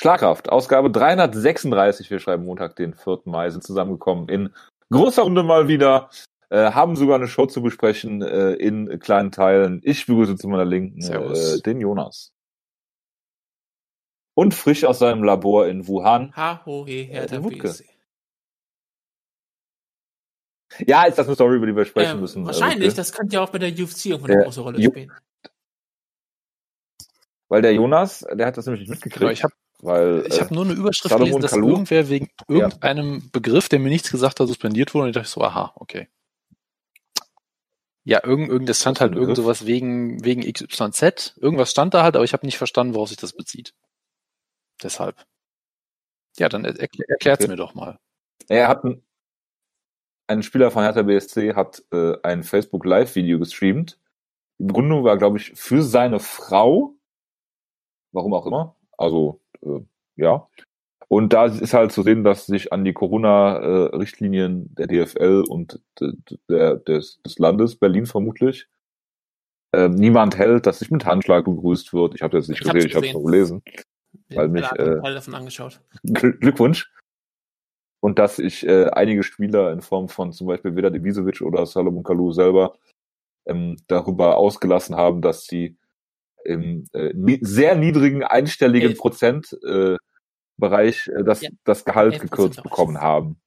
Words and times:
Schlagkraft, 0.00 0.48
Ausgabe 0.48 0.90
336, 0.90 2.10
wir 2.10 2.20
schreiben 2.20 2.46
Montag, 2.46 2.74
den 2.74 2.94
4. 2.94 3.20
Mai, 3.26 3.50
sind 3.50 3.62
zusammengekommen 3.62 4.30
in 4.30 4.48
großer 4.88 5.20
Runde 5.20 5.42
mal 5.42 5.68
wieder, 5.68 6.08
äh, 6.48 6.72
haben 6.72 6.96
sogar 6.96 7.16
eine 7.16 7.28
Show 7.28 7.44
zu 7.44 7.60
besprechen 7.60 8.22
äh, 8.22 8.52
in 8.54 8.98
kleinen 8.98 9.30
Teilen. 9.30 9.82
Ich 9.84 10.06
begrüße 10.06 10.36
zu 10.36 10.48
meiner 10.48 10.64
Linken 10.64 11.02
äh, 11.02 11.60
den 11.60 11.82
Jonas. 11.82 12.32
Und 14.32 14.54
frisch 14.54 14.84
aus 14.84 15.00
seinem 15.00 15.22
Labor 15.22 15.66
in 15.66 15.86
Wuhan. 15.86 16.34
Ha, 16.34 16.62
ho, 16.64 16.86
he, 16.86 17.04
Hertha 17.04 17.36
äh. 17.36 17.72
Ja, 20.86 21.04
ist 21.04 21.18
das 21.18 21.26
eine 21.26 21.34
Story, 21.34 21.56
über 21.56 21.66
die 21.66 21.76
wir 21.76 21.84
sprechen 21.84 22.12
Ähm, 22.12 22.20
müssen? 22.20 22.44
äh, 22.44 22.46
wahrscheinlich, 22.46 22.88
Wutke? 22.88 22.96
das 22.96 23.12
könnte 23.12 23.34
ja 23.34 23.42
auch 23.42 23.50
bei 23.50 23.58
der 23.58 23.68
UFC 23.68 24.06
irgendwo 24.06 24.32
eine 24.32 24.44
große 24.44 24.62
Rolle 24.62 24.82
spielen. 24.82 25.12
Weil 27.48 27.60
der 27.60 27.74
Jonas, 27.74 28.20
der 28.32 28.46
hat 28.46 28.56
das 28.56 28.64
nämlich 28.64 28.80
nicht 28.80 28.88
mitgekriegt. 28.88 29.20
Genau, 29.20 29.30
ich 29.32 29.44
habe 29.44 29.52
weil, 29.82 30.24
ich 30.26 30.36
äh, 30.36 30.40
hab 30.40 30.50
nur 30.50 30.64
eine 30.64 30.74
Überschrift 30.74 31.10
Salomon 31.10 31.26
gelesen, 31.26 31.42
dass 31.42 31.50
Kalou? 31.52 31.70
irgendwer 31.70 32.08
wegen 32.08 32.30
irgendeinem 32.48 33.30
Begriff, 33.30 33.68
der 33.68 33.78
mir 33.78 33.88
nichts 33.88 34.10
gesagt 34.10 34.40
hat, 34.40 34.46
suspendiert 34.46 34.94
wurde. 34.94 35.04
Und 35.04 35.10
ich 35.10 35.14
dachte 35.14 35.28
so, 35.28 35.42
aha, 35.42 35.72
okay. 35.76 36.08
Ja, 38.04 38.24
irgend, 38.24 38.50
irgend, 38.50 38.68
das 38.68 38.80
stand 38.80 39.00
halt 39.00 39.14
irgend 39.14 39.36
sowas 39.36 39.66
wegen, 39.66 40.24
wegen 40.24 40.42
XYZ. 40.42 41.36
Irgendwas 41.38 41.70
stand 41.70 41.94
da 41.94 42.02
halt, 42.02 42.16
aber 42.16 42.24
ich 42.24 42.32
habe 42.32 42.46
nicht 42.46 42.58
verstanden, 42.58 42.94
worauf 42.94 43.08
sich 43.08 43.18
das 43.18 43.34
bezieht. 43.34 43.74
Deshalb. 44.82 45.24
Ja, 46.38 46.48
dann 46.48 46.64
er, 46.64 46.78
erklär, 46.78 47.08
erklärt's 47.08 47.44
Okay. 47.44 47.50
mir 47.50 47.56
doch 47.56 47.74
mal. 47.74 47.98
Er 48.48 48.68
hat 48.68 48.84
ein, 48.84 49.02
ein 50.26 50.42
Spieler 50.42 50.70
von 50.70 50.82
Hertha 50.82 51.02
BSC 51.02 51.54
hat 51.54 51.82
äh, 51.92 52.14
ein 52.22 52.42
Facebook 52.42 52.84
Live 52.84 53.14
Video 53.14 53.38
gestreamt. 53.38 53.98
Die 54.58 54.64
Begründung 54.64 55.04
war, 55.04 55.16
glaube 55.18 55.38
ich, 55.38 55.52
für 55.54 55.82
seine 55.82 56.20
Frau. 56.20 56.94
Warum 58.12 58.34
auch 58.34 58.46
immer. 58.46 58.76
Also 58.96 59.40
äh, 59.62 59.80
ja. 60.16 60.48
Und 61.08 61.32
da 61.32 61.46
ist 61.46 61.74
halt 61.74 61.90
zu 61.90 62.02
sehen, 62.02 62.22
dass 62.22 62.46
sich 62.46 62.72
an 62.72 62.84
die 62.84 62.92
Corona-Richtlinien 62.92 64.72
der 64.74 64.86
DFL 64.86 65.44
und 65.48 65.80
de, 66.00 66.12
de, 66.30 66.38
der, 66.48 66.76
des, 66.76 67.20
des 67.22 67.38
Landes, 67.38 67.74
Berlin 67.76 68.06
vermutlich, 68.06 68.68
äh, 69.72 69.88
niemand 69.88 70.38
hält, 70.38 70.66
dass 70.66 70.78
sich 70.78 70.90
mit 70.90 71.04
Handschlag 71.06 71.44
begrüßt 71.44 71.92
wird. 71.92 72.14
Ich 72.14 72.22
habe 72.22 72.36
das 72.36 72.48
nicht 72.48 72.60
Ich 72.60 72.72
gesehen, 72.72 72.88
ich 72.88 72.94
habe 72.94 73.06
es 73.06 73.12
nur 73.12 73.24
gelesen. 73.24 73.62
Weil 74.30 74.46
Ich 74.46 74.52
mich, 74.52 74.70
äh, 74.72 75.00
davon 75.02 75.34
angeschaut. 75.34 75.80
Gl- 76.04 76.38
Glückwunsch. 76.38 76.92
Und 78.00 78.18
dass 78.18 78.36
sich 78.36 78.66
äh, 78.66 78.86
einige 78.90 79.22
Spieler 79.22 79.72
in 79.72 79.82
Form 79.82 80.08
von 80.08 80.32
zum 80.32 80.46
Beispiel 80.46 80.74
Vedat 80.74 80.94
Ibisevic 80.94 81.42
oder 81.42 81.66
Salomon 81.66 82.02
Kalou 82.02 82.32
selber 82.32 82.76
ähm, 83.46 83.76
darüber 83.88 84.36
ausgelassen 84.36 84.96
haben, 84.96 85.22
dass 85.22 85.44
sie 85.44 85.76
im 86.44 86.86
äh, 86.92 87.38
sehr 87.42 87.76
niedrigen 87.76 88.24
einstelligen 88.24 88.90
Elf. 88.90 88.98
Prozent 88.98 89.56
äh, 89.66 89.96
Bereich 90.56 91.08
äh, 91.08 91.24
das, 91.24 91.40
Ja. 91.42 91.50
das 91.64 91.84
Gehalt 91.84 92.14
11% 92.14 92.20
gekürzt 92.20 92.62
bekommen 92.62 93.00
haben. 93.00 93.40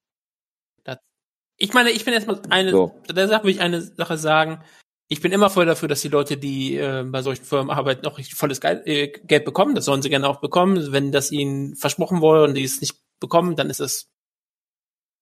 Ich 1.58 1.72
meine, 1.74 1.92
ich 1.92 2.04
bin 2.04 2.16
erstmal 2.16 2.42
eine, 2.50 2.72
So. 2.72 3.00
der 3.10 3.28
Sache 3.28 3.44
will 3.44 3.52
ich 3.52 3.62
eine 3.62 3.80
Sache 3.82 4.18
sagen. 4.18 4.64
Ich 5.08 5.22
bin 5.22 5.32
immer 5.32 5.52
voll 5.52 5.68
dafür, 5.68 5.88
dass 5.88 6.02
die 6.02 6.08
Leute, 6.08 6.36
die 6.36 6.76
äh, 6.78 7.04
bei 7.06 7.22
solchen 7.22 7.46
Firmen 7.46 7.70
arbeiten, 7.70 8.08
auch 8.08 8.18
richtig 8.18 8.36
volles 8.36 8.60
Geld, 8.60 8.88
äh, 8.88 9.08
Geld 9.10 9.46
bekommen. 9.46 9.76
Das 9.76 9.86
sollen 9.86 10.02
sie 10.02 10.10
gerne 10.10 10.28
auch 10.28 10.42
bekommen. 10.42 10.92
Wenn 10.92 11.12
das 11.12 11.32
ihnen 11.32 11.76
versprochen 11.76 12.22
wurde 12.22 12.46
und 12.46 12.56
die 12.56 12.64
es 12.64 12.82
nicht 12.82 12.98
bekommen, 13.20 13.56
dann 13.56 13.70
ist 13.70 13.80
es 13.82 14.10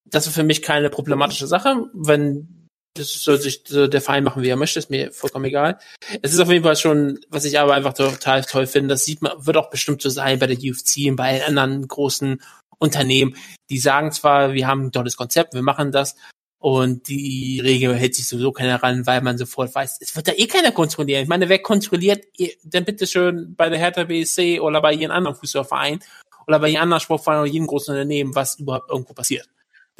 das 0.06 0.28
ist 0.28 0.34
für 0.36 0.44
mich 0.44 0.62
keine 0.62 0.90
problematische 0.90 1.48
Sache. 1.48 1.90
Wenn 1.94 2.61
das 2.94 3.24
soll 3.24 3.40
sich 3.40 3.64
der 3.64 4.02
Verein 4.02 4.24
machen, 4.24 4.44
wie 4.44 4.50
er 4.50 4.58
möchte, 4.58 4.80
ist 4.80 4.90
mir 4.90 5.12
vollkommen 5.12 5.46
egal. 5.46 5.80
Es 6.22 6.34
ist 6.34 6.40
auf 6.40 6.50
jeden 6.50 6.64
Fall 6.64 6.76
schon, 6.76 7.20
was 7.30 7.46
ich 7.46 7.60
aber 7.60 7.74
einfach 7.74 7.94
total 7.94 8.44
toll 8.44 8.68
finde, 8.68 8.90
das 8.90 9.06
sieht 9.06 9.22
man, 9.22 9.46
wird 9.46 9.58
auch 9.58 9.70
bestimmt 9.70 10.02
so 10.02 10.10
sein 10.10 10.40
bei 10.40 10.48
der 10.48 10.58
UFC 10.58 11.10
und 11.10 11.16
bei 11.16 11.46
anderen 11.46 11.88
großen 11.88 12.42
Unternehmen. 12.80 13.36
Die 13.70 13.80
sagen 13.80 14.12
zwar, 14.12 14.54
wir 14.54 14.68
haben 14.68 14.88
ein 14.88 14.92
tolles 14.92 15.16
Konzept, 15.16 15.54
wir 15.54 15.62
machen 15.62 15.92
das, 15.92 16.16
und 16.60 17.08
die 17.08 17.60
Regel 17.60 17.96
hält 17.96 18.14
sich 18.14 18.28
sowieso 18.28 18.52
keiner 18.52 18.84
ran, 18.84 19.08
weil 19.08 19.22
man 19.22 19.36
sofort 19.36 19.74
weiß, 19.74 19.98
es 20.00 20.16
wird 20.16 20.28
da 20.28 20.34
eh 20.34 20.46
keiner 20.46 20.72
kontrollieren. 20.72 21.24
Ich 21.24 21.30
meine, 21.30 21.50
wer 21.50 21.60
kontrolliert 21.60 22.24
denn 22.62 22.86
bitte 22.86 23.08
schön 23.08 23.56
bei 23.56 23.70
der 23.70 23.80
Hertha 23.80 24.04
BSC 24.04 24.60
oder 24.60 24.80
bei 24.80 24.94
jedem 24.94 25.10
anderen 25.10 25.36
Fußballverein 25.36 26.02
oder 26.46 26.60
bei 26.60 26.68
jedem 26.68 26.84
anderen 26.84 27.02
Sportverein 27.02 27.40
oder 27.40 27.50
jedem 27.50 27.66
großen 27.66 27.94
Unternehmen, 27.94 28.36
was 28.36 28.60
überhaupt 28.60 28.92
irgendwo 28.92 29.14
passiert. 29.14 29.50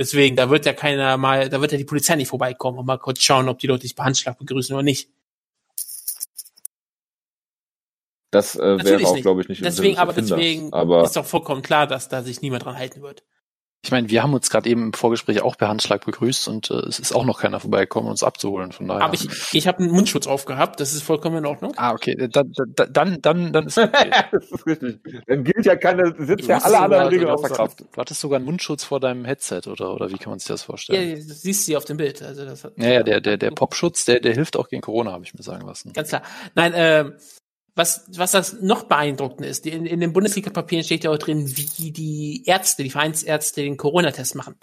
Deswegen, 0.02 0.36
da 0.36 0.50
wird 0.50 0.66
ja 0.66 0.74
keiner 0.74 1.16
mal, 1.16 1.48
da 1.48 1.62
wird 1.62 1.74
ja 1.74 1.78
die 1.78 1.86
Polizei 1.86 2.16
nicht 2.16 2.30
vorbeikommen 2.30 2.80
und 2.80 2.88
mal 2.88 2.98
kurz 2.98 3.22
schauen, 3.22 3.48
ob 3.48 3.60
die 3.60 3.68
Leute 3.68 3.84
sich 3.84 3.94
bei 3.94 4.04
Handschlag 4.04 4.36
begrüßen 4.40 4.74
oder 4.74 4.82
nicht. 4.82 5.12
Das 8.32 8.56
äh, 8.56 8.84
wäre 8.84 9.06
auch, 9.06 9.16
glaube 9.18 9.42
ich, 9.42 9.50
nicht 9.50 9.64
Deswegen, 9.64 10.00
aber 10.00 10.14
deswegen 10.14 10.74
Aber 10.74 11.04
ist 11.04 11.16
doch 11.16 11.26
vollkommen 11.26 11.62
klar, 11.62 11.86
dass 11.86 12.10
da 12.10 12.24
sich 12.24 12.42
niemand 12.42 12.66
dran 12.66 12.78
halten 12.78 13.04
wird. 13.04 13.24
Ich 13.84 13.90
meine, 13.90 14.10
wir 14.12 14.22
haben 14.22 14.34
uns 14.36 14.52
gerade 14.52 14.70
eben 14.70 14.84
im 14.88 14.94
Vorgespräch 14.94 15.42
auch 15.42 15.58
per 15.58 15.68
Handschlag 15.68 16.06
begrüßt 16.06 16.48
und 16.48 16.70
äh, 16.70 16.76
es 16.88 17.00
ist 17.00 17.14
auch 17.16 17.26
noch 17.26 17.40
keiner 17.40 17.60
vorbeigekommen, 17.60 18.12
uns 18.12 18.22
abzuholen. 18.22 18.72
Von 18.72 18.88
daher. 18.88 19.04
Aber 19.06 19.16
ich, 19.16 19.28
ich 19.54 19.68
habe 19.68 19.80
einen 19.80 19.92
Mundschutz 19.92 20.28
aufgehabt, 20.28 20.80
das 20.80 20.94
ist 20.94 21.02
vollkommen 21.02 21.38
in 21.38 21.46
Ordnung. 21.48 21.74
ah, 21.78 21.92
okay. 21.92 22.16
Dann, 22.32 22.54
dann, 22.76 22.94
dann, 22.94 23.22
dann, 23.22 23.52
dann 23.54 23.66
ist 23.66 23.80
okay. 23.80 24.12
das 24.32 24.52
ist 24.52 24.68
richtig. 24.68 25.00
Dann 25.26 25.44
gilt 25.44 25.66
ja 25.66 25.76
keine, 25.76 26.14
Du 26.14 26.36
ja 26.46 26.60
alle 26.60 26.80
anderen 26.80 27.08
Regeln 27.08 27.26
du 27.28 27.34
außer 27.34 27.42
musst- 27.48 27.56
Kraft. 27.56 27.80
Du 27.92 27.98
hattest 28.00 28.22
sogar 28.22 28.36
einen 28.38 28.46
Mundschutz 28.46 28.84
vor 28.84 29.00
deinem 29.00 29.26
Headset 29.26 29.62
oder, 29.66 29.96
oder 29.96 30.12
wie 30.12 30.18
kann 30.20 30.30
man 30.30 30.38
sich 30.38 30.48
das 30.50 30.62
Ja, 30.62 30.66
vorstellen? 30.68 31.16
du 31.28 31.34
siehst 31.34 31.66
sie 31.66 31.76
auf 31.76 31.86
dem 31.86 31.98
Bild. 31.98 32.22
Also 32.22 32.46
das 32.46 32.64
hat, 32.64 32.74
Ja, 32.78 32.90
ja, 32.90 33.04
der, 33.04 33.20
der, 33.20 33.38
der 33.38 33.50
Popschutz, 33.50 34.06
der, 34.06 34.20
der 34.20 34.34
hilft 34.36 34.58
auch 34.58 34.68
gegen 34.70 34.84
Corona, 34.84 35.12
habe 35.12 35.24
ich 35.24 35.34
mir 35.34 35.42
sagen 35.42 35.66
lassen. 35.66 35.92
Ganz 35.94 36.10
klar. 36.10 36.22
Nein, 36.54 36.74
ähm, 36.76 37.14
was, 37.76 38.06
was 38.16 38.32
das 38.32 38.62
noch 38.62 38.84
beeindruckend 38.84 39.46
ist, 39.46 39.66
in, 39.66 39.86
in 39.86 40.00
den 40.00 40.14
Bundesliga-Papieren 40.14 40.84
steht 40.84 41.04
ja 41.04 41.12
auch 41.12 41.18
drin, 41.18 41.48
wie 41.56 41.92
die 41.92 42.44
Ärzte, 42.46 42.84
die 42.84 42.90
Vereinsärzte 42.90 43.62
den 43.62 43.78
Corona-Test 43.78 44.36
machen. 44.36 44.56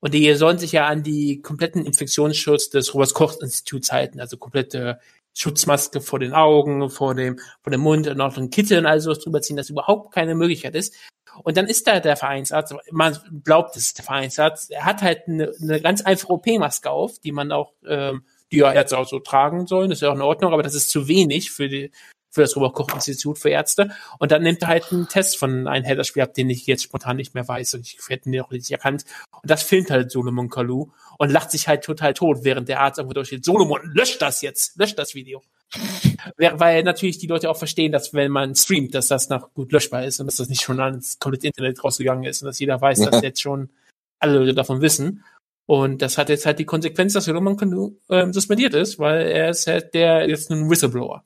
Und 0.00 0.14
die 0.14 0.34
sollen 0.34 0.58
sich 0.58 0.72
ja 0.72 0.86
an 0.86 1.02
die 1.02 1.40
kompletten 1.40 1.86
Infektionsschutz 1.86 2.70
des 2.70 2.92
Robert-Koch-Instituts 2.92 3.92
halten, 3.92 4.20
also 4.20 4.36
komplette 4.36 4.98
Schutzmaske 5.34 6.00
vor 6.00 6.18
den 6.18 6.34
Augen, 6.34 6.90
vor 6.90 7.14
dem, 7.14 7.38
vor 7.62 7.70
dem 7.70 7.80
Mund 7.80 8.06
und 8.06 8.20
auch 8.20 8.36
einen 8.36 8.50
Kittel 8.50 8.78
und 8.78 8.86
all 8.86 9.00
sowas 9.00 9.20
drüber 9.20 9.40
ziehen, 9.40 9.56
dass 9.56 9.70
überhaupt 9.70 10.12
keine 10.12 10.34
Möglichkeit 10.34 10.74
ist. 10.74 10.94
Und 11.42 11.56
dann 11.56 11.66
ist 11.66 11.86
da 11.86 12.00
der 12.00 12.16
Vereinsarzt, 12.16 12.74
man 12.90 13.16
glaubt, 13.42 13.76
es 13.76 13.94
der 13.94 14.04
Vereinsarzt, 14.04 14.70
er 14.70 14.84
hat 14.84 15.00
halt 15.00 15.26
eine, 15.26 15.52
eine 15.62 15.80
ganz 15.80 16.02
einfache 16.02 16.32
OP-Maske 16.32 16.90
auf, 16.90 17.18
die 17.18 17.32
man 17.32 17.52
auch, 17.52 17.72
ähm, 17.86 18.24
die 18.50 18.58
ja 18.58 18.72
Ärzte 18.72 18.98
auch 18.98 19.08
so 19.08 19.18
tragen 19.18 19.66
sollen, 19.66 19.88
das 19.88 19.98
ist 19.98 20.02
ja 20.02 20.10
auch 20.10 20.14
in 20.14 20.20
Ordnung, 20.20 20.52
aber 20.52 20.62
das 20.62 20.74
ist 20.74 20.90
zu 20.90 21.08
wenig 21.08 21.50
für 21.50 21.70
die, 21.70 21.90
für 22.32 22.40
das 22.40 22.56
Robert-Koch-Institut 22.56 23.38
für 23.38 23.50
Ärzte. 23.50 23.90
Und 24.18 24.32
dann 24.32 24.42
nimmt 24.42 24.62
er 24.62 24.68
halt 24.68 24.90
einen 24.90 25.06
Test 25.06 25.38
von 25.38 25.68
einem 25.68 25.84
Helderspieler 25.84 26.24
ab, 26.24 26.34
den 26.34 26.50
ich 26.50 26.66
jetzt 26.66 26.82
spontan 26.82 27.16
nicht 27.16 27.34
mehr 27.34 27.46
weiß 27.46 27.74
und 27.74 27.86
ich 27.86 27.98
hätte 28.08 28.28
ihn 28.30 28.40
auch 28.40 28.50
nicht 28.50 28.70
erkannt. 28.70 29.04
Und 29.30 29.50
das 29.50 29.62
filmt 29.62 29.90
halt 29.90 30.10
Solomon 30.10 30.48
Kalou 30.48 30.90
und 31.18 31.30
lacht 31.30 31.50
sich 31.50 31.68
halt 31.68 31.84
total 31.84 32.14
tot, 32.14 32.38
während 32.42 32.68
der 32.68 32.80
Arzt 32.80 32.98
irgendwo 32.98 33.14
durchgeht. 33.14 33.44
Solomon, 33.44 33.80
lösch 33.94 34.18
das 34.18 34.40
jetzt, 34.40 34.78
lösch 34.78 34.96
das 34.96 35.14
Video. 35.14 35.42
Weil 36.36 36.82
natürlich 36.82 37.18
die 37.18 37.26
Leute 37.26 37.50
auch 37.50 37.56
verstehen, 37.56 37.92
dass 37.92 38.14
wenn 38.14 38.32
man 38.32 38.54
streamt, 38.54 38.94
dass 38.94 39.08
das 39.08 39.28
noch 39.28 39.52
gut 39.52 39.72
löschbar 39.72 40.04
ist 40.04 40.18
und 40.20 40.26
dass 40.26 40.36
das 40.36 40.48
nicht 40.48 40.62
schon 40.62 40.80
ans 40.80 41.18
komplette 41.18 41.48
Internet 41.48 41.84
rausgegangen 41.84 42.24
ist 42.24 42.42
und 42.42 42.46
dass 42.46 42.58
jeder 42.58 42.80
weiß, 42.80 43.00
dass 43.00 43.22
jetzt 43.22 43.42
schon 43.42 43.70
alle 44.18 44.38
Leute 44.38 44.54
davon 44.54 44.80
wissen. 44.80 45.24
Und 45.66 46.02
das 46.02 46.18
hat 46.18 46.28
jetzt 46.28 46.46
halt 46.46 46.58
die 46.58 46.64
Konsequenz, 46.64 47.12
dass 47.12 47.24
Solomon 47.24 47.56
Kalou 47.56 47.96
ähm, 48.10 48.32
suspendiert 48.32 48.74
ist, 48.74 48.98
weil 48.98 49.26
er 49.26 49.50
ist 49.50 49.66
halt 49.66 49.94
der 49.94 50.28
jetzt 50.28 50.50
ein 50.50 50.68
Whistleblower. 50.68 51.24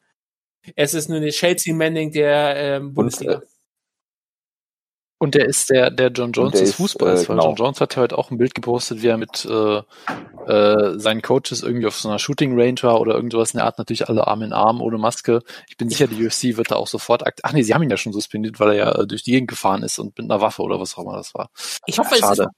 Es 0.74 0.94
ist 0.94 1.08
nur 1.08 1.18
eine 1.18 1.30
Chelsea 1.30 1.74
Manning 1.74 2.10
der 2.12 2.56
ähm, 2.56 2.94
Bundesliga. 2.94 3.34
äh, 3.34 3.40
Und 5.18 5.34
der 5.34 5.46
ist 5.46 5.70
der, 5.70 5.90
der 5.90 6.08
John 6.10 6.32
Jones 6.32 6.52
der 6.52 6.60
des 6.60 6.70
ist, 6.70 6.76
Fußballs, 6.76 7.24
äh, 7.24 7.28
weil 7.28 7.36
genau. 7.36 7.48
John 7.48 7.54
Jones 7.56 7.80
hat 7.80 7.96
ja 7.96 8.02
heute 8.02 8.18
auch 8.18 8.30
ein 8.30 8.36
Bild 8.38 8.54
gepostet, 8.54 9.00
wie 9.02 9.08
er 9.08 9.16
mit 9.16 9.46
äh, 9.46 9.82
äh, 10.46 10.98
seinen 10.98 11.22
Coaches 11.22 11.62
irgendwie 11.62 11.86
auf 11.86 11.96
so 11.96 12.08
einer 12.08 12.18
Shooting 12.18 12.58
Range 12.60 12.82
war 12.82 13.00
oder 13.00 13.14
irgendwas 13.14 13.52
in 13.52 13.58
der 13.58 13.66
Art, 13.66 13.78
natürlich 13.78 14.08
alle 14.08 14.26
Arm 14.26 14.42
in 14.42 14.52
Arm, 14.52 14.82
ohne 14.82 14.98
Maske. 14.98 15.40
Ich 15.68 15.76
bin 15.78 15.88
sicher, 15.88 16.06
die 16.06 16.24
UFC 16.26 16.56
wird 16.58 16.70
da 16.70 16.76
auch 16.76 16.86
sofort 16.86 17.26
akt. 17.26 17.40
Ach 17.44 17.52
nee, 17.52 17.62
sie 17.62 17.72
haben 17.74 17.82
ihn 17.82 17.90
ja 17.90 17.96
schon 17.96 18.12
suspendiert, 18.12 18.60
weil 18.60 18.70
er 18.70 18.74
ja 18.74 18.92
äh, 19.02 19.06
durch 19.06 19.22
die 19.22 19.32
Gegend 19.32 19.48
gefahren 19.48 19.82
ist 19.82 19.98
und 19.98 20.18
mit 20.18 20.30
einer 20.30 20.40
Waffe 20.42 20.62
oder 20.62 20.78
was 20.80 20.96
auch 20.96 21.02
immer 21.04 21.16
das 21.16 21.34
war. 21.34 21.50
Ich 21.86 21.98
hoffe, 21.98 22.16
es 22.16 22.30
ist, 22.30 22.36
Schade. 22.36 22.48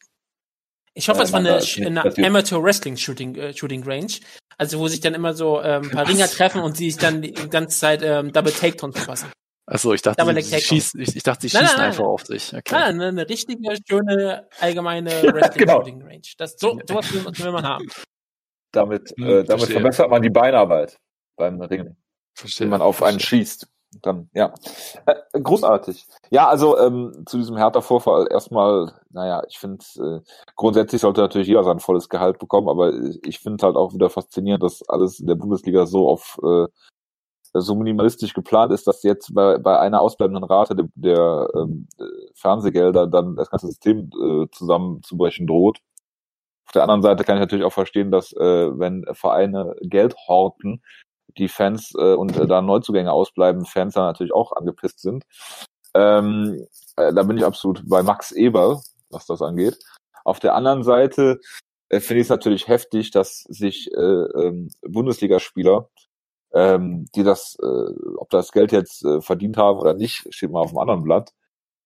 Ich 0.99 1.09
hoffe, 1.09 1.21
Äh, 1.21 1.25
es 1.25 1.33
war 1.33 1.39
eine, 1.41 1.61
eine. 1.87 2.27
Amateur 2.27 2.63
Wrestling 2.63 2.97
Shooting, 2.97 3.35
äh, 3.37 3.55
Shooting 3.57 3.85
Range. 3.85 4.13
Also, 4.59 4.79
wo 4.81 4.89
sich 4.89 5.01
dann 5.01 5.15
immer 5.15 5.35
so 5.35 5.63
ähm, 5.63 5.85
ein 5.85 5.91
paar 5.91 6.09
Ringer 6.09 6.27
treffen 6.37 6.61
und 6.63 6.77
sie 6.77 6.91
sich 6.91 7.01
dann 7.01 7.23
die 7.23 7.33
ganze 7.33 7.79
Zeit 7.79 8.03
ähm, 8.03 8.33
Double 8.33 8.53
Takedown 8.53 8.93
verpassen. 8.93 9.31
Achso, 9.67 9.93
ich 9.93 10.01
dachte, 10.03 10.25
sie, 10.25 10.41
sie 10.43 10.61
schießen, 10.61 11.01
ich, 11.01 11.15
ich 11.17 11.23
dachte, 11.23 11.47
sie 11.47 11.55
Nein, 11.55 11.65
schießen 11.67 11.77
nein, 11.77 11.91
nein, 11.91 11.91
einfach 11.91 12.03
nein. 12.05 12.13
auf 12.13 12.25
sich. 12.27 12.55
Okay. 12.55 12.75
Ja, 12.75 12.85
eine, 12.87 13.07
eine 13.09 13.29
richtige, 13.29 13.77
schöne, 13.87 14.49
allgemeine 14.61 15.11
Wrestling 15.35 15.59
genau. 15.67 15.77
Shooting 15.81 16.03
Range. 16.03 16.23
Das, 16.39 16.57
so, 16.59 16.81
sowas 16.89 17.13
will, 17.13 17.25
will 17.27 17.53
man 17.53 17.65
haben. 17.65 17.87
Damit, 18.73 19.15
Hm, 19.17 19.25
äh, 19.25 19.29
damit 19.45 19.49
verstehe. 19.49 19.75
verbessert 19.77 20.11
man 20.11 20.23
die 20.23 20.31
Beinarbeit 20.31 20.97
beim 21.37 21.61
Ringen. 21.61 21.97
Verstehe. 22.35 22.65
wenn 22.65 22.71
man 22.71 22.81
auf 22.83 23.03
einen 23.03 23.21
verstehe. 23.21 23.41
schießt. 23.41 23.67
Dann, 24.03 24.29
ja. 24.35 24.53
Äh, 25.07 25.41
großartig. 25.41 26.07
Ja, 26.31 26.49
also 26.49 26.79
ähm, 26.79 27.25
zu 27.27 27.39
diesem 27.39 27.57
Hertha-Vorfall 27.57 28.29
erstmal, 28.31 28.93
naja, 29.11 29.43
ich 29.49 29.59
finde, 29.59 29.85
äh, 29.99 30.21
grundsätzlich 30.57 31.01
sollte 31.01 31.23
natürlich 31.23 31.49
jeder 31.49 31.65
sein 31.65 31.81
volles 31.81 32.09
Gehalt 32.09 32.39
bekommen, 32.39 32.69
aber 32.69 32.93
ich 33.23 33.41
finde 33.41 33.65
halt 33.65 33.77
auch 33.77 33.95
wieder 33.95 34.11
faszinierend, 34.11 34.63
dass 34.63 34.87
alles 34.89 35.21
in 35.21 35.27
der 35.27 35.37
Bundesliga 35.37 35.87
so 35.87 36.09
auf, 36.09 36.39
äh, 36.45 36.67
so 37.55 37.75
minimalistisch 37.75 38.35
geplant 38.35 38.73
ist, 38.73 38.87
dass 38.87 39.03
jetzt 39.03 39.35
bei, 39.35 39.57
bei 39.57 39.79
einer 39.79 40.03
ausbleibenden 40.03 40.45
Rate 40.45 40.77
der, 40.77 40.89
der 40.95 41.49
ähm, 41.55 41.89
Fernsehgelder 42.35 43.07
dann 43.07 43.37
das 43.37 43.51
ganze 43.51 43.69
System 43.69 44.11
äh, 44.23 44.47
zusammenzubrechen 44.53 45.47
droht. 45.47 45.79
Auf 46.67 46.73
der 46.73 46.83
anderen 46.83 47.01
Seite 47.01 47.25
kann 47.25 47.37
ich 47.37 47.41
natürlich 47.41 47.65
auch 47.65 47.73
verstehen, 47.73 48.11
dass 48.11 48.33
äh, 48.35 48.79
wenn 48.79 49.07
Vereine 49.15 49.75
Geld 49.81 50.15
horten, 50.29 50.83
die 51.37 51.49
Fans 51.49 51.93
äh, 51.97 52.15
und 52.15 52.37
äh, 52.37 52.47
da 52.47 52.63
Neuzugänge 52.63 53.13
ausbleiben, 53.13 53.65
Fans 53.65 53.95
dann 53.95 54.05
natürlich 54.05 54.33
auch 54.33 54.53
angepisst 54.53 55.01
sind. 55.01 55.25
Ähm, 55.95 56.67
äh, 56.97 57.13
da 57.13 57.23
bin 57.23 57.39
ich 57.39 57.45
absolut 57.45 57.83
bei 57.89 58.03
Max 58.03 58.33
Eber, 58.33 58.81
was 59.11 59.27
das 59.27 59.43
angeht. 59.43 59.79
Auf 60.25 60.41
der 60.41 60.55
anderen 60.55 60.83
Seite 60.83 61.41
äh, 61.89 62.01
finde 62.01 62.21
ich 62.21 62.27
es 62.27 62.31
natürlich 62.31 62.69
heftig, 62.69 63.11
dass 63.11 63.41
sich 63.49 63.91
äh, 63.93 64.01
ähm, 64.01 64.71
Bundesligaspieler, 64.83 65.89
ähm, 66.53 67.07
die 67.15 67.23
das, 67.23 67.57
äh, 67.63 67.93
ob 68.17 68.31
das 68.31 68.53
Geld 68.53 68.73
jetzt 68.73 69.05
äh, 69.05 69.21
verdient 69.21 69.57
haben 69.57 69.79
oder 69.79 69.95
nicht, 69.95 70.33
steht 70.35 70.51
mal 70.51 70.61
auf 70.61 70.71
dem 70.71 70.79
anderen 70.79 71.03
Blatt, 71.03 71.33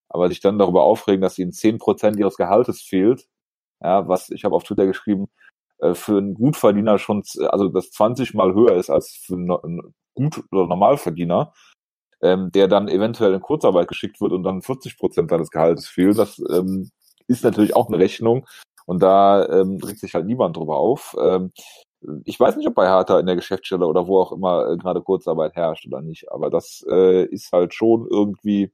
aber 0.09 0.29
sich 0.29 0.41
dann 0.41 0.59
darüber 0.59 0.83
aufregen, 0.83 1.21
dass 1.21 1.39
ihnen 1.39 1.53
zehn 1.53 1.77
Prozent 1.77 2.17
ihres 2.19 2.37
Gehaltes 2.37 2.81
fehlt. 2.81 3.27
Ja, 3.81 4.07
was 4.07 4.29
ich 4.29 4.45
habe 4.45 4.55
auf 4.55 4.63
Twitter 4.63 4.85
geschrieben, 4.85 5.27
für 5.93 6.17
einen 6.17 6.33
Gutverdiener 6.33 6.97
schon, 6.97 7.23
also 7.49 7.67
das 7.67 7.91
20 7.91 8.33
mal 8.33 8.53
höher 8.53 8.75
ist 8.75 8.89
als 8.89 9.11
für 9.11 9.35
einen 9.35 9.93
Gut- 10.15 10.43
oder 10.51 10.67
Normalverdiener, 10.67 11.53
ähm, 12.21 12.51
der 12.51 12.67
dann 12.67 12.87
eventuell 12.87 13.33
in 13.33 13.41
Kurzarbeit 13.41 13.87
geschickt 13.87 14.21
wird 14.21 14.31
und 14.31 14.43
dann 14.43 14.61
40 14.61 14.97
Prozent 14.97 15.29
seines 15.29 15.51
Gehaltes 15.51 15.87
fehlen. 15.87 16.15
Das 16.15 16.41
ähm, 16.49 16.91
ist 17.27 17.43
natürlich 17.43 17.75
auch 17.75 17.87
eine 17.87 17.99
Rechnung 17.99 18.45
und 18.85 19.01
da 19.01 19.45
ähm, 19.47 19.79
regt 19.83 19.99
sich 19.99 20.13
halt 20.13 20.25
niemand 20.25 20.57
drüber 20.57 20.77
auf. 20.77 21.15
Ähm, 21.19 21.51
ich 22.25 22.39
weiß 22.39 22.57
nicht, 22.57 22.67
ob 22.67 22.75
bei 22.75 22.87
Hertha 22.87 23.19
in 23.19 23.25
der 23.25 23.35
Geschäftsstelle 23.35 23.87
oder 23.87 24.07
wo 24.07 24.19
auch 24.19 24.31
immer 24.31 24.69
äh, 24.71 24.77
gerade 24.77 25.01
Kurzarbeit 25.01 25.55
herrscht 25.55 25.85
oder 25.87 26.01
nicht, 26.01 26.31
aber 26.31 26.49
das 26.49 26.85
äh, 26.89 27.25
ist 27.25 27.51
halt 27.51 27.73
schon 27.73 28.07
irgendwie 28.09 28.71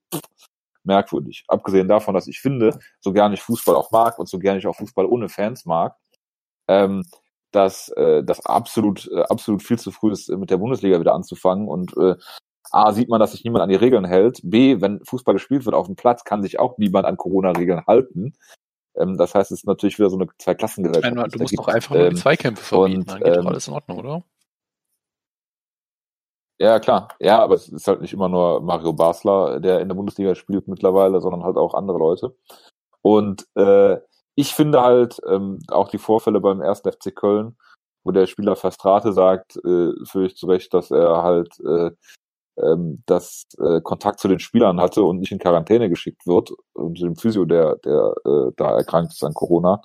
merkwürdig. 0.84 1.44
Abgesehen 1.48 1.88
davon, 1.88 2.14
dass 2.16 2.28
ich 2.28 2.40
finde, 2.40 2.80
so 3.00 3.14
gerne 3.14 3.36
ich 3.36 3.42
Fußball 3.42 3.76
auch 3.76 3.92
mag 3.92 4.18
und 4.20 4.28
so 4.28 4.40
gerne 4.40 4.60
ich 4.60 4.68
auch 4.68 4.76
Fußball 4.76 5.06
ohne 5.06 5.30
Fans 5.30 5.66
mag, 5.66 5.96
ähm, 6.70 7.04
dass 7.52 7.90
äh, 7.90 8.24
das 8.24 8.46
absolut 8.46 9.10
äh, 9.12 9.24
absolut 9.24 9.64
viel 9.64 9.80
zu 9.80 9.92
früh 9.92 10.12
ist, 10.12 10.30
mit 10.30 10.52
der 10.52 10.58
Bundesliga 10.58 11.00
wieder 11.00 11.16
anzufangen 11.16 11.68
und 11.68 11.98
äh, 11.98 12.16
A, 12.72 12.92
sieht 12.94 13.10
man, 13.10 13.20
dass 13.20 13.32
sich 13.32 13.44
niemand 13.44 13.64
an 13.64 13.70
die 13.70 13.76
Regeln 13.76 14.06
hält. 14.06 14.42
B, 14.44 14.80
wenn 14.80 15.04
Fußball 15.04 15.34
gespielt 15.34 15.66
wird 15.66 15.74
auf 15.74 15.88
dem 15.88 15.96
Platz, 15.96 16.24
kann 16.24 16.44
sich 16.44 16.60
auch 16.60 16.78
niemand 16.78 17.08
an 17.08 17.18
Corona-Regeln 17.18 17.86
halten. 17.88 18.36
Ähm, 18.96 19.18
das 19.18 19.34
heißt, 19.34 19.52
es 19.52 19.62
ist 19.62 19.66
natürlich 19.66 19.98
wieder 19.98 20.12
so 20.12 20.18
eine 20.18 20.28
Zweiklassengesellschaft. 20.38 21.16
Meine, 21.16 21.30
du 21.30 21.40
musst 21.40 21.58
doch 21.58 21.68
einfach 21.68 21.96
nur 21.96 22.04
die 22.04 22.16
Ähm, 22.16 22.16
Zweikämpfe 22.18 22.64
verbieten, 22.64 23.00
und, 23.00 23.10
dann 23.10 23.20
geht 23.20 23.28
doch 23.28 23.42
ähm, 23.42 23.48
alles 23.48 23.68
in 23.68 23.74
Ordnung, 23.74 23.98
oder? 23.98 24.24
Ja, 26.60 26.80
klar. 26.80 27.08
Ja, 27.20 27.40
aber 27.42 27.56
es 27.56 27.70
ist 27.70 27.88
halt 27.88 28.02
nicht 28.02 28.14
immer 28.14 28.30
nur 28.30 28.62
Mario 28.62 28.94
Basler, 28.94 29.60
der 29.60 29.80
in 29.80 29.88
der 29.88 29.96
Bundesliga 29.96 30.36
spielt 30.36 30.68
mittlerweile, 30.68 31.22
sondern 31.22 31.44
halt 31.44 31.58
auch 31.58 31.74
andere 31.74 31.98
Leute. 31.98 32.36
Und 33.02 33.48
äh, 33.56 33.98
ich 34.40 34.56
finde 34.56 34.82
halt 34.82 35.20
ähm, 35.28 35.60
auch 35.68 35.90
die 35.90 35.98
Vorfälle 35.98 36.40
beim 36.40 36.62
ersten 36.62 36.90
FC 36.90 37.14
Köln, 37.14 37.58
wo 38.06 38.12
der 38.12 38.26
Spieler 38.26 38.56
Verstrate 38.56 39.12
sagt, 39.12 39.58
äh, 39.58 39.92
völlig 40.06 40.38
zu 40.38 40.48
Recht, 40.48 40.74
dass 40.74 40.92
er 40.92 41.24
halt 41.24 41.60
äh, 41.60 41.92
ähm, 42.58 43.04
dass 43.06 43.48
äh, 43.60 43.82
Kontakt 43.82 44.20
zu 44.22 44.30
den 44.30 44.40
Spielern 44.40 44.80
hatte 44.80 45.04
und 45.04 45.20
nicht 45.20 45.34
in 45.34 45.40
Quarantäne 45.40 45.90
geschickt 45.90 46.26
wird 46.26 46.52
und 46.74 47.02
dem 47.02 47.18
Physio, 47.18 47.44
der, 47.44 47.76
der 47.84 48.14
äh, 48.26 48.52
da 48.56 48.78
erkrankt 48.78 49.12
ist 49.12 49.24
an 49.26 49.34
Corona 49.34 49.82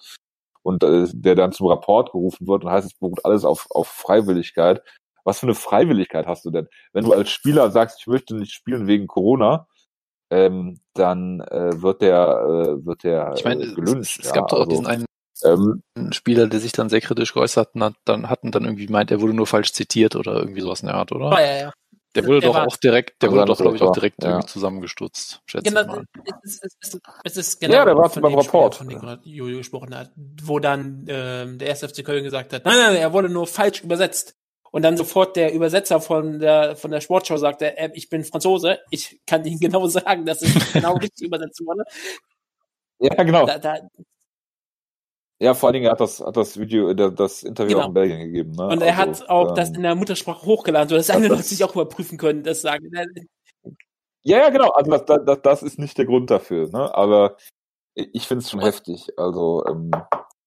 und 0.62 0.84
äh, 0.84 1.08
der 1.12 1.34
dann 1.34 1.52
zum 1.52 1.66
Rapport 1.66 2.12
gerufen 2.12 2.46
wird 2.46 2.64
und 2.64 2.70
heißt, 2.70 2.86
es 2.86 2.98
beruht 2.98 3.24
alles 3.24 3.44
auf, 3.44 3.66
auf 3.70 3.88
Freiwilligkeit. 3.88 4.82
Was 5.24 5.40
für 5.40 5.46
eine 5.46 5.54
Freiwilligkeit 5.54 6.26
hast 6.28 6.44
du 6.44 6.50
denn? 6.50 6.68
Wenn 6.92 7.04
du 7.04 7.12
als 7.12 7.30
Spieler 7.30 7.72
sagst, 7.72 7.98
ich 8.00 8.06
möchte 8.06 8.36
nicht 8.36 8.52
spielen 8.52 8.86
wegen 8.86 9.08
Corona, 9.08 9.66
ähm, 10.34 10.80
dann 10.94 11.40
äh, 11.40 11.82
wird 11.82 12.02
der 12.02 12.16
äh, 12.18 12.84
wird 12.86 13.04
der 13.04 13.32
Ich 13.36 13.44
meine, 13.44 13.62
äh, 13.62 13.66
es, 13.68 13.74
gelünscht. 13.74 14.20
es, 14.20 14.26
es 14.26 14.32
gab 14.32 14.48
doch 14.48 14.56
auch 14.58 14.60
also, 14.60 14.70
diesen 14.70 14.86
einen 14.86 15.04
ähm, 15.44 15.82
Spieler, 16.12 16.46
der 16.46 16.60
sich 16.60 16.72
dann 16.72 16.88
sehr 16.88 17.00
kritisch 17.00 17.34
geäußert 17.34 17.70
hat 17.80 17.94
dann, 18.04 18.30
hatten 18.30 18.50
dann 18.50 18.64
irgendwie 18.64 18.88
meint, 18.88 19.10
er 19.10 19.20
wurde 19.20 19.34
nur 19.34 19.46
falsch 19.46 19.72
zitiert 19.72 20.16
oder 20.16 20.34
irgendwie 20.38 20.60
sowas 20.60 20.80
in 20.80 20.86
der 20.86 20.96
Art, 20.96 21.12
oder? 21.12 21.28
Oh, 21.28 21.38
ja, 21.38 21.56
ja. 21.56 21.72
Der 22.14 22.24
wurde 22.26 22.40
Der 22.40 22.50
doch 22.50 22.56
auch 22.58 22.76
direkt, 22.76 23.20
der 23.22 23.32
wurde 23.32 23.44
doch, 23.46 23.58
glaube 23.58 23.74
ich, 23.76 23.82
auch 23.82 23.92
direkt 23.92 24.22
ja. 24.22 24.30
irgendwie 24.30 24.46
zusammengestutzt, 24.46 25.40
schätze 25.46 25.68
ich 25.68 25.74
Genau, 25.74 25.86
mal. 25.86 26.04
es 26.44 26.60
ist, 26.62 26.64
es 26.80 26.94
ist, 26.94 27.00
es 27.24 27.36
ist 27.36 27.62
Ja, 27.62 27.68
genau 27.68 27.84
der 27.86 27.96
war 27.96 28.08
von 28.10 28.22
beim 28.22 28.32
dem 28.32 28.40
Spieler, 28.42 28.54
Rapport. 28.54 28.74
von 28.76 28.88
dem 28.88 29.18
Jojo 29.24 29.56
gesprochen 29.58 29.96
hat, 29.96 30.12
wo 30.44 30.60
dann 30.60 31.04
ähm, 31.08 31.58
der 31.58 31.68
erste 31.68 31.88
FC 31.88 32.04
Köln 32.04 32.22
gesagt 32.22 32.52
hat, 32.52 32.64
nein, 32.64 32.76
nein, 32.78 32.96
er 32.96 33.12
wurde 33.12 33.28
nur 33.28 33.48
falsch 33.48 33.82
übersetzt. 33.82 34.36
Und 34.74 34.82
dann 34.82 34.96
sofort 34.96 35.36
der 35.36 35.52
Übersetzer 35.54 36.00
von 36.00 36.40
der 36.40 36.74
von 36.74 36.90
der 36.90 37.00
Sportschau 37.00 37.36
sagte, 37.36 37.76
äh, 37.78 37.90
ich 37.94 38.08
bin 38.08 38.24
Franzose, 38.24 38.80
ich 38.90 39.20
kann 39.24 39.44
Ihnen 39.44 39.60
genau 39.60 39.86
sagen, 39.86 40.26
dass 40.26 40.42
es 40.42 40.72
genau 40.72 40.94
richtig 40.96 41.28
übersetzt 41.28 41.64
wurde. 41.64 41.84
ja, 42.98 43.22
genau. 43.22 43.46
Da, 43.46 43.58
da, 43.58 43.76
Ja, 45.38 45.54
vor 45.54 45.68
allen 45.68 45.74
Dingen 45.74 45.90
hat 45.92 46.00
das, 46.00 46.18
hat 46.20 46.36
das 46.36 46.58
Video, 46.58 46.92
der, 46.92 47.10
das 47.10 47.44
Interview 47.44 47.74
Genau. 47.74 47.82
auch 47.84 47.88
in 47.88 47.94
Belgien 47.94 48.18
gegeben. 48.18 48.50
Ne? 48.52 48.66
und 48.66 48.82
er 48.82 48.98
Also, 48.98 49.22
hat 49.22 49.30
auch 49.30 49.48
ähm, 49.50 49.54
das 49.54 49.70
in 49.70 49.82
der 49.82 49.94
Muttersprache 49.94 50.44
hochgeladen, 50.44 50.88
sodass 50.88 51.08
andere 51.10 51.28
das- 51.30 51.38
Leute 51.38 51.48
sich 51.50 51.62
auch 51.62 51.74
überprüfen 51.76 52.18
können, 52.18 52.42
das 52.42 52.60
sagen. 52.62 52.90
Ja, 54.22 54.38
ja, 54.38 54.48
genau. 54.50 54.70
Also 54.70 54.90
das, 54.90 55.04
das, 55.24 55.42
das 55.42 55.62
ist 55.62 55.78
nicht 55.78 55.96
der 55.98 56.06
Grund 56.06 56.30
dafür. 56.30 56.68
Ne? 56.70 56.92
Aber 56.94 57.36
ich 57.94 58.26
finde 58.26 58.42
es 58.42 58.50
schon 58.50 58.58
heftig. 58.60 59.06
Also 59.16 59.64
ähm, 59.68 59.92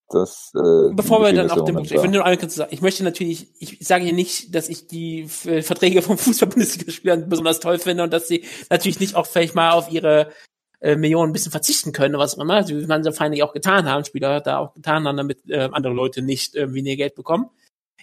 das. 0.09 0.51
Äh, 0.55 0.93
Bevor 0.93 1.21
wir 1.21 1.33
dann 1.33 1.49
auf 1.51 1.65
den 1.65 1.75
Punkt, 1.75 1.91
ich 1.91 2.01
will 2.01 2.09
nur 2.09 2.25
eine 2.25 2.37
kurze 2.37 2.55
sagen, 2.55 2.71
ich 2.73 2.81
möchte 2.81 3.03
natürlich, 3.03 3.47
ich 3.59 3.85
sage 3.85 4.03
hier 4.05 4.13
nicht, 4.13 4.53
dass 4.55 4.69
ich 4.69 4.87
die 4.87 5.23
F- 5.23 5.65
Verträge 5.65 6.01
vom 6.01 6.17
Fußball-Bundesligaspielern 6.17 7.29
besonders 7.29 7.59
toll 7.59 7.79
finde 7.79 8.03
und 8.03 8.13
dass 8.13 8.27
sie 8.27 8.45
natürlich 8.69 8.99
nicht 8.99 9.15
auch 9.15 9.25
vielleicht 9.27 9.55
mal 9.55 9.71
auf 9.71 9.91
ihre 9.91 10.31
äh, 10.79 10.95
Millionen 10.95 11.31
ein 11.31 11.33
bisschen 11.33 11.51
verzichten 11.51 11.91
können, 11.91 12.15
oder 12.15 12.23
was 12.23 12.37
auch 12.37 12.41
immer, 12.41 12.67
wie 12.67 12.85
manche 12.85 13.11
Vereine 13.11 13.43
auch 13.43 13.53
getan 13.53 13.89
haben, 13.89 14.05
Spieler 14.05 14.41
da 14.41 14.59
auch 14.59 14.73
getan 14.73 15.07
haben, 15.07 15.17
damit 15.17 15.39
äh, 15.49 15.69
andere 15.71 15.93
Leute 15.93 16.21
nicht 16.21 16.55
äh, 16.55 16.73
weniger 16.73 16.97
Geld 16.97 17.15
bekommen. 17.15 17.49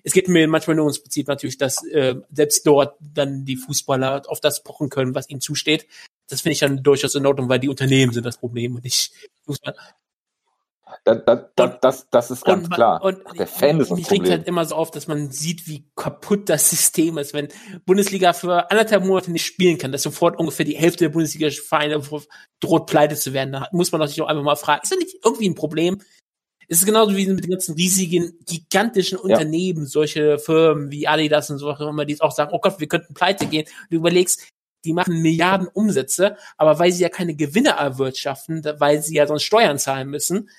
Es 0.03 0.13
geht 0.13 0.29
mir 0.29 0.47
manchmal 0.49 0.77
nur 0.77 0.85
ums 0.85 1.01
Prinzip 1.01 1.29
natürlich, 1.29 1.57
dass 1.57 1.83
äh, 1.87 2.17
selbst 2.31 2.67
dort 2.67 2.97
dann 3.01 3.45
die 3.45 3.57
Fußballer 3.57 4.23
auf 4.27 4.41
das 4.41 4.63
pochen 4.63 4.91
können, 4.91 5.15
was 5.15 5.31
ihnen 5.31 5.41
zusteht. 5.41 5.87
Das 6.29 6.43
finde 6.43 6.53
ich 6.55 6.59
dann 6.59 6.83
durchaus 6.83 7.15
in 7.15 7.25
Ordnung, 7.27 7.49
weil 7.49 7.61
die 7.61 7.69
Unternehmen 7.69 8.13
sind 8.13 8.27
das 8.27 8.37
Problem 8.39 8.75
und 8.75 8.85
nicht 8.85 9.13
Fußball. 9.47 9.75
Da, 11.03 11.17
da, 11.17 11.51
da, 11.57 11.67
das, 11.67 12.09
das 12.11 12.31
ist 12.31 12.45
ganz 12.45 12.67
und, 12.67 12.75
klar. 12.75 13.03
Und 13.03 13.19
der 13.39 13.47
Fan 13.47 13.81
ist 13.81 13.91
das 13.91 13.99
mich 13.99 14.11
regt 14.11 14.23
Problem. 14.23 14.39
halt 14.39 14.49
immer 14.49 14.65
so 14.65 14.75
auf, 14.77 14.91
dass 14.91 15.09
man 15.09 15.31
sieht, 15.31 15.67
wie 15.67 15.91
kaputt 15.97 16.49
das 16.49 16.71
System 16.71 17.19
ist. 17.19 17.35
Wenn 17.35 17.49
Bundesliga 17.85 18.33
für 18.33 18.71
anderthalb 18.71 19.05
Monate 19.05 19.33
nicht 19.33 19.45
spielen 19.45 19.79
kann, 19.79 19.93
dass 19.93 20.03
sofort 20.03 20.39
ungefähr 20.39 20.65
die 20.65 20.77
Hälfte 20.77 21.05
der 21.05 21.09
Bundesliga-Vereine 21.11 22.01
droht, 22.61 22.87
pleite 22.87 23.17
zu 23.17 23.33
werden. 23.33 23.53
Da 23.53 23.69
muss 23.73 23.93
man 23.93 24.01
doch 24.01 24.09
sich 24.09 24.21
auch 24.23 24.29
einfach 24.29 24.45
mal 24.45 24.57
fragen, 24.57 24.81
ist 24.83 24.93
das 24.93 24.99
nicht 24.99 25.17
irgendwie 25.25 25.49
ein 25.49 25.55
Problem? 25.55 26.01
Es 26.69 26.79
ist 26.79 26.87
genauso 26.87 27.15
wie 27.17 27.27
mit 27.27 27.45
den 27.45 27.51
ganzen 27.51 27.75
riesigen, 27.75 28.39
gigantischen 28.47 29.19
Unternehmen, 29.19 29.87
solche 29.87 30.39
Firmen 30.39 30.91
wie 30.91 31.07
Adidas 31.07 31.51
und 31.51 31.59
so 31.59 31.71
auch 31.71 31.81
immer, 31.81 32.05
die 32.05 32.21
auch 32.21 32.33
sagen, 32.33 32.53
oh 32.55 32.61
Gott, 32.61 32.81
wir 32.81 32.89
könnten 32.89 33.13
pleite 33.13 33.47
gehen. 33.47 33.67
Du 33.91 33.97
überlegst, 33.97 34.49
die 34.85 34.93
machen 34.93 35.21
Milliarden 35.21 35.69
Umsätze, 35.69 36.37
aber 36.57 36.79
weil 36.79 36.93
sie 36.93 37.03
ja 37.03 37.09
keine 37.09 37.35
Gewinne 37.35 37.71
erwirtschaften, 37.71 38.63
weil 38.79 39.03
sie 39.03 39.17
ja 39.17 39.27
sonst 39.27 39.43
Steuern 39.43 39.79
zahlen 39.79 40.09
müssen, 40.09 40.51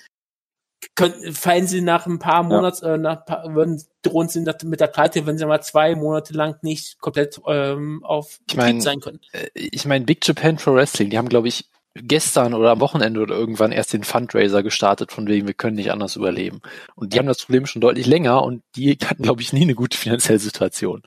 können, 0.94 1.32
fallen 1.34 1.66
sie 1.66 1.80
nach 1.80 2.06
ein 2.06 2.18
paar 2.18 2.42
Monaten, 2.42 2.84
äh, 2.84 2.98
nach 2.98 3.24
paar, 3.24 3.54
würden, 3.54 3.82
drohen 4.02 4.28
sie 4.28 4.40
mit 4.40 4.62
mit 4.64 4.80
der 4.80 4.86
Pleite, 4.88 5.26
wenn 5.26 5.38
sie 5.38 5.46
mal 5.46 5.62
zwei 5.62 5.94
Monate 5.94 6.32
lang 6.34 6.56
nicht 6.62 6.98
komplett 7.00 7.40
ähm, 7.46 8.04
auf 8.04 8.38
Ich 8.48 8.56
mein, 8.56 8.80
sein 8.80 9.00
können. 9.00 9.20
Äh, 9.32 9.48
ich 9.54 9.84
meine, 9.86 10.04
Big 10.04 10.26
Japan 10.26 10.56
Pro 10.56 10.74
Wrestling, 10.74 11.10
die 11.10 11.18
haben, 11.18 11.28
glaube 11.28 11.48
ich, 11.48 11.68
gestern 11.98 12.52
oder 12.52 12.72
am 12.72 12.80
Wochenende 12.80 13.20
oder 13.20 13.34
irgendwann 13.34 13.72
erst 13.72 13.94
den 13.94 14.04
Fundraiser 14.04 14.62
gestartet, 14.62 15.12
von 15.12 15.26
wegen, 15.28 15.46
wir 15.46 15.54
können 15.54 15.76
nicht 15.76 15.90
anders 15.92 16.14
überleben. 16.16 16.60
Und 16.94 17.14
die 17.14 17.18
haben 17.18 17.26
das 17.26 17.42
Problem 17.42 17.64
schon 17.64 17.80
deutlich 17.80 18.04
länger 18.06 18.42
und 18.42 18.62
die 18.76 18.98
hatten, 19.02 19.22
glaube 19.22 19.40
ich, 19.40 19.54
nie 19.54 19.62
eine 19.62 19.74
gute 19.74 19.96
finanzielle 19.98 20.38
Situation. 20.38 21.02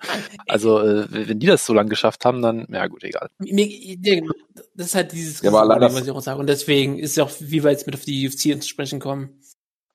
Also, 0.48 0.80
äh, 0.80 1.06
wenn 1.10 1.40
die 1.40 1.46
das 1.46 1.64
so 1.66 1.74
lange 1.74 1.90
geschafft 1.90 2.26
haben, 2.26 2.42
dann, 2.42 2.66
ja 2.72 2.88
gut, 2.88 3.04
egal. 3.04 3.30
Das 4.76 4.88
ist 4.88 4.96
halt 4.96 5.12
dieses 5.12 5.42
Ja, 5.44 5.52
Problem, 5.52 5.80
das- 5.80 5.94
was 5.94 6.04
ich 6.06 6.12
auch 6.12 6.22
sage. 6.22 6.40
Und 6.40 6.48
deswegen 6.48 6.98
ist 6.98 7.12
es 7.12 7.20
auch, 7.20 7.32
wie 7.40 7.64
wir 7.64 7.70
jetzt 7.70 7.86
mit 7.86 7.94
auf 7.96 8.04
die 8.04 8.28
UFC 8.28 8.60
zu 8.60 8.68
sprechen 8.68 9.00
kommen. 9.00 9.40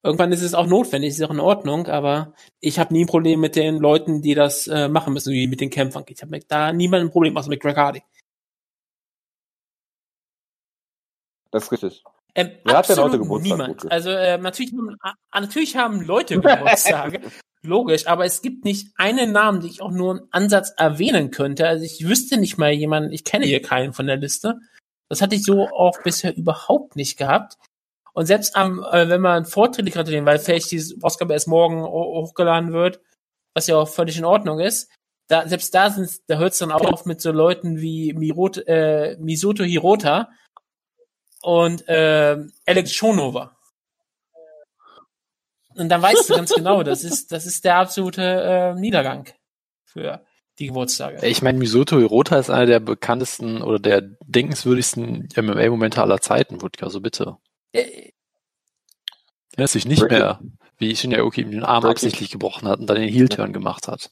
Irgendwann 0.04 0.32
ist 0.32 0.42
es 0.42 0.52
auch 0.52 0.66
notwendig, 0.66 1.10
ist 1.10 1.22
auch 1.22 1.30
in 1.30 1.40
Ordnung, 1.40 1.86
aber 1.86 2.34
ich 2.60 2.78
habe 2.78 2.92
nie 2.92 3.04
ein 3.04 3.08
Problem 3.08 3.40
mit 3.40 3.56
den 3.56 3.78
Leuten, 3.78 4.20
die 4.20 4.34
das 4.34 4.66
äh, 4.66 4.86
machen 4.86 5.14
müssen, 5.14 5.32
wie 5.32 5.46
mit 5.46 5.62
den 5.62 5.70
Kämpfern. 5.70 6.04
Ich 6.08 6.20
habe 6.20 6.38
da 6.46 6.74
niemand 6.74 7.06
ein 7.06 7.10
Problem, 7.10 7.34
außer 7.38 7.48
mit 7.48 7.62
Greg 7.62 7.78
Hardy. 7.78 8.02
Das 11.50 11.64
ist 11.64 11.72
richtig. 11.72 12.04
Ähm, 12.34 12.50
Wer 12.64 12.76
hat 12.76 12.88
denn 12.90 12.98
heute 12.98 13.18
Geburtstag, 13.18 13.58
Niemand. 13.58 13.90
Also 13.90 14.10
äh, 14.10 14.36
natürlich, 14.36 14.74
natürlich 15.32 15.76
haben 15.76 16.02
Leute 16.02 16.34
Geburtstage, 16.38 17.20
logisch, 17.62 18.06
aber 18.06 18.26
es 18.26 18.42
gibt 18.42 18.66
nicht 18.66 18.88
einen 18.96 19.32
Namen, 19.32 19.60
den 19.60 19.70
ich 19.70 19.80
auch 19.80 19.90
nur 19.90 20.16
einen 20.16 20.28
Ansatz 20.32 20.74
erwähnen 20.76 21.30
könnte. 21.30 21.66
Also 21.66 21.82
ich 21.82 22.06
wüsste 22.06 22.36
nicht 22.36 22.58
mal 22.58 22.72
jemanden, 22.72 23.10
ich 23.10 23.24
kenne 23.24 23.46
hier 23.46 23.62
keinen 23.62 23.94
von 23.94 24.06
der 24.06 24.18
Liste. 24.18 24.58
Das 25.08 25.22
hatte 25.22 25.34
ich 25.34 25.44
so 25.44 25.68
auch 25.68 26.02
bisher 26.02 26.36
überhaupt 26.36 26.94
nicht 26.94 27.16
gehabt. 27.16 27.56
Und 28.14 28.26
selbst 28.26 28.56
am, 28.56 28.82
äh, 28.82 29.08
wenn 29.08 29.20
man 29.20 29.44
Vorträge 29.44 29.90
gratulieren, 29.90 30.24
weil 30.24 30.38
vielleicht 30.38 30.70
diese 30.70 30.94
Ausgabe 31.02 31.32
erst 31.34 31.48
morgen 31.48 31.82
ho- 31.82 32.22
hochgeladen 32.22 32.72
wird, 32.72 33.00
was 33.54 33.66
ja 33.66 33.76
auch 33.76 33.88
völlig 33.88 34.16
in 34.16 34.24
Ordnung 34.24 34.60
ist, 34.60 34.90
da, 35.28 35.48
selbst 35.48 35.74
da 35.74 35.90
sind, 35.90 36.10
da 36.28 36.38
hört 36.38 36.52
es 36.52 36.58
dann 36.58 36.70
auch 36.72 36.84
auf 36.84 37.06
mit 37.06 37.20
so 37.20 37.32
Leuten 37.32 37.80
wie 37.80 38.12
Mirot, 38.12 38.58
äh, 38.66 39.16
Misoto 39.18 39.64
Hirota 39.64 40.28
und 41.42 41.88
äh, 41.88 42.38
Alex 42.66 42.92
Schonova. 42.92 43.56
Und 45.76 45.88
dann 45.88 46.02
weißt 46.02 46.30
du 46.30 46.34
ganz 46.34 46.52
genau, 46.54 46.82
das 46.82 47.04
ist, 47.04 47.32
das 47.32 47.46
ist 47.46 47.64
der 47.64 47.76
absolute 47.78 48.22
äh, 48.22 48.74
Niedergang 48.74 49.28
für 49.84 50.24
die 50.58 50.68
Geburtstage. 50.68 51.26
Ich 51.26 51.42
meine, 51.42 51.58
Misoto 51.58 51.96
Hirota 51.98 52.38
ist 52.38 52.50
einer 52.50 52.66
der 52.66 52.80
bekanntesten 52.80 53.60
oder 53.60 53.80
der 53.80 54.02
denkenswürdigsten 54.24 55.28
MMA-Momente 55.36 56.00
aller 56.00 56.20
Zeiten, 56.20 56.62
Wutke, 56.62 56.84
also 56.84 57.00
bitte. 57.00 57.38
Äh, 57.74 58.10
Er 59.56 59.68
sich 59.68 59.86
nicht 59.86 60.02
mehr, 60.08 60.40
wie 60.78 60.94
Shinya 60.96 61.22
Oki 61.22 61.42
ihm 61.42 61.50
den 61.50 61.62
Arm 61.64 61.82
Breaking- 61.82 61.90
absichtlich 61.92 62.30
gebrochen 62.30 62.68
hat 62.68 62.80
und 62.80 62.86
dann 62.88 62.96
den 63.00 63.08
Heel-Turn 63.08 63.52
gemacht 63.52 63.86
hat. 63.88 64.10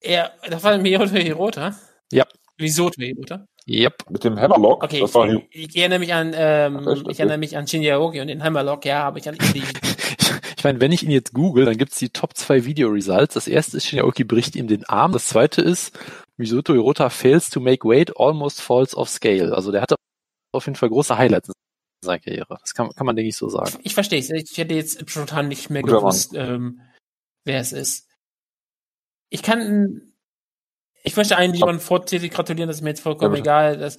er, 0.00 0.32
das 0.48 0.62
war 0.62 0.76
Misoto 0.78 1.14
Hirota? 1.16 1.74
Ja. 2.12 2.26
Misoto 2.58 3.00
Hirota? 3.00 3.46
Yep. 3.66 4.10
Mit 4.10 4.24
dem 4.24 4.38
Hammerlock, 4.38 4.84
Okay, 4.84 5.00
das 5.00 5.14
war 5.14 5.26
ich, 5.26 5.42
ich 5.50 5.76
erinnere 5.76 5.98
mich 5.98 6.12
an, 6.12 6.32
ähm, 6.36 6.86
Ach, 6.86 7.02
ich 7.08 7.18
erinnere 7.18 7.38
mich 7.38 7.56
an 7.56 7.66
Shinya 7.66 7.94
Aoki 7.96 8.20
und 8.20 8.26
den 8.26 8.42
Hammerlock, 8.44 8.84
ja, 8.84 9.04
aber 9.04 9.16
ich 9.18 9.28
an 9.28 9.38
die, 9.54 9.62
Ich 10.56 10.64
meine, 10.64 10.80
wenn 10.80 10.92
ich 10.92 11.02
ihn 11.02 11.10
jetzt 11.10 11.32
google, 11.34 11.64
dann 11.66 11.76
gibt's 11.76 11.98
die 11.98 12.08
Top 12.10 12.34
2 12.36 12.64
Video-Results. 12.64 13.34
Das 13.34 13.48
erste 13.48 13.76
ist, 13.76 13.86
Shinyaoki 13.86 14.24
bricht 14.24 14.56
ihm 14.56 14.66
den 14.66 14.84
Arm. 14.86 15.12
Das 15.12 15.26
zweite 15.28 15.60
ist, 15.60 15.98
Misoto 16.38 16.72
Hirota 16.72 17.10
fails 17.10 17.50
to 17.50 17.60
make 17.60 17.86
weight, 17.86 18.16
almost 18.18 18.62
falls 18.62 18.94
off 18.96 19.10
scale. 19.10 19.54
Also 19.54 19.72
der 19.72 19.82
hatte 19.82 19.96
auf 20.52 20.64
jeden 20.64 20.76
Fall 20.76 20.88
große 20.88 21.18
Highlights 21.18 21.50
in 22.04 22.06
seiner 22.06 22.20
Karriere. 22.20 22.56
Das 22.60 22.74
kann, 22.74 22.90
kann 22.90 23.06
man, 23.06 23.16
denke 23.16 23.28
ich, 23.28 23.36
so 23.36 23.48
sagen. 23.48 23.78
ich 23.82 23.94
verstehe 23.94 24.20
es. 24.20 24.30
Ich 24.30 24.56
hätte 24.58 24.74
jetzt 24.74 25.08
spontan 25.10 25.48
nicht 25.48 25.70
mehr 25.70 25.82
Guter 25.82 25.98
gewusst, 25.98 26.32
ähm, 26.34 26.80
wer 27.44 27.60
es 27.60 27.72
ist. 27.72 28.08
Ich 29.30 29.42
kann, 29.42 30.12
ich 31.02 31.16
möchte 31.16 31.36
einen 31.36 31.54
jemanden 31.54 31.80
vorzählig 31.80 32.32
gratulieren, 32.32 32.68
das 32.68 32.76
ist 32.78 32.82
mir 32.82 32.90
jetzt 32.90 33.00
vollkommen 33.00 33.34
Ja, 33.34 33.40
egal. 33.40 33.78
Das 33.78 33.98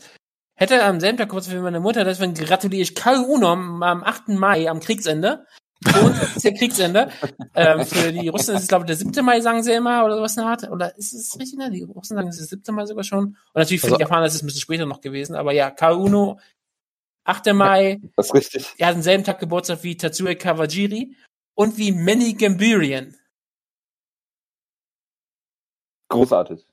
hätte 0.57 0.83
am 0.83 0.99
selben 0.99 1.17
Tag 1.17 1.29
kurz 1.29 1.47
für 1.47 1.61
meine 1.61 1.79
Mutter, 1.79 2.03
deswegen 2.03 2.33
gratuliere 2.33 2.81
ich 2.83 2.95
Karl 2.95 3.23
Uno 3.25 3.51
am, 3.51 3.83
am 3.83 4.03
8. 4.03 4.29
Mai, 4.29 4.69
am 4.69 4.79
Kriegsende. 4.79 5.45
Für 5.85 5.99
uns 5.99 6.17
ist 6.37 6.43
ja 6.45 6.51
Kriegsende. 6.51 7.11
ähm, 7.53 7.85
für 7.85 8.13
die 8.13 8.29
Russen 8.29 8.55
ist 8.55 8.61
es, 8.63 8.67
glaube 8.69 8.83
ich, 8.85 8.87
der 8.87 8.95
7. 8.95 9.25
Mai, 9.25 9.41
sagen 9.41 9.61
sie 9.61 9.73
immer, 9.73 10.05
oder 10.05 10.15
sowas 10.15 10.37
in 10.37 10.43
der 10.43 10.49
Art. 10.51 10.69
Oder 10.71 10.97
ist 10.97 11.13
es 11.13 11.37
richtig? 11.37 11.59
Ne? 11.59 11.69
Die 11.69 11.83
Russen 11.83 12.15
sagen, 12.15 12.29
es 12.29 12.39
ist 12.39 12.51
der 12.51 12.59
7. 12.59 12.73
Mai 12.73 12.85
sogar 12.85 13.03
schon. 13.03 13.19
Und 13.25 13.37
natürlich 13.55 13.81
für 13.81 13.87
Also- 13.87 13.97
die 13.97 14.01
Japaner 14.01 14.25
ist 14.25 14.35
es 14.35 14.41
ein 14.41 14.45
bisschen 14.45 14.61
später 14.61 14.85
noch 14.85 15.01
gewesen. 15.01 15.35
Aber 15.35 15.51
ja, 15.51 15.69
Karl 15.71 15.95
Uno, 15.95 16.39
8. 17.25 17.53
Mai, 17.53 17.99
das 18.15 18.27
ist 18.27 18.33
richtig. 18.33 18.73
er 18.77 18.87
hat 18.87 18.95
denselben 18.95 19.23
Tag 19.23 19.39
Geburtstag 19.39 19.83
wie 19.83 19.97
Tatsuya 19.97 20.35
Kawajiri 20.35 21.15
und 21.55 21.77
wie 21.77 21.91
Manny 21.91 22.33
Gambirian. 22.33 23.15
Großartig. 26.09 26.65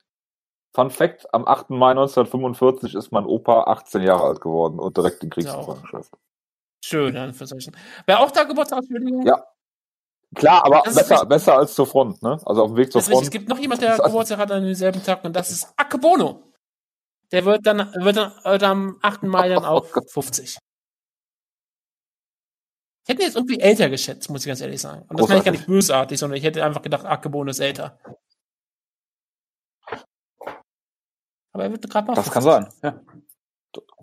Fun 0.75 0.89
Fact, 0.89 1.31
am 1.33 1.47
8. 1.47 1.69
Mai 1.71 1.91
1945 1.91 2.95
ist 2.95 3.11
mein 3.11 3.25
Opa 3.25 3.63
18 3.63 4.01
Jahre 4.01 4.23
alt 4.25 4.41
geworden 4.41 4.79
und 4.79 4.95
direkt 4.97 5.23
in 5.23 5.29
Kriegsgefangenschaft. 5.29 6.11
Schön, 6.83 7.15
Anführungszeichen. 7.15 7.75
Wer 8.05 8.19
auch 8.19 8.31
da 8.31 8.43
Geburtstag 8.43 8.79
hat? 8.79 8.85
Ja, 9.25 9.45
Klar, 10.35 10.65
aber 10.65 10.81
Das 10.83 10.95
besser, 10.95 11.25
besser 11.27 11.57
als 11.57 11.75
zur 11.75 11.85
Front, 11.85 12.23
ne? 12.23 12.39
Also 12.45 12.63
auf 12.63 12.71
dem 12.71 12.77
Weg 12.77 12.91
zur 12.91 13.01
ist 13.01 13.07
richtig. 13.09 13.21
Es 13.21 13.27
Front. 13.29 13.31
gibt 13.31 13.49
noch 13.49 13.59
jemand, 13.59 13.81
der 13.83 13.93
ist- 13.95 14.03
Geburtstag 14.03 14.39
hat 14.39 14.51
an 14.51 14.63
demselben 14.63 15.03
Tag 15.03 15.23
und 15.23 15.35
das 15.35 15.51
ist 15.51 15.71
Akebono. 15.77 16.52
Der 17.33 17.43
wird 17.45 17.65
dann, 17.65 17.79
wird 17.95 18.15
dann, 18.15 18.31
wird 18.43 18.63
am 18.63 18.99
8. 19.01 19.23
Mai 19.23 19.49
dann 19.49 19.65
auch 19.65 19.85
50. 20.07 20.57
Ich 23.05 23.09
hätte 23.09 23.21
ihn 23.21 23.25
jetzt 23.25 23.35
irgendwie 23.35 23.59
älter 23.59 23.89
geschätzt, 23.89 24.29
muss 24.29 24.41
ich 24.41 24.47
ganz 24.47 24.61
ehrlich 24.61 24.79
sagen. 24.79 25.05
Und 25.09 25.19
das 25.19 25.27
kann 25.27 25.39
ich 25.39 25.43
gar 25.43 25.51
nicht 25.51 25.65
bösartig, 25.65 26.17
sondern 26.17 26.37
ich 26.37 26.43
hätte 26.43 26.63
einfach 26.63 26.81
gedacht, 26.81 27.05
Akebono 27.05 27.49
ist 27.49 27.59
älter. 27.59 27.99
Aber 31.51 31.63
er 31.65 31.71
wird 31.71 31.89
gerade 31.89 32.07
mal 32.07 32.13
Das 32.15 32.29
50. 32.29 32.33
kann 32.33 32.43
sein, 32.43 32.73
ja. 32.81 33.01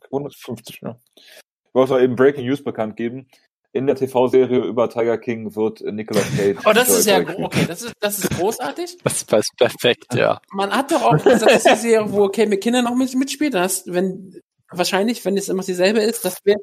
150, 0.05 0.81
ja. 0.83 0.99
Ich 1.17 1.75
wollte 1.75 2.01
eben 2.01 2.17
Breaking 2.17 2.45
News 2.45 2.63
bekannt 2.63 2.97
geben. 2.97 3.29
In 3.73 3.87
der 3.87 3.95
TV-Serie 3.95 4.65
über 4.65 4.91
Tiger 4.91 5.17
King 5.17 5.55
wird 5.55 5.81
Nicolas 5.83 6.27
Cage. 6.37 6.59
Oh, 6.67 6.73
das 6.73 6.89
ist 6.89 7.07
ja, 7.07 7.21
okay, 7.21 7.67
das 7.69 7.83
ist, 7.83 7.95
das 8.01 8.19
ist 8.19 8.31
großartig. 8.31 8.99
Das 9.05 9.23
ist 9.23 9.57
perfekt, 9.57 10.15
ja. 10.15 10.41
Man 10.53 10.73
hat 10.73 10.91
doch 10.91 11.03
auch, 11.03 11.17
das 11.19 11.43
ist 11.43 11.67
die 11.67 11.77
Serie, 11.77 12.13
wo 12.13 12.29
Kay 12.29 12.47
McKinnon 12.47 12.85
noch 12.85 12.97
mit, 12.97 13.15
mitspielt. 13.15 13.55
Das, 13.55 13.85
wenn, 13.87 14.41
wahrscheinlich, 14.71 15.25
wenn 15.25 15.37
es 15.37 15.49
immer 15.49 15.63
dieselbe 15.63 16.01
ist, 16.01 16.25
das 16.25 16.39
wäre, 16.45 16.59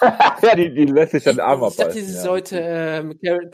ja, 0.42 0.54
die, 0.54 0.74
die 0.74 0.84
lässt 0.84 1.12
sich 1.12 1.24
dann 1.24 1.40
Arm 1.40 1.62
ich 1.68 1.76
dachte, 1.76 1.92
sie 1.92 2.12
ja. 2.12 2.20
sollte 2.20 2.58
ähm, 2.60 3.18
Carol, 3.22 3.50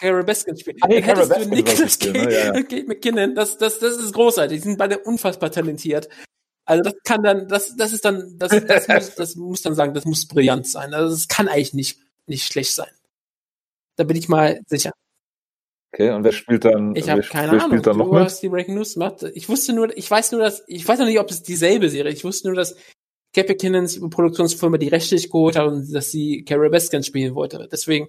Carol 0.00 0.24
Baskin 0.24 0.56
spielen. 0.56 0.76
Ah, 0.80 0.88
nee, 0.88 1.00
Carol 1.00 1.22
du 1.24 1.28
Baskin 1.28 1.50
Nicolas 1.50 1.98
Cage 1.98 2.12
ne? 2.12 2.32
Ja, 2.32 2.54
ja. 2.54 2.82
McKinnon. 2.86 3.34
Das, 3.34 3.56
das, 3.58 3.78
das 3.78 3.96
ist 3.96 4.12
großartig. 4.12 4.58
Die 4.58 4.68
sind 4.68 4.78
beide 4.78 4.98
unfassbar 4.98 5.50
talentiert. 5.50 6.08
Also 6.66 6.82
das 6.82 6.94
kann 7.04 7.22
dann, 7.22 7.48
das, 7.48 7.76
das 7.76 7.92
ist 7.92 8.04
dann, 8.04 8.38
das, 8.38 8.50
das, 8.66 8.88
muss, 8.88 9.14
das 9.14 9.36
muss 9.36 9.62
dann 9.62 9.74
sagen, 9.74 9.94
das 9.94 10.04
muss 10.04 10.26
brillant 10.26 10.66
sein. 10.66 10.92
Also 10.92 11.14
das 11.14 11.28
kann 11.28 11.48
eigentlich 11.48 11.74
nicht, 11.74 12.00
nicht 12.26 12.44
schlecht 12.44 12.74
sein. 12.74 12.90
Da 13.96 14.04
bin 14.04 14.16
ich 14.16 14.28
mal 14.28 14.60
sicher. 14.66 14.92
Okay, 15.92 16.10
und 16.10 16.24
wer 16.24 16.32
spielt 16.32 16.64
dann? 16.64 16.94
Ich 16.94 17.08
habe 17.08 17.22
keine 17.22 17.52
wer 17.52 17.60
Ahnung. 17.60 17.70
spielt 17.70 17.86
dann 17.86 17.96
noch 17.96 18.08
du 18.08 18.14
mit? 18.14 18.24
hast 18.24 18.42
die 18.42 18.48
Breaking 18.50 18.74
News 18.74 18.94
gemacht. 18.94 19.22
Ich 19.34 19.48
wusste 19.48 19.72
nur, 19.72 19.96
ich 19.96 20.10
weiß 20.10 20.32
nur, 20.32 20.42
dass, 20.42 20.62
ich 20.66 20.86
weiß 20.86 20.98
noch 20.98 21.06
nicht, 21.06 21.20
ob 21.20 21.30
es 21.30 21.42
dieselbe 21.42 21.88
Serie. 21.88 22.12
Ich 22.12 22.24
wusste 22.24 22.48
nur, 22.48 22.56
dass 22.56 22.76
McKinnons 23.34 24.00
Produktionsfirma 24.00 24.78
die 24.78 24.88
Rechte 24.88 25.14
nicht 25.14 25.30
geholt 25.30 25.56
hat 25.56 25.68
und 25.68 25.92
dass 25.92 26.10
sie 26.10 26.44
Carol 26.44 26.70
Baskin 26.70 27.02
spielen 27.02 27.34
wollte. 27.34 27.68
Deswegen, 27.70 28.08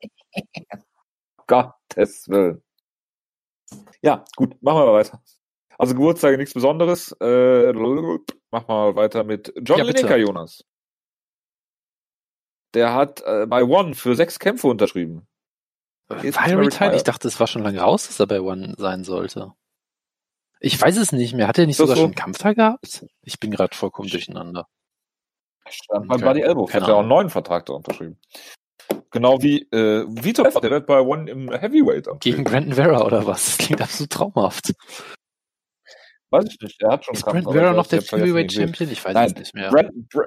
Gottes 1.46 2.28
Willen. 2.28 2.62
Ja, 4.02 4.24
gut, 4.36 4.60
machen 4.62 4.78
wir 4.78 4.86
mal 4.86 4.94
weiter. 4.94 5.22
Also 5.84 5.96
Geburtstage 5.96 6.38
nichts 6.38 6.54
Besonderes. 6.54 7.12
Äh, 7.20 7.74
wir 7.74 8.20
mal 8.50 8.96
weiter 8.96 9.22
mit 9.22 9.52
John 9.62 9.76
Ja. 9.76 9.84
Lineker, 9.84 10.16
Jonas. 10.16 10.64
Der 12.72 12.94
hat 12.94 13.22
äh, 13.26 13.44
bei 13.46 13.62
One 13.64 13.94
für 13.94 14.14
sechs 14.14 14.38
Kämpfe 14.38 14.66
unterschrieben. 14.68 15.26
War 16.08 16.16
er 16.24 16.24
retired? 16.24 16.58
retired. 16.58 16.94
Ich 16.94 17.02
dachte, 17.02 17.28
es 17.28 17.38
war 17.38 17.46
schon 17.48 17.62
lange 17.62 17.80
raus, 17.80 18.06
dass 18.06 18.18
er 18.18 18.26
bei 18.26 18.40
One 18.40 18.74
sein 18.78 19.04
sollte. 19.04 19.52
Ich 20.58 20.80
weiß 20.80 20.96
es 20.96 21.12
nicht 21.12 21.34
mehr. 21.34 21.48
Hat 21.48 21.58
er 21.58 21.66
nicht 21.66 21.78
das 21.78 21.84
sogar 21.84 21.96
so? 21.96 22.00
schon 22.04 22.12
einen 22.12 22.14
Kampf 22.14 22.38
da 22.38 22.54
gehabt? 22.54 23.04
Ich 23.20 23.38
bin 23.38 23.50
gerade 23.50 23.76
vollkommen 23.76 24.08
durcheinander. 24.08 24.66
Stand 25.68 26.08
bei 26.08 26.14
Okay. 26.14 26.24
Buddy 26.24 26.40
Elbow. 26.40 26.72
Hat 26.72 26.88
er 26.88 26.94
auch 26.94 27.00
einen 27.00 27.08
neuen 27.08 27.28
Vertrag 27.28 27.66
da 27.66 27.74
unterschrieben. 27.74 28.18
Genau 29.10 29.42
wie 29.42 29.68
äh, 29.70 30.06
Vitor, 30.08 30.48
der 30.62 30.70
wird 30.70 30.86
bei 30.86 31.02
One 31.02 31.30
im 31.30 31.52
Heavyweight 31.52 32.08
Gegen. 32.20 32.44
Brandon 32.44 32.72
Vera 32.72 33.04
oder 33.04 33.26
was? 33.26 33.44
Das 33.44 33.58
klingt 33.66 33.82
absolut 33.82 34.10
traumhaft. 34.10 34.72
Weiß 36.34 36.46
ich 36.46 36.60
nicht, 36.60 36.82
er 36.82 36.92
hat 36.92 37.04
schon 37.04 37.14
Ist 37.14 37.24
Kampf, 37.24 37.44
Brandon 37.44 37.52
aber 37.52 37.60
Vera 37.60 37.72
noch 37.74 37.86
der 37.86 38.00
Heavyweight 38.00 38.52
Champion? 38.52 38.90
Ich 38.90 39.04
weiß 39.04 39.14
Nein, 39.14 39.26
es 39.26 39.34
nicht 39.34 39.54
mehr. 39.54 39.70
Brand, 39.70 40.08
Bra 40.08 40.24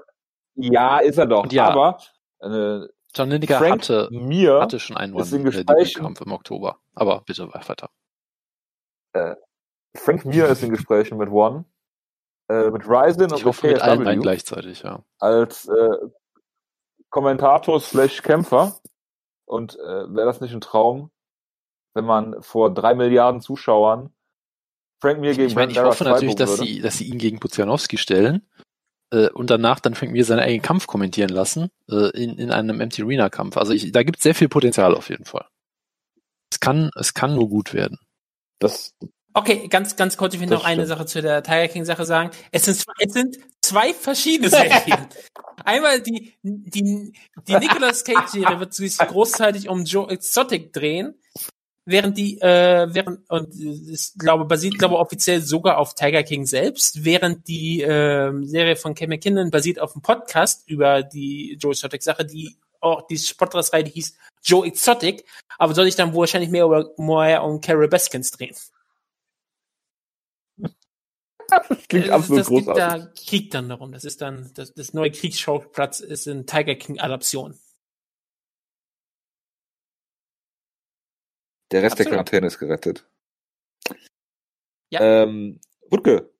ja, 0.55 0.97
ist 0.99 1.17
er 1.17 1.27
doch. 1.27 1.51
Ja. 1.51 1.69
Aber 1.69 1.99
äh, 2.39 2.87
John 3.13 3.29
Lineker 3.29 3.59
Frank 3.59 3.73
hatte, 3.83 4.07
Mir 4.11 4.59
hatte 4.61 4.79
schon 4.79 4.97
einen 4.97 5.17
ist 5.17 5.31
in 5.31 5.41
one 5.41 5.51
Gesprächen- 5.51 6.01
kampf 6.01 6.21
im 6.21 6.31
Oktober. 6.31 6.79
Aber 6.95 7.21
bitte 7.21 7.53
weiter. 7.53 7.89
Frank 9.95 10.25
Mir 10.25 10.47
ist 10.47 10.63
in 10.63 10.69
Gesprächen 10.69 11.17
mit 11.17 11.29
One, 11.29 11.65
äh, 12.49 12.69
mit 12.69 12.87
Ryzen 12.87 13.31
und 13.31 13.45
hoffe 13.45 13.67
mit 13.67 13.81
allen 13.81 14.21
gleichzeitig, 14.21 14.83
ja. 14.83 15.03
als 15.19 15.67
äh, 15.67 15.97
Kommentator 17.09 17.79
slash 17.79 18.21
Kämpfer. 18.21 18.75
Und 19.45 19.75
äh, 19.79 20.13
wäre 20.13 20.25
das 20.25 20.41
nicht 20.41 20.53
ein 20.53 20.61
Traum, 20.61 21.09
wenn 21.93 22.05
man 22.05 22.41
vor 22.43 22.73
drei 22.73 22.93
Milliarden 22.95 23.41
Zuschauern 23.41 24.13
Frank 25.01 25.19
Mir 25.19 25.33
gegen 25.35 25.47
Ich 25.47 25.55
meine, 25.55 25.71
ich 25.71 25.79
hoffe 25.79 26.03
natürlich, 26.03 26.35
dass 26.35 26.57
sie, 26.57 26.81
dass 26.81 26.97
sie 26.97 27.05
ihn 27.05 27.17
gegen 27.17 27.39
Puzianowski 27.39 27.97
stellen 27.97 28.47
äh, 29.11 29.29
und 29.29 29.49
danach 29.49 29.79
dann 29.79 29.95
Frank 29.95 30.11
Mir 30.11 30.25
seinen 30.25 30.39
eigenen 30.39 30.61
Kampf 30.61 30.87
kommentieren 30.87 31.29
lassen 31.29 31.69
äh, 31.89 32.09
in, 32.21 32.37
in 32.37 32.51
einem 32.51 32.81
Empty 32.81 33.03
Arena 33.03 33.29
Kampf. 33.29 33.57
Also 33.57 33.73
ich, 33.73 33.91
da 33.91 34.03
gibt 34.03 34.17
es 34.17 34.23
sehr 34.23 34.35
viel 34.35 34.49
Potenzial 34.49 34.95
auf 34.95 35.09
jeden 35.09 35.25
Fall. 35.25 35.45
Es 36.51 36.59
kann, 36.59 36.89
es 36.95 37.13
kann 37.13 37.35
nur 37.35 37.49
gut 37.49 37.73
werden. 37.73 37.99
Das, 38.59 38.95
okay, 39.33 39.67
ganz, 39.67 39.95
ganz 39.95 40.17
kurz, 40.17 40.33
ich 40.33 40.39
will 40.39 40.47
Das 40.47 40.59
noch 40.59 40.65
eine 40.65 40.83
stimmt. 40.85 40.87
Sache 40.97 41.05
zu 41.05 41.21
der 41.21 41.43
Tiger 41.43 41.67
King 41.67 41.85
Sache 41.85 42.05
sagen. 42.05 42.31
Es 42.51 42.65
sind, 42.65 42.75
zwei- 42.77 42.93
es 43.05 43.13
sind 43.13 43.37
zwei 43.61 43.93
verschiedene 43.93 44.49
Serien. 44.49 45.07
Einmal 45.65 46.01
die, 46.01 46.33
die, 46.43 47.13
die 47.47 47.55
Nicolas 47.55 48.03
Cage 48.03 48.29
Serie 48.29 48.59
wird 48.59 48.73
sich 48.73 48.97
großzeitig 48.97 49.67
um 49.69 49.83
Joe 49.83 50.09
Exotic 50.09 50.71
drehen, 50.71 51.15
während 51.87 52.17
die, 52.17 52.39
äh, 52.41 52.87
während, 52.93 53.29
und 53.29 53.55
ich 53.55 54.13
glaube, 54.19 54.45
basiert, 54.45 54.77
glaube 54.77 54.97
offiziell 54.97 55.41
sogar 55.41 55.77
auf 55.77 55.95
Tiger 55.95 56.21
King 56.23 56.45
selbst, 56.45 57.05
während 57.05 57.47
die 57.47 57.81
ähm, 57.81 58.45
Serie 58.45 58.75
von 58.75 58.93
Kay 58.93 59.07
McKinnon 59.07 59.49
basiert 59.49 59.79
auf 59.79 59.95
einem 59.95 60.01
Podcast 60.01 60.69
über 60.69 61.01
die 61.01 61.57
Joe 61.59 61.71
Exotic 61.71 62.03
Sache, 62.03 62.25
die 62.25 62.57
auch 62.81 63.07
die 63.07 63.19
Podcast-Reihe, 63.37 63.85
die 63.85 63.91
hieß 63.91 64.17
Joe 64.43 64.67
Exotic, 64.67 65.25
aber 65.57 65.73
soll 65.73 65.85
sich 65.85 65.95
dann 65.95 66.13
wahrscheinlich 66.13 66.49
mehr, 66.49 66.65
über, 66.65 66.91
mehr 66.97 67.43
um 67.43 67.61
Carol 67.61 67.87
Baskins 67.87 68.31
drehen. 68.31 68.55
das 70.57 71.87
klingt 71.87 72.07
das, 72.07 72.13
absolut 72.13 72.39
das 72.41 72.49
gibt 72.49 72.67
großartig. 72.67 73.05
da 73.05 73.23
Krieg 73.25 73.51
dann 73.51 73.69
darum. 73.69 73.93
Das 73.93 74.03
ist 74.03 74.21
dann, 74.21 74.51
das, 74.55 74.73
das 74.73 74.93
neue 74.93 75.11
Kriegsschauplatz 75.11 76.01
ist 76.01 76.27
in 76.27 76.45
Tiger 76.45 76.75
King 76.75 76.99
Adaption. 76.99 77.57
Der 81.71 81.83
Rest 81.83 81.99
der 81.99 82.05
Absolut. 82.05 82.09
Quarantäne 82.13 82.47
ist 82.47 82.59
gerettet. 82.59 83.05
Ja. 84.89 85.01
Ähm, 85.01 85.59
Wutke. 85.89 86.31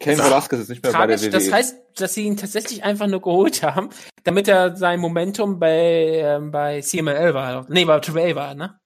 Ken 0.00 0.16
So, 0.16 0.24
Velasquez 0.24 0.60
ist 0.60 0.68
nicht 0.70 0.82
mehr 0.82 0.92
bei 0.92 1.06
der 1.06 1.16
Tragisch, 1.18 1.26
WWE. 1.26 1.30
das 1.30 1.52
heißt, 1.52 1.76
dass 2.00 2.14
sie 2.14 2.24
ihn 2.24 2.38
tatsächlich 2.38 2.82
einfach 2.84 3.06
nur 3.06 3.20
geholt 3.20 3.62
haben, 3.62 3.90
damit 4.24 4.48
er 4.48 4.74
sein 4.76 4.98
Momentum 4.98 5.58
bei, 5.58 6.22
ähm, 6.24 6.50
bei 6.50 6.80
CMLL 6.80 7.34
war. 7.34 7.66
Nee, 7.68 7.84
bei 7.84 8.00
Triple 8.00 8.32
A 8.32 8.34
war, 8.34 8.54
ne? 8.54 8.80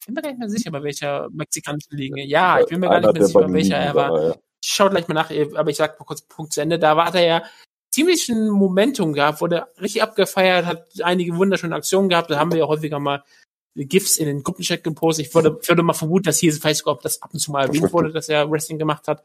Ich 0.00 0.06
bin 0.06 0.14
mir 0.16 0.20
gar 0.22 0.30
nicht 0.30 0.38
mehr 0.38 0.50
sicher, 0.50 0.70
bei 0.70 0.82
welcher 0.82 1.28
mexikanischen 1.30 1.96
Liga. 1.96 2.22
Ja, 2.22 2.60
ich 2.60 2.66
bin 2.66 2.80
mir 2.80 2.90
gar 2.90 3.00
nicht 3.00 3.04
mehr 3.04 3.12
der 3.14 3.24
sicher, 3.24 3.40
bei 3.40 3.52
welcher 3.54 3.76
er 3.78 3.94
war. 3.94 4.22
ja. 4.28 4.34
Ich 4.62 4.70
schau 4.70 4.90
gleich 4.90 5.08
mal 5.08 5.14
nach, 5.14 5.30
aber 5.56 5.70
ich 5.70 5.76
sag 5.76 5.98
mal 5.98 6.04
kurz 6.04 6.20
Punkt 6.22 6.52
zu 6.52 6.60
Ende. 6.60 6.78
Da 6.78 6.94
war 6.94 7.14
er 7.14 7.24
ja 7.24 7.42
ziemlich 7.90 8.28
ein 8.28 8.50
Momentum 8.50 9.14
gehabt, 9.14 9.40
wurde 9.40 9.66
richtig 9.80 10.02
abgefeiert, 10.02 10.66
hat 10.66 10.86
einige 11.02 11.36
wunderschöne 11.36 11.74
Aktionen 11.74 12.10
gehabt. 12.10 12.30
Da 12.30 12.38
haben 12.38 12.52
wir 12.52 12.58
ja 12.58 12.66
häufiger 12.66 12.98
mal 12.98 13.24
GIFs 13.74 14.16
in 14.16 14.26
den 14.26 14.42
Gruppenchat 14.42 14.84
gepostet. 14.84 15.26
Ich 15.26 15.34
würde, 15.34 15.58
würde 15.66 15.82
mal 15.82 15.92
vermuten, 15.92 16.24
dass 16.24 16.38
hier 16.38 16.52
vielleicht 16.52 16.80
sogar 16.80 16.98
das 17.02 17.20
ab 17.22 17.30
und 17.32 17.40
zu 17.40 17.50
mal 17.50 17.66
erwähnt 17.66 17.92
wurde, 17.92 18.12
dass 18.12 18.28
er 18.28 18.50
Wrestling 18.50 18.78
gemacht 18.78 19.08
hat. 19.08 19.24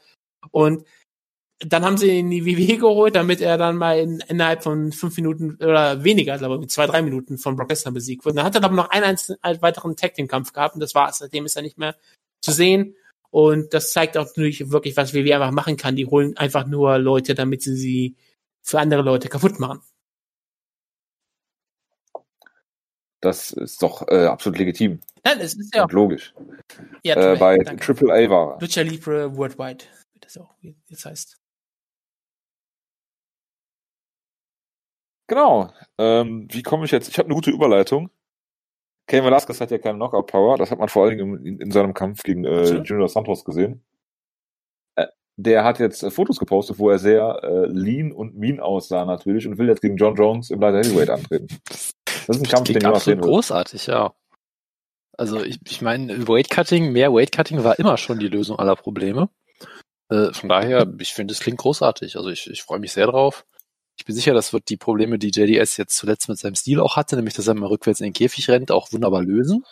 Und 0.52 0.86
dann 1.60 1.84
haben 1.84 1.98
sie 1.98 2.08
ihn 2.08 2.32
in 2.32 2.32
die 2.32 2.46
WWE 2.46 2.78
geholt, 2.78 3.16
damit 3.16 3.42
er 3.42 3.58
dann 3.58 3.76
mal 3.76 4.00
in, 4.00 4.24
innerhalb 4.28 4.64
von 4.64 4.92
fünf 4.94 5.18
Minuten 5.18 5.56
oder 5.56 6.04
weniger, 6.04 6.38
glaube 6.38 6.64
ich, 6.64 6.70
zwei, 6.70 6.88
drei 6.88 7.02
Minuten 7.02 7.38
von 7.38 7.56
Brock 7.58 7.70
Lesnar 7.70 7.94
besiegt 7.94 8.26
wurde. 8.26 8.38
Dann 8.38 8.46
hat 8.46 8.56
er 8.56 8.64
aber 8.64 8.76
noch 8.76 8.90
einen 8.90 9.04
einzelnen, 9.04 9.44
einen 9.44 9.62
weiteren 9.62 9.96
Tag 9.96 10.14
Team 10.14 10.28
Kampf 10.28 10.54
gehabt 10.54 10.76
und 10.76 10.80
das 10.80 10.96
war's. 10.96 11.18
Seitdem 11.18 11.46
ist 11.46 11.58
er 11.58 11.62
nicht 11.62 11.78
mehr 11.78 11.96
zu 12.42 12.52
sehen. 12.52 12.96
Und 13.32 13.74
das 13.74 13.92
zeigt 13.92 14.18
auch 14.18 14.26
natürlich 14.26 14.72
wirklich, 14.72 14.98
was 14.98 15.14
WWE 15.14 15.36
einfach 15.36 15.52
machen 15.52 15.78
kann. 15.78 15.96
Die 15.96 16.06
holen 16.06 16.36
einfach 16.38 16.66
nur 16.66 16.98
Leute, 16.98 17.36
damit 17.36 17.62
sie 17.62 17.76
sie 17.76 18.16
für 18.64 18.80
andere 18.80 19.02
Leute 19.02 19.30
kaputt 19.30 19.60
machen. 19.60 19.82
Das 23.22 23.52
ist 23.52 23.84
doch 23.84 24.08
äh, 24.08 24.26
absolut 24.26 24.60
legitim 24.60 25.02
Nein, 25.24 25.40
es 25.42 25.56
ist 25.56 25.76
ja, 25.76 25.84
und 25.84 25.92
logisch. 25.92 26.34
ja 27.04 27.34
äh, 27.34 27.38
bei. 27.38 27.58
Triple 27.58 28.14
A 28.14 28.30
war 28.30 28.54
er. 28.54 28.60
Lucha 28.62 28.82
Libre 28.82 29.36
Worldwide, 29.36 29.84
wie 30.14 30.20
das 30.20 30.38
auch 30.38 30.56
jetzt 30.62 31.06
heißt. 31.06 31.38
Genau. 35.28 35.72
Ähm, 35.98 36.48
wie 36.50 36.64
komme 36.64 36.86
ich 36.86 36.92
jetzt? 36.92 37.10
Ich 37.10 37.20
habe 37.20 37.28
eine 37.28 37.36
gute 37.36 37.52
Überleitung. 37.52 38.10
Ken 39.08 39.24
Velasquez 39.24 39.62
hat 39.62 39.72
ja 39.72 39.78
keine 39.78 39.98
Knockout-Power. 39.98 40.58
Das 40.58 40.72
hat 40.72 40.80
man 40.80 40.90
vor 40.90 41.06
allen 41.06 41.18
Dingen 41.18 41.46
in, 41.46 41.60
in 41.60 41.72
seinem 41.72 41.94
Kampf 41.94 42.24
gegen 42.24 42.46
äh. 42.46 42.82
Junior 42.82 43.08
Santos 43.08 43.46
gesehen. 43.46 43.84
Äh, 44.96 45.08
der 45.36 45.64
hat 45.64 45.80
jetzt 45.80 46.04
äh, 46.04 46.10
Fotos 46.10 46.40
gepostet, 46.40 46.80
wo 46.80 46.90
er 46.90 47.00
sehr 47.00 47.40
äh, 47.44 47.66
lean 47.68 48.12
und 48.12 48.38
mean 48.38 48.60
aussah 48.60 49.06
natürlich 49.06 49.48
und 49.48 49.58
will 49.58 49.68
jetzt 49.68 49.82
gegen 49.82 49.98
John 49.98 50.16
Jones 50.16 50.50
im 50.50 50.60
Light 50.60 50.86
Heavyweight 50.86 51.10
antreten. 51.10 51.48
Das 52.30 52.38
ist 52.38 52.44
ein 52.44 52.50
Kampf, 52.50 52.68
den 52.68 52.80
sehen 52.80 52.86
absolut 52.86 53.22
großartig, 53.24 53.88
ja. 53.88 54.14
Also 55.18 55.44
ich, 55.44 55.58
ich 55.68 55.82
meine, 55.82 56.28
Weightcutting, 56.28 56.92
mehr 56.92 57.12
Weightcutting 57.12 57.64
war 57.64 57.80
immer 57.80 57.98
schon 57.98 58.20
die 58.20 58.28
Lösung 58.28 58.60
aller 58.60 58.76
Probleme. 58.76 59.30
Äh, 60.10 60.32
von 60.32 60.48
daher, 60.48 60.88
ich 61.00 61.12
finde, 61.12 61.32
es 61.32 61.40
klingt 61.40 61.58
großartig. 61.58 62.18
Also 62.18 62.30
ich, 62.30 62.48
ich 62.48 62.62
freue 62.62 62.78
mich 62.78 62.92
sehr 62.92 63.08
drauf. 63.08 63.48
Ich 63.98 64.06
bin 64.06 64.16
sicher, 64.16 64.36
das 64.36 64.54
wird 64.54 64.70
die 64.70 64.78
Probleme, 64.78 65.18
die 65.18 65.32
JDS 65.32 65.78
jetzt 65.78 65.98
zuletzt 65.98 66.30
mit 66.30 66.38
seinem 66.38 66.54
Stil 66.54 66.80
auch 66.82 66.98
hatte, 66.98 67.16
nämlich 67.16 67.34
dass 67.34 67.48
er 67.48 67.56
mal 67.56 67.66
rückwärts 67.66 68.00
in 68.00 68.06
den 68.06 68.14
Käfig 68.14 68.48
rennt, 68.48 68.70
auch 68.70 68.92
wunderbar 68.92 69.24
lösen. 69.24 69.66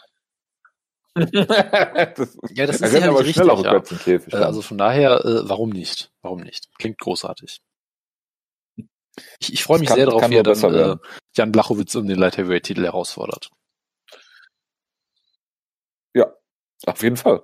das, 1.15 2.37
Ja, 2.55 2.65
das 2.65 2.81
ist 2.81 2.91
sicherlich 2.91 3.03
aber 3.05 3.23
schneller 3.23 3.23
richtig, 3.23 3.45
ja. 3.45 3.53
rückwärts 3.53 3.91
im 3.91 3.99
Käfig. 3.99 4.33
Äh, 4.33 4.37
also 4.37 4.63
von 4.63 4.79
daher, 4.79 5.23
äh, 5.23 5.47
warum 5.47 5.69
nicht? 5.69 6.09
Warum 6.23 6.39
nicht? 6.39 6.69
Klingt 6.79 6.97
großartig. 6.97 7.61
Ich, 9.39 9.53
ich 9.53 9.63
freue 9.63 9.79
mich 9.79 9.89
kann- 9.89 9.97
sehr 9.97 10.05
darauf, 10.05 10.29
wie 10.29 10.35
er 10.35 10.43
dann 10.43 10.73
äh. 10.73 10.95
Jan 11.35 11.51
Blachowitz 11.51 11.95
um 11.95 12.07
den 12.07 12.17
Light 12.19 12.37
Heavyweight 12.37 12.63
Titel 12.63 12.83
herausfordert. 12.83 13.49
Auf 16.85 17.01
jeden 17.01 17.17
Fall. 17.17 17.43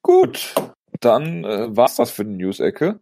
Gut, 0.00 0.54
dann 1.00 1.44
äh, 1.44 1.76
war's 1.76 1.96
das 1.96 2.12
für 2.12 2.24
die 2.24 2.36
News-Ecke. 2.36 3.00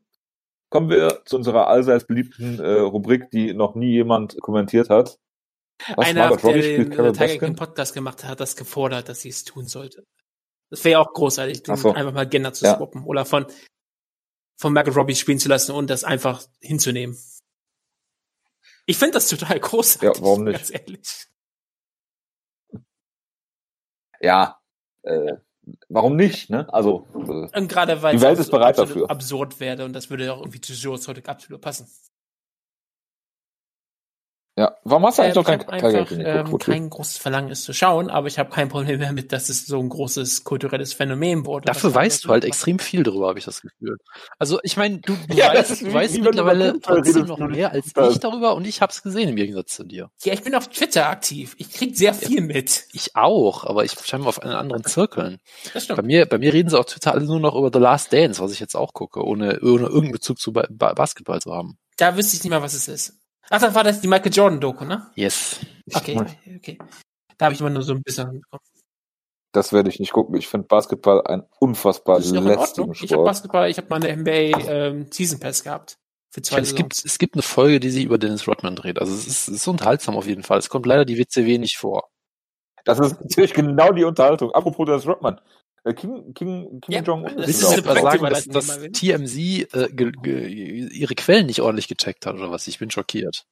Kommen 0.70 0.88
wir 0.88 1.22
zu 1.26 1.36
unserer 1.36 1.66
allseits 1.66 2.06
beliebten 2.06 2.58
äh, 2.58 2.78
Rubrik, 2.80 3.30
die 3.30 3.52
noch 3.52 3.74
nie 3.74 3.90
jemand 3.92 4.40
kommentiert 4.40 4.88
hat. 4.88 5.18
Was, 5.94 6.06
Einer, 6.08 6.28
der 6.28 6.38
Robbie 6.38 6.62
den 6.88 7.12
Tiger? 7.12 7.38
King 7.38 7.54
Podcast 7.56 7.92
gemacht 7.92 8.22
hat, 8.24 8.30
hat 8.30 8.40
das 8.40 8.56
gefordert, 8.56 9.08
dass 9.10 9.20
sie 9.20 9.28
es 9.28 9.44
tun 9.44 9.66
sollte. 9.66 10.04
Das 10.70 10.84
wäre 10.84 10.92
ja 10.92 10.98
auch 11.00 11.12
großartig, 11.12 11.62
so. 11.66 11.92
einfach 11.92 12.12
mal 12.14 12.28
Gender 12.28 12.54
zu 12.54 12.64
Ja. 12.64 12.76
swappen 12.76 13.04
oder 13.04 13.26
von, 13.26 13.46
von 14.58 14.72
Margot 14.72 14.96
Robbie 14.96 15.16
spielen 15.16 15.38
zu 15.38 15.50
lassen 15.50 15.72
und 15.72 15.90
das 15.90 16.02
einfach 16.04 16.42
hinzunehmen. 16.60 17.18
Ich 18.90 18.98
finde 18.98 19.12
das 19.14 19.28
total 19.28 19.60
großartig. 19.60 20.18
Ja, 20.18 20.24
warum 20.24 20.42
nicht? 20.42 20.56
Ganz 20.56 20.70
ehrlich. 20.70 21.26
Ja, 24.20 24.60
äh, 25.02 25.36
warum 25.88 26.16
nicht, 26.16 26.50
ne? 26.50 26.66
Also, 26.74 27.06
äh, 27.14 27.56
Und 27.56 27.68
gerade 27.68 28.02
weil 28.02 28.16
Die 28.16 28.20
Welt 28.20 28.40
ist 28.40 28.50
bereit 28.50 28.78
absolut 28.80 29.04
dafür. 29.04 29.10
absurd 29.10 29.60
werde 29.60 29.84
und 29.84 29.92
das 29.92 30.10
würde 30.10 30.24
ja 30.24 30.32
auch 30.32 30.40
irgendwie 30.40 30.60
zu 30.60 30.72
Joe 30.72 30.98
heute 31.06 31.24
absolut 31.28 31.60
passen. 31.60 31.86
Ja. 34.60 34.76
Warum 34.84 35.04
hast 35.06 35.18
du 35.18 35.22
eigentlich 35.22 35.36
Ähm, 35.36 35.40
noch 35.42 35.66
kein 35.66 35.68
einfach 35.68 36.08
King 36.08 36.20
ähm, 36.20 36.58
kein 36.58 36.90
großes 36.90 37.16
Verlangen, 37.18 37.50
es 37.50 37.62
zu 37.62 37.72
schauen, 37.72 38.10
aber 38.10 38.26
ich 38.28 38.38
habe 38.38 38.50
kein 38.50 38.68
Problem 38.68 39.00
damit, 39.00 39.32
dass 39.32 39.48
es 39.48 39.66
so 39.66 39.78
ein 39.80 39.88
großes 39.88 40.44
kulturelles 40.44 40.92
Phänomen 40.92 41.46
wurde. 41.46 41.66
Dafür 41.66 41.94
weißt 41.94 42.24
du 42.24 42.28
halt 42.28 42.44
extrem 42.44 42.78
viel 42.78 43.02
darüber, 43.02 43.28
habe 43.28 43.38
ich 43.38 43.44
das 43.44 43.62
Gefühl. 43.62 43.96
Also 44.38 44.60
ich 44.62 44.76
meine, 44.76 44.98
du, 44.98 45.14
du 45.28 45.34
Ja, 45.36 45.54
weißt, 45.54 45.80
du 45.82 45.86
wie- 45.86 45.94
weißt 45.94 46.18
mittlerweile 46.20 46.78
trotzdem 46.80 47.26
noch 47.26 47.38
du 47.38 47.44
mehr 47.46 47.72
als 47.72 47.86
ich 47.86 48.18
darüber 48.20 48.54
und 48.54 48.66
ich 48.66 48.80
habe 48.82 48.92
es 48.92 49.02
gesehen 49.02 49.28
im 49.30 49.36
Gegensatz 49.36 49.74
zu 49.76 49.84
dir. 49.84 50.10
Ja, 50.22 50.32
ich 50.32 50.42
bin 50.42 50.54
auf 50.54 50.68
Twitter 50.68 51.08
aktiv. 51.08 51.54
Ich 51.58 51.72
krieg 51.72 51.96
sehr 51.96 52.14
viel 52.14 52.40
mit. 52.40 52.84
Ich 52.92 53.16
auch, 53.16 53.64
aber 53.64 53.84
ich 53.84 53.92
scheinbar 54.04 54.28
auf 54.28 54.42
einen 54.42 54.52
anderen 54.52 54.84
Zirkeln. 54.84 55.38
Das 55.64 55.86
Bei 55.86 55.94
stimmt. 55.94 56.06
mir, 56.06 56.26
bei 56.26 56.38
mir 56.38 56.52
reden 56.52 56.68
sie 56.68 56.78
auf 56.78 56.86
Twitter 56.86 57.12
alle 57.12 57.24
nur 57.24 57.40
noch 57.40 57.54
über 57.56 57.70
The 57.72 57.78
Last 57.78 58.12
Dance, 58.12 58.40
was 58.42 58.52
ich 58.52 58.60
jetzt 58.60 58.74
auch 58.76 58.92
gucke, 58.92 59.24
ohne, 59.24 59.58
ohne 59.62 59.84
irgendeinen 59.86 60.12
Bezug 60.12 60.38
zu 60.38 60.52
ba 60.52 60.66
Basketball 60.70 61.40
zu 61.40 61.52
haben. 61.54 61.78
Da 61.96 62.16
wüsste 62.16 62.36
ich 62.36 62.42
nicht 62.44 62.50
mal, 62.50 62.62
was 62.62 62.74
es 62.74 62.88
ist. 62.88 63.19
Ach, 63.50 63.60
dann 63.60 63.74
war 63.74 63.84
das 63.84 64.00
die 64.00 64.08
Michael 64.08 64.32
Jordan 64.32 64.60
Doku, 64.60 64.84
ne? 64.84 65.10
Yes. 65.16 65.58
Okay, 65.92 66.16
okay. 66.56 66.78
Da 67.36 67.46
habe 67.46 67.54
ich 67.54 67.60
immer 67.60 67.70
nur 67.70 67.82
so 67.82 67.92
ein 67.92 68.02
bisschen. 68.02 68.42
Das 69.52 69.72
werde 69.72 69.88
ich 69.88 69.98
nicht 69.98 70.12
gucken. 70.12 70.36
Ich 70.36 70.46
finde 70.46 70.68
Basketball 70.68 71.26
ein 71.26 71.42
unfassbar 71.58 72.18
Das 72.18 72.30
lästigen 72.30 72.92
Ich 72.92 73.00
habe 73.00 73.08
Sport. 73.08 73.26
Basketball, 73.26 73.68
ich 73.68 73.76
habe 73.76 73.88
meine 73.90 74.16
NBA 74.16 74.70
ähm, 74.70 75.06
Season 75.10 75.40
Pass 75.40 75.64
gehabt. 75.64 75.96
Für 76.32 76.42
zwei 76.42 76.60
Es 76.60 76.76
gibt, 76.76 77.04
es 77.04 77.18
gibt 77.18 77.34
eine 77.34 77.42
Folge, 77.42 77.80
die 77.80 77.90
sich 77.90 78.04
über 78.04 78.18
Dennis 78.18 78.46
Rodman 78.46 78.76
dreht. 78.76 79.00
Also 79.00 79.12
es 79.12 79.26
ist, 79.26 79.48
es 79.48 79.54
ist 79.56 79.66
unterhaltsam 79.66 80.16
auf 80.16 80.28
jeden 80.28 80.44
Fall. 80.44 80.58
Es 80.58 80.68
kommt 80.68 80.86
leider 80.86 81.04
die 81.04 81.18
WCW 81.18 81.58
nicht 81.58 81.76
vor. 81.76 82.08
Das 82.84 83.00
ist 83.00 83.20
natürlich 83.20 83.52
genau 83.52 83.90
die 83.92 84.04
Unterhaltung. 84.04 84.52
Apropos 84.52 84.86
das 84.86 85.06
Rodman. 85.08 85.40
Äh, 85.84 85.94
King, 85.94 86.34
King, 86.34 86.80
King 86.80 86.94
Ja, 86.94 87.02
Jong-un 87.02 87.36
das 87.36 87.48
ist 87.48 87.62
ist 87.62 87.82
perfekte 87.82 88.18
sagen, 88.18 88.24
dass, 88.24 88.44
dass 88.46 88.78
TMZ 88.92 89.36
äh, 89.36 89.88
ge, 89.90 90.12
ge, 90.22 90.46
ihre 90.88 91.14
Quellen 91.14 91.46
nicht 91.46 91.60
ordentlich 91.60 91.88
gecheckt 91.88 92.26
hat 92.26 92.34
oder 92.34 92.50
was? 92.50 92.66
Ich 92.66 92.78
bin 92.78 92.90
schockiert. 92.90 93.46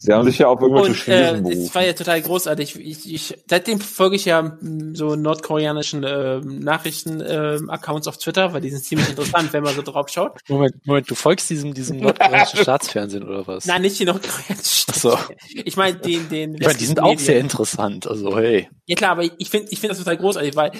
Sie 0.00 0.12
haben 0.12 0.24
sich 0.24 0.38
ja 0.38 0.46
auf 0.46 0.60
irgendwelche 0.60 0.90
Und 0.90 0.96
Chinesen 0.96 1.46
äh, 1.46 1.54
es 1.54 1.74
war 1.74 1.84
ja 1.84 1.92
total 1.92 2.22
großartig. 2.22 2.78
Ich, 2.78 3.12
ich, 3.12 3.36
seitdem 3.50 3.80
folge 3.80 4.14
ich 4.14 4.26
ja 4.26 4.38
m, 4.38 4.94
so 4.94 5.16
nordkoreanischen 5.16 6.04
ähm, 6.06 6.60
Nachrichten-Accounts 6.60 8.06
auf 8.06 8.16
Twitter, 8.16 8.52
weil 8.52 8.60
die 8.60 8.70
sind 8.70 8.84
ziemlich 8.84 9.08
interessant, 9.10 9.52
wenn 9.52 9.64
man 9.64 9.74
so 9.74 9.82
drauf 9.82 10.08
schaut. 10.08 10.38
Moment, 10.48 10.86
Moment, 10.86 11.10
du 11.10 11.16
folgst 11.16 11.50
diesem, 11.50 11.74
diesem 11.74 11.96
nordkoreanischen 12.00 12.60
Staatsfernsehen 12.60 13.24
oder 13.24 13.44
was? 13.48 13.66
Nein, 13.66 13.82
nicht 13.82 13.98
die 13.98 14.04
nordkoreanischen. 14.04 14.84
Ach 14.88 14.94
so. 14.94 15.18
Ich 15.52 15.76
meine 15.76 15.96
den, 15.96 16.28
den. 16.28 16.54
Ich 16.54 16.60
meine, 16.60 16.78
die 16.78 16.86
sind 16.86 17.00
auch 17.00 17.18
sehr 17.18 17.40
interessant. 17.40 18.06
Also 18.06 18.38
hey. 18.38 18.68
Ja 18.86 18.94
klar, 18.94 19.10
aber 19.10 19.24
ich 19.24 19.50
finde, 19.50 19.68
ich 19.72 19.80
finde 19.80 19.96
das 19.96 19.98
total 19.98 20.16
großartig, 20.16 20.54
weil 20.54 20.70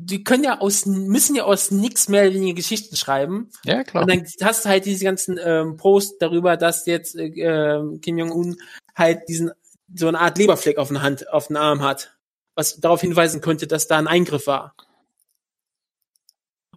die 0.00 0.24
können 0.24 0.44
ja 0.44 0.60
aus, 0.60 0.86
müssen 0.86 1.36
ja 1.36 1.44
aus 1.44 1.70
nix 1.70 2.08
mehr 2.08 2.22
oder 2.22 2.34
weniger 2.34 2.54
Geschichten 2.54 2.96
schreiben. 2.96 3.50
Ja, 3.64 3.84
klar. 3.84 4.02
Und 4.02 4.10
dann 4.10 4.26
hast 4.42 4.64
du 4.64 4.68
halt 4.68 4.86
diese 4.86 5.04
ganzen 5.04 5.38
ähm, 5.42 5.76
Posts 5.76 6.18
darüber, 6.18 6.56
dass 6.56 6.86
jetzt 6.86 7.16
äh, 7.16 7.26
ähm, 7.26 8.00
Kim 8.00 8.18
Jong-un 8.18 8.56
halt 8.94 9.28
diesen 9.28 9.52
so 9.94 10.08
eine 10.08 10.20
Art 10.20 10.38
Leberfleck 10.38 10.78
auf 10.78 10.88
der 10.88 11.02
Hand, 11.02 11.28
auf 11.32 11.48
den 11.48 11.56
Arm 11.56 11.82
hat, 11.82 12.16
was 12.54 12.80
darauf 12.80 13.00
hinweisen 13.00 13.40
könnte, 13.40 13.66
dass 13.66 13.88
da 13.88 13.98
ein 13.98 14.06
Eingriff 14.06 14.46
war. 14.46 14.74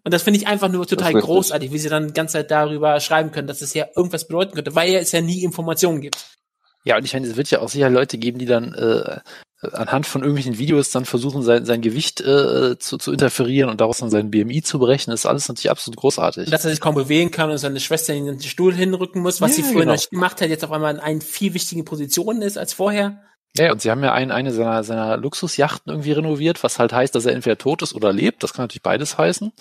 Und 0.03 0.13
das 0.13 0.23
finde 0.23 0.39
ich 0.39 0.47
einfach 0.47 0.69
nur 0.69 0.85
total 0.85 1.13
großartig, 1.13 1.71
wie 1.71 1.77
sie 1.77 1.89
dann 1.89 2.07
die 2.07 2.13
ganze 2.13 2.33
Zeit 2.33 2.51
darüber 2.51 2.99
schreiben 2.99 3.31
können, 3.31 3.47
dass 3.47 3.61
es 3.61 3.73
ja 3.73 3.87
irgendwas 3.95 4.27
bedeuten 4.27 4.53
könnte, 4.53 4.75
weil 4.75 4.95
es 4.95 5.11
ja 5.13 5.21
nie 5.21 5.43
Informationen 5.43 6.01
gibt. 6.01 6.37
Ja, 6.83 6.97
und 6.97 7.05
ich 7.05 7.13
meine, 7.13 7.27
es 7.27 7.37
wird 7.37 7.49
ja 7.49 7.59
auch 7.59 7.69
sicher 7.69 7.89
Leute 7.89 8.17
geben, 8.17 8.39
die 8.39 8.45
dann 8.45 8.73
äh, 8.73 9.21
anhand 9.71 10.05
von 10.05 10.21
irgendwelchen 10.21 10.57
Videos 10.57 10.91
dann 10.91 11.05
versuchen, 11.05 11.43
sein, 11.43 11.65
sein 11.65 11.81
Gewicht 11.81 12.21
äh, 12.21 12.77
zu, 12.77 12.97
zu 12.97 13.11
interferieren 13.11 13.69
und 13.69 13.81
daraus 13.81 13.99
dann 13.99 14.09
sein 14.09 14.31
BMI 14.31 14.61
zu 14.61 14.79
berechnen. 14.79 15.13
Ist 15.13 15.25
alles 15.25 15.47
natürlich 15.47 15.71
absolut 15.71 15.97
großartig. 15.97 16.47
Und 16.47 16.51
dass 16.51 16.65
er 16.65 16.71
sich 16.71 16.81
kaum 16.81 16.95
bewegen 16.95 17.31
kann 17.31 17.49
und 17.49 17.57
seine 17.57 17.79
Schwester 17.79 18.13
in 18.13 18.25
den 18.25 18.41
Stuhl 18.41 18.73
hinrücken 18.73 19.21
muss, 19.21 19.41
was 19.41 19.51
Ja, 19.51 19.63
sie 19.63 19.63
früher 19.63 19.81
genau. 19.81 19.85
noch 19.93 19.93
nicht 19.93 20.09
gemacht 20.09 20.41
hat, 20.41 20.49
jetzt 20.49 20.63
auf 20.63 20.71
einmal 20.71 20.93
in 20.93 20.99
einen 20.99 21.21
viel 21.21 21.53
wichtigen 21.53 21.85
Positionen 21.85 22.41
ist 22.41 22.57
als 22.57 22.73
vorher. 22.73 23.21
Ja, 23.55 23.71
und 23.71 23.81
sie 23.81 23.91
haben 23.91 24.03
ja 24.03 24.13
ein, 24.13 24.31
eine 24.31 24.51
seiner, 24.51 24.83
seiner 24.83 25.17
Luxusjachten 25.17 25.91
irgendwie 25.91 26.13
renoviert, 26.13 26.63
was 26.63 26.79
halt 26.79 26.91
heißt, 26.91 27.13
dass 27.13 27.25
er 27.25 27.33
entweder 27.33 27.57
tot 27.57 27.83
ist 27.83 27.93
oder 27.93 28.11
lebt. 28.11 28.41
Das 28.41 28.53
kann 28.53 28.63
natürlich 28.63 28.81
beides 28.81 29.17
heißen. 29.17 29.51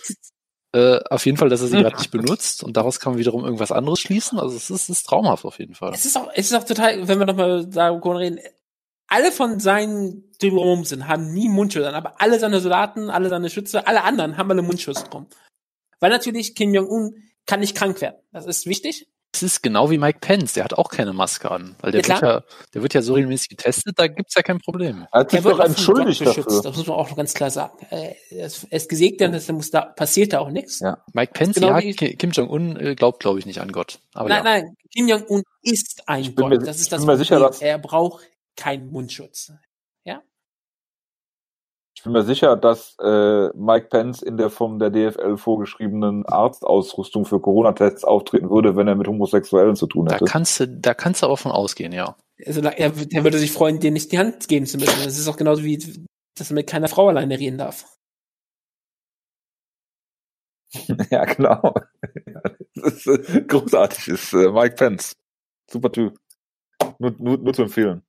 Äh, 0.75 1.01
auf 1.11 1.27
jeden 1.27 1.37
Fall, 1.37 1.51
dass 1.51 1.61
er 1.61 1.69
sie 1.69 1.77
gerade 1.77 1.97
nicht 1.97 2.11
benutzt 2.11 2.65
und 2.65 2.79
daraus 2.79 2.99
kann 2.99 3.13
man 3.13 3.19
wiederum 3.19 3.45
irgendwas 3.45 3.73
anderes 3.73 4.01
schließen. 4.01 4.39
Also 4.39 4.57
es 4.57 4.71
ist, 4.71 4.85
es 4.85 4.89
ist 4.89 5.07
traumhaft 5.07 5.45
auf 5.45 5.59
jeden 5.59 5.75
Fall. 5.75 5.93
Es 5.93 6.07
ist 6.07 6.17
auch, 6.17 6.31
es 6.35 6.47
ist 6.47 6.55
auch 6.55 6.65
total, 6.65 7.07
wenn 7.07 7.19
wir 7.19 7.27
nochmal 7.27 7.67
darüber 7.67 8.19
reden, 8.19 8.39
alle 9.13 9.31
von 9.33 9.61
seinen, 9.61 10.33
die 10.41 10.49
rum 10.49 10.85
sind, 10.85 11.07
haben 11.07 11.33
nie 11.33 11.49
Mundschutz 11.49 11.85
an, 11.87 11.95
aber 11.95 12.21
alle 12.21 12.39
seine 12.39 12.61
Soldaten, 12.61 13.11
alle 13.11 13.29
seine 13.29 13.51
Schütze, 13.51 13.87
alle 13.87 14.05
anderen 14.05 14.37
haben 14.39 14.51
alle 14.51 14.63
Mundschutz 14.63 15.05
drum. 15.05 15.27
Weil 16.01 16.11
natürlich 16.11 16.55
Kim 16.55 16.73
Jong-un 16.75 17.15
kann 17.47 17.61
nicht 17.61 17.77
krank 17.77 18.01
werden. 18.01 18.17
Das 18.33 18.47
ist 18.47 18.67
wichtig. 18.67 19.09
Es 19.35 19.43
ist 19.43 19.63
genau 19.63 19.91
wie 19.91 19.97
Mike 19.97 20.19
Pence, 20.21 20.53
der 20.55 20.65
hat 20.65 20.75
auch 20.75 20.91
keine 20.91 21.13
Maske 21.15 21.51
an. 21.51 21.75
Weil 21.81 21.93
der, 21.93 22.03
Ja, 22.03 22.09
wird, 22.09 22.23
ja, 22.23 22.43
der 22.75 22.83
wird 22.83 22.93
ja 22.95 23.01
so 23.03 23.15
regelmäßig 23.15 23.49
getestet, 23.49 23.95
da 23.99 24.07
gibt's 24.07 24.35
ja 24.35 24.43
kein 24.43 24.59
Problem. 24.59 25.07
Er 25.11 25.21
hat 25.21 25.31
sich 25.31 25.41
Er 25.41 25.45
wird 25.45 25.57
Job 25.59 25.67
entschuldigt 25.67 26.19
beschützt. 26.19 26.47
dafür. 26.49 26.63
Das 26.63 26.77
muss 26.77 26.87
man 26.87 26.97
auch 26.99 27.09
noch 27.09 27.17
ganz 27.17 27.33
klar 27.33 27.51
sagen. 27.51 27.73
Äh, 27.91 28.15
Er 28.31 28.47
ist, 28.47 28.65
er 28.69 28.77
ist 28.77 28.89
gesegnet, 28.91 29.35
das 29.35 29.49
muss 29.49 29.71
da, 29.71 29.83
passiert 29.83 30.35
da 30.35 30.41
auch 30.41 30.51
nichts. 30.51 30.81
Ja. 30.81 30.99
Mike 31.15 31.33
Pence, 31.33 31.55
Genau 31.55 31.79
ja, 31.79 31.93
Kim 31.93 32.31
Jong-un 32.31 32.77
äh, 32.77 32.95
glaubt, 32.95 33.21
glaube 33.21 33.39
ich, 33.39 33.47
nicht 33.47 33.61
an 33.63 33.73
Gott. 33.73 34.01
Aber 34.13 34.29
nein, 34.29 34.39
ja. 34.39 34.45
nein, 34.45 34.77
Kim 34.95 35.09
Jong-un 35.09 35.43
ist 35.63 36.03
ein 36.07 36.21
Ich 36.23 36.35
bin 36.35 36.43
Gott. 36.43 36.51
mir- 36.51 36.59
das 36.67 36.77
ist 36.77 36.83
ich 36.85 36.89
das 36.91 37.01
bin 37.01 37.07
mir 37.07 37.17
sicher, 37.17 37.37
Problem. 37.37 37.53
dass- 37.53 37.63
Er 37.63 37.79
braucht 37.79 38.25
keinen 38.57 38.91
Mundschutz. 38.91 39.53
Ich 42.03 42.05
bin 42.05 42.15
mir 42.15 42.25
sicher, 42.25 42.57
dass 42.57 42.97
äh, 43.01 43.51
Mike 43.55 43.87
Pence 43.89 44.23
in 44.23 44.37
der 44.37 44.51
vom 44.51 44.81
der 44.81 44.91
DFL 44.91 45.37
vorgeschriebenen 45.37 46.27
Arztausrüstung 46.27 47.25
für 47.25 47.39
Corona-Tests 47.39 48.03
auftreten 48.03 48.51
würde, 48.51 48.75
wenn 48.75 48.89
er 48.89 48.97
mit 48.97 49.07
Homosexuellen 49.07 49.77
zu 49.77 49.87
tun 49.87 50.07
Da 50.07 50.17
hätte. 50.17 50.25
kannst 50.25 50.59
du, 50.59 50.67
da 50.67 50.95
kannst 50.95 51.23
du 51.23 51.27
aber 51.27 51.37
von 51.37 51.53
ausgehen, 51.53 51.93
ja. 51.93 52.17
Also, 52.45 52.61
er, 52.61 52.91
der 52.91 53.23
würde 53.23 53.39
sich 53.39 53.53
freuen, 53.53 53.79
dir 53.79 53.93
nicht 53.93 54.11
die 54.11 54.19
Hand 54.19 54.49
geben 54.49 54.67
zu 54.67 54.79
müssen. 54.79 55.05
Das 55.05 55.17
ist 55.17 55.29
auch 55.29 55.37
genauso 55.37 55.63
wie, 55.63 55.79
dass 56.37 56.51
er 56.51 56.55
mit 56.55 56.67
keiner 56.67 56.89
Frau 56.89 57.07
alleine 57.07 57.39
reden 57.39 57.59
darf. 57.59 57.85
ja, 61.11 61.25
genau. 61.27 61.75
das 62.75 63.07
ist 63.07 63.07
äh, 63.07 63.43
großartig, 63.43 64.09
ist 64.09 64.33
äh, 64.33 64.51
Mike 64.51 64.75
Pence. 64.75 65.13
Super 65.71 65.93
Typ. 65.93 66.19
Nur, 66.99 67.15
nur, 67.19 67.39
nur 67.39 67.55
zu 67.55 67.63
empfehlen. 67.63 68.03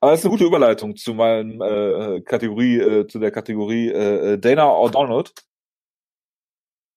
Aber 0.00 0.12
das 0.12 0.20
ist 0.20 0.24
eine 0.26 0.32
gute 0.32 0.44
Überleitung 0.44 0.96
zu 0.96 1.14
meinem 1.14 1.60
äh, 1.60 2.20
Kategorie, 2.22 2.78
äh, 2.78 3.06
zu 3.06 3.18
der 3.18 3.30
Kategorie 3.30 3.88
äh, 3.90 4.38
Dana 4.38 4.64
O'Donnell. 4.64 5.30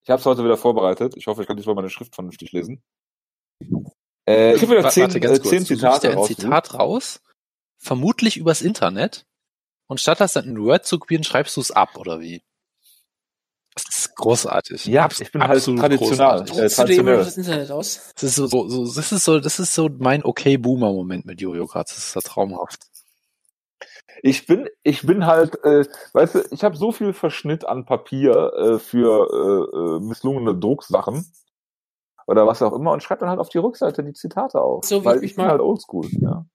Ich 0.04 0.10
habe 0.10 0.20
es 0.20 0.26
heute 0.26 0.44
wieder 0.44 0.58
vorbereitet. 0.58 1.16
Ich 1.18 1.28
hoffe, 1.28 1.42
ich 1.42 1.48
kann 1.48 1.58
diesmal 1.58 1.76
meine 1.76 1.90
Schrift 1.90 2.16
vernünftig 2.16 2.52
lesen. 2.52 2.82
Äh, 4.28 4.56
ich 4.56 4.62
habe 4.62 4.72
wieder 4.78 4.90
zehn, 4.90 5.10
äh, 5.22 5.42
zehn 5.42 5.66
Zitate 5.66 6.08
dir 6.08 6.12
ein 6.14 6.18
rausgesucht. 6.18 6.42
Zitat 6.44 6.74
raus, 6.76 7.22
vermutlich 7.78 8.38
übers 8.38 8.62
Internet, 8.62 9.26
und 9.88 10.00
statt 10.00 10.22
das 10.22 10.34
dann 10.34 10.46
in 10.46 10.62
Word 10.62 10.86
zu 10.86 10.98
kopieren, 10.98 11.24
schreibst 11.26 11.58
du 11.58 11.62
es 11.62 11.72
ab, 11.72 11.98
oder 11.98 12.22
wie? 12.22 12.42
Das 13.76 13.86
ist 13.98 14.16
großartig. 14.16 14.86
Ja, 14.86 15.06
Abs- 15.06 15.20
ich 15.20 15.32
bin 15.32 15.44
halt 15.46 15.64
traditional. 15.64 16.42
Äh, 16.44 16.70
traditionell. 16.70 17.18
das 17.18 17.38
Internet 17.38 17.72
aus? 17.72 18.14
Das 18.16 18.24
ist 18.24 18.36
so, 18.36 18.48
so, 18.48 18.68
so, 18.68 18.86
das 18.94 19.12
ist 19.12 19.24
so, 19.26 19.40
das 19.40 19.60
ist 19.60 19.74
so 19.74 19.90
mein 19.98 20.24
okay 20.24 20.58
Boomer 20.58 20.94
Moment 20.94 21.26
mit 21.26 21.42
Jojo 21.42 21.66
Kratz. 21.68 21.96
Das 21.96 22.06
ist 22.08 22.16
ja 22.16 22.22
traumhaft. 22.22 22.80
Ich 24.22 24.46
bin, 24.46 24.68
ich 24.84 25.06
bin 25.06 25.26
halt, 25.26 25.64
äh, 25.64 25.86
weißt 26.14 26.36
du, 26.36 26.40
ich 26.52 26.64
habe 26.64 26.76
so 26.78 26.92
viel 26.92 27.14
Verschnitt 27.14 27.66
an 27.68 27.86
Papier 27.86 28.54
äh, 28.54 28.80
für 28.80 29.28
äh, 29.74 29.78
äh, 29.78 30.00
misslungene 30.00 30.56
Drucksachen 30.56 31.26
oder 32.28 32.46
was 32.48 32.62
auch 32.62 32.74
immer 32.74 32.92
und 32.92 33.02
schreibe 33.04 33.22
dann 33.22 33.30
halt 33.30 33.40
auf 33.40 33.50
die 33.50 33.58
Rückseite 33.58 34.04
die 34.04 34.14
Zitate 34.14 34.62
auf, 34.62 34.86
So 34.86 35.02
wie 35.02 35.06
weil 35.06 35.18
ich 35.18 35.32
ich 35.32 35.36
bin 35.36 35.46
mal- 35.46 35.52
halt 35.52 35.62
oldschool. 35.62 36.08
Ja. 36.22 36.46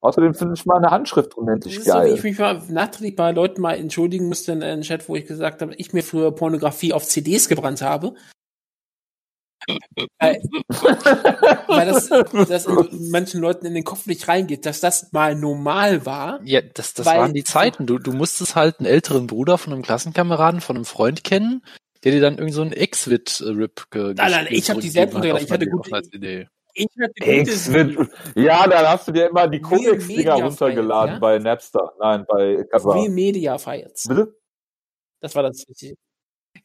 Außerdem 0.00 0.34
finde 0.34 0.54
ich 0.54 0.66
meine 0.66 0.90
Handschrift 0.90 1.36
unendlich 1.36 1.78
ist 1.78 1.86
so, 1.86 1.92
wie 1.94 1.96
geil. 1.96 2.14
ich 2.14 2.22
mich 2.22 2.38
mal 2.38 2.60
nachträglich 2.68 3.16
bei 3.16 3.32
Leuten 3.32 3.60
mal 3.60 3.74
entschuldigen 3.76 4.28
musste 4.28 4.52
in 4.52 4.62
einem 4.62 4.82
Chat, 4.82 5.08
wo 5.08 5.16
ich 5.16 5.26
gesagt 5.26 5.62
habe, 5.62 5.74
ich 5.76 5.92
mir 5.92 6.02
früher 6.02 6.32
Pornografie 6.32 6.92
auf 6.92 7.04
CDs 7.04 7.48
gebrannt 7.48 7.82
habe. 7.82 8.14
Weil, 10.18 10.40
weil 11.66 11.86
das, 11.86 12.08
das 12.48 12.66
in 12.66 13.10
manchen 13.10 13.40
Leuten 13.40 13.66
in 13.66 13.74
den 13.74 13.84
Kopf 13.84 14.06
nicht 14.06 14.28
reingeht, 14.28 14.66
dass 14.66 14.80
das 14.80 15.12
mal 15.12 15.34
normal 15.34 16.06
war. 16.06 16.40
Ja, 16.44 16.60
das, 16.60 16.94
das 16.94 17.06
Weil- 17.06 17.18
waren 17.18 17.34
die 17.34 17.44
Zeiten. 17.44 17.86
Du, 17.86 17.98
du 17.98 18.12
musstest 18.12 18.56
halt 18.56 18.78
einen 18.78 18.86
älteren 18.86 19.26
Bruder 19.26 19.58
von 19.58 19.72
einem 19.72 19.82
Klassenkameraden, 19.82 20.60
von 20.60 20.76
einem 20.76 20.84
Freund 20.84 21.24
kennen, 21.24 21.64
der 22.04 22.12
dir 22.12 22.20
dann 22.20 22.38
irgend 22.38 22.54
so 22.54 22.62
einen 22.62 22.72
X-Wit-Rip 22.72 23.90
ge 23.90 24.14
Nein, 24.16 24.30
nein, 24.30 24.46
ich 24.50 24.70
hab 24.70 24.80
die 24.80 24.90
selbst 24.90 25.14
runtergeladen. 25.14 25.46
Ich 25.46 25.52
hatte 25.52 25.66
gute 25.66 25.90
gute- 25.90 26.16
Idee. 26.16 26.48
Ich 26.78 26.88
hatte 27.00 28.08
ja, 28.34 28.66
da 28.66 28.90
hast 28.90 29.08
du 29.08 29.12
dir 29.12 29.30
immer 29.30 29.48
die 29.48 29.60
Media 29.60 30.34
runtergeladen 30.34 31.14
ja? 31.14 31.18
bei 31.18 31.38
Napster. 31.38 31.94
Nein, 31.98 32.26
bei 32.28 32.64
Kazaa. 32.70 33.08
Media 33.08 33.56
Files. 33.56 34.04
Bitte? 34.06 34.36
Das 35.20 35.34
war 35.34 35.42
das. 35.44 35.64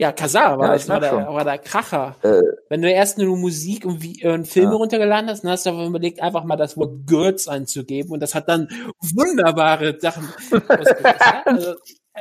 Ja, 0.01 0.11
Kazaa 0.11 0.57
war, 0.57 0.65
Ja, 0.65 0.73
das 0.73 0.89
war, 0.89 0.99
merk 0.99 1.11
der, 1.11 1.27
war 1.27 1.43
der 1.43 1.57
Kracher. 1.59 2.15
Äh, 2.23 2.41
Wenn 2.69 2.81
du 2.81 2.91
erst 2.91 3.19
nur 3.19 3.37
Musik 3.37 3.85
und, 3.85 4.01
wie, 4.01 4.19
äh, 4.23 4.33
und 4.33 4.47
Filme 4.47 4.71
Ja. 4.71 4.77
runtergeladen 4.77 5.29
hast, 5.29 5.43
dann 5.43 5.51
hast 5.51 5.67
du 5.67 5.69
aber 5.69 5.85
überlegt, 5.85 6.23
einfach 6.23 6.43
mal 6.43 6.55
das 6.55 6.75
Wort 6.75 7.05
Girls 7.05 7.47
einzugeben 7.47 8.09
und 8.11 8.19
das 8.19 8.33
hat 8.33 8.49
dann 8.49 8.67
wunderbare 8.99 9.99
Sachen. 9.99 10.27
ausgelöst, 10.27 10.95
ja? 11.03 11.43
also, 11.45 11.75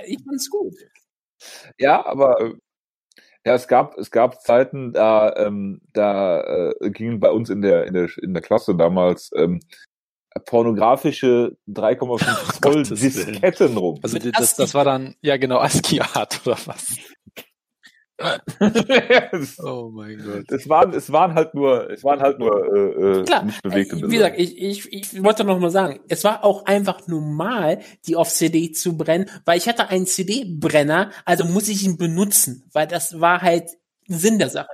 ich 0.06 0.18
fand's 0.22 0.50
gut. 0.50 0.74
Ja, 1.78 2.04
aber 2.04 2.38
äh, 2.42 2.52
ja, 3.46 3.54
es 3.54 3.66
gab 3.66 3.96
es 3.96 4.10
gab 4.10 4.42
Zeiten, 4.42 4.92
da 4.92 5.34
ähm, 5.36 5.80
da 5.94 6.42
äh, 6.82 6.90
gingen 6.90 7.18
bei 7.18 7.30
uns 7.30 7.48
in 7.48 7.62
der 7.62 7.86
in 7.86 7.94
der 7.94 8.10
in 8.18 8.34
der 8.34 8.42
Klasse 8.42 8.74
damals 8.76 9.30
ähm, 9.34 9.60
pornografische 10.44 11.56
3,5 11.68 12.62
Zoll 12.62 12.74
Willen. 12.74 13.00
Disketten 13.00 13.76
rum. 13.76 13.98
Also 14.02 14.18
das, 14.18 14.54
das 14.54 14.74
war 14.74 14.84
dann, 14.84 15.16
ja 15.22 15.36
genau, 15.38 15.58
ASCII-Art 15.58 16.42
oder 16.46 16.58
was? 16.66 16.96
Es, 19.32 19.58
Oh 19.62 19.90
mein 19.92 20.18
Gott. 20.24 20.50
es 20.50 20.68
waren 20.68 20.92
es 20.92 21.10
waren 21.12 21.34
halt 21.34 21.54
nur 21.54 21.90
es 21.90 22.04
waren 22.04 22.20
halt 22.20 22.38
nur 22.38 22.52
äh, 22.74 23.20
äh, 23.20 23.24
Klar, 23.24 23.44
nicht 23.44 23.62
bewegte 23.62 23.96
Bilder. 23.96 24.08
wie 24.10 24.16
gesagt, 24.16 24.38
ich, 24.38 24.58
ich, 24.58 24.92
ich 24.92 25.22
wollte 25.24 25.44
noch 25.44 25.58
mal 25.58 25.70
sagen, 25.70 26.00
es 26.08 26.24
war 26.24 26.44
auch 26.44 26.66
einfach 26.66 27.06
normal, 27.06 27.80
die 28.06 28.16
auf 28.16 28.28
CD 28.28 28.72
zu 28.72 28.96
brennen, 28.96 29.30
weil 29.44 29.58
ich 29.58 29.68
hatte 29.68 29.88
einen 29.88 30.06
CD-Brenner, 30.06 31.10
also 31.24 31.44
muss 31.44 31.68
ich 31.68 31.84
ihn 31.84 31.96
benutzen, 31.96 32.68
weil 32.72 32.86
das 32.86 33.20
war 33.20 33.42
halt 33.42 33.70
Sinn 34.06 34.38
der 34.38 34.50
Sache. 34.50 34.68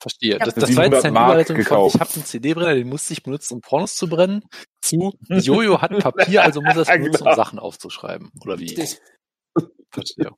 Verstehe. 0.00 0.38
Das, 0.38 0.54
das 0.54 0.76
war 0.76 0.84
700 0.84 0.92
jetzt 0.92 1.04
eine 1.06 1.18
Überleitung 1.18 1.56
von, 1.56 1.64
gekauft. 1.64 1.94
ich 1.96 2.00
habe 2.00 2.10
einen 2.14 2.24
CD-Brenner, 2.24 2.74
den 2.74 2.88
musste 2.88 3.12
ich 3.12 3.22
benutzen, 3.22 3.54
um 3.54 3.60
Pornos 3.60 3.96
zu 3.96 4.08
brennen, 4.08 4.44
zu 4.82 5.14
Jojo 5.28 5.80
hat 5.80 5.98
Papier, 5.98 6.42
also 6.44 6.60
muss 6.60 6.76
er 6.76 6.82
es 6.82 6.88
benutzen, 6.92 7.18
Genau. 7.18 7.30
um 7.30 7.36
Sachen 7.36 7.58
aufzuschreiben. 7.58 8.30
Oder 8.44 8.58
wie? 8.60 8.76
Verstehe. 9.90 10.30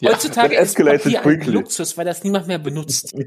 Ja, 0.00 0.12
Heutzutage 0.12 0.56
ist 0.56 0.76
Papier 0.76 1.22
ein. 1.22 1.52
Luxus, 1.52 1.96
weil 1.96 2.04
das 2.04 2.24
niemand 2.24 2.46
mehr 2.46 2.58
benutzt. 2.58 3.14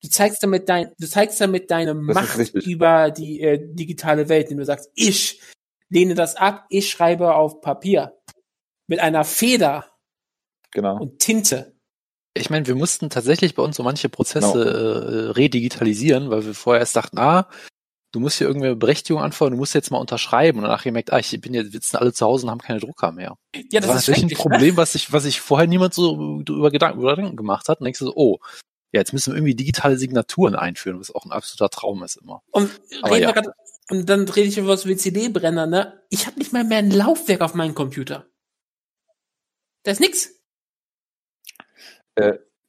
Du 0.00 0.08
zeigst 0.08 0.44
damit 0.44 0.68
dein, 0.68 0.92
du 1.00 1.08
zeigst 1.08 1.40
damit 1.40 1.72
deine 1.72 1.90
ist 1.90 2.14
Macht 2.14 2.54
über 2.54 3.10
die 3.10 3.40
äh, 3.40 3.58
digitale 3.60 4.28
Welt, 4.28 4.44
indem 4.44 4.58
du 4.58 4.64
sagst, 4.64 4.92
ich 4.94 5.40
lehne 5.88 6.14
das 6.14 6.36
ab, 6.36 6.66
ich 6.68 6.88
schreibe 6.88 7.34
auf 7.34 7.60
Papier 7.60 8.16
mit 8.86 9.00
einer 9.00 9.24
Feder 9.24 9.86
genau. 10.70 11.00
und 11.00 11.18
Tinte. 11.18 11.74
ich 12.34 12.48
meine, 12.48 12.68
wir 12.68 12.76
mussten 12.76 13.10
tatsächlich 13.10 13.56
bei 13.56 13.62
uns 13.64 13.76
so 13.76 13.82
manche 13.82 14.08
Prozesse 14.08 14.62
äh, 14.62 15.30
redigitalisieren, 15.32 16.30
weil 16.30 16.46
wir 16.46 16.54
vorher 16.54 16.80
erst 16.80 16.94
dachten, 16.94 17.18
ah, 17.18 17.48
du 18.12 18.20
musst 18.20 18.38
hier 18.38 18.46
irgendeine 18.46 18.76
Berechtigung 18.76 19.22
anfordern, 19.22 19.52
du 19.54 19.58
musst 19.58 19.74
jetzt 19.74 19.90
mal 19.90 19.98
unterschreiben 19.98 20.58
und 20.58 20.64
danach 20.64 20.82
gemerkt, 20.82 21.12
ah, 21.12 21.18
ich 21.18 21.38
bin 21.40 21.54
jetzt, 21.54 21.66
wir 21.66 21.72
sitzen 21.72 21.96
alle 21.96 22.12
zu 22.12 22.24
Hause 22.24 22.46
und 22.46 22.50
haben 22.50 22.60
keine 22.60 22.80
Drucker 22.80 23.12
mehr. 23.12 23.36
Ja, 23.70 23.80
Das, 23.80 23.88
war 23.88 23.96
natürlich 23.96 24.22
ein 24.22 24.30
Problem, 24.30 24.76
was 24.76 24.92
sich, 24.92 25.12
was 25.12 25.24
sich 25.24 25.40
vorher 25.40 25.66
niemand 25.66 25.94
so 25.94 26.40
über 26.40 26.70
Gedanken, 26.70 27.00
über 27.00 27.14
Gedanken 27.14 27.36
gemacht 27.36 27.68
hat. 27.68 27.80
Und 27.80 27.84
denkst 27.84 27.98
du 27.98 28.06
so, 28.06 28.14
oh, 28.14 28.38
ja, 28.92 29.00
jetzt 29.00 29.12
müssen 29.12 29.32
wir 29.32 29.36
irgendwie 29.36 29.54
digitale 29.54 29.98
Signaturen 29.98 30.54
einführen, 30.54 30.98
was 30.98 31.14
auch 31.14 31.26
ein 31.26 31.32
absoluter 31.32 31.68
Traum 31.68 32.02
ist 32.02 32.16
immer. 32.16 32.42
Und, 32.50 32.70
reden 33.04 33.22
ja. 33.22 33.32
grad, 33.32 33.48
und 33.90 34.08
dann 34.08 34.28
rede 34.28 34.48
ich 34.48 34.58
über 34.58 34.68
was 34.68 34.86
wie 34.86 34.96
CD-Brenner, 34.96 35.66
ne? 35.66 36.02
Ich 36.08 36.26
habe 36.26 36.38
nicht 36.38 36.52
mal 36.52 36.64
mehr 36.64 36.78
ein 36.78 36.90
Laufwerk 36.90 37.42
auf 37.42 37.54
meinem 37.54 37.74
Computer. 37.74 38.26
Da 39.82 39.92
ist 39.92 40.00
nix. 40.00 40.30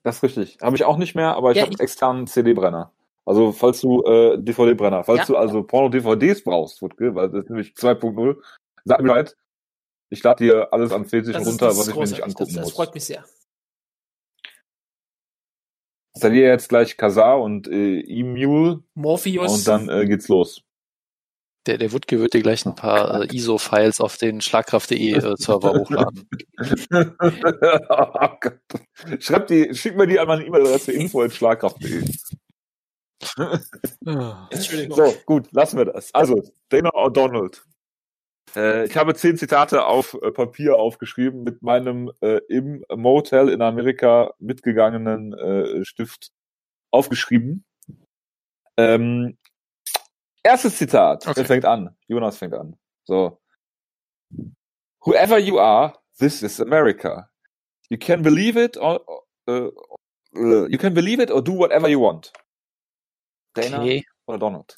Das 0.04 0.17
ist 0.17 0.23
richtig. 0.23 0.58
Habe 0.62 0.75
ich 0.75 0.84
auch 0.86 0.97
nicht 0.97 1.15
mehr, 1.15 1.36
aber 1.36 1.52
ich 1.52 1.58
Ja, 1.58 1.63
habe 1.63 1.73
ich- 1.73 1.80
externen 1.80 2.28
CD-Brenner. 2.28 2.93
Also 3.29 3.51
falls 3.51 3.79
du 3.79 4.01
äh, 4.05 4.41
DVD-Brenner, 4.41 5.03
falls 5.03 5.19
Ja. 5.19 5.25
du 5.25 5.37
also 5.37 5.61
Porno-DVDs 5.61 6.43
brauchst, 6.43 6.81
Wutke, 6.81 7.13
weil 7.13 7.29
das 7.29 7.43
ist 7.43 7.49
nämlich 7.51 7.73
2.0, 7.73 8.41
sag 8.85 9.01
mir 9.01 9.07
Bescheid. 9.09 9.37
Ich 10.09 10.23
lade 10.23 10.43
dir 10.43 10.73
alles 10.73 10.91
an 10.91 11.05
40 11.05 11.35
Das 11.35 11.45
runter, 11.47 11.67
das 11.67 11.77
was 11.77 11.87
ich 11.89 11.95
mir 11.95 12.01
nicht 12.01 12.23
angucken 12.23 12.45
Das, 12.45 12.55
das 12.55 12.63
muss. 12.65 12.73
freut 12.73 12.95
mich 12.95 13.05
sehr. 13.05 13.23
Installiere 16.15 16.49
jetzt 16.49 16.69
gleich 16.69 16.97
Kazaa 16.97 17.35
und 17.35 17.67
äh, 17.67 17.99
E-Mule 17.99 18.81
Morpheus. 18.95 19.53
und 19.53 19.67
dann 19.67 19.89
äh, 19.89 20.07
geht's 20.07 20.27
los. 20.27 20.63
Der, 21.67 21.77
der 21.77 21.91
Wutke 21.91 22.19
wird 22.19 22.33
dir 22.33 22.41
gleich 22.41 22.65
ein 22.65 22.73
paar 22.73 23.21
äh, 23.21 23.27
ISO-Files 23.35 24.01
auf 24.01 24.17
den 24.17 24.41
Schlagkraft.de 24.41 25.11
äh, 25.11 25.21
hochladen. 25.37 26.27
oh 27.89 28.29
Gott. 28.41 28.59
Schreib 29.19 29.45
die, 29.45 29.71
schick 29.75 29.95
mir 29.95 30.07
die 30.07 30.17
an 30.19 30.27
meine 30.27 30.43
E-Mail-Adresse 30.47 30.93
info.schlagkraft.de. 30.93 32.03
Entschuldigung. 34.49 34.95
So, 34.95 35.13
gut, 35.25 35.51
lassen 35.51 35.77
wir 35.77 35.86
das. 35.86 36.13
Also, 36.13 36.41
Dana 36.69 36.89
O'Donnell. 36.91 37.51
Äh, 38.55 38.86
ich 38.86 38.97
habe 38.97 39.13
zehn 39.15 39.38
Zitate 39.38 39.86
auf 39.86 40.17
äh, 40.21 40.32
Papier 40.32 40.75
aufgeschrieben 40.77 41.43
mit 41.43 41.62
meinem 41.62 42.12
äh, 42.21 42.39
im 42.49 42.84
Motel 42.95 43.49
in 43.49 43.62
Amerika 43.62 44.34
mitgegangenen 44.39 45.34
äh, 45.34 45.86
Stift 45.86 46.32
aufgeschrieben. 46.91 47.65
Ähm, 48.77 49.38
erstes 50.43 50.77
Zitat. 50.77 51.27
Okay. 51.27 51.38
Wer 51.38 51.45
fängt 51.45 51.65
an? 51.65 51.95
Jonas 52.08 52.38
fängt 52.38 52.53
an. 52.53 52.77
So. 53.05 53.39
Whoever 55.05 55.38
you 55.38 55.60
are, 55.60 55.93
this 56.17 56.41
is 56.41 56.60
America. 56.60 57.29
You 57.89 57.97
can 57.97 58.21
believe 58.21 58.58
it 58.58 58.77
or 58.77 59.01
uh, 59.47 59.69
uh, 60.36 60.67
you 60.67 60.77
can 60.77 60.93
believe 60.93 61.21
it 61.21 61.32
or 61.32 61.41
do 61.41 61.53
whatever 61.53 61.88
you 61.88 61.99
want. 61.99 62.32
Dana 63.61 63.81
Okay. 63.81 64.05
oder 64.27 64.37
Donald? 64.39 64.77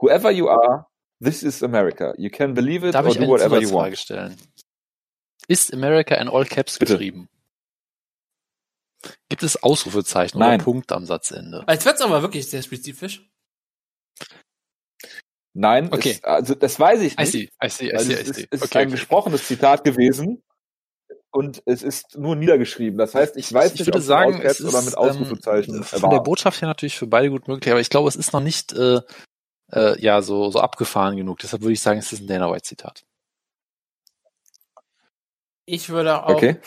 Whoever 0.00 0.30
you 0.30 0.48
are, 0.48 0.86
this 1.20 1.42
is 1.42 1.62
America. 1.62 2.14
You 2.16 2.30
can 2.30 2.54
believe 2.54 2.84
it 2.86 2.94
Darf 2.94 3.06
or 3.06 3.14
do 3.14 3.26
whatever 3.26 3.60
you 3.60 3.70
want. 3.72 3.96
stellen? 3.98 4.36
Ist 5.48 5.72
America 5.72 6.14
in 6.16 6.28
All 6.28 6.44
Caps 6.44 6.78
Bitte. 6.78 6.94
geschrieben? 6.94 7.28
Gibt 9.28 9.42
es 9.42 9.62
Ausrufezeichen 9.62 10.38
Nein. 10.38 10.56
oder 10.60 10.64
Punkt 10.64 10.92
am 10.92 11.04
Satzende? 11.06 11.66
Als 11.66 11.84
wird's 11.84 12.00
aber 12.00 12.20
wirklich 12.22 12.48
sehr 12.48 12.62
spezifisch. 12.62 13.28
Nein, 15.54 15.92
Okay. 15.92 16.10
es, 16.10 16.24
also 16.24 16.54
das 16.54 16.78
weiß 16.78 17.00
ich 17.02 17.14
I 17.18 17.22
nicht. 17.22 17.32
see, 17.32 17.50
I 17.64 17.68
see, 17.68 17.90
I 17.92 17.98
see, 17.98 18.12
I 18.12 18.16
es 18.16 18.28
ist, 18.28 18.34
see. 18.36 18.48
es 18.50 18.60
ist 18.60 18.62
Okay, 18.64 18.78
ein 18.78 18.86
okay. 18.88 18.96
gesprochenes 18.96 19.46
Zitat 19.46 19.84
gewesen 19.84 20.42
und 21.38 21.62
es 21.66 21.84
ist 21.84 22.18
nur 22.18 22.34
niedergeschrieben. 22.34 22.98
Das 22.98 23.14
heißt, 23.14 23.36
ich 23.36 23.52
weiß 23.52 23.74
ich 23.74 23.78
nicht, 23.78 23.86
würde 23.86 23.98
ob 23.98 24.00
es 24.00 24.06
sagen, 24.06 24.32
mit 24.32 24.44
es 24.44 24.60
Allcaps 24.60 24.64
oder 24.64 24.78
ist, 24.80 24.84
mit 24.86 24.98
Ausrufezeichen 24.98 25.74
ähm, 25.76 25.82
äh, 25.82 25.84
von 25.84 26.10
der 26.10 26.18
war. 26.18 26.24
Botschaft 26.24 26.60
her 26.60 26.66
natürlich 26.66 26.98
für 26.98 27.06
beide 27.06 27.30
gut 27.30 27.46
möglich, 27.46 27.70
aber 27.70 27.80
ich 27.80 27.90
glaube, 27.90 28.08
es 28.08 28.16
ist 28.16 28.32
noch 28.32 28.40
nicht 28.40 28.72
äh, 28.72 29.00
äh, 29.70 30.00
ja 30.00 30.20
so 30.20 30.50
so 30.50 30.58
abgefahren 30.58 31.16
genug. 31.16 31.38
Deshalb 31.38 31.62
würde 31.62 31.74
ich 31.74 31.80
sagen, 31.80 32.00
es 32.00 32.12
ist 32.12 32.22
ein 32.22 32.26
Dana 32.26 32.50
White 32.50 32.64
Zitat. 32.64 33.04
Ich 35.64 35.88
würde 35.90 36.24
auch 36.24 36.30
Okay, 36.30 36.60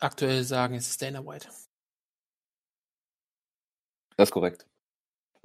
aktuell 0.00 0.44
sagen, 0.44 0.76
es 0.76 0.88
ist 0.88 1.02
Dana 1.02 1.26
White. 1.26 1.48
Das 4.16 4.30
ist 4.30 4.32
korrekt. 4.32 4.66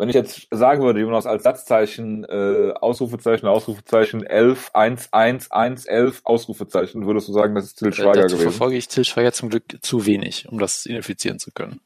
Wenn 0.01 0.09
ich 0.09 0.15
jetzt 0.15 0.47
sagen 0.49 0.81
würde, 0.81 0.99
Jonas, 0.99 1.27
als 1.27 1.43
Satzzeichen, 1.43 2.23
äh, 2.23 2.71
Ausrufezeichen, 2.73 3.45
Ausrufezeichen 3.45 4.25
11, 4.25 4.71
1, 4.73 5.13
1, 5.13 5.51
1, 5.51 5.85
11, 5.85 6.21
Ausrufezeichen, 6.23 7.05
würdest 7.05 7.27
du 7.27 7.33
sagen, 7.33 7.53
das 7.53 7.65
ist 7.65 7.75
Till 7.75 7.89
Äh, 7.89 7.91
Schweiger 7.91 8.23
dazu 8.23 8.37
gewesen? 8.37 8.49
verfolge 8.49 8.77
ich 8.77 8.87
Till 8.87 9.05
Schweiger 9.05 9.31
zum 9.31 9.49
Glück 9.49 9.63
zu 9.83 10.07
wenig, 10.07 10.49
um 10.49 10.57
das 10.57 10.87
identifizieren 10.87 11.37
zu 11.37 11.51
können. 11.51 11.81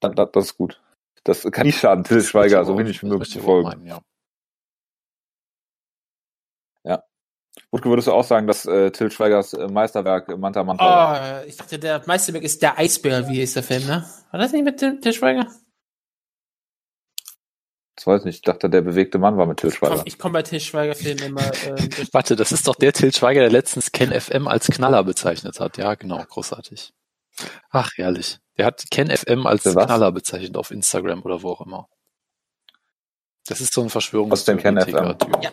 Das, 0.00 0.14
das, 0.14 0.28
das 0.32 0.44
ist 0.44 0.58
gut. 0.58 0.82
Das 1.24 1.50
kann 1.50 1.66
nicht 1.66 1.78
schaden, 1.78 2.04
Till 2.04 2.22
Schweiger 2.22 2.66
so 2.66 2.76
wenig 2.76 3.02
wie 3.02 3.06
möglich 3.06 3.30
zu 3.30 3.40
folgen. 3.40 3.68
meinen, 3.68 3.86
ja. 3.86 4.02
Wutke, 7.72 7.88
würdest 7.88 8.08
du 8.08 8.12
auch 8.12 8.24
sagen, 8.24 8.46
dass 8.46 8.66
äh, 8.66 8.90
Till 8.90 9.10
Schweigers 9.10 9.54
äh, 9.54 9.68
Meisterwerk 9.68 10.28
äh, 10.28 10.36
Manta 10.36 10.64
Manta 10.64 10.84
war? 10.84 11.40
Oh, 11.42 11.46
ich 11.48 11.56
dachte, 11.56 11.78
der 11.78 12.02
Meisterwerk 12.04 12.44
ist 12.44 12.60
der 12.60 12.78
Eisbär, 12.78 13.26
wie 13.28 13.40
ist 13.40 13.56
der 13.56 13.62
Film, 13.62 13.86
ne? 13.86 14.04
War 14.30 14.40
das 14.40 14.52
nicht 14.52 14.64
mit 14.64 14.82
dem 14.82 15.00
Til 15.00 15.12
Schweiger? 15.14 15.46
Das 18.00 18.06
weiß 18.06 18.20
ich 18.22 18.24
nicht. 18.24 18.36
Ich 18.36 18.42
dachte, 18.42 18.70
der 18.70 18.80
bewegte 18.80 19.18
Mann 19.18 19.36
war 19.36 19.44
mit 19.44 19.58
Till 19.58 19.70
Schweiger. 19.70 19.96
Komm, 19.96 20.04
ich 20.06 20.18
komme 20.18 20.32
bei 20.32 20.42
Til 20.42 20.58
Schweiger 20.58 20.94
Filmen 20.94 21.22
immer 21.22 21.42
durch. 21.50 22.08
Warte, 22.14 22.34
das 22.34 22.50
ist 22.50 22.66
doch 22.66 22.74
der 22.74 22.94
Till 22.94 23.12
Schweiger, 23.12 23.42
der 23.42 23.50
letztens 23.50 23.92
Ken 23.92 24.18
FM 24.18 24.48
als 24.48 24.68
Knaller 24.68 25.04
bezeichnet 25.04 25.60
hat. 25.60 25.76
Ja, 25.76 25.94
genau, 25.96 26.24
großartig. 26.24 26.94
Ach, 27.68 27.90
herrlich. 27.96 28.38
Der 28.56 28.64
hat 28.64 28.90
Ken 28.90 29.14
FM 29.14 29.46
als 29.46 29.64
Für 29.64 29.74
was? 29.74 29.84
Knaller 29.84 30.12
bezeichnet 30.12 30.56
auf 30.56 30.70
Instagram 30.70 31.22
oder 31.24 31.42
wo 31.42 31.50
auch 31.50 31.60
immer. 31.60 31.90
Das 33.46 33.60
ist 33.60 33.74
so 33.74 33.82
ein 33.82 33.90
Verschwörungs 33.90 34.32
Was 34.32 34.38
ist 34.40 34.48
denn 34.48 34.56
Ken 34.56 34.80
FM? 34.80 35.16
Ja. 35.42 35.52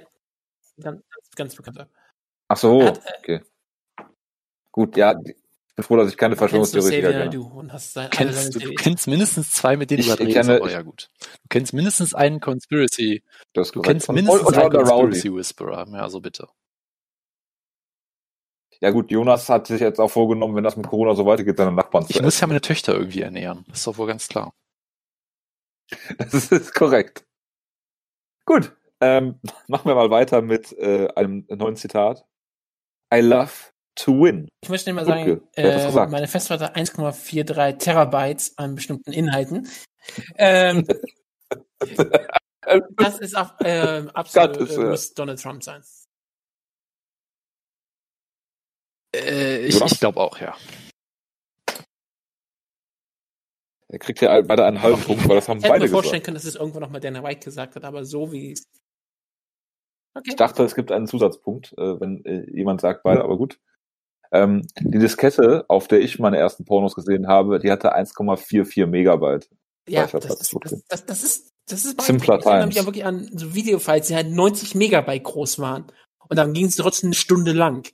Ganz, 0.80 1.04
ganz 1.36 1.54
bekannter. 1.54 1.90
Ach 2.48 2.56
so, 2.56 2.82
hat, 2.82 3.06
äh, 3.06 3.12
okay. 3.20 3.42
Gut, 4.72 4.96
ja, 4.96 5.20
ich 5.26 5.36
bin 5.78 5.84
froh, 5.84 5.96
dass 5.96 6.10
ich 6.10 6.18
keine 6.18 6.34
du 6.36 6.40
Verschwörungstheoretiker 6.40 7.12
kenne. 7.12 7.26
Naidoo 7.26 7.46
und 7.48 7.72
hast 7.72 7.94
sein, 7.94 8.08
alle 8.08 8.10
Kennst, 8.32 8.56
du, 8.56 8.60
du 8.60 8.74
kennst 8.74 9.08
mindestens 9.08 9.52
zwei, 9.52 9.78
mit 9.78 9.90
denen 9.92 10.00
Ich 10.02 10.08
du 10.10 10.16
gerade 10.18 10.30
kenne- 10.32 10.56
aber 10.58 10.70
ja 10.72 10.82
gut. 10.82 11.10
Du 11.22 11.28
kennst 11.50 11.72
mindestens 11.74 12.14
einen 12.14 12.40
Conspiracy. 12.42 13.24
Das 13.54 13.68
ist 13.68 13.76
Du 13.76 13.82
korrekt. 13.82 13.92
kennst 13.94 14.10
Und- 14.10 14.16
mindestens 14.16 14.48
und 14.48 14.54
einen 14.58 14.64
Ronda 14.64 14.80
Rousey. 14.80 15.02
Conspiracy 15.02 15.34
Whisperer. 15.36 15.88
Ja, 15.94 16.02
also 16.02 16.20
bitte. 16.20 16.48
Ja 18.80 18.92
gut, 18.92 19.10
Jonas 19.12 19.50
hat 19.50 19.68
sich 19.68 19.82
jetzt 19.82 20.00
auch 20.00 20.10
vorgenommen, 20.10 20.56
wenn 20.56 20.64
das 20.64 20.78
mit 20.78 20.88
Corona 20.88 21.16
so 21.16 21.26
weitergeht, 21.26 21.58
seine 21.58 21.72
Nachbarn 21.72 22.06
zu 22.06 22.12
Ich 22.12 22.22
muss 22.22 22.40
ja 22.40 22.46
meine 22.48 22.62
Töchter 22.62 22.94
irgendwie 22.94 23.22
ernähren. 23.22 23.66
Das 23.70 23.80
ist 23.80 23.88
doch 23.88 23.98
wohl 23.98 24.08
ganz 24.08 24.28
klar. 24.28 24.54
Das 26.18 26.52
ist 26.52 26.74
korrekt. 26.74 27.26
Gut, 28.46 28.76
ähm, 29.02 29.40
machen 29.68 29.88
wir 29.90 29.96
mal 29.96 30.10
weiter 30.10 30.42
mit 30.42 30.72
äh, 30.74 31.08
einem 31.16 31.46
neuen 31.50 31.76
Zitat. 31.76 32.26
I 33.14 33.20
love 33.20 33.52
to 33.98 34.14
win. 34.14 34.48
Ich 34.64 34.70
möchte 34.70 34.94
mal 34.94 35.06
sagen, 35.06 35.42
äh, 35.56 35.86
gesagt? 35.86 36.12
meine 36.12 36.28
Festplatte 36.28 36.66
hat 36.66 36.78
1,43 36.78 37.78
Terabytes 37.78 38.58
an 38.58 38.76
bestimmten 38.76 39.12
Inhalten. 39.12 39.68
Ähm, 40.36 40.88
das 42.98 43.20
ist 43.20 43.36
auch, 43.36 43.60
äh, 43.62 44.06
absolut, 44.14 44.58
ist, 44.58 44.78
äh, 44.78 44.86
muss 44.86 45.14
Donald 45.14 45.42
Trump 45.42 45.64
sein. 45.64 45.84
Äh, 49.16 49.66
ich 49.66 49.82
ich 49.82 50.00
glaube 50.00 50.20
auch, 50.20 50.40
ja. 50.40 50.56
Er 53.90 54.00
kriegt 54.00 54.20
ja 54.20 54.42
beide 54.42 54.66
einen 54.66 54.82
halben 54.82 55.02
Punkt, 55.02 55.28
weil 55.30 55.38
das 55.38 55.48
haben 55.48 55.60
Ich 55.60 55.64
hätte 55.64 55.74
beide 55.74 55.86
mir 55.86 55.92
vorstellen 55.92 56.22
gesagt. 56.22 56.26
können, 56.26 56.36
dass 56.36 56.44
es 56.44 56.56
irgendwo 56.56 56.80
noch 56.80 56.90
mal 56.90 57.00
Dana 57.00 57.24
White 57.24 57.46
gesagt 57.46 57.76
hat, 57.76 57.86
aber 57.86 58.04
so 58.04 58.32
wie. 58.34 58.54
Okay. 60.14 60.30
Ich 60.30 60.36
dachte, 60.36 60.64
es 60.64 60.76
gibt 60.76 60.92
einen 60.92 61.08
Zusatzpunkt, 61.08 61.74
äh, 61.78 62.00
wenn 62.00 62.26
äh, 62.26 62.50
jemand 62.52 62.82
sagt 62.82 63.04
beide, 63.04 63.24
aber 63.24 63.38
gut. 63.38 63.60
Ähm, 64.32 64.68
die 64.80 65.00
Diskette, 65.00 65.66
auf 65.70 65.88
der 65.88 66.00
ich 66.02 66.20
meine 66.20 66.38
ersten 66.38 66.66
Pornos 66.66 66.96
gesehen 66.96 67.28
habe, 67.28 67.60
die 67.60 67.72
hatte 67.72 67.96
1,44 67.96 68.86
Megabyte. 68.88 69.50
ja, 69.88 70.06
das, 70.08 70.28
das, 70.28 70.84
das, 70.90 71.06
das 71.06 71.24
ist, 71.24 71.54
das 71.68 71.86
ist 71.86 72.02
Simpler 72.02 72.40
Ich 72.40 72.46
erinnere 72.46 72.68
mich 72.68 72.76
ja 72.76 72.86
wirklich 72.86 73.06
an 73.06 73.30
so 73.34 73.54
Videofiles, 73.54 74.08
die 74.08 74.16
halt 74.16 74.30
90 74.30 74.76
Megabyte 74.76 75.24
groß 75.24 75.60
waren. 75.60 75.92
Und 76.30 76.38
dann 76.38 76.54
ging 76.54 76.66
es 76.66 76.76
trotzdem 76.76 77.08
eine 77.10 77.16
Stunde 77.16 77.54
lang. 77.54 77.90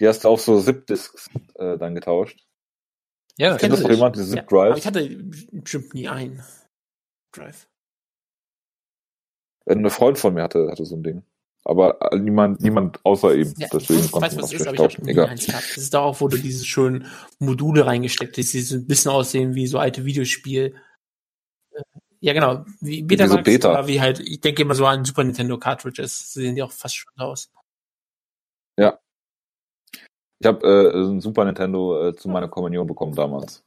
Die 0.00 0.08
hast 0.08 0.24
du 0.24 0.28
auf 0.28 0.40
so 0.40 0.60
Zip-Disks 0.60 1.30
äh, 1.54 1.78
dann 1.78 1.94
getauscht. 1.94 2.44
Ja, 3.38 3.56
Kennt 3.56 3.72
das 3.72 3.82
noch 3.82 3.90
natürlich. 3.90 3.98
jemand, 3.98 4.16
diese 4.16 4.36
Ja, 4.36 4.42
Zip 4.42 4.48
aber 4.64 4.76
ich 4.76 4.84
Drives? 4.84 4.86
hatte 4.86 5.08
bestimmt 5.52 5.94
nie 5.94 6.08
einen 6.08 6.42
Drive. 7.32 7.68
Ein 9.66 9.88
Freund 9.90 10.18
von 10.18 10.34
mir 10.34 10.42
hatte, 10.42 10.68
hatte 10.70 10.84
so 10.84 10.96
ein 10.96 11.02
Ding. 11.02 11.22
Aber 11.66 11.98
niemand, 12.14 12.60
niemand 12.60 13.00
außer 13.04 13.34
ihm. 13.34 13.54
Ja, 13.56 13.68
Deswegen 13.72 14.00
ich 14.04 14.12
weiß, 14.12 14.36
was 14.36 14.52
es 14.52 14.60
ist, 14.60 14.66
aber 14.66 14.74
ich 14.88 14.96
habe 14.98 15.08
Egal. 15.10 15.26
eins 15.28 15.46
gehabt. 15.46 15.64
Das 15.70 15.78
ist 15.78 15.94
da 15.94 16.00
auch, 16.00 16.20
wo 16.20 16.28
du 16.28 16.36
diese 16.36 16.64
schönen 16.64 17.06
Module 17.38 17.86
reingesteckt 17.86 18.36
hast, 18.36 18.52
die 18.52 18.60
so 18.60 18.74
ein 18.76 18.86
bisschen 18.86 19.10
aussehen 19.10 19.54
wie 19.54 19.66
so 19.66 19.78
alte 19.78 20.04
Videospiel. 20.04 20.74
Äh, 21.72 21.82
Ja, 22.20 22.32
genau. 22.34 22.64
Wie 22.80 23.02
Beta. 23.02 23.70
oder 23.70 23.86
wie 23.86 24.00
halt, 24.00 24.20
ich 24.20 24.40
denke 24.40 24.62
immer 24.62 24.74
so 24.74 24.84
an 24.86 25.04
Super 25.06 25.24
Nintendo 25.24 25.58
Cartridges. 25.58 26.32
So 26.34 26.40
sehen 26.40 26.54
die 26.54 26.62
auch 26.62 26.72
fast 26.72 26.96
schon 26.96 27.12
aus. 27.16 27.50
Ich 30.40 30.46
habe 30.46 30.66
äh, 30.66 31.00
ein 31.08 31.20
Super 31.20 31.44
Nintendo 31.46 32.08
äh, 32.08 32.14
zu 32.16 32.28
meiner 32.28 32.48
Kommunion 32.48 32.86
bekommen 32.86 33.14
damals. 33.14 33.64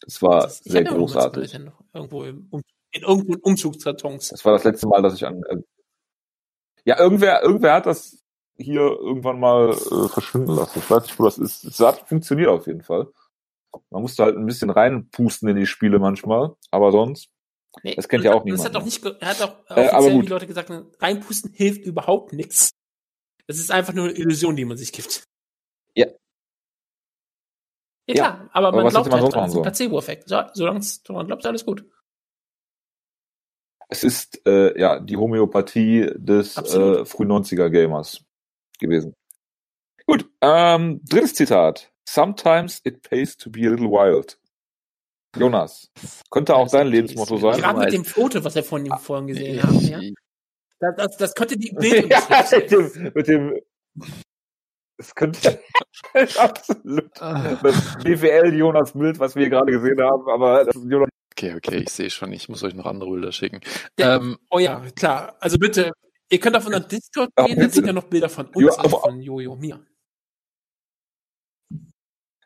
Das 0.00 0.22
war 0.22 0.42
Das- 0.44 0.58
sehr 0.60 0.84
großartig. 0.84 1.52
Irgendwo 1.92 2.24
im, 2.24 2.48
in 2.92 3.02
irgendwo 3.02 3.34
in 3.34 3.40
Umzugskartons. 3.40 4.28
Das 4.28 4.44
war 4.44 4.52
das 4.52 4.64
letzte 4.64 4.86
Mal, 4.86 5.02
dass 5.02 5.14
ich 5.14 5.26
an. 5.26 5.42
Äh, 5.44 5.56
ja, 6.88 6.98
irgendwer, 6.98 7.42
irgendwer 7.42 7.74
hat 7.74 7.84
das 7.86 8.24
hier 8.56 8.80
irgendwann 8.80 9.38
mal 9.38 9.70
äh, 9.70 10.08
verschwinden 10.08 10.54
lassen. 10.56 10.78
Ich 10.78 10.90
weiß 10.90 11.02
nicht, 11.02 11.18
wo 11.18 11.24
das 11.24 11.36
ist. 11.38 11.64
Es 11.64 11.78
hat 11.80 12.08
funktioniert 12.08 12.48
auf 12.48 12.66
jeden 12.66 12.82
Fall. 12.82 13.08
Man 13.90 14.00
musste 14.02 14.24
halt 14.24 14.36
ein 14.36 14.46
bisschen 14.46 14.70
reinpusten 14.70 15.48
in 15.50 15.56
die 15.56 15.66
Spiele 15.66 15.98
manchmal, 15.98 16.56
aber 16.70 16.90
sonst. 16.90 17.28
Nee, 17.82 17.94
Das 17.94 18.08
kennt 18.08 18.24
ja 18.24 18.32
auch 18.32 18.38
Das 18.38 18.44
niemand, 18.46 18.64
hat 18.64 18.74
doch 18.74 18.80
ne? 18.80 18.84
nicht, 18.86 19.04
er 19.04 19.28
hat 19.28 19.40
doch 19.40 19.76
Äh, 19.76 19.88
aber 19.90 20.10
gut. 20.10 20.24
die 20.24 20.28
Leute 20.30 20.46
gesagt, 20.46 20.72
reinpusten 21.00 21.52
hilft 21.52 21.84
überhaupt 21.84 22.32
nichts. 22.32 22.70
Das 23.46 23.58
ist 23.58 23.70
einfach 23.70 23.92
nur 23.92 24.06
eine 24.06 24.14
Illusion, 24.14 24.56
die 24.56 24.64
man 24.64 24.78
sich 24.78 24.90
gibt. 24.92 25.24
Ja. 25.94 26.06
Ja, 28.08 28.14
klar, 28.14 28.48
aber 28.52 28.68
aber 28.68 28.82
man 28.82 28.88
glaubt 28.90 29.10
halt 29.12 29.22
dran, 29.22 29.30
machen 29.30 29.42
das 29.42 29.50
ist 29.52 29.56
ein 29.58 29.62
Placebo-Effekt. 29.62 30.28
So, 30.28 30.42
solange 30.54 30.78
es- 30.80 31.02
man 31.08 31.26
glaubt, 31.26 31.42
ist 31.42 31.46
alles 31.46 31.66
gut. 31.66 31.84
Es 33.88 34.04
ist 34.04 34.46
äh, 34.46 34.78
ja 34.78 35.00
die 35.00 35.16
Homöopathie 35.16 36.10
des 36.14 36.56
Absolut. 36.56 36.98
äh, 36.98 37.04
früh 37.06 37.24
90er 37.24 37.70
Gamers 37.70 38.24
gewesen. 38.78 39.14
Gut, 40.06 40.28
ähm, 40.40 41.00
drittes 41.04 41.34
Zitat. 41.34 41.90
Sometimes 42.08 42.80
it 42.84 43.02
pays 43.02 43.36
to 43.36 43.50
be 43.50 43.66
a 43.66 43.70
little 43.70 43.90
wild. 43.90 44.38
Jonas, 45.36 45.90
könnte 46.30 46.54
auch 46.54 46.68
dein 46.70 46.88
Lebensmotto 46.88 47.36
sein. 47.36 47.60
Gerade 47.60 47.78
mit 47.80 47.92
dem 47.92 48.04
Foto, 48.04 48.42
was 48.42 48.54
wir 48.54 48.64
von 48.64 48.84
ihm 48.84 48.96
vorhin 48.98 49.26
gesehen 49.26 49.62
haben. 49.62 49.80
Ja? 49.80 50.00
Das, 50.80 50.96
das, 50.96 51.16
das 51.16 51.34
könnte 51.34 51.56
die 51.58 51.70
Bildung 51.78 52.10
ja, 52.10 52.44
mit 52.50 52.70
dem, 52.70 53.12
mit 53.14 53.28
dem 53.28 53.60
es 55.00 55.14
könnte 55.14 55.60
absolut 56.38 57.10
das 57.20 57.98
BWL 58.02 58.54
Jonas 58.54 58.92
Bild, 58.92 59.18
was 59.20 59.36
wir 59.36 59.42
hier 59.42 59.50
gerade 59.50 59.70
gesehen 59.70 60.00
haben, 60.00 60.28
aber 60.28 60.64
das 60.64 60.74
ist 60.74 60.90
Jonas 60.90 61.08
Okay, 61.38 61.54
okay, 61.54 61.76
ich 61.76 61.90
sehe 61.90 62.10
schon, 62.10 62.32
ich 62.32 62.48
muss 62.48 62.64
euch 62.64 62.74
noch 62.74 62.86
andere 62.86 63.10
Bilder 63.10 63.30
schicken. 63.30 63.60
Ja. 63.98 64.16
Ähm, 64.16 64.38
Oh 64.50 64.58
ja, 64.58 64.80
klar. 64.96 65.36
Also 65.38 65.56
bitte, 65.56 65.92
ihr 66.30 66.40
könnt 66.40 66.56
auf 66.56 66.66
unseren 66.66 66.88
Discord 66.88 67.30
gehen, 67.36 67.60
da 67.60 67.68
sind 67.68 67.86
ja 67.86 67.92
noch 67.92 68.04
Bilder 68.04 68.28
von 68.28 68.46
uns 68.46 68.64
Ja, 68.66 68.72
und 68.72 68.78
aber- 68.92 69.00
von 69.00 69.20
Jojo 69.20 69.54
mir. 69.54 69.84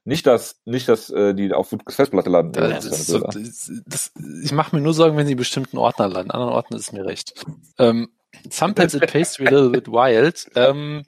nicht 0.05 0.27
dass 0.27 0.61
nicht 0.65 0.89
dass 0.89 1.11
äh, 1.11 1.33
die 1.33 1.53
auf 1.53 1.75
Festplatte 1.89 2.29
landen. 2.29 2.53
das, 2.53 2.85
deine 2.85 2.97
so, 2.97 3.21
das, 3.21 3.71
das, 3.87 4.13
ich 4.43 4.53
mache 4.53 4.75
mir 4.77 4.83
nur 4.83 4.93
Sorgen, 4.95 5.17
wenn 5.17 5.27
sie 5.29 5.37
bestimmten 5.37 5.79
Ordner 5.79 6.09
landen. 6.09 6.33
Anderen 6.33 6.53
Orten 6.53 6.75
ist 6.75 6.83
es 6.89 6.93
mir 6.93 7.05
recht. 7.07 7.43
Ähm, 7.79 8.11
Sometimes 8.51 8.93
it 8.95 9.11
pastry 9.11 9.47
a 9.47 9.51
little 9.51 9.71
bit 9.71 9.89
wild. 9.89 10.51
Ähm, 10.55 11.05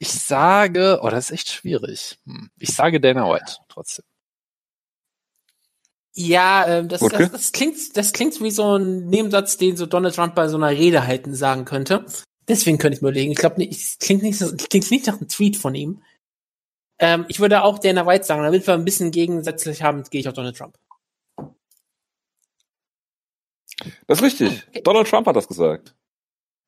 ich 0.00 0.10
sage, 0.12 0.98
oh, 1.02 1.10
das 1.10 1.26
ist 1.26 1.30
echt 1.32 1.50
schwierig. 1.50 2.18
Hm. 2.24 2.50
Ich 2.58 2.74
sage 2.74 2.98
Dana 3.00 3.28
White 3.32 3.56
trotzdem. 3.68 4.04
Ja, 6.20 6.66
ähm, 6.66 6.88
das, 6.88 7.00
Okay. 7.00 7.16
das, 7.18 7.30
das 7.30 7.52
klingt, 7.52 7.96
das 7.96 8.12
klingt 8.12 8.40
wie 8.42 8.50
so 8.50 8.76
ein 8.76 9.06
Nebensatz, 9.06 9.56
den 9.56 9.76
so 9.76 9.86
Donald 9.86 10.16
Trump 10.16 10.34
bei 10.34 10.48
so 10.48 10.56
einer 10.56 10.70
Rede 10.70 11.06
halten 11.06 11.32
sagen 11.32 11.64
könnte. 11.64 12.04
Deswegen 12.48 12.76
könnte 12.78 12.96
ich 12.96 13.02
mir 13.02 13.10
überlegen. 13.10 13.30
Ich 13.30 13.38
glaube, 13.38 13.58
nicht, 13.58 13.70
es 13.70 13.98
klingt 14.00 14.24
nicht, 14.24 14.40
klingt 14.68 14.90
nicht 14.90 15.06
nach 15.06 15.18
einem 15.18 15.28
Tweet 15.28 15.56
von 15.56 15.76
ihm. 15.76 16.02
Ähm, 16.98 17.24
ich 17.28 17.38
würde 17.38 17.62
auch 17.62 17.78
Dana 17.78 18.04
White 18.04 18.24
sagen, 18.24 18.42
damit 18.42 18.66
wir 18.66 18.74
ein 18.74 18.84
bisschen 18.84 19.12
gegensätzlich 19.12 19.84
haben, 19.84 20.02
gehe 20.10 20.20
ich 20.20 20.26
auf 20.26 20.34
Donald 20.34 20.56
Trump. 20.56 20.76
Das 24.08 24.18
ist 24.18 24.24
richtig. 24.24 24.66
Okay. 24.70 24.82
Donald 24.82 25.06
Trump 25.06 25.28
hat 25.28 25.36
das 25.36 25.46
gesagt. 25.46 25.94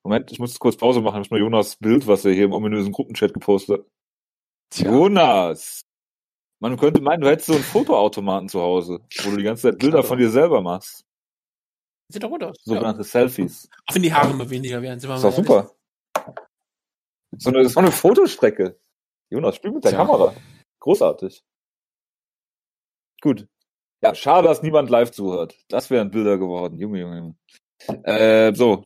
Moment, 0.04 0.30
ich 0.30 0.38
muss 0.38 0.60
kurz 0.60 0.76
Pause 0.76 1.00
machen. 1.00 1.22
Ich 1.22 1.28
muss 1.28 1.30
mal 1.32 1.40
Jonas 1.40 1.74
Bild, 1.74 2.06
was 2.06 2.24
er 2.24 2.32
hier 2.32 2.44
im 2.44 2.52
ominösen 2.52 2.92
Gruppenchat 2.92 3.34
gepostet 3.34 3.80
hat. 3.80 4.78
Jonas! 4.78 5.80
Man 6.61 6.77
könnte 6.77 7.01
meinen, 7.01 7.23
du 7.23 7.29
hättest 7.29 7.46
so 7.46 7.55
einen 7.55 7.64
Fotoautomaten 7.64 8.49
zu 8.49 8.61
Hause, 8.61 9.01
wo 9.25 9.31
du 9.31 9.38
die 9.38 9.44
ganze 9.44 9.70
Zeit 9.70 9.79
Bilder 9.79 10.03
von 10.03 10.18
dir 10.18 10.31
selber 10.31 10.61
machst. 10.61 11.07
Sieht 12.09 12.23
doch 12.23 12.29
gut 12.29 12.42
aus. 12.42 12.57
Ja. 12.64 12.75
Sogenannte 12.75 13.03
Selfies. 13.03 13.68
Auch 13.87 13.94
wenn 13.94 14.03
die 14.03 14.12
Haare 14.12 14.31
immer 14.31 14.49
weniger 14.51 14.83
werden. 14.83 15.01
Sind 15.01 15.09
wir 15.09 15.16
Ist 15.16 15.25
doch 15.25 15.33
super. 15.33 15.70
So 17.38 17.51
eine, 17.51 17.68
so 17.68 17.81
eine 17.81 17.92
Fotostrecke. 17.92 18.79
Jonas, 19.31 19.57
spiel 19.57 19.70
mit 19.70 19.85
der 19.85 19.92
Tja. 19.92 20.05
Kamera. 20.05 20.35
Großartig. 20.81 21.42
Gut. 23.23 23.46
Ja, 24.03 24.14
schade, 24.14 24.49
dass 24.49 24.62
niemand 24.62 24.90
live 24.90 25.12
zuhört. 25.12 25.57
Das 25.68 25.88
wären 25.88 26.11
Bilder 26.11 26.37
geworden. 26.37 26.79
Junge, 26.79 27.01
Junge, 27.01 27.16
Junge. 27.18 27.37
Äh, 28.05 28.55
so. 28.55 28.85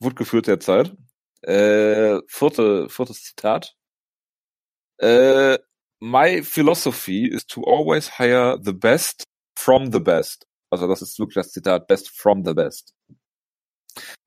Wut 0.00 0.16
geführt 0.16 0.46
derzeit. 0.46 0.96
Äh, 1.42 2.20
vierte, 2.28 2.88
viertes 2.88 3.22
Zitat. 3.22 3.76
Äh, 4.98 5.58
my 6.00 6.42
philosophy 6.42 7.26
is 7.26 7.44
to 7.46 7.62
always 7.62 8.08
hire 8.18 8.56
the 8.60 8.72
best 8.72 9.24
from 9.56 9.92
the 9.92 10.00
best. 10.00 10.46
Also 10.70 10.86
das 10.86 11.02
ist 11.02 11.18
wirklich 11.18 11.34
das 11.34 11.52
Zitat, 11.52 11.86
best 11.86 12.10
from 12.10 12.44
the 12.44 12.54
best. 12.54 12.94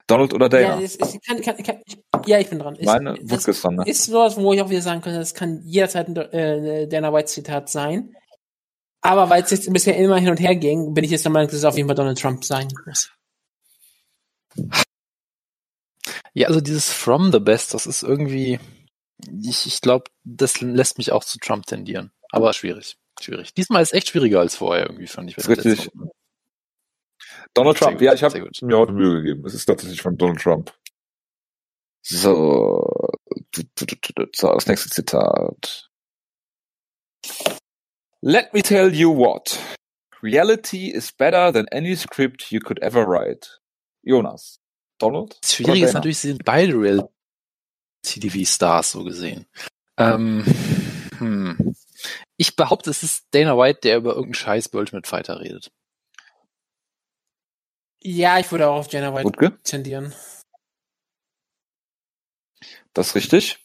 Donald 0.07 0.33
oder 0.33 0.47
Ja, 0.59 0.69
Dana? 0.71 0.81
es, 0.81 0.97
es 0.97 1.19
kann, 1.25 1.41
kann, 1.41 1.57
kann, 1.63 1.81
ich, 1.85 1.97
ja, 2.25 2.39
ich 2.39 2.49
bin 2.49 2.59
dran. 2.59 2.75
Es, 2.77 2.85
Meine 2.85 3.17
das 3.23 3.47
ist 3.47 3.63
dran, 3.63 3.75
ne? 3.75 3.83
ist 3.85 4.05
sowas, 4.05 4.35
wo 4.35 4.51
ich 4.51 4.61
auch 4.61 4.69
wieder 4.69 4.81
sagen 4.81 5.01
könnte, 5.01 5.19
das 5.19 5.33
kann 5.33 5.61
jederzeit 5.63 6.07
ein 6.07 6.15
äh, 6.17 6.87
Dana 6.87 7.13
White 7.13 7.27
Zitat 7.27 7.69
sein. 7.69 8.13
Aber 9.01 9.29
weil 9.29 9.43
es 9.43 9.51
jetzt 9.51 9.71
bisher 9.71 9.95
immer 9.97 10.17
hin 10.17 10.29
und 10.29 10.39
her 10.39 10.55
ging, 10.55 10.93
bin 10.93 11.03
ich 11.03 11.11
jetzt 11.11 11.25
der 11.25 11.31
Meinung, 11.31 11.47
dass 11.47 11.57
es 11.57 11.65
auf 11.65 11.75
jeden 11.75 11.87
Fall 11.87 11.95
Donald 11.95 12.19
Trump 12.19 12.43
sein 12.43 12.67
muss. 12.85 13.11
Ja, 16.33 16.47
also 16.47 16.61
dieses 16.61 16.91
From 16.91 17.31
the 17.31 17.39
Best, 17.39 17.73
das 17.73 17.87
ist 17.87 18.03
irgendwie, 18.03 18.59
ich, 19.43 19.65
ich 19.65 19.81
glaube, 19.81 20.05
das 20.23 20.61
lässt 20.61 20.97
mich 20.97 21.11
auch 21.11 21.23
zu 21.23 21.39
Trump 21.39 21.65
tendieren. 21.65 22.11
Aber 22.31 22.53
schwierig, 22.53 22.97
schwierig. 23.19 23.53
Diesmal 23.53 23.81
ist 23.81 23.93
echt 23.93 24.09
schwieriger 24.09 24.39
als 24.39 24.55
vorher 24.55 24.87
irgendwie, 24.87 25.07
fand 25.07 25.29
ich. 25.29 25.37
Richtig. 25.47 25.91
Donald 27.53 27.77
Trump. 27.77 27.93
gut, 27.93 28.01
ja, 28.01 28.13
ich 28.13 28.23
habe 28.23 28.39
mir 28.61 28.77
heute 28.77 28.93
Mühe 28.93 29.21
gegeben. 29.21 29.45
Es 29.45 29.53
ist 29.53 29.65
tatsächlich 29.65 30.01
von 30.01 30.17
Donald 30.17 30.39
Trump. 30.39 30.73
So. 32.01 33.09
So, 34.35 34.53
das 34.53 34.67
nächste 34.67 34.89
Zitat. 34.89 35.89
Let 38.21 38.53
me 38.53 38.61
tell 38.61 38.93
you 38.93 39.15
what. 39.15 39.59
Reality 40.21 40.87
is 40.87 41.11
better 41.11 41.51
than 41.51 41.67
any 41.71 41.95
script 41.95 42.51
you 42.51 42.59
could 42.59 42.81
ever 42.81 43.05
write. 43.05 43.59
Jonas. 44.03 44.59
Donald? 44.99 45.37
Das 45.41 45.55
Schwierige 45.55 45.85
ist 45.85 45.93
natürlich, 45.93 46.19
sie 46.19 46.29
sind 46.29 46.45
beide 46.45 46.73
Reality-TV-Stars 48.05 48.91
so 48.91 49.03
gesehen. 49.03 49.45
Ähm, 49.97 50.43
hm. 51.17 51.75
Ich 52.37 52.55
behaupte, 52.55 52.89
es 52.89 53.03
ist 53.03 53.27
Dana 53.31 53.57
White, 53.57 53.81
der 53.83 53.97
über 53.97 54.11
irgendeinen 54.11 54.33
Scheiß 54.33 54.69
Ultimate 54.73 55.07
Fighter 55.07 55.39
redet. 55.39 55.71
Ja, 58.03 58.39
ich 58.39 58.51
würde 58.51 58.67
auch 58.67 58.77
auf 58.79 58.87
Dana 58.87 59.13
White 59.13 59.25
Wutke? 59.25 59.59
tendieren. 59.63 60.13
Das 62.93 63.09
ist 63.09 63.15
richtig. 63.15 63.59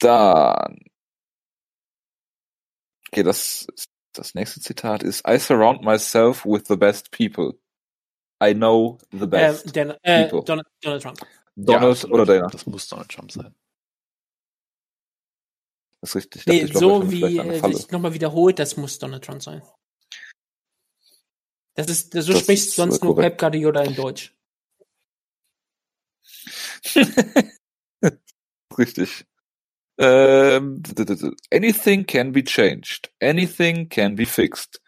Dann. 0.00 0.78
Okay, 3.08 3.22
das, 3.22 3.66
das 4.12 4.34
nächste 4.34 4.60
Zitat 4.60 5.04
ist 5.04 5.26
I 5.26 5.38
surround 5.38 5.82
myself 5.82 6.44
with 6.44 6.64
the 6.66 6.76
best 6.76 7.12
people. 7.12 7.52
I 8.42 8.52
know 8.52 8.98
the 9.12 9.18
Ähm, 9.20 9.30
best. 9.30 9.76
Dana, 9.76 9.96
äh, 10.02 10.24
people. 10.28 10.44
Donald, 10.44 10.66
Donald 10.82 11.02
Trump. 11.02 11.20
Donald 11.56 11.92
absolut. 11.92 12.14
oder 12.14 12.26
Dana? 12.26 12.48
Das 12.48 12.66
muss 12.66 12.88
Donald 12.88 13.08
Trump 13.10 13.30
sein. 13.32 13.54
Das 16.00 16.10
ist 16.10 16.16
richtig. 16.16 16.42
Ich 16.42 16.46
Nee, 16.46 16.60
dachte, 16.60 16.72
ich 16.72 16.78
glaube, 16.78 17.04
so 17.04 17.10
bin 17.10 17.20
wie 17.20 17.74
sich 17.76 17.90
nochmal 17.90 18.12
wiederholt, 18.14 18.58
das 18.58 18.76
muss 18.76 18.98
Donald 18.98 19.24
Trump 19.24 19.42
sein. 19.42 19.62
Das 21.74 21.88
ist, 21.88 22.12
so 22.12 22.32
Das 22.32 22.42
spricht 22.42 22.68
ist, 22.68 22.76
sonst 22.76 23.02
äh, 23.02 23.04
nur. 23.06 23.16
Pep 23.16 23.38
Guardiola 23.38 23.82
in 23.82 23.94
Deutsch. 23.94 24.34
Richtig. 28.78 29.26
Ähm, 29.98 30.82
anything 31.52 32.04
can 32.06 32.32
be 32.32 32.42
changed. 32.42 33.12
Anything 33.20 33.88
can 33.88 34.16
be 34.16 34.26
fixed. 34.26 34.80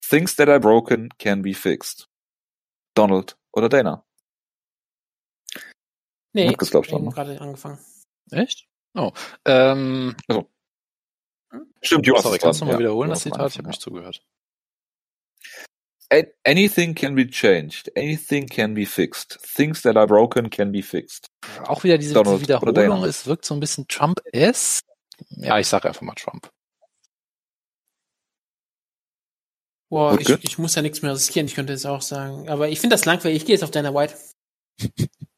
Things 0.00 0.36
that 0.36 0.48
are 0.48 0.60
broken 0.60 1.08
can 1.18 1.42
be 1.42 1.52
fixed. 1.52 2.08
Donald 2.94 3.36
oder 3.52 3.68
Dana? 3.68 4.04
Nee, 6.32 6.48
Wutke 6.48 6.64
ist, 6.64 6.70
glaub 6.70 6.84
ich, 6.84 6.90
dran, 6.90 7.04
ne? 7.04 7.10
gerade 7.10 7.40
angefangen. 7.40 7.78
Echt? 8.30 8.66
Oh. 8.94 9.12
Ähm, 9.44 10.16
Stimmt, 11.82 12.06
Jonas 12.06 12.22
sorry, 12.22 12.38
kannst 12.38 12.60
du 12.60 12.64
nochmal 12.64 12.74
Ja, 12.74 12.78
wiederholen, 12.80 13.10
das 13.10 13.20
Zitat? 13.20 13.50
Ich 13.50 13.58
habe 13.58 13.68
nicht 13.68 13.80
zugehört. 13.80 14.22
Anything 16.44 16.94
can 16.94 17.14
be 17.14 17.26
changed. 17.26 17.90
Anything 17.96 18.46
can 18.46 18.74
be 18.74 18.84
fixed. 18.84 19.38
Things 19.42 19.80
that 19.82 19.96
are 19.96 20.06
broken 20.06 20.50
can 20.50 20.70
be 20.70 20.82
fixed. 20.82 21.26
Auch 21.66 21.84
wieder 21.84 21.96
diese, 21.96 22.14
Donald 22.14 22.40
diese 22.40 22.60
Wiederholung, 22.60 23.04
es 23.04 23.26
wirkt 23.26 23.46
so 23.46 23.54
ein 23.54 23.60
bisschen 23.60 23.88
Trump-es. 23.88 24.80
Ja, 25.30 25.58
ich 25.58 25.66
sage 25.68 25.88
einfach 25.88 26.02
mal 26.02 26.14
Trump. 26.14 26.50
Boah, 29.88 30.18
ich, 30.18 30.28
ich 30.28 30.58
muss 30.58 30.74
ja 30.74 30.82
nichts 30.82 31.02
mehr 31.02 31.12
riskieren, 31.12 31.46
ich 31.46 31.54
könnte 31.54 31.72
es 31.72 31.86
auch 31.86 32.02
sagen. 32.02 32.48
Aber 32.48 32.68
ich 32.68 32.80
finde 32.80 32.94
das 32.94 33.04
langweilig, 33.04 33.38
ich 33.38 33.46
gehe 33.46 33.54
jetzt 33.54 33.62
auf 33.64 33.70
Dana 33.70 33.94
White. 33.94 34.14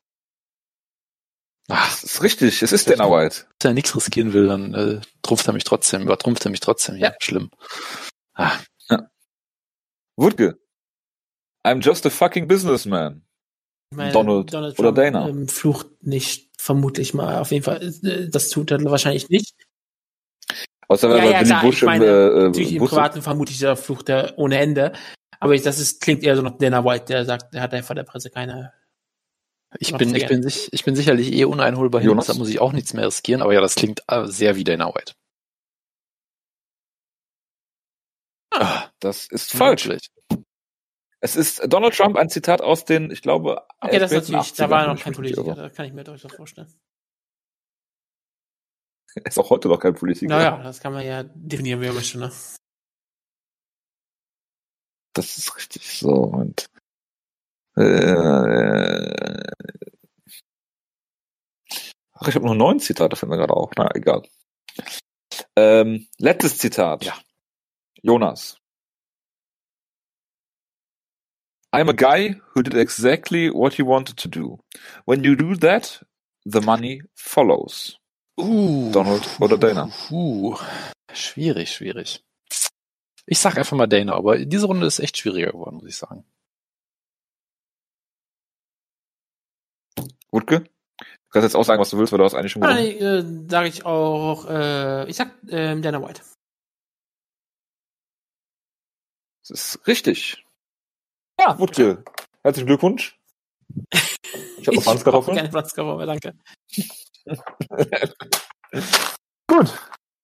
Ach, 1.68 1.90
Das 1.90 2.04
ist 2.04 2.22
richtig. 2.22 2.62
Es 2.62 2.72
ist 2.72 2.88
Dana 2.90 3.10
White. 3.10 3.46
wenn 3.62 3.70
er 3.70 3.74
nichts 3.74 3.96
riskieren 3.96 4.32
will, 4.32 4.46
dann 4.48 4.74
äh, 4.74 5.00
trumpft 5.22 5.46
er 5.46 5.54
mich 5.54 5.64
trotzdem, 5.64 6.02
übertrumpft 6.02 6.44
er 6.44 6.50
mich 6.50 6.60
trotzdem. 6.60 6.96
Ja, 6.96 7.08
Ja. 7.08 7.14
schlimm. 7.20 7.50
Ah, 8.34 8.52
Wutke. 10.16 10.58
I'm 11.66 11.80
just 11.80 12.04
a 12.06 12.10
fucking 12.10 12.46
businessman. 12.46 13.22
Meine, 13.90 14.12
Donald 14.12 14.54
oder 14.78 14.92
Dana? 14.92 15.28
Ähm, 15.28 15.48
flucht 15.48 15.86
nicht, 16.02 16.50
vermutlich 16.58 17.14
mal. 17.14 17.38
Auf 17.40 17.50
jeden 17.52 17.64
Fall, 17.64 17.82
äh, 17.82 18.28
das 18.28 18.50
tut 18.50 18.70
er 18.70 18.84
wahrscheinlich 18.84 19.28
nicht. 19.28 19.54
Außer 20.88 21.08
wenn 21.08 21.16
Ja, 21.18 21.24
er 21.24 21.30
ja, 21.30 21.38
Billy 21.38 21.48
klar, 21.50 21.62
Bush 21.62 21.76
ich 21.76 21.82
im 21.82 21.86
meine, 21.86 22.04
äh, 22.06 22.42
Natürlich 22.44 22.70
äh, 22.70 22.74
im 22.74 22.78
Bus 22.80 22.90
Privaten 22.90 23.22
vermutlich 23.22 23.58
der 23.58 23.76
flucht 23.76 24.08
er 24.10 24.34
ohne 24.38 24.58
Ende. 24.58 24.92
Aber 25.40 25.54
ich, 25.54 25.62
das 25.62 25.78
ist, 25.78 26.00
klingt 26.02 26.22
eher 26.22 26.36
so 26.36 26.42
nach 26.42 26.58
Dana 26.58 26.84
White, 26.84 27.06
der 27.06 27.24
sagt, 27.24 27.54
er 27.54 27.62
hat 27.62 27.72
einfach 27.72 27.94
der 27.94 28.04
Presse 28.04 28.30
keine. 28.30 28.72
Ich, 29.78 29.94
bin, 29.96 30.14
ich, 30.14 30.26
bin 30.26 30.42
sich, 30.42 30.72
ich 30.72 30.84
bin 30.84 30.94
sicherlich 30.96 31.32
eh 31.32 31.44
uneinholbar 31.44 32.00
hin, 32.00 32.10
Jonas? 32.10 32.26
deshalb 32.26 32.38
muss 32.38 32.48
ich 32.48 32.60
auch 32.60 32.72
nichts 32.72 32.92
mehr 32.94 33.06
riskieren, 33.06 33.42
aber 33.42 33.52
ja, 33.54 33.60
das 33.60 33.74
klingt 33.74 34.02
äh, 34.08 34.26
sehr 34.26 34.56
wie 34.56 34.64
Dana 34.64 34.94
White. 34.94 35.14
Ah, 38.52 38.88
Das 39.00 39.26
ist 39.26 39.52
falsch. 39.52 39.86
wirklich. 39.88 40.10
Es 41.20 41.36
ist 41.36 41.62
Donald 41.72 41.94
Trump 41.96 42.16
ein 42.16 42.28
Zitat 42.28 42.60
aus 42.60 42.84
den, 42.84 43.10
ich 43.10 43.22
glaube, 43.22 43.62
Okay, 43.80 43.98
das 43.98 44.12
ist 44.12 44.28
natürlich, 44.28 44.52
da 44.52 44.66
80ern, 44.66 44.70
war 44.70 44.86
wenn 44.86 44.94
noch 44.94 45.02
kein 45.02 45.12
Politiker, 45.14 45.54
da 45.54 45.70
kann 45.70 45.86
ich 45.86 45.92
mir 45.92 46.04
durchaus 46.04 46.32
vorstellen. 46.32 46.72
Er 49.16 49.26
ist 49.26 49.38
auch 49.38 49.48
heute 49.50 49.68
noch 49.68 49.78
kein 49.78 49.94
Politiker. 49.94 50.28
Naja, 50.28 50.62
das 50.62 50.80
kann 50.80 50.92
man 50.92 51.06
ja 51.06 51.22
definieren, 51.22 51.80
wie 51.80 51.86
man 51.86 51.94
möchte, 51.94 52.18
ne? 52.18 52.30
Das 55.14 55.38
ist 55.38 55.56
richtig 55.56 55.96
so. 55.98 56.10
Und 56.10 56.66
äh, 57.76 59.42
ach, 62.12 62.28
ich 62.28 62.34
habe 62.34 62.46
noch 62.46 62.54
neun 62.54 62.80
Zitate, 62.80 63.16
fällt 63.16 63.30
mir 63.30 63.36
gerade 63.36 63.54
auf. 63.54 63.70
Na, 63.76 63.88
egal. 63.94 64.22
Ähm, 65.56 66.06
letztes 66.18 66.58
Zitat. 66.58 67.04
Ja. 67.04 67.14
Jonas. 68.02 68.58
I'm 71.72 71.88
a 71.88 71.92
guy 71.92 72.40
who 72.54 72.62
did 72.62 72.74
exactly 72.74 73.50
what 73.50 73.74
he 73.74 73.82
wanted 73.82 74.16
to 74.18 74.28
do. 74.28 74.60
When 75.06 75.24
you 75.24 75.34
do 75.34 75.56
that, 75.56 76.04
the 76.44 76.60
money 76.60 77.02
follows. 77.14 77.98
Uh, 78.38 78.92
Donald 78.92 79.28
oder 79.40 79.58
Dana? 79.58 79.90
Uh, 80.10 80.56
schwierig, 81.12 81.72
schwierig. 81.72 82.22
Ich 83.26 83.38
sag 83.38 83.58
einfach 83.58 83.76
mal 83.76 83.88
Dana, 83.88 84.14
aber 84.14 84.38
diese 84.38 84.66
Runde 84.66 84.86
ist 84.86 85.00
echt 85.00 85.18
schwieriger 85.18 85.52
geworden, 85.52 85.76
muss 85.76 85.88
ich 85.88 85.96
sagen. 85.96 86.24
Wutke? 90.34 90.60
Du 90.60 90.66
kannst 91.30 91.44
jetzt 91.44 91.54
auch 91.56 91.64
sagen, 91.64 91.80
was 91.80 91.90
du 91.90 91.98
willst, 91.98 92.12
weil 92.12 92.18
du 92.18 92.24
hast 92.24 92.34
eigentlich 92.34 92.52
schon 92.52 92.62
Ah, 92.64 92.74
gewonnen. 92.74 92.84
nee, 92.84 92.98
äh, 92.98 93.24
sage 93.48 93.68
ich 93.68 93.86
auch, 93.86 94.46
äh, 94.48 95.08
ich 95.08 95.16
sag 95.16 95.30
ähm, 95.48 95.80
Dana 95.80 96.02
White. 96.02 96.20
Das 99.42 99.50
ist 99.50 99.86
richtig. 99.86 100.44
Ja, 101.38 101.58
Wutke. 101.58 102.02
Herzlichen 102.42 102.66
Glückwunsch. 102.66 103.18
Ich 104.58 104.66
habe 104.66 104.76
noch 104.76 104.82
Franzkartoffeln. 104.82 105.36
Keine 105.36 105.50
Franzkartoffeln, 105.50 106.06
danke. 106.06 106.34
Gut. 109.46 109.72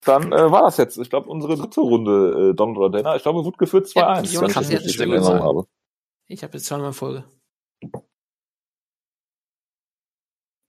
Dann 0.04 0.32
äh, 0.32 0.50
war 0.50 0.62
das 0.62 0.78
jetzt. 0.78 0.96
Ich 0.96 1.10
glaube, 1.10 1.28
unsere 1.28 1.56
dritte 1.56 1.80
Runde, 1.80 2.50
äh, 2.50 2.54
Donald 2.54 2.78
oder 2.78 2.90
Dana. 2.90 3.16
Ich 3.16 3.22
glaube, 3.22 3.44
Wutke 3.44 3.66
führt 3.66 3.86
2-1. 3.86 3.96
Ja, 3.96 4.22
ich. 4.22 4.32
Ich 6.26 6.42
habe 6.42 6.56
jetzt 6.56 6.66
zweimal 6.66 6.86
in 6.88 6.92
Folge. 6.94 7.24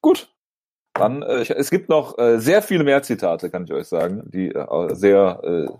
Gut. 0.01 0.29
Dann, 0.93 1.21
äh, 1.21 1.41
ich, 1.41 1.49
es 1.49 1.69
gibt 1.69 1.89
noch 1.89 2.17
äh, 2.17 2.39
sehr 2.39 2.61
viele 2.61 2.83
mehr 2.83 3.01
Zitate, 3.01 3.49
kann 3.49 3.63
ich 3.63 3.71
euch 3.71 3.87
sagen, 3.87 4.29
die 4.29 4.49
äh, 4.49 4.95
sehr 4.95 5.41
äh, 5.43 5.73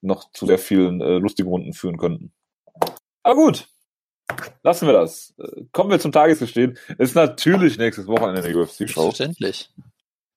noch 0.00 0.30
zu 0.32 0.46
sehr 0.46 0.58
vielen 0.58 1.00
äh, 1.00 1.18
lustigen 1.18 1.48
Runden 1.48 1.72
führen 1.72 1.98
könnten. 1.98 2.32
Aber 3.22 3.36
gut. 3.36 3.68
Lassen 4.62 4.86
wir 4.86 4.94
das. 4.94 5.34
Äh, 5.38 5.64
kommen 5.72 5.90
wir 5.90 6.00
zum 6.00 6.12
Tagesgeschehen. 6.12 6.78
Ist 6.98 7.14
natürlich 7.14 7.78
nächstes 7.78 8.06
Wochenende 8.06 8.42
eine 8.42 8.56
UFC-Show. 8.56 9.12
Selbstverständlich. 9.12 9.70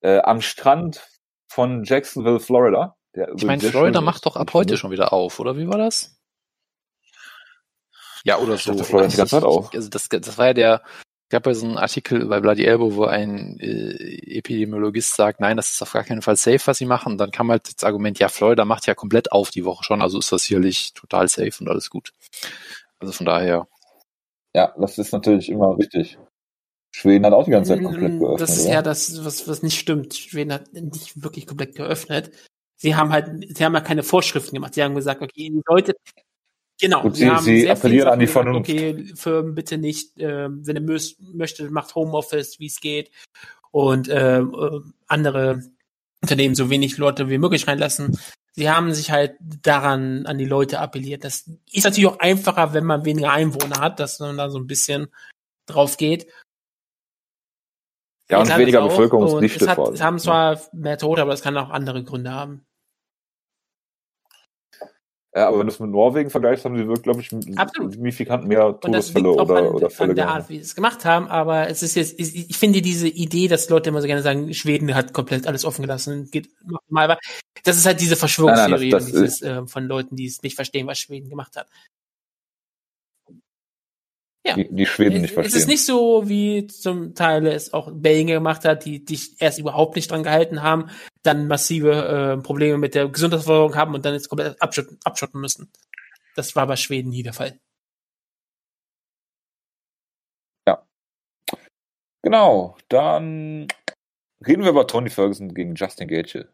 Äh, 0.02 0.20
am 0.20 0.42
Strand 0.42 1.08
von 1.48 1.84
Jacksonville, 1.84 2.40
Florida. 2.40 2.98
Der 3.16 3.34
Ich 3.36 3.46
meine, 3.46 3.62
Florida 3.62 4.02
macht 4.02 4.26
doch 4.26 4.36
ab 4.36 4.54
heute 4.54 4.78
schon 4.78 4.92
wieder 4.92 5.12
auf, 5.12 5.40
oder 5.40 5.58
wie 5.58 5.68
war 5.68 5.78
das? 5.78 6.18
Ja, 8.24 8.38
oder 8.38 8.58
so. 8.58 8.72
dachte, 8.72 8.84
Florida 8.84 9.08
hat 9.08 9.14
die 9.14 9.18
ganze 9.18 9.36
Zeit 9.36 9.44
auf. 9.44 9.74
Also 9.74 9.90
das, 9.90 10.10
das 10.10 10.38
war 10.38 10.48
ja 10.48 10.54
der, 10.54 10.84
gab 11.30 11.46
ja 11.46 11.54
so 11.54 11.66
einen 11.66 11.78
Artikel 11.78 12.26
bei 12.26 12.40
Bloody 12.40 12.66
Elbow, 12.66 12.96
wo 12.96 13.04
ein 13.06 13.60
äh, 13.60 14.38
Epidemiologist 14.38 15.16
sagt, 15.16 15.40
nein, 15.42 15.58
das 15.58 15.72
ist 15.72 15.82
auf 15.82 15.92
gar 15.94 16.04
keinen 16.04 16.22
Fall 16.22 16.36
safe, 16.38 16.62
was 16.66 16.78
sie 16.78 16.86
machen. 16.86 17.14
Und 17.14 17.18
dann 17.18 17.32
kam 17.32 17.52
halt 17.52 17.68
das 17.68 17.84
Argument, 17.84 18.18
ja, 18.20 18.30
Florida 18.30 18.66
macht 18.66 18.88
ja 18.88 18.96
komplett 18.96 19.32
auf 19.32 19.50
die 19.52 19.66
Woche 19.66 19.84
schon, 19.84 20.02
also 20.02 20.20
ist 20.20 20.32
das 20.32 20.44
sicherlich 20.44 20.94
total 20.94 21.28
safe 21.28 21.52
und 21.60 21.70
alles 21.70 21.90
gut. 21.90 22.14
Also 23.00 23.14
von 23.14 23.26
daher, 23.26 23.68
Ja, 24.56 24.74
das 24.80 24.98
ist 24.98 25.12
natürlich 25.12 25.50
immer 25.50 25.78
richtig. 25.78 26.18
Schweden 26.96 27.26
hat 27.26 27.34
auch 27.34 27.46
die 27.46 27.52
ganze 27.52 27.74
Zeit 27.74 27.84
komplett 27.84 28.14
Mm, 28.14 28.20
geöffnet. 28.20 28.42
Das 28.42 28.58
ist 28.58 28.66
oder? 28.66 28.74
ja 28.74 28.82
das, 28.82 29.24
was, 29.26 29.48
was 29.48 29.62
nicht 29.64 29.78
stimmt. 29.80 30.16
Schweden 30.16 30.54
hat 30.54 30.74
nicht 30.74 31.22
wirklich 31.22 31.46
komplett 31.46 31.76
geöffnet. 31.76 32.32
Sie 32.78 32.96
haben 32.96 33.12
halt, 33.12 33.56
sie 33.56 33.66
haben 33.66 33.74
ja 33.74 33.82
keine 33.82 34.04
Vorschriften 34.04 34.56
gemacht. 34.56 34.74
Sie 34.74 34.84
haben 34.84 34.96
gesagt, 34.96 35.22
okay, 35.22 35.50
die 35.50 35.62
Leute, 35.68 35.94
genau, 36.80 37.02
Gut, 37.02 37.16
sie- 37.16 37.30
sie 37.42 37.62
sehr 37.62 37.72
appellieren 37.74 38.10
an 38.10 38.20
die 38.20 38.28
Vernunft. 38.28 38.68
gesagt, 38.68 38.90
Okay, 39.00 39.14
Firmen 39.16 39.56
bitte 39.56 39.78
nicht, 39.78 40.12
ähm, 40.18 40.66
wenn 40.66 40.76
ihr 40.76 40.82
müsst, 40.82 41.20
möchtet, 41.22 41.72
macht 41.72 41.96
Homeoffice, 41.96 42.60
wie 42.60 42.68
es 42.68 42.80
geht. 42.80 43.12
Und 43.72 44.08
ähm, 44.12 44.56
äh, 44.60 44.80
andere 45.08 45.62
Unternehmen 46.22 46.56
so 46.56 46.70
wenig 46.70 46.98
Leute 46.98 47.30
wie 47.30 47.38
möglich 47.38 47.68
reinlassen. 47.68 48.18
Sie 48.54 48.70
haben 48.72 48.92
sich 48.94 49.12
halt 49.12 49.36
daran 49.40 50.26
an 50.26 50.40
die 50.40 50.46
Leute 50.46 50.80
appelliert. 50.80 51.24
Das 51.24 51.48
ist 51.72 51.84
natürlich 51.84 52.08
auch 52.08 52.20
einfacher, 52.20 52.74
wenn 52.74 52.86
man 52.86 53.06
weniger 53.06 53.32
Einwohner 53.32 53.80
hat, 53.80 54.00
dass 54.00 54.20
man 54.20 54.36
da 54.36 54.50
so 54.50 54.58
ein 54.58 54.66
bisschen 54.66 55.08
drauf 55.68 55.98
geht. 55.98 56.28
Ja, 58.30 58.40
und 58.42 58.58
weniger 58.58 58.82
Bevölkerungsdichte 58.82 59.70
vor 59.76 59.94
es 59.94 60.02
haben 60.02 60.20
zwar 60.20 60.60
mehr 60.74 60.98
Tote, 60.98 61.22
aber 61.22 61.34
es 61.34 61.42
kann 61.42 61.56
auch 61.58 61.70
andere 61.70 62.04
Gründe 62.04 62.32
haben. 62.32 62.66
Ja, 65.38 65.50
aber 65.50 65.60
wenn 65.60 65.68
du 65.68 65.72
es 65.74 65.80
mit 65.80 65.92
Norwegen 65.92 66.32
vergleichst, 66.32 66.66
haben 66.66 66.76
sie 66.76 66.88
wirklich, 66.88 67.04
glaube 67.04 67.22
ich, 67.22 67.30
Absolut. 67.60 67.92
signifikant 67.92 68.48
mehr 68.48 68.80
Todesfälle 68.80 69.30
oder, 69.30 69.56
an, 69.58 69.66
oder 69.68 69.90
Fälle 69.92 70.10
an 70.10 70.16
der. 70.16 70.30
Art, 70.30 70.50
wie 70.50 70.56
sie 70.56 70.62
es 70.62 70.74
gemacht 70.74 71.06
haben, 71.06 71.28
aber 71.28 71.70
es 71.70 71.84
ist 71.84 71.94
jetzt, 71.94 72.20
ich, 72.20 72.58
finde 72.58 72.82
diese 72.82 73.08
Idee, 73.08 73.48
dass 73.48 73.70
Leute 73.70 73.90
immer 73.92 74.02
so 74.02 74.08
gerne 74.08 74.24
sagen, 74.24 74.52
Schweden 74.56 74.96
hat 74.96 75.14
komplett 75.14 75.46
alles 75.46 75.64
offen 75.64 75.84
gelassen, 75.84 76.30
geht 76.32 76.50
mal, 76.90 77.04
aber 77.04 77.20
das 77.64 77.78
ist 77.78 77.86
halt 77.86 78.02
diese 78.02 78.16
Verschwörungstheorie 78.16 78.90
Nein, 78.90 79.00
nein, 79.04 79.12
das- 79.12 79.12
das 79.12 79.22
dieses, 79.22 79.42
äh, 79.44 79.68
von 79.68 79.86
Leuten, 79.86 80.16
die 80.16 80.26
es 80.26 80.42
nicht 80.42 80.56
verstehen, 80.56 80.88
was 80.88 80.98
Schweden 80.98 81.30
gemacht 81.30 81.56
hat. 81.56 81.68
Ja. 84.48 84.56
Die, 84.56 84.74
die 84.74 84.86
Schweden 84.86 85.22
nicht 85.22 85.32
es 85.32 85.34
verstehen. 85.34 85.60
ist 85.60 85.68
nicht 85.68 85.86
so, 85.86 86.28
wie 86.28 86.68
zum 86.68 87.14
Teil 87.16 87.46
es 87.48 87.74
auch 87.74 87.92
Belgien 87.92 88.28
gemacht 88.28 88.66
hat, 88.66 88.86
die 88.86 89.04
dich 89.04 89.40
erst 89.40 89.60
überhaupt 89.60 89.96
nicht 89.96 90.10
dran 90.10 90.24
gehalten 90.24 90.64
haben, 90.64 90.90
dann 91.24 91.48
massive 91.48 92.38
äh, 92.38 92.42
Probleme 92.42 92.78
mit 92.78 92.96
der 92.96 93.10
Gesundheitsversorgung 93.10 93.76
haben 93.76 93.94
und 93.94 94.06
dann 94.06 94.14
jetzt 94.14 94.30
komplett 94.30 94.62
abschotten, 94.62 94.98
abschotten 95.04 95.42
müssen. 95.42 95.72
Das 96.36 96.56
war 96.56 96.66
bei 96.66 96.76
Schweden 96.76 97.10
nie 97.10 97.24
der 97.24 97.34
Fall. 97.34 97.60
Genau, 102.28 102.76
dann 102.90 103.68
reden 104.46 104.64
wir 104.64 104.72
über 104.72 104.86
Tony 104.86 105.10
Ferguson 105.10 105.54
gegen 105.54 105.76
Justin 105.76 106.10
Gaethje. 106.10 106.50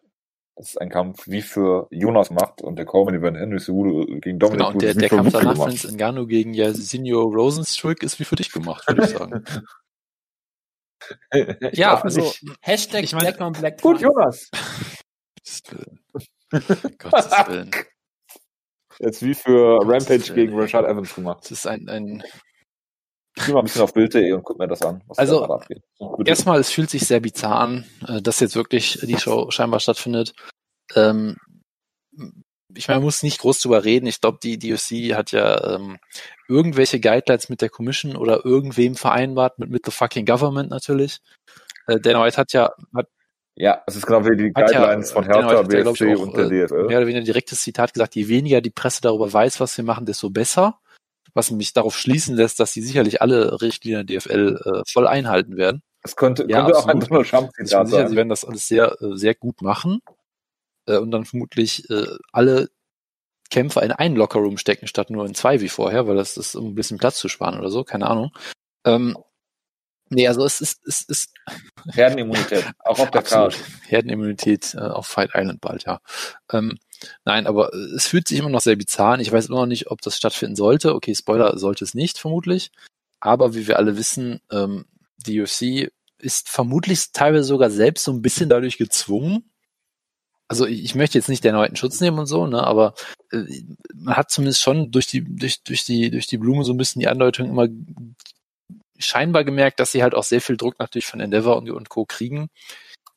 Das 0.56 0.70
ist 0.70 0.78
ein 0.82 0.90
Kampf 0.90 1.28
wie 1.28 1.42
für 1.42 1.88
Jonas 1.90 2.30
macht 2.30 2.62
und 2.62 2.76
der 2.76 2.86
Coleman 2.86 3.16
Event 3.16 3.38
Henry 3.38 3.60
Cejudo 3.60 4.06
gegen 4.20 4.38
Dominic 4.38 4.60
genau, 4.60 4.72
und 4.72 4.82
der, 4.82 4.94
der 4.94 5.10
Kampf 5.10 5.32
danach. 5.32 5.68
Vince 5.68 5.92
Ngannou 5.92 6.28
gegen 6.28 6.54
Jairzinho 6.54 7.24
Rosenstruck 7.24 8.04
ist 8.04 8.20
wie 8.20 8.24
für 8.24 8.36
dich 8.36 8.52
gemacht, 8.52 8.88
würde 8.88 9.04
ich 9.04 9.10
sagen. 9.10 9.44
Ich 11.72 11.78
ja, 11.78 12.02
also, 12.02 12.22
nicht. 12.22 12.46
Hashtag 12.62 13.04
Ich 13.04 13.12
meine- 13.12 13.34
Black 13.34 13.42
on 13.42 13.52
Black. 13.52 13.82
Gut. 13.82 14.00
Jonas. 14.00 14.50
Gottes 15.44 15.64
Willen. 15.70 16.00
Gottes 16.98 17.32
Willen. 17.48 17.72
Jetzt 19.00 19.22
wie 19.22 19.34
für 19.34 19.80
Rampage 19.82 20.34
gegen. 20.34 20.58
Rashad 20.58 20.86
Evans 20.86 21.14
gemacht. 21.14 21.40
Das 21.44 21.52
ist 21.52 21.68
ein, 21.68 21.90
ein 21.90 22.24
Ich 23.36 23.46
geh 23.46 23.54
mal 23.54 23.60
ein 23.60 23.66
bisschen 23.66 23.82
auf 23.82 23.94
Bild.de 23.94 24.32
und 24.34 24.44
guck 24.44 24.60
mir 24.60 24.68
das 24.68 24.82
an, 24.84 25.02
was 25.08 25.18
Also, 25.18 25.40
da 25.40 25.48
gerade 25.48 25.62
abgeht. 25.62 25.84
Gut. 25.98 26.28
Erstmal, 26.28 26.60
es 26.60 26.70
fühlt 26.70 26.90
sich 26.90 27.08
sehr 27.08 27.20
bizarr 27.20 27.60
an, 27.60 27.86
äh, 28.08 28.22
dass 28.22 28.40
jetzt 28.40 28.56
wirklich 28.56 29.00
die 29.02 29.18
Show 29.18 29.50
scheinbar 29.50 29.80
stattfindet. 29.80 30.34
Ähm, 30.96 31.38
ich 32.76 32.88
meine, 32.88 33.00
man 33.00 33.06
muss 33.06 33.24
nicht 33.24 33.40
groß 33.40 33.60
drüber 33.62 33.84
reden. 33.84 34.06
Ich 34.06 34.22
glaube, 34.22 34.40
die 34.42 34.58
DOC 34.58 35.16
hat 35.16 35.32
ja 35.32 35.76
ähm, 35.76 35.98
irgendwelche 36.48 37.00
Guidelines 37.00 37.50
mit 37.50 37.62
der 37.62 37.70
Commission 37.70 38.16
oder 38.16 38.46
irgendwem 38.46 38.96
vereinbart, 38.96 39.60
mit, 39.60 39.70
mit 39.70 39.86
the 39.86 39.92
fucking 39.92 40.26
government 40.26 40.70
natürlich. 40.70 41.20
Äh, 41.88 42.00
Dana 42.00 42.24
White 42.24 42.38
hat 42.38 42.54
ja, 42.54 42.72
hat 42.96 43.08
Ja, 43.56 43.84
es 43.88 43.96
ist 43.96 44.06
genau 44.06 44.26
wie 44.26 44.38
die 44.38 44.54
ja, 44.56 44.66
Guidelines 44.66 45.12
von 45.12 45.24
Hertha, 45.24 45.44
hat 45.44 45.74
ja, 45.74 45.82
glaub 45.82 45.96
ich, 45.96 46.00
BFC 46.00 46.18
auch, 46.18 46.22
und 46.22 46.38
der 46.38 46.46
äh, 46.46 46.66
DFL. 46.66 46.86
mehr 46.86 46.98
oder 46.98 47.08
weniger 47.08 47.26
direktes 47.26 47.62
Zitat 47.62 47.94
gesagt, 47.94 48.16
je 48.16 48.28
weniger 48.28 48.62
die 48.62 48.72
Presse 48.72 49.02
darüber 49.02 49.32
weiß, 49.32 49.60
was 49.60 49.78
wir 49.78 49.84
machen, 49.86 50.06
desto 50.06 50.30
besser. 50.30 50.80
Was 51.34 51.50
mich 51.52 51.74
darauf 51.74 51.98
schließen 51.98 52.36
lässt, 52.36 52.60
dass 52.60 52.74
sie 52.74 52.82
sicherlich 52.82 53.22
alle 53.22 53.62
Richtlinien 53.62 54.06
der 54.06 54.20
DFL 54.20 54.62
äh, 54.64 54.82
voll 54.88 55.08
einhalten 55.08 55.58
werden. 55.58 55.82
Es 56.04 56.16
könnte, 56.16 56.46
Ja, 56.48 56.64
könnte 56.64 56.78
auch 56.78 56.88
ein. 56.88 57.00
Donald 57.00 57.30
Trump 57.30 57.50
Ich 57.52 57.58
bin 57.58 57.66
Zitat 57.66 57.88
sicher, 57.90 58.08
sie 58.10 58.16
werden 58.16 58.30
das 58.30 58.46
alles 58.46 58.68
sehr, 58.68 59.02
äh, 59.02 59.16
sehr 59.16 59.34
gut 59.36 59.62
machen 59.62 60.02
äh, 60.86 60.98
und 60.98 61.12
dann 61.12 61.26
vermutlich 61.26 61.90
äh, 61.90 62.06
alle 62.32 62.70
Kämpfer 63.50 63.84
in 63.84 63.92
einen 63.92 64.16
Lockerroom 64.16 64.58
stecken, 64.58 64.88
statt 64.88 65.10
nur 65.10 65.26
in 65.26 65.36
zwei 65.36 65.62
wie 65.62 65.70
vorher, 65.70 66.08
weil 66.08 66.16
das 66.16 66.38
ist, 66.38 66.56
um 66.56 66.70
ein 66.72 66.76
bisschen 66.76 66.98
Platz 66.98 67.18
zu 67.18 67.30
sparen 67.30 67.60
oder 67.60 67.70
so, 67.70 67.84
keine 67.84 68.08
Ahnung. 68.08 68.32
Ähm, 68.86 69.18
nee, 70.10 70.28
also 70.28 70.44
es 70.46 70.60
ist, 70.60 70.86
es 70.88 71.02
ist 71.04 71.34
Herdenimmunität, 71.92 72.66
auch 72.80 73.00
auf 73.00 73.12
der 73.12 73.22
Karte. 73.24 73.58
Herdenimmunität 73.88 74.74
äh, 74.76 74.80
auf 74.80 75.08
Fight 75.08 75.32
Island 75.36 75.62
bald, 75.62 75.86
ja. 75.86 76.00
Ähm, 76.52 76.78
nein, 77.26 77.48
aber 77.48 77.74
äh, 77.74 77.96
es 77.96 78.08
fühlt 78.08 78.28
sich 78.28 78.40
immer 78.40 78.50
noch 78.50 78.62
sehr 78.62 78.76
bizarr 78.76 79.14
an. 79.14 79.20
Ich 79.20 79.32
weiß 79.32 79.48
immer 79.48 79.62
noch 79.62 79.66
nicht, 79.66 79.92
ob 79.92 80.02
das 80.02 80.18
stattfinden 80.18 80.56
sollte. 80.56 80.94
Okay, 80.96 81.16
Spoiler 81.16 81.58
sollte 81.58 81.84
es 81.84 81.94
nicht, 81.94 82.18
vermutlich. 82.18 82.72
Aber 83.20 83.56
wie 83.56 83.68
wir 83.68 83.78
alle 83.78 83.98
wissen, 83.98 84.42
ähm, 84.52 84.86
die 85.18 85.42
UFC 85.42 85.92
ist 86.18 86.50
vermutlich 86.50 87.12
teilweise 87.12 87.46
sogar 87.46 87.70
selbst 87.70 88.04
so 88.04 88.12
ein 88.12 88.22
bisschen 88.22 88.50
dadurch 88.50 88.78
gezwungen. 88.78 89.50
Also 90.48 90.66
ich, 90.66 90.84
ich 90.84 90.96
möchte 90.96 91.18
jetzt 91.18 91.30
nicht 91.30 91.44
den 91.44 91.56
Leuten 91.56 91.76
Schutz 91.76 92.00
nehmen 92.00 92.20
und 92.20 92.26
so, 92.26 92.48
ne, 92.48 92.64
aber 92.64 92.94
äh, 93.32 93.44
man 93.96 94.16
hat 94.18 94.30
zumindest 94.30 94.62
schon 94.62 94.92
durch 94.92 95.08
die, 95.08 95.24
durch, 95.24 95.64
durch 95.64 95.84
die, 95.86 96.12
durch 96.12 96.28
die 96.28 96.38
Blume 96.38 96.64
so 96.64 96.74
ein 96.74 96.78
bisschen 96.78 97.00
die 97.00 97.08
Andeutung 97.08 97.50
immer 97.50 97.68
scheinbar 99.00 99.44
gemerkt, 99.44 99.80
dass 99.80 99.92
sie 99.92 100.04
halt 100.04 100.16
auch 100.16 100.24
sehr 100.24 100.42
viel 100.42 100.58
Druck 100.58 100.80
natürlich 100.80 101.06
von 101.06 101.20
Endeavor 101.20 101.58
und, 101.58 101.70
und 101.70 101.90
Co. 101.90 102.06
kriegen, 102.06 102.50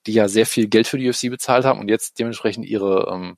die 0.06 0.12
ja 0.12 0.28
sehr 0.28 0.46
viel 0.46 0.68
Geld 0.68 0.86
für 0.86 0.98
die 0.98 1.08
UFC 1.08 1.30
bezahlt 1.30 1.64
haben 1.64 1.80
und 1.80 1.88
jetzt 1.88 2.18
dementsprechend 2.18 2.66
ihre, 2.66 3.08
ähm, 3.12 3.36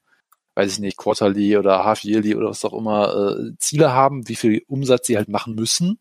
weiß 0.58 0.72
ich 0.72 0.78
nicht, 0.80 0.96
Quarterly 0.96 1.56
oder 1.56 1.84
Half-Yearly 1.84 2.34
oder 2.34 2.48
was 2.48 2.64
auch 2.64 2.72
immer, 2.72 3.36
äh, 3.38 3.52
Ziele 3.58 3.92
haben, 3.92 4.26
wie 4.28 4.34
viel 4.34 4.64
Umsatz 4.66 5.06
sie 5.06 5.16
halt 5.16 5.28
machen 5.28 5.54
müssen 5.54 6.00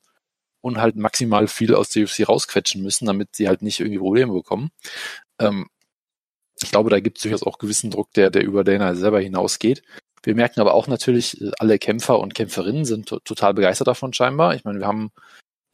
und 0.61 0.79
halt 0.79 0.95
maximal 0.95 1.47
viel 1.47 1.75
aus 1.75 1.89
der 1.89 2.05
UFC 2.05 2.27
rausquetschen 2.27 2.81
müssen, 2.81 3.05
damit 3.05 3.35
sie 3.35 3.47
halt 3.47 3.61
nicht 3.61 3.79
irgendwie 3.79 3.99
Probleme 3.99 4.33
bekommen. 4.33 4.71
Ähm, 5.39 5.67
ich 6.59 6.71
glaube, 6.71 6.89
da 6.89 6.99
gibt 6.99 7.17
es 7.17 7.21
durchaus 7.21 7.43
auch 7.43 7.59
gewissen 7.59 7.91
Druck, 7.91 8.11
der, 8.13 8.31
der 8.31 8.43
über 8.43 8.63
Dana 8.63 8.95
selber 8.95 9.19
hinausgeht. 9.19 9.83
Wir 10.23 10.33
merken 10.33 10.59
aber 10.59 10.73
auch 10.73 10.87
natürlich, 10.87 11.39
äh, 11.39 11.51
alle 11.59 11.77
Kämpfer 11.77 12.19
und 12.19 12.33
Kämpferinnen 12.33 12.83
sind 12.83 13.09
to 13.09 13.19
total 13.19 13.53
begeistert 13.53 13.87
davon 13.87 14.11
scheinbar. 14.11 14.55
Ich 14.55 14.63
meine, 14.63 14.79
wir 14.79 14.87
haben 14.87 15.11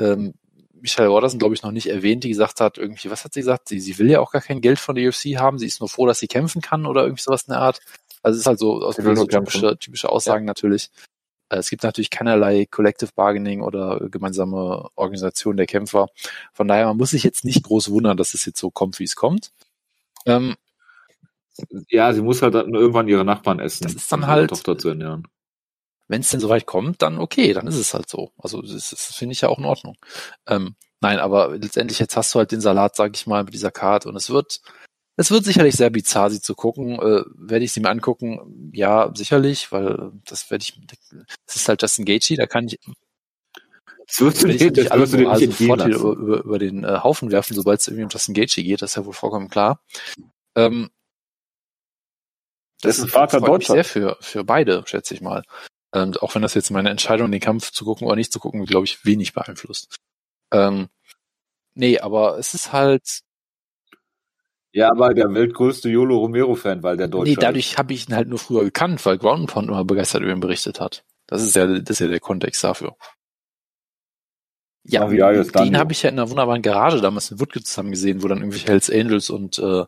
ähm, 0.02 0.34
Michelle 0.84 1.10
Watterson, 1.10 1.40
glaube 1.40 1.56
ich, 1.56 1.64
noch 1.64 1.72
nicht 1.72 1.88
erwähnt, 1.88 2.26
die 2.26 2.30
gesagt 2.30 2.60
hat, 2.60 2.78
irgendwie, 2.78 3.10
was 3.10 3.24
hat 3.24 3.34
sie 3.34 3.40
gesagt? 3.40 3.70
Sie, 3.70 3.80
sie 3.80 3.98
will 3.98 4.12
ja 4.12 4.20
auch 4.20 4.34
gar 4.34 4.42
kein 4.42 4.60
Geld 4.60 4.80
von 4.80 4.96
der 4.96 5.08
UFC 5.08 5.38
haben, 5.38 5.58
sie 5.58 5.68
ist 5.68 5.80
nur 5.80 5.88
froh, 5.88 6.06
dass 6.06 6.20
sie 6.20 6.28
kämpfen 6.28 6.62
kann 6.62 6.86
oder 6.86 7.04
irgendwie 7.04 7.24
sowas 7.24 7.44
in 7.44 7.54
der 7.54 7.62
Art. 7.62 7.80
Also 8.24 8.36
es 8.38 8.42
ist 8.42 8.48
halt 8.48 8.60
so 8.60 8.82
aus 8.82 8.96
so 8.96 9.26
typische, 9.62 9.78
typische 9.78 10.10
Aussagen 10.10 10.46
natürlich. 10.46 10.90
Äh, 11.50 11.58
es 11.58 11.70
gibt 11.70 11.84
natürlich 11.84 12.10
keinerlei 12.10 12.66
Collective 12.66 13.12
Bargaining 13.16 13.62
oder 13.62 14.00
gemeinsame 14.10 14.90
Organisation 14.96 15.58
der 15.58 15.66
Kämpfer. 15.68 16.08
Von 16.54 16.68
daher, 16.68 16.88
man 16.88 16.98
muss 16.98 17.12
sich 17.12 17.24
jetzt 17.24 17.46
nicht 17.46 17.64
groß 17.64 17.92
wundern, 17.92 18.18
dass 18.18 18.34
es 18.34 18.46
jetzt 18.46 18.60
so 18.60 18.72
kommt, 18.72 18.98
wie 19.00 19.04
es 19.04 19.16
kommt. 19.16 19.52
Ähm, 20.26 20.56
Ja, 21.90 22.14
sie 22.14 22.22
muss 22.22 22.42
halt 22.42 22.56
irgendwann 22.56 23.08
ihre 23.08 23.26
Nachbarn 23.26 23.60
essen. 23.60 23.84
Das 23.84 23.94
ist 23.94 24.12
dann 24.12 24.26
halt- 24.26 24.50
Tochter 24.50 24.78
zu 24.78 24.90
ernähren. 24.90 25.28
wenn 26.08 26.22
es 26.22 26.30
denn 26.30 26.40
soweit 26.40 26.66
kommt, 26.66 27.02
dann 27.02 27.18
okay, 27.20 27.54
dann 27.54 27.66
ist 27.68 27.78
es 27.78 27.94
halt 27.94 28.10
so. 28.10 28.32
Also 28.38 28.62
das, 28.62 28.90
das 28.90 29.16
finde 29.16 29.34
ich 29.34 29.42
ja 29.42 29.50
auch 29.50 29.58
in 29.60 29.66
Ordnung. 29.66 29.98
Ähm, 30.48 30.76
nein, 31.02 31.20
aber 31.20 31.58
letztendlich 31.58 31.98
jetzt 32.00 32.16
hast 32.18 32.34
du 32.34 32.40
halt 32.40 32.52
den 32.52 32.62
Salat, 32.62 32.96
sag 32.96 33.16
ich 33.16 33.26
mal, 33.28 33.44
mit 33.44 33.54
dieser 33.54 33.72
Karte 33.72 34.10
und 34.10 34.16
es 34.16 34.30
wird, 34.30 34.62
es 35.16 35.32
wird 35.32 35.46
sicherlich 35.46 35.76
sehr 35.76 35.90
bizarr, 35.90 36.32
sie 36.32 36.42
zu 36.42 36.56
gucken. 36.56 36.94
Äh, 37.00 37.24
werde 37.36 37.66
ich 37.66 37.72
sie 37.72 37.80
mir 37.80 37.90
angucken? 37.90 38.72
Ja, 38.74 39.12
sicherlich, 39.16 39.72
weil 39.72 40.12
das 40.26 40.50
werde 40.50 40.64
ich. 40.64 40.80
Das 41.46 41.56
ist 41.56 41.68
halt 41.68 41.82
Justin 41.82 42.06
Gaethje, 42.06 42.38
da 42.38 42.48
kann 42.48 42.68
ich, 42.68 42.80
Das 44.08 44.22
wirst 44.22 44.44
du 44.44 44.48
nicht, 44.48 44.62
natürlich 44.62 44.86
das 44.86 44.92
alle 44.92 45.02
wirst 45.02 45.14
du 45.14 45.46
nicht 45.46 45.58
sofort 45.58 45.80
lassen. 45.80 45.92
über, 45.94 46.44
über, 46.44 46.60
den 46.60 46.84
äh, 46.84 47.00
Haufen 47.04 47.32
werfen, 47.32 47.56
sobald 47.56 47.80
es 47.80 47.88
irgendwie 47.88 48.06
um 48.06 48.10
Justin 48.10 48.34
Gaethje 48.34 48.64
geht. 48.64 48.82
Das 48.82 48.92
ist 48.92 48.96
ja 48.96 49.06
wohl 49.06 49.14
vollkommen 49.14 49.50
klar. 49.50 49.84
Ähm, 50.56 50.90
Dessen 52.84 53.08
Vater 53.08 53.40
freut 53.40 53.60
mich 53.60 53.68
Deutscher. 53.68 53.74
sehr 53.74 53.86
für, 53.86 54.18
für 54.20 54.44
beide, 54.44 54.84
schätze 54.86 55.14
ich 55.14 55.22
mal. 55.22 55.44
Ähm, 55.94 56.14
auch 56.20 56.34
wenn 56.36 56.42
das 56.42 56.54
jetzt 56.54 56.72
meine 56.72 56.90
Entscheidung, 56.90 57.32
den 57.32 57.40
Kampf 57.40 57.72
zu 57.72 57.86
gucken 57.86 58.08
oder 58.08 58.16
nicht 58.16 58.34
zu 58.34 58.40
gucken, 58.40 58.66
glaube 58.66 58.86
ich, 58.86 59.06
wenig 59.06 59.34
beeinflusst. 59.34 59.96
Ähm, 60.52 60.90
nee, 61.76 62.00
aber 62.00 62.38
es 62.40 62.54
ist 62.54 62.74
halt, 62.74 63.22
Ja, 64.74 64.90
aber 64.90 65.14
der 65.14 65.34
weltgrößte 65.34 65.88
Yolo 65.88 66.18
Romero-Fan, 66.18 66.82
weil 66.82 66.98
der 66.98 67.08
Deutsche 67.08 67.32
nee, 67.32 67.38
dadurch 67.40 67.78
habe 67.78 67.94
ich 67.94 68.10
ihn 68.10 68.16
halt 68.16 68.28
nur 68.28 68.40
früher 68.40 68.64
gekannt, 68.64 69.06
weil 69.06 69.20
Ground 69.20 69.48
Pound 69.48 69.70
immer 69.70 69.86
begeistert 69.86 70.24
über 70.24 70.32
ihn 70.32 70.40
berichtet 70.40 70.80
hat. 70.80 71.04
Das 71.28 71.44
ist 71.44 71.56
ja, 71.56 71.68
das 71.68 71.92
ist 71.92 72.00
ja 72.00 72.08
der 72.08 72.20
Kontext 72.20 72.64
dafür. 72.64 72.96
Ja, 74.86 75.10
ja, 75.10 75.32
den 75.44 75.78
habe 75.78 75.94
ich 75.94 76.04
ja 76.04 76.10
in 76.10 76.20
einer 76.20 76.30
wunderbaren 76.30 76.62
Garage 76.62 77.00
damals 77.00 77.32
in 77.32 77.40
Woodgate 77.40 77.64
zusammen 77.64 77.92
gesehen, 77.92 78.22
wo 78.22 78.28
dann 78.28 78.40
irgendwelche 78.40 78.68
Hells 78.68 78.90
Angels 78.90 79.30
und 79.30 79.58
äh, 79.60 79.86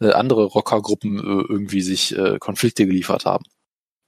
äh, 0.00 0.12
andere 0.12 0.44
Rockergruppen 0.44 1.18
äh, 1.18 1.44
irgendwie 1.48 1.82
sich 1.82 2.16
äh, 2.16 2.38
Konflikte 2.38 2.86
geliefert 2.86 3.26
haben. 3.26 3.44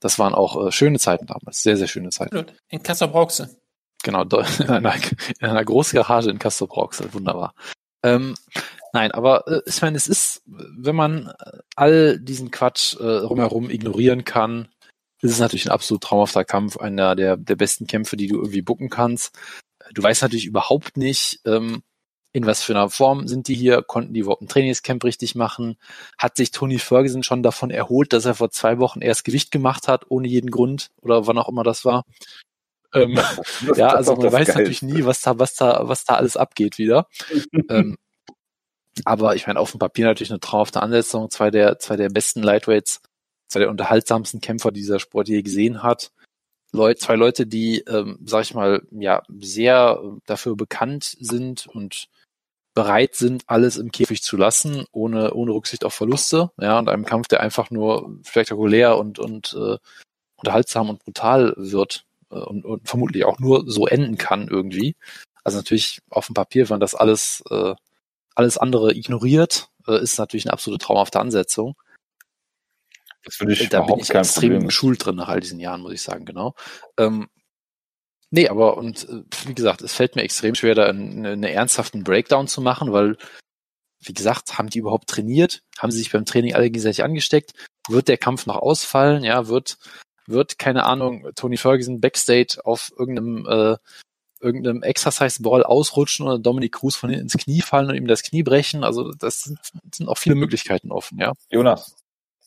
Das 0.00 0.18
waren 0.18 0.34
auch 0.34 0.68
äh, 0.68 0.72
schöne 0.72 0.98
Zeiten 0.98 1.26
damals, 1.26 1.62
sehr, 1.62 1.76
sehr 1.76 1.88
schöne 1.88 2.08
Zeiten. 2.10 2.46
In 2.68 2.82
Kassel 2.82 3.08
Brauxe. 3.08 3.56
Genau, 4.02 4.22
in 4.58 4.68
einer, 4.70 4.94
in 4.94 5.46
einer 5.46 5.64
Großgarage 5.64 6.30
in 6.30 6.38
Castor 6.38 6.68
Brauxel, 6.68 7.12
wunderbar. 7.12 7.54
Ähm, 8.02 8.34
nein, 8.92 9.10
aber 9.12 9.46
äh, 9.48 9.60
ich 9.66 9.80
meine, 9.82 9.96
es 9.96 10.06
ist, 10.06 10.42
wenn 10.46 10.96
man 10.96 11.26
äh, 11.28 11.58
all 11.76 12.18
diesen 12.18 12.50
Quatsch 12.50 12.94
äh, 12.98 13.04
rumherum 13.04 13.70
ignorieren 13.70 14.24
kann, 14.24 14.68
ist 15.20 15.32
es 15.32 15.38
natürlich 15.38 15.66
ein 15.66 15.72
absolut 15.72 16.02
traumhafter 16.02 16.44
Kampf, 16.44 16.76
einer 16.76 17.14
der, 17.14 17.36
der 17.36 17.56
besten 17.56 17.86
Kämpfe, 17.86 18.16
die 18.16 18.26
du 18.26 18.36
irgendwie 18.36 18.62
bucken 18.62 18.90
kannst. 18.90 19.38
Du 19.92 20.02
weißt 20.02 20.22
natürlich 20.22 20.46
überhaupt 20.46 20.96
nicht, 20.96 21.40
ähm, 21.44 21.82
in 22.32 22.46
was 22.46 22.62
für 22.62 22.72
einer 22.72 22.88
Form 22.88 23.28
sind 23.28 23.46
die 23.48 23.54
hier, 23.54 23.82
konnten 23.82 24.14
die 24.14 24.20
überhaupt 24.20 24.42
ein 24.42 24.48
Trainingscamp 24.48 25.04
richtig 25.04 25.34
machen, 25.34 25.76
hat 26.16 26.36
sich 26.36 26.50
Tony 26.50 26.78
Ferguson 26.78 27.22
schon 27.22 27.42
davon 27.42 27.70
erholt, 27.70 28.12
dass 28.12 28.24
er 28.24 28.34
vor 28.34 28.50
zwei 28.50 28.78
Wochen 28.78 29.02
erst 29.02 29.24
Gewicht 29.24 29.50
gemacht 29.50 29.86
hat, 29.86 30.06
ohne 30.08 30.28
jeden 30.28 30.50
Grund 30.50 30.90
oder 31.02 31.26
wann 31.26 31.38
auch 31.38 31.48
immer 31.48 31.62
das 31.62 31.84
war. 31.84 32.04
Ähm, 32.94 33.14
Das- 33.66 33.76
ja, 33.76 33.88
also 33.88 34.16
man 34.16 34.24
weiß 34.26 34.32
Geilste. 34.32 34.52
natürlich 34.54 34.82
nie, 34.82 35.04
was 35.04 35.20
da, 35.20 35.38
was 35.38 35.54
da, 35.54 35.86
was 35.88 36.04
da 36.04 36.14
alles 36.14 36.36
abgeht 36.36 36.78
wieder. 36.78 37.06
ähm, 37.68 37.96
aber 39.04 39.34
ich 39.36 39.46
meine, 39.46 39.58
auf 39.58 39.70
dem 39.70 39.78
Papier 39.78 40.06
natürlich 40.06 40.30
eine 40.30 40.40
traumhafte 40.40 40.82
Ansetzung. 40.82 41.30
Zwei 41.30 41.50
der, 41.50 41.78
zwei 41.78 41.96
der 41.96 42.08
besten 42.10 42.42
Lightweights, 42.42 43.00
zwei 43.48 43.60
der 43.60 43.70
unterhaltsamsten 43.70 44.40
Kämpfer, 44.40 44.70
die 44.70 44.80
dieser 44.80 45.00
Sport 45.00 45.28
je 45.28 45.42
gesehen 45.42 45.82
hat. 45.82 46.12
Leute, 46.72 47.00
zwei 47.00 47.16
Leute, 47.16 47.46
die, 47.46 47.80
ähm, 47.80 48.18
sag 48.24 48.42
ich 48.42 48.54
mal, 48.54 48.82
ja, 48.90 49.22
sehr 49.38 50.00
äh, 50.02 50.18
dafür 50.26 50.56
bekannt 50.56 51.16
sind 51.20 51.66
und 51.66 52.08
bereit 52.74 53.14
sind, 53.14 53.44
alles 53.46 53.76
im 53.76 53.92
Käfig 53.92 54.22
zu 54.22 54.36
lassen, 54.36 54.86
ohne, 54.92 55.34
ohne 55.34 55.52
Rücksicht 55.52 55.84
auf 55.84 55.94
Verluste. 55.94 56.50
Ja, 56.58 56.78
und 56.78 56.88
einem 56.88 57.04
Kampf, 57.04 57.28
der 57.28 57.40
einfach 57.40 57.70
nur 57.70 58.18
spektakulär 58.24 58.96
und, 58.96 59.18
und 59.18 59.54
äh, 59.54 59.76
unterhaltsam 60.36 60.88
und 60.90 61.04
brutal 61.04 61.54
wird 61.56 62.04
äh, 62.30 62.36
und, 62.36 62.64
und 62.64 62.88
vermutlich 62.88 63.24
auch 63.24 63.38
nur 63.38 63.64
so 63.70 63.86
enden 63.86 64.16
kann 64.16 64.48
irgendwie. 64.48 64.96
Also 65.44 65.58
natürlich 65.58 66.00
auf 66.10 66.26
dem 66.26 66.34
Papier, 66.34 66.64
wenn 66.68 66.74
man 66.74 66.80
das 66.80 66.94
alles, 66.94 67.42
äh, 67.50 67.74
alles 68.34 68.58
andere 68.58 68.94
ignoriert, 68.94 69.68
äh, 69.86 70.00
ist 70.02 70.18
natürlich 70.18 70.46
eine 70.46 70.52
absolute 70.52 70.84
traumhafte 70.84 71.20
Ansetzung. 71.20 71.74
Das 73.24 73.36
finde 73.36 73.52
ich 73.52 73.68
da 73.68 73.78
bin 73.78 73.86
überhaupt 73.86 74.02
ich 74.02 74.08
kein 74.08 74.22
extrem 74.22 74.50
Problem. 74.50 74.68
geschult 74.68 75.04
drin 75.04 75.16
nach 75.16 75.28
all 75.28 75.40
diesen 75.40 75.60
Jahren, 75.60 75.82
muss 75.82 75.92
ich 75.92 76.02
sagen, 76.02 76.24
genau. 76.24 76.54
Ähm, 76.98 77.28
nee, 78.30 78.48
aber 78.48 78.76
und 78.76 79.08
äh, 79.08 79.22
wie 79.46 79.54
gesagt, 79.54 79.82
es 79.82 79.92
fällt 79.92 80.16
mir 80.16 80.22
extrem 80.22 80.54
schwer, 80.54 80.74
da 80.74 80.86
einen, 80.86 81.24
einen 81.24 81.44
ernsthaften 81.44 82.02
Breakdown 82.02 82.48
zu 82.48 82.60
machen, 82.60 82.92
weil, 82.92 83.16
wie 84.00 84.14
gesagt, 84.14 84.58
haben 84.58 84.70
die 84.70 84.78
überhaupt 84.78 85.08
trainiert? 85.08 85.62
Haben 85.78 85.92
sie 85.92 85.98
sich 85.98 86.10
beim 86.10 86.24
Training 86.24 86.54
alle 86.54 86.64
gegenseitig 86.64 87.04
angesteckt? 87.04 87.52
Wird 87.88 88.08
der 88.08 88.18
Kampf 88.18 88.46
noch 88.46 88.56
ausfallen? 88.56 89.22
Ja, 89.22 89.46
wird, 89.46 89.78
wird, 90.26 90.58
keine 90.58 90.84
Ahnung, 90.84 91.28
Tony 91.36 91.56
Ferguson 91.56 92.00
backstage 92.00 92.58
auf 92.64 92.92
irgendeinem, 92.98 93.46
äh, 93.46 93.76
irgendeinem 94.42 94.82
Exercise-Ball 94.82 95.62
ausrutschen 95.62 96.26
oder 96.26 96.38
Dominic 96.38 96.72
Cruz 96.72 96.96
von 96.96 97.10
hinten 97.10 97.24
ins 97.24 97.36
Knie 97.36 97.62
fallen 97.62 97.88
und 97.88 97.94
ihm 97.94 98.06
das 98.06 98.22
Knie 98.22 98.42
brechen? 98.42 98.84
Also, 98.84 99.12
das 99.12 99.42
sind, 99.42 99.58
sind 99.94 100.08
auch 100.08 100.18
viele 100.18 100.34
Möglichkeiten 100.34 100.90
offen, 100.90 101.18
ja. 101.18 101.32
Jonas, 101.50 101.96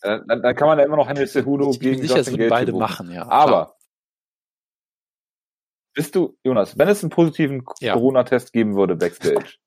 äh, 0.01 0.19
dann, 0.27 0.41
dann 0.41 0.55
kann 0.55 0.67
man 0.67 0.77
ja 0.77 0.85
immer 0.85 0.97
noch 0.97 1.07
Henry 1.07 1.25
Cejudo 1.27 1.71
gegen 1.71 2.01
sicher, 2.01 2.17
Justin 2.17 2.37
Gaethje 2.37 2.49
beide 2.49 2.73
machen, 2.73 3.11
ja. 3.11 3.23
klar. 3.25 3.31
Aber 3.31 3.75
bist 5.95 6.13
du, 6.13 6.37
Jonas, 6.43 6.77
wenn 6.77 6.89
es 6.89 7.01
einen 7.03 7.09
positiven 7.09 7.63
Ja. 7.79 7.93
Corona-Test 7.93 8.51
geben 8.51 8.75
würde 8.75 8.95
backstage, 8.95 9.57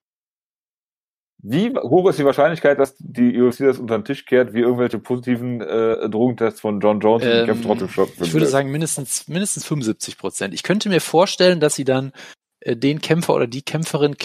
wie 1.40 1.72
hoch 1.72 2.08
ist 2.10 2.18
die 2.18 2.24
Wahrscheinlichkeit, 2.24 2.78
dass 2.80 2.96
die 2.98 3.40
UFC 3.40 3.58
das 3.60 3.78
unter 3.78 3.96
den 3.96 4.04
Tisch 4.04 4.26
kehrt, 4.26 4.54
wie 4.54 4.60
irgendwelche 4.60 4.98
positiven 4.98 5.60
äh, 5.60 6.08
Drogentests 6.08 6.60
von 6.60 6.80
John 6.80 6.98
Jones 6.98 7.24
und 7.24 7.30
Ähm, 7.30 7.46
Kämpfe 7.46 7.62
trotzdem 7.62 7.88
stoppen? 7.88 8.24
Ich 8.24 8.32
würde 8.32 8.46
sagen 8.46 8.70
mindestens, 8.70 9.28
mindestens 9.28 9.64
75 9.64 10.18
Prozent. 10.18 10.52
Ich 10.52 10.64
könnte 10.64 10.88
mir 10.88 11.00
vorstellen, 11.00 11.60
dass 11.60 11.76
sie 11.76 11.84
dann 11.84 12.12
äh, 12.60 12.76
den 12.76 13.00
Kämpfer 13.00 13.34
oder 13.34 13.46
die 13.46 13.62
Kämpferin 13.62 14.16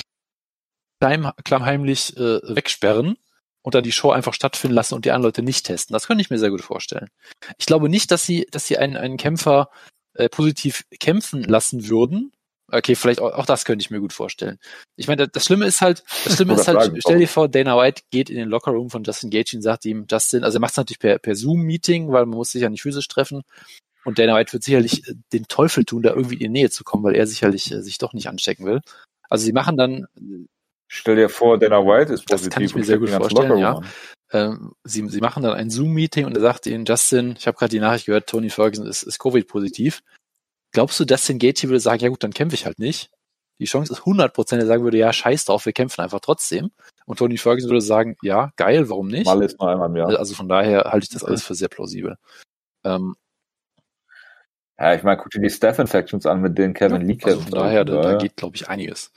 klein, 0.99 1.31
klammheimlich 1.43 2.17
äh, 2.17 2.39
wegsperren 2.43 3.17
und 3.61 3.75
dann 3.75 3.83
die 3.83 3.91
Show 3.91 4.11
einfach 4.11 4.33
stattfinden 4.33 4.75
lassen 4.75 4.95
und 4.95 5.05
die 5.05 5.11
anderen 5.11 5.29
Leute 5.29 5.43
nicht 5.43 5.65
testen. 5.65 5.93
Das 5.93 6.07
könnte 6.07 6.21
ich 6.21 6.31
mir 6.31 6.39
sehr 6.39 6.49
gut 6.49 6.61
vorstellen. 6.61 7.09
Ich 7.59 7.67
glaube 7.67 7.89
nicht, 7.89 8.09
dass 8.09 8.25
sie, 8.25 8.47
dass 8.49 8.65
sie 8.65 8.79
einen, 8.79 8.97
einen 8.97 9.17
Kämpfer 9.17 9.69
äh, 10.15 10.29
positiv 10.29 10.85
kämpfen 10.99 11.43
lassen 11.43 11.87
würden. 11.89 12.31
Okay, 12.75 12.95
vielleicht 12.95 13.21
auch, 13.21 13.33
auch 13.33 13.45
das 13.45 13.65
könnte 13.65 13.83
ich 13.83 13.91
mir 13.91 13.99
gut 13.99 14.13
vorstellen. 14.13 14.57
Ich 14.95 15.07
meine, 15.07 15.27
das, 15.27 15.31
das 15.31 15.45
Schlimme 15.45 15.67
ist 15.67 15.81
halt, 15.81 16.03
das 16.25 16.35
Schlimme 16.35 16.55
ist 16.55 16.67
halt, 16.67 16.91
stell 16.97 17.19
dir 17.19 17.27
vor, 17.27 17.47
Dana 17.47 17.77
White 17.77 18.01
geht 18.09 18.31
in 18.31 18.37
den 18.37 18.49
Lockerroom 18.49 18.89
von 18.89 19.03
Justin 19.03 19.29
Gaethje 19.29 19.57
und 19.57 19.61
sagt 19.61 19.85
ihm, 19.85 20.07
Justin, 20.09 20.43
also 20.43 20.57
er 20.57 20.61
macht 20.61 20.71
es 20.71 20.77
natürlich 20.77 20.99
per, 20.99 21.19
per 21.19 21.35
Zoom-Meeting, 21.35 22.11
weil 22.11 22.25
man 22.25 22.35
muss 22.35 22.51
sich 22.51 22.63
ja 22.63 22.69
nicht 22.69 22.81
physisch 22.81 23.07
treffen. 23.07 23.43
Und 24.05 24.17
Dana 24.17 24.35
White 24.35 24.53
wird 24.53 24.63
sicherlich 24.63 25.07
äh, 25.07 25.13
den 25.31 25.47
Teufel 25.47 25.85
tun, 25.85 26.01
da 26.01 26.09
irgendwie 26.09 26.33
in 26.33 26.39
die 26.39 26.49
Nähe 26.49 26.71
zu 26.71 26.83
kommen, 26.83 27.03
weil 27.03 27.15
er 27.15 27.27
sicherlich 27.27 27.71
äh, 27.71 27.81
sich 27.81 27.99
doch 27.99 28.13
nicht 28.13 28.27
anstecken 28.27 28.65
will. 28.65 28.81
Also 29.29 29.45
sie 29.45 29.53
machen 29.53 29.77
dann, 29.77 30.07
Stell 30.87 31.15
dir 31.15 31.29
vor, 31.29 31.59
Dana 31.59 31.85
White 31.85 32.13
ist 32.13 32.23
Das 32.31 32.41
positiv. 32.41 32.53
kann 32.53 32.63
ich 32.63 32.75
mir 32.75 32.83
sehr 32.83 32.97
gut 32.97 33.09
vorstellen, 33.09 33.57
ja. 33.57 33.81
ähm, 34.31 34.73
sie, 34.83 35.07
sie 35.09 35.21
machen 35.21 35.43
dann 35.43 35.53
ein 35.53 35.69
Zoom-Meeting 35.69 36.25
und 36.25 36.35
er 36.35 36.41
sagt 36.41 36.65
ihnen, 36.65 36.85
Justin, 36.85 37.35
ich 37.37 37.45
habe 37.45 37.57
gerade 37.57 37.71
die 37.71 37.79
Nachricht 37.79 38.07
gehört, 38.07 38.27
Tony 38.27 38.49
Ferguson 38.49 38.87
ist, 38.87 39.03
ist 39.03 39.19
Covid-positiv. 39.19 40.01
Glaubst 40.73 40.99
du, 40.99 41.05
Justin 41.05 41.39
Gaethje 41.39 41.69
würde 41.69 41.79
sagen, 41.79 42.01
ja 42.03 42.09
gut, 42.09 42.23
dann 42.23 42.33
kämpfe 42.33 42.55
ich 42.55 42.65
halt 42.65 42.79
nicht? 42.79 43.09
Die 43.59 43.65
Chance 43.65 43.93
ist 43.93 43.99
100 43.99 44.33
Prozent, 44.33 44.61
er 44.61 44.67
sagen 44.67 44.83
würde, 44.83 44.97
ja, 44.97 45.13
scheiß 45.13 45.45
drauf, 45.45 45.65
wir 45.65 45.73
kämpfen 45.73 46.01
einfach 46.01 46.19
trotzdem. 46.19 46.71
Und 47.05 47.19
Tony 47.19 47.37
Ferguson 47.37 47.69
würde 47.69 47.81
sagen, 47.81 48.17
ja, 48.23 48.51
geil, 48.55 48.89
warum 48.89 49.07
nicht? 49.07 49.25
Mal 49.25 49.41
ist 49.43 49.59
nur 49.59 49.69
einmal 49.69 49.89
im 49.89 49.95
Jahr. 49.95 50.17
Also 50.17 50.33
von 50.35 50.49
daher 50.49 50.85
halte 50.85 51.03
ich 51.05 51.09
das 51.09 51.23
alles 51.23 51.43
für 51.43 51.53
sehr 51.55 51.67
plausibel. 51.69 52.17
Ähm, 52.83 53.15
Ja, 54.79 54.95
ich 54.95 55.03
meine, 55.03 55.17
guck 55.21 55.29
dir 55.29 55.39
die 55.41 55.49
Staff-Infections 55.51 56.25
an, 56.25 56.41
mit 56.41 56.57
denen 56.57 56.73
Kevin 56.73 57.01
Lee 57.05 57.13
also 57.21 57.37
kämpft. 57.37 57.49
von 57.51 57.59
daher, 57.59 57.85
da, 57.85 58.01
da 58.01 58.11
Ja. 58.13 58.17
geht, 58.17 58.35
glaube 58.35 58.55
ich, 58.55 58.67
einiges. 58.67 59.11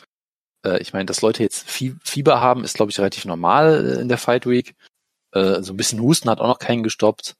Äh, 0.64 0.78
ich 0.82 0.92
meine, 0.92 1.06
dass 1.06 1.22
Leute 1.22 1.42
jetzt 1.42 1.66
Fie- 1.68 1.96
Fieber 2.04 2.40
haben, 2.42 2.62
ist, 2.62 2.74
glaube 2.74 2.90
ich, 2.90 2.98
relativ 2.98 3.24
normal 3.24 3.96
äh, 3.96 4.00
in 4.02 4.08
der 4.08 4.18
Fight 4.18 4.46
Week. 4.46 4.74
Äh, 5.32 5.62
so 5.62 5.72
ein 5.72 5.76
bisschen 5.78 6.00
Husten 6.00 6.28
hat 6.28 6.40
auch 6.40 6.46
noch 6.48 6.58
keinen 6.58 6.82
gestoppt. 6.82 7.36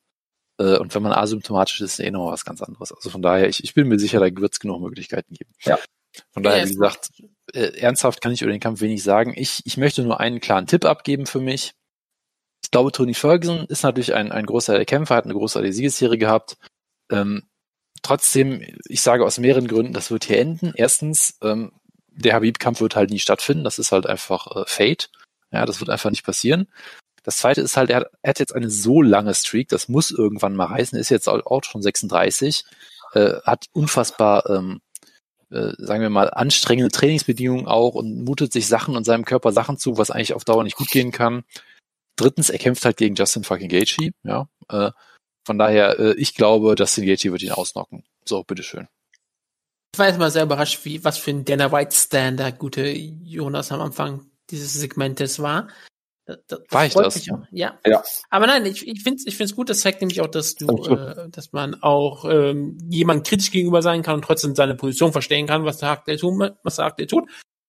Äh, 0.59 0.79
und 0.79 0.95
wenn 0.95 1.03
man 1.03 1.13
asymptomatisch 1.13 1.81
ist, 1.81 1.99
ist 1.99 2.05
eh 2.05 2.11
noch 2.11 2.31
was 2.33 2.45
ganz 2.45 2.63
anderes. 2.63 2.93
Also 2.93 3.11
von 3.11 3.23
daher, 3.23 3.49
ich, 3.49 3.63
ich 3.65 3.75
bin 3.75 3.89
mir 3.89 3.99
sicher, 3.99 4.21
da 4.21 4.27
wird 4.41 4.53
es 4.53 4.61
genug 4.61 4.81
Möglichkeiten 4.81 5.35
geben. 5.35 5.51
Ja. 5.65 5.79
Von 6.33 6.43
daher, 6.43 6.59
Ja, 6.61 6.65
wie 6.65 6.71
es- 6.71 6.77
gesagt, 6.77 7.11
äh, 7.53 7.79
ernsthaft 7.79 8.21
kann 8.23 8.33
ich 8.33 8.43
über 8.43 8.51
den 8.53 8.61
Kampf 8.61 8.81
wenig 8.81 9.03
sagen. 9.03 9.35
Ich, 9.37 9.61
ich 9.65 9.77
möchte 9.77 10.03
nur 10.03 10.19
einen 10.21 10.41
klaren 10.41 10.67
Tipp 10.67 10.85
abgeben 10.85 11.27
für 11.27 11.41
mich. 11.41 11.73
Ich 12.65 12.71
glaube, 12.71 12.91
Tony 12.91 13.15
Ferguson 13.15 13.67
ist 13.67 13.83
natürlich 13.85 14.15
ein, 14.15 14.33
ein 14.33 14.47
großer 14.47 14.85
Kämpfer, 14.87 15.15
hat 15.17 15.25
eine 15.25 15.35
großartige 15.35 15.73
Siegesserie 15.73 16.19
gehabt. 16.19 16.57
Ähm, 17.13 17.45
trotzdem, 18.03 18.63
ich 18.89 19.03
sage 19.03 19.25
aus 19.25 19.39
mehreren 19.39 19.69
Gründen, 19.69 19.93
das 19.93 20.11
wird 20.11 20.25
hier 20.25 20.39
enden. 20.39 20.73
Erstens, 20.75 21.39
ähm, 21.43 21.73
der 22.09 22.33
Habib-Kampf 22.35 22.81
wird 22.81 22.97
halt 22.97 23.11
nie 23.11 23.19
stattfinden. 23.19 23.63
Das 23.63 23.79
ist 23.79 23.93
halt 23.93 24.07
einfach 24.07 24.57
äh, 24.57 24.65
Fate. 24.67 25.11
Ja, 25.53 25.65
das 25.67 25.81
wird 25.81 25.91
einfach 25.91 26.11
nicht 26.11 26.25
passieren. 26.25 26.67
Das 27.27 27.39
zweite 27.39 27.61
ist 27.61 27.77
halt, 27.77 27.91
er 27.91 28.09
hat, 28.25 28.39
jetzt 28.39 28.55
eine 28.55 28.71
so 28.71 29.03
lange 29.03 29.35
Streak, 29.35 29.69
das 29.69 29.89
muss 29.89 30.13
irgendwann 30.13 30.55
mal 30.55 30.67
reißen, 30.67 30.97
ist 30.97 31.09
jetzt 31.09 31.29
auch 31.29 31.45
auch 31.45 31.65
schon 31.65 31.83
36. 31.83 32.65
äh, 33.15 33.41
hat 33.43 33.67
unfassbar, 33.73 34.49
ähm, 34.49 34.81
äh, 35.51 35.73
sagen 35.77 36.03
wir 36.03 36.11
mal, 36.11 36.31
anstrengende 36.31 36.93
Trainingsbedingungen 36.93 37.67
auch 37.67 37.97
und 37.97 38.23
mutet 38.23 38.53
sich 38.53 38.69
Sachen 38.69 38.95
und 38.95 39.03
seinem 39.03 39.25
Körper 39.25 39.51
Sachen 39.51 39.77
zu, 39.77 39.99
was 39.99 40.13
eigentlich 40.13 40.35
auf 40.35 40.45
Dauer 40.45 40.63
nicht 40.63 40.77
gut 40.77 40.89
gehen 40.89 41.11
kann. 41.11 41.43
Drittens, 42.15 42.49
er 42.49 42.59
kämpft 42.59 42.85
halt 42.85 42.97
gegen 42.97 43.17
Justin 43.17 43.43
fucking 43.43 43.71
Gaethje, 43.71 44.13
ja. 44.23 44.49
Äh, 44.69 44.93
von 45.45 45.59
daher, 45.59 45.99
äh, 45.99 46.15
ich 46.15 46.37
glaube, 46.37 46.77
Justin 46.79 47.07
Gaethje 47.07 47.33
wird 47.33 47.43
ihn 47.43 47.51
ausnocken. 47.51 48.05
So, 48.25 48.45
bitteschön. 48.45 48.87
Ich 49.95 49.99
war 49.99 50.07
jetzt 50.07 50.21
mal 50.21 50.31
sehr 50.31 50.45
überrascht, 50.45 50.85
wie, 50.85 51.03
was 51.03 51.19
für 51.19 51.33
ein 51.33 51.45
Dana 51.45 51.73
White 51.73 51.97
Stand 51.97 52.39
der 52.39 52.53
gute 52.53 52.89
Jonas 52.89 53.73
am 53.73 53.81
Anfang 53.81 54.27
dieses 54.49 54.75
Segmentes 54.75 55.41
war. 55.41 55.67
Das, 56.27 56.39
das 56.49 56.61
War 56.71 56.87
ich 56.87 56.95
das? 56.95 57.15
mich 57.15 57.33
auch. 57.33 57.39
Ja. 57.53 57.79
Ja. 57.87 58.03
Aber 58.31 58.47
nein, 58.47 58.67
ich, 58.67 58.87
ich 58.87 59.03
finde 59.03 59.19
es 59.19 59.27
ich 59.27 59.37
find's 59.37 59.55
gut, 59.55 59.71
das 59.71 59.81
zeigt 59.81 60.01
nämlich 60.01 60.21
auch, 60.21 60.27
dass 60.27 60.57
du, 60.57 60.67
äh, 60.67 61.29
dass 61.31 61.53
man 61.53 61.81
auch 61.83 62.25
ähm, 62.29 62.77
jemand 62.91 63.27
kritisch 63.27 63.53
gegenüber 63.53 63.81
sein 63.81 64.03
kann 64.03 64.17
und 64.17 64.23
trotzdem 64.23 64.55
seine 64.57 64.75
Position 64.75 65.13
verstehen 65.13 65.47
kann, 65.47 65.65
was 65.65 65.79
sagt 65.79 66.09
er 66.09 66.19
tut, 66.19 66.53
was 66.63 66.77
sagt 66.77 67.01
er 67.01 67.07
tut. 67.07 67.29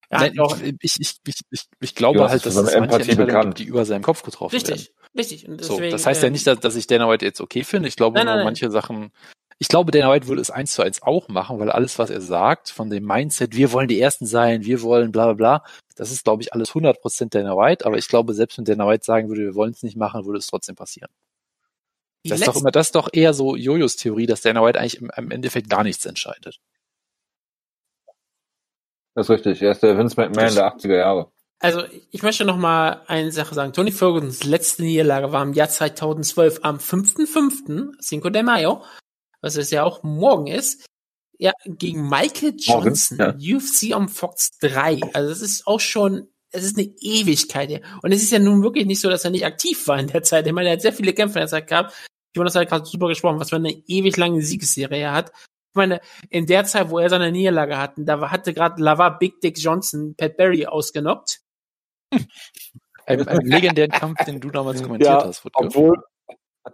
Hat 0.10 0.22
Nein, 0.22 0.39
auch, 0.39 0.58
ich, 0.62 0.74
ich, 0.82 1.18
ich, 1.26 1.41
ich, 1.51 1.62
ich, 1.82 1.95
glaube 1.95 2.22
halt, 2.30 2.45
ist 2.45 2.45
dass 2.45 2.55
es 2.55 2.74
Empathie 2.74 3.16
bekannt. 3.16 3.58
gibt, 3.58 3.60
die 3.60 3.66
über 3.66 3.84
seinem 3.86 4.03
Kopf 4.03 4.24
getroffen 4.24 4.53
werden. 4.53 4.72
richtig, 4.74 4.93
richtig. 5.18 5.47
Und 5.49 5.62
So, 5.64 5.74
deswegen, 5.74 5.91
das 5.91 6.05
heißt 6.05 6.22
ja 6.24 6.28
ähm, 6.28 6.34
nicht, 6.34 6.47
dass, 6.47 6.60
dass 6.62 6.76
ich 6.78 6.88
Dana 6.88 7.10
White 7.10 7.26
jetzt 7.26 7.41
okay 7.41 7.64
finde. 7.66 7.89
Ich 7.89 7.97
glaube 7.97 8.16
Nein, 8.16 8.26
nur, 8.26 8.36
nein, 8.36 8.39
nein. 8.39 8.45
manche 8.45 8.72
Sachen. 8.72 9.12
Ich 9.60 9.70
glaube, 9.70 9.91
Dana 9.91 10.12
White 10.12 10.28
würde 10.28 10.41
es 10.41 10.51
eins 10.51 10.74
zu 10.74 10.84
eins 10.84 11.01
auch 11.01 11.30
machen, 11.30 11.60
weil 11.60 11.72
alles, 11.72 11.97
was 11.97 12.12
er 12.12 12.22
sagt, 12.22 12.70
von 12.70 12.89
dem 12.89 13.05
Mindset, 13.05 13.55
wir 13.55 13.72
wollen 13.72 13.88
die 13.88 13.99
Ersten 13.99 14.28
sein, 14.28 14.66
wir 14.66 14.84
wollen 14.84 15.12
bla 15.12 15.26
bla 15.26 15.34
bla, 15.34 15.64
das 15.95 16.12
ist, 16.12 16.24
glaube 16.24 16.43
ich, 16.43 16.53
alles 16.53 16.70
100% 16.70 17.30
Dana 17.30 17.58
White. 17.58 17.86
Aber 17.86 17.97
ich 17.97 18.08
glaube, 18.08 18.34
selbst 18.36 18.58
wenn 18.58 18.66
Dana 18.66 18.88
White 18.88 19.03
sagen 19.03 19.30
würde, 19.30 19.41
wir 19.41 19.55
wollen 19.55 19.72
es 19.72 19.82
nicht 19.82 19.97
machen, 19.97 20.26
würde 20.26 20.38
es 20.38 20.47
trotzdem 20.47 20.76
passieren. 20.76 21.10
die 22.24 22.30
Das 22.30 22.39
ist, 22.39 22.47
doch 22.47 22.55
immer, 22.55 22.72
das 22.72 22.88
ist 22.88 22.95
doch 22.95 23.10
eher 23.12 23.34
so 23.34 23.55
Jojos 23.55 23.95
Theorie, 23.95 24.28
dass 24.28 24.41
Dana 24.41 24.64
White 24.64 24.80
eigentlich 24.80 25.01
im, 25.01 25.12
im 25.16 25.32
Endeffekt 25.32 25.70
gar 25.70 25.84
nichts 25.84 26.05
entscheidet. 26.05 26.60
Das 29.16 29.26
ist 29.26 29.30
richtig. 29.32 29.62
Er 29.64 29.72
ist 29.72 29.82
der 29.82 29.97
Vince 29.97 30.22
McMahon 30.22 30.53
der 30.53 30.76
80er 30.76 30.95
Jahre. 30.95 31.32
Also 31.60 31.82
ich 32.12 32.22
möchte 32.22 32.45
noch 32.45 32.58
mal 32.58 33.01
eine 33.08 33.32
Sache 33.32 33.55
sagen. 33.55 33.74
Tony 33.74 33.91
Fergusons 33.91 34.43
letzte 34.43 34.84
Niederlage 34.84 35.32
war 35.32 35.41
im 35.41 35.53
Jahr 35.53 35.70
2012 35.70 36.60
am 36.62 36.78
5.5., 36.78 37.99
Cinco 37.99 38.30
de 38.30 38.43
Mayo, 38.43 38.84
was 39.41 39.55
es 39.55 39.71
ja 39.71 39.83
auch 39.83 40.03
morgen 40.03 40.47
ist, 40.47 40.85
ja, 41.39 41.51
gegen 41.65 42.09
Michael 42.09 42.55
Morgen, 42.65 42.88
Johnson, 42.88 43.17
ja. 43.19 43.55
UFC 43.55 43.95
on 43.95 44.09
Fox 44.09 44.57
3. 44.59 44.99
Also 45.13 45.29
das 45.29 45.41
ist 45.41 45.67
auch 45.67 45.79
schon, 45.79 46.27
es 46.51 46.63
ist 46.63 46.77
eine 46.77 46.88
Ewigkeit. 46.99 47.69
her. 47.69 47.81
Und 48.01 48.11
es 48.11 48.23
ist 48.23 48.31
ja 48.31 48.39
nun 48.39 48.63
wirklich 48.63 48.85
nicht 48.85 48.99
so, 48.99 49.09
dass 49.09 49.25
er 49.25 49.31
nicht 49.31 49.45
aktiv 49.45 49.88
war 49.88 49.99
in 49.99 50.07
der 50.07 50.23
Zeit. 50.23 50.47
Ich 50.47 50.53
meine, 50.53 50.69
er 50.69 50.73
hat 50.73 50.81
sehr 50.81 50.93
viele 50.93 51.13
Kämpfe 51.13 51.39
in 51.39 51.43
der 51.43 51.47
Zeit 51.47 51.67
gehabt. 51.67 51.93
Jonas 52.35 52.55
hat 52.55 52.69
gerade 52.69 52.85
super 52.85 53.07
gesprochen, 53.07 53.39
was 53.39 53.49
für 53.49 53.55
eine 53.57 53.71
ewig 53.71 54.17
lange 54.17 54.41
Siegesserie 54.41 54.99
er 54.99 55.13
hat. 55.13 55.31
Ich 55.31 55.75
meine, 55.75 56.01
in 56.29 56.45
der 56.47 56.65
Zeit, 56.65 56.89
wo 56.89 56.99
er 56.99 57.09
seine 57.09 57.31
Niederlage 57.31 57.77
hatten, 57.77 58.05
da 58.05 58.31
hatte 58.31 58.53
gerade 58.53 58.81
Lava 58.81 59.09
Big 59.09 59.41
Dick 59.41 59.57
Johnson 59.59 60.15
Pat 60.15 60.38
Barry 60.38 60.65
ausgenockt. 60.65 61.41
Ein, 63.05 63.27
ein 63.27 63.45
legendären 63.45 63.91
Kampf, 63.91 64.23
den 64.25 64.39
du 64.39 64.49
damals 64.49 64.81
kommentiert 64.83 65.23
hast, 65.23 65.45
Wutke. 65.45 65.65
Obwohl, 65.65 66.03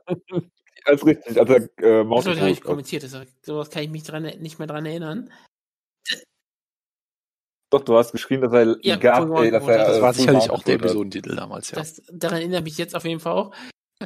als 0.86 1.06
richtig, 1.06 1.40
als 1.40 1.50
er 1.50 1.56
äh, 1.58 1.70
Das 1.78 2.06
Mountain 2.06 2.40
habe 2.40 2.50
ich 2.52 2.62
Goat- 2.62 2.70
kommentiert, 2.70 3.04
das, 3.04 3.18
sowas 3.42 3.70
kann 3.70 3.84
ich 3.84 3.90
mich 3.90 4.04
dran, 4.04 4.24
nicht 4.24 4.60
mehr 4.60 4.68
dran 4.68 4.86
erinnern. 4.86 5.32
Doch, 7.72 7.82
du 7.82 7.98
hast 7.98 8.12
geschrien, 8.12 8.42
dass 8.42 8.54
er 8.54 8.78
Ja, 8.84 8.98
gab, 8.98 9.30
ey, 9.40 9.50
dass 9.50 9.68
er, 9.68 9.78
Das 9.80 10.02
war 10.02 10.14
sicherlich 10.14 10.50
auch 10.52 10.62
der. 10.64 10.76
Episodentitel 10.76 11.36
damals, 11.36 11.72
ja. 11.72 11.78
Das, 11.78 12.02
daran 12.12 12.38
erinnere 12.40 12.60
ich 12.60 12.66
mich 12.66 12.78
jetzt 12.78 12.96
auf 12.96 13.04
jeden 13.06 13.20
Fall 13.20 13.34
auch. 13.34 13.56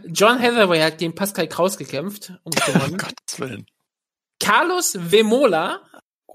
John 0.06 0.40
Hathaway 0.42 0.80
hat 0.80 1.00
gegen 1.00 1.16
Pascal 1.16 1.48
Kraus 1.48 1.78
gekämpft 1.78 2.32
und 2.44 2.56
Um 2.68 2.74
gewonnen. 2.74 2.98
Gottes 2.98 3.40
Willen. 3.40 3.66
Carlos 4.40 4.98
Vemola 5.12 5.82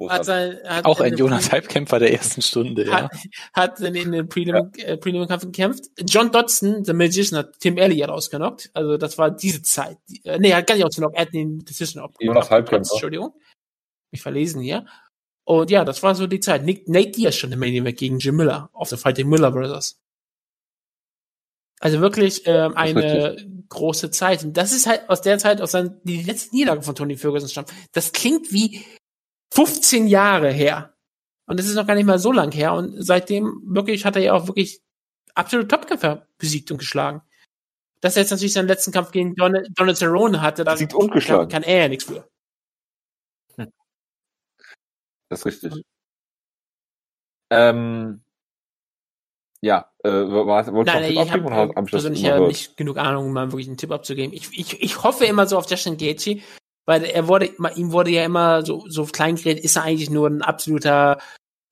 hat 0.09 0.25
sein, 0.25 0.59
hat 0.65 0.85
Auch 0.85 1.01
in 1.01 1.07
ein 1.13 1.17
Jonas 1.19 1.53
Halbkämpfer 1.53 1.99
der 1.99 2.13
ersten 2.13 2.41
Stunde, 2.43 2.87
ja. 2.87 3.03
hat, 3.03 3.13
hat 3.53 3.81
in 3.81 3.95
in 3.95 4.13
den 4.13 4.29
Prelim, 4.29 4.71
äh, 4.79 4.97
Prelim-Kampf 4.97 5.45
gekämpft. 5.45 5.85
John 6.09 6.31
Dodson, 6.33 6.85
The 6.85 6.93
Magician, 6.95 7.39
hat 7.39 7.59
Tim 7.61 7.77
Elliott 7.79 8.09
ausgenockt. 8.11 8.71
Also 8.75 8.97
das 8.97 9.19
war 9.19 9.31
diese 9.31 9.63
Zeit. 9.63 9.99
Die- 10.09 10.25
äh, 10.25 10.39
Nee, 10.39 10.51
er 10.51 10.59
hat 10.59 10.67
gar 10.67 10.75
nicht 10.77 10.85
ausgenockt, 10.85 11.17
er 11.17 11.23
hat 11.23 11.35
den 11.35 11.59
Decision 11.65 12.03
ab- 12.03 12.15
Jonas 12.21 12.51
Halbkämpfer. 12.51 12.93
Entschuldigung. 12.95 13.35
Mich 14.11 14.23
verlesen 14.23 14.61
hier. 14.63 14.87
Und 15.45 15.71
ja, 15.71 15.85
das 15.85 16.03
war 16.03 16.15
so 16.15 16.27
die 16.27 16.41
Zeit. 16.41 16.65
Nick, 16.65 16.89
Nate 16.89 17.11
Diaz 17.11 17.35
schon 17.35 17.51
im 17.53 17.59
Main 17.59 17.75
Event 17.75 17.99
gegen 17.99 18.19
Jim 18.19 18.37
Miller 18.37 18.71
auf 18.73 18.89
der 18.89 18.99
Fighting 18.99 19.29
Miller 19.29 19.51
Brothers. 19.51 19.99
Also 21.81 22.01
wirklich 22.01 22.43
ähm, 22.47 22.77
eine 22.77 23.37
große 23.69 24.11
Zeit. 24.13 24.45
Und 24.45 24.57
das 24.57 24.71
ist 24.73 24.87
halt 24.87 25.09
aus 25.11 25.21
der 25.21 25.39
Zeit, 25.39 25.61
aus 25.61 25.73
seinen, 25.73 26.01
die 26.05 26.23
letzte 26.23 26.55
Niederlage 26.55 26.83
von 26.83 26.95
Tony 26.95 27.17
Ferguson 27.17 27.49
stammt. 27.49 27.73
Das 27.93 28.13
klingt 28.13 28.53
wie 28.53 28.85
15 29.53 30.07
Jahre 30.07 30.51
her. 30.51 30.95
Und 31.47 31.59
das 31.59 31.67
ist 31.67 31.75
noch 31.75 31.87
gar 31.87 31.95
nicht 31.95 32.07
mal 32.07 32.19
so 32.19 32.33
lang 32.33 32.53
her. 32.53 32.73
Und 32.73 33.05
seitdem 33.05 33.61
wirklich 33.65 34.07
hat 34.07 34.17
er 34.17 34.23
ja 34.23 34.33
auch 34.33 34.47
wirklich 34.47 34.81
absolute 35.35 35.69
Topkämpfer 35.69 36.27
besiegt 36.39 36.71
und 36.71 36.79
geschlagen. 36.79 37.21
Dass 38.01 38.17
er 38.17 38.23
jetzt 38.23 38.31
natürlich 38.31 38.55
seinen 38.55 38.69
letzten 38.69 38.93
Kampf 38.93 39.11
gegen 39.13 39.35
Donald, 39.35 39.69
Donald 39.75 39.99
Cerrone 39.99 40.41
hatte, 40.41 40.65
da 40.65 40.73
und 40.73 41.13
kann, 41.13 41.49
kann 41.49 41.63
er 41.63 41.83
ja 41.83 41.89
nichts 41.89 42.05
für. 42.05 42.29
Das 45.29 45.41
ist 45.41 45.47
richtig. 45.47 45.83
Ähm, 47.51 48.23
ja, 49.61 49.91
äh, 50.03 50.11
war, 50.11 50.47
wolltest 50.47 50.69
du 50.69 50.73
Nein, 50.73 50.85
noch 50.85 50.85
nein, 50.85 51.03
Tipp 51.05 51.13
ich 51.13 51.19
abgeben 51.21 51.55
habe 51.55 51.71
ich 51.71 51.75
das 51.77 51.91
persönlich 51.91 52.23
ja 52.23 52.41
nicht 52.41 52.77
genug 52.77 52.97
Ahnung, 52.97 53.27
um 53.27 53.33
mal 53.33 53.53
wirklich 53.53 53.69
einen 53.69 53.77
Tipp 53.77 53.93
abzugeben. 53.93 54.35
Ich, 54.35 54.49
ich, 54.59 54.83
ich 54.83 55.03
hoffe 55.03 55.25
immer 55.25 55.47
so 55.47 55.59
auf 55.59 55.71
Justin 55.71 55.97
Gaethje, 55.97 56.43
weil 56.87 57.05
er 57.05 57.29
wurde, 57.29 57.51
ihm 57.77 57.93
wurde 57.93 58.11
ja 58.11 58.25
immer 58.25 58.65
so, 58.65 58.85
so 58.89 59.05
klein 59.07 59.37
geredet, 59.37 59.65
ist 59.65 59.77
er 59.77 59.85
eigentlich 59.85 60.11
nur 60.11 60.29
ein 60.29 60.43
absoluter 60.43 61.19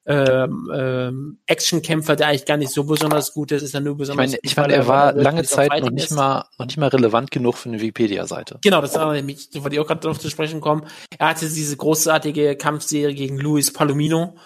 ähm, 0.06 0.70
ähm, 0.74 1.38
Actionkämpfer, 1.46 2.16
der 2.16 2.28
eigentlich 2.28 2.46
gar 2.46 2.56
nicht 2.56 2.72
so 2.72 2.84
besonders 2.84 3.34
gut 3.34 3.52
ist, 3.52 3.62
ist 3.62 3.74
er 3.74 3.80
nur 3.80 3.94
Ich 3.94 3.98
besonders 3.98 4.26
meine, 4.26 4.36
gut, 4.36 4.40
ich 4.42 4.56
weil 4.56 4.64
meine, 4.64 4.74
er 4.74 4.86
war 4.86 5.12
lange 5.12 5.44
Zeit 5.44 5.70
noch 5.82 5.90
nicht 5.90 6.10
ist. 6.10 6.16
mal, 6.16 6.46
noch 6.58 6.66
nicht 6.66 6.78
mal 6.78 6.88
relevant 6.88 7.30
genug 7.30 7.56
für 7.56 7.68
eine 7.68 7.80
Wikipedia-Seite. 7.80 8.58
Genau, 8.62 8.80
das 8.80 8.94
war 8.94 9.12
nämlich, 9.12 9.48
so 9.50 9.62
wollte 9.62 9.76
ich 9.76 9.80
auch 9.80 9.86
gerade 9.86 10.00
darauf 10.00 10.18
zu 10.18 10.30
sprechen 10.30 10.60
kommen. 10.60 10.86
Er 11.18 11.28
hatte 11.28 11.48
diese 11.48 11.76
großartige 11.76 12.56
Kampfserie 12.56 13.14
gegen 13.14 13.38
Luis 13.38 13.72
Palomino 13.72 14.36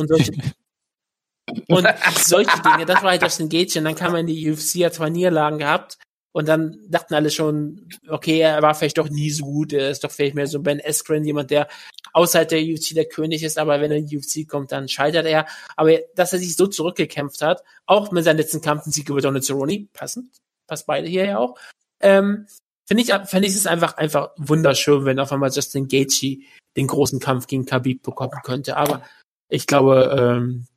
und 0.00 0.08
solche, 0.08 0.32
und 1.68 1.86
solche 2.16 2.62
Dinge. 2.62 2.86
Das 2.86 3.02
war 3.02 3.10
halt 3.10 3.20
Gaethje. 3.50 3.80
Und 3.80 3.84
dann 3.84 3.94
kam 3.94 4.14
er 4.14 4.20
in 4.20 4.26
die 4.26 4.50
UFC, 4.50 4.84
hat 4.84 4.94
zwei 4.94 5.10
Niederlagen 5.10 5.58
gehabt. 5.58 5.98
Und 6.38 6.46
dann 6.46 6.78
dachten 6.88 7.14
alle 7.14 7.32
schon, 7.32 7.88
okay, 8.06 8.38
er 8.38 8.62
war 8.62 8.72
vielleicht 8.72 8.98
doch 8.98 9.08
nie 9.08 9.28
so 9.28 9.44
gut. 9.44 9.72
Er 9.72 9.90
ist 9.90 10.04
doch 10.04 10.12
vielleicht 10.12 10.36
mehr 10.36 10.46
so 10.46 10.60
Ben 10.60 10.80
Askren, 10.80 11.24
jemand, 11.24 11.50
der 11.50 11.66
außerhalb 12.12 12.48
der 12.48 12.62
UFC 12.62 12.94
der 12.94 13.06
König 13.06 13.42
ist. 13.42 13.58
Aber 13.58 13.80
wenn 13.80 13.90
er 13.90 13.96
in 13.96 14.06
die 14.06 14.16
UFC 14.16 14.46
kommt, 14.46 14.70
dann 14.70 14.88
scheitert 14.88 15.26
er. 15.26 15.46
Aber 15.74 15.98
dass 16.14 16.32
er 16.32 16.38
sich 16.38 16.54
so 16.54 16.68
zurückgekämpft 16.68 17.42
hat, 17.42 17.64
auch 17.86 18.12
mit 18.12 18.22
seinem 18.22 18.36
letzten 18.36 18.60
Kampf, 18.60 18.86
ein 18.86 18.92
Sieg 18.92 19.08
über 19.08 19.20
Donald 19.20 19.44
Cerrone, 19.44 19.88
passend, 19.92 20.32
passt 20.68 20.86
beide 20.86 21.08
hier 21.08 21.26
ja 21.26 21.38
auch, 21.38 21.58
ähm, 21.98 22.46
finde 22.86 23.02
ich, 23.02 23.12
finde 23.28 23.48
ich 23.48 23.56
es 23.56 23.66
einfach, 23.66 23.96
einfach 23.96 24.30
wunderschön, 24.36 25.06
wenn 25.06 25.18
auf 25.18 25.32
einmal 25.32 25.50
Justin 25.50 25.88
Gaethje 25.88 26.44
den 26.76 26.86
großen 26.86 27.18
Kampf 27.18 27.48
gegen 27.48 27.66
Khabib 27.66 28.04
bekommen 28.04 28.38
könnte. 28.44 28.76
Aber 28.76 29.02
ich 29.48 29.66
glaube, 29.66 30.16
ähm, 30.16 30.68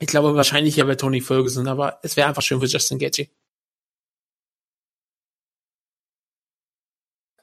ich 0.00 0.08
glaube 0.08 0.34
wahrscheinlich 0.34 0.76
ja 0.76 0.84
bei 0.84 0.96
Tony 0.96 1.22
Ferguson, 1.22 1.66
aber 1.66 1.98
es 2.02 2.18
wäre 2.18 2.28
einfach 2.28 2.42
schön 2.42 2.60
für 2.60 2.66
Justin 2.66 2.98
Gaethje. 2.98 3.30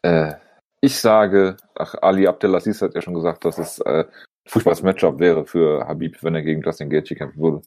Äh, 0.05 0.35
ich 0.81 0.99
sage, 0.99 1.57
ach, 1.73 1.95
Ali 2.01 2.27
Abdelaziz 2.27 2.79
hat 2.81 2.93
ja 2.93 3.01
schon 3.01 3.15
gesagt, 3.15 3.43
dass 3.43 3.57
es 3.57 3.79
äh, 3.79 4.03
ein 4.03 4.05
furchtbares 4.47 4.83
Matchup 4.83 5.19
wäre 5.19 5.45
für 5.47 5.87
Habib, 5.87 6.21
wenn 6.21 6.35
er 6.35 6.43
gegen 6.43 6.61
Justin 6.61 6.91
Gaethje 6.91 7.15
kämpfen 7.15 7.41
würde. 7.41 7.61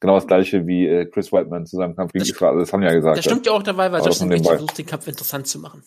Genau 0.00 0.14
das 0.14 0.26
gleiche 0.26 0.66
wie 0.66 0.86
äh, 0.86 1.04
Chris 1.04 1.32
Whiteman 1.32 1.66
zu 1.66 1.76
seinem 1.76 1.94
Kampf 1.94 2.12
gegen 2.12 2.20
Das- 2.24 2.30
Israel 2.30 2.54
Adesanya 2.56 2.94
gesagt 2.94 3.18
Das 3.18 3.24
stimmt 3.26 3.44
ja 3.44 3.52
auch 3.52 3.62
dabei, 3.62 3.92
weil 3.92 4.02
Justin 4.02 4.30
Gaethje 4.30 4.44
versucht, 4.52 4.78
den 4.78 4.86
Kampf 4.86 5.06
interessant 5.06 5.46
zu 5.48 5.58
machen. 5.58 5.84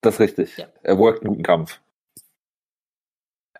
Das 0.00 0.14
ist 0.14 0.20
richtig. 0.20 0.56
Ja. 0.56 0.68
Er 0.82 0.96
workt 0.96 1.20
einen 1.20 1.28
guten 1.30 1.42
Kampf. 1.42 1.80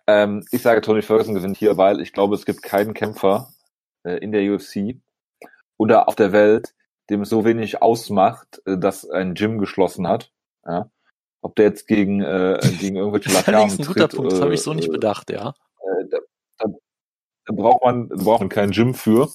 Ähm, 0.07 0.43
ich 0.51 0.63
sage, 0.63 0.81
Tony 0.81 1.03
Ferguson 1.03 1.35
gewinnt 1.35 1.57
hier, 1.57 1.77
weil 1.77 2.01
ich 2.01 2.13
glaube, 2.13 2.33
es 2.33 2.45
gibt 2.45 2.63
keinen 2.63 2.95
Kämpfer 2.95 3.53
äh, 4.03 4.17
in 4.17 4.31
der 4.31 4.41
UFC 4.51 4.99
oder 5.77 6.07
auf 6.07 6.15
der 6.15 6.31
Welt, 6.31 6.73
dem 7.09 7.21
es 7.21 7.29
so 7.29 7.45
wenig 7.45 7.81
ausmacht, 7.81 8.61
äh, 8.65 8.77
dass 8.77 9.09
ein 9.09 9.33
Gym 9.33 9.57
geschlossen 9.57 10.07
hat. 10.07 10.31
Ja? 10.65 10.89
Ob 11.41 11.55
der 11.55 11.65
jetzt 11.65 11.87
gegen, 11.87 12.21
äh, 12.21 12.59
gegen 12.79 12.95
irgendwelche 12.95 13.29
Laternen 13.33 13.71
ein 13.71 13.77
guter 13.77 14.07
tritt, 14.07 14.15
Punkt, 14.15 14.31
das 14.31 14.41
habe 14.41 14.53
ich 14.53 14.61
so 14.61 14.71
äh, 14.71 14.75
nicht 14.75 14.89
äh, 14.89 14.91
bedacht, 14.91 15.29
ja. 15.29 15.53
da, 16.09 16.17
da, 16.57 16.65
da 17.45 17.53
braucht 17.53 17.83
man 17.83 18.09
da 18.09 18.15
braucht 18.23 18.41
man 18.41 18.49
kein 18.49 18.71
Gym 18.71 18.93
für. 18.93 19.29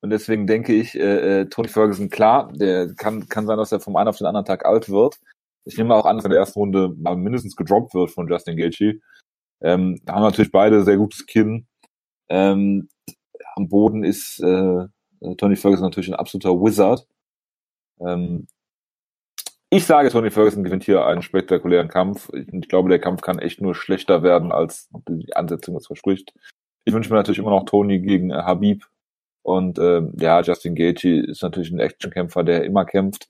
Und 0.00 0.10
deswegen 0.10 0.46
denke 0.46 0.72
ich, 0.74 0.94
äh, 0.94 1.46
Tony 1.46 1.68
Ferguson, 1.68 2.08
klar, 2.08 2.52
der 2.52 2.94
kann, 2.94 3.28
kann 3.28 3.46
sein, 3.46 3.58
dass 3.58 3.72
er 3.72 3.80
vom 3.80 3.96
einen 3.96 4.08
auf 4.08 4.18
den 4.18 4.28
anderen 4.28 4.46
Tag 4.46 4.64
alt 4.64 4.88
wird. 4.88 5.18
Ich 5.64 5.76
nehme 5.76 5.94
auch 5.94 6.06
an, 6.06 6.16
dass 6.16 6.24
er 6.24 6.28
in 6.28 6.32
der 6.32 6.40
ersten 6.40 6.60
Runde 6.60 6.94
mal 6.96 7.16
mindestens 7.16 7.56
gedroppt 7.56 7.94
wird 7.94 8.10
von 8.10 8.28
Justin 8.28 8.56
Gaethje. 8.56 9.00
Ähm, 9.60 10.00
haben 10.08 10.22
natürlich 10.22 10.52
beide 10.52 10.84
sehr 10.84 10.96
gutes 10.96 11.26
Kinn. 11.26 11.66
Ähm, 12.28 12.88
am 13.56 13.68
Boden 13.68 14.04
ist 14.04 14.40
äh, 14.40 14.86
Tony 15.36 15.56
Ferguson 15.56 15.84
natürlich 15.84 16.08
ein 16.08 16.14
absoluter 16.14 16.50
Wizard. 16.60 17.06
Ähm, 18.00 18.46
Ich 19.70 19.84
sage, 19.84 20.08
Tony 20.10 20.30
Ferguson 20.30 20.64
gewinnt 20.64 20.84
hier 20.84 21.04
einen 21.06 21.20
spektakulären 21.22 21.88
Kampf. 21.88 22.30
Ich, 22.32 22.48
ich 22.52 22.68
glaube, 22.68 22.88
der 22.88 22.98
Kampf 23.00 23.20
kann 23.20 23.38
echt 23.38 23.60
nur 23.60 23.74
schlechter 23.74 24.22
werden, 24.22 24.50
als 24.50 24.88
die 25.08 25.34
Ansetzung 25.36 25.74
das 25.74 25.86
verspricht. 25.86 26.32
Ich 26.84 26.94
wünsche 26.94 27.10
mir 27.10 27.16
natürlich 27.16 27.38
immer 27.38 27.50
noch 27.50 27.64
Tony 27.66 27.98
gegen 28.00 28.30
äh, 28.30 28.34
Habib. 28.42 28.86
Und 29.42 29.78
ähm, 29.78 30.14
ja, 30.18 30.40
Justin 30.40 30.74
Gaethje 30.74 31.22
ist 31.26 31.42
natürlich 31.42 31.70
ein 31.70 31.80
Actionkämpfer, 31.80 32.44
der 32.44 32.64
immer 32.64 32.84
kämpft. 32.86 33.28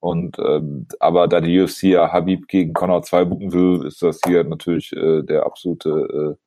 Und 0.00 0.38
ähm, 0.38 0.86
aber 1.00 1.28
da 1.28 1.40
die 1.40 1.60
UFC 1.60 1.84
ja 1.84 2.12
Habib 2.12 2.48
gegen 2.48 2.72
Conor 2.74 3.02
2 3.02 3.24
buchen 3.26 3.52
will, 3.52 3.86
ist 3.86 4.02
das 4.02 4.20
hier 4.26 4.44
natürlich 4.44 4.92
äh, 4.92 5.22
der 5.22 5.46
absolute 5.46 6.38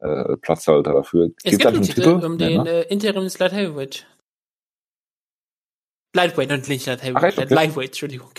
äh, 0.00 0.36
Platzhalter 0.38 0.92
dafür. 0.94 1.30
Es 1.44 1.52
gibt 1.52 1.66
einen 1.66 1.76
eigentlich 1.76 1.94
Titel 1.94 2.24
um 2.24 2.38
den 2.38 2.50
Ja, 2.52 2.62
ne? 2.64 2.70
äh, 2.86 2.88
Interim 2.92 3.28
Light 3.38 3.52
Heavyweight. 3.52 4.06
Lightweight 6.14 6.50
und 6.52 6.68
nicht 6.68 6.86
Light 6.86 7.00
Ach, 7.00 7.04
Heavyweight. 7.06 7.24
echt? 7.24 7.38
Okay. 7.38 7.54
Lightweight, 7.54 7.86
Entschuldigung. 7.88 8.30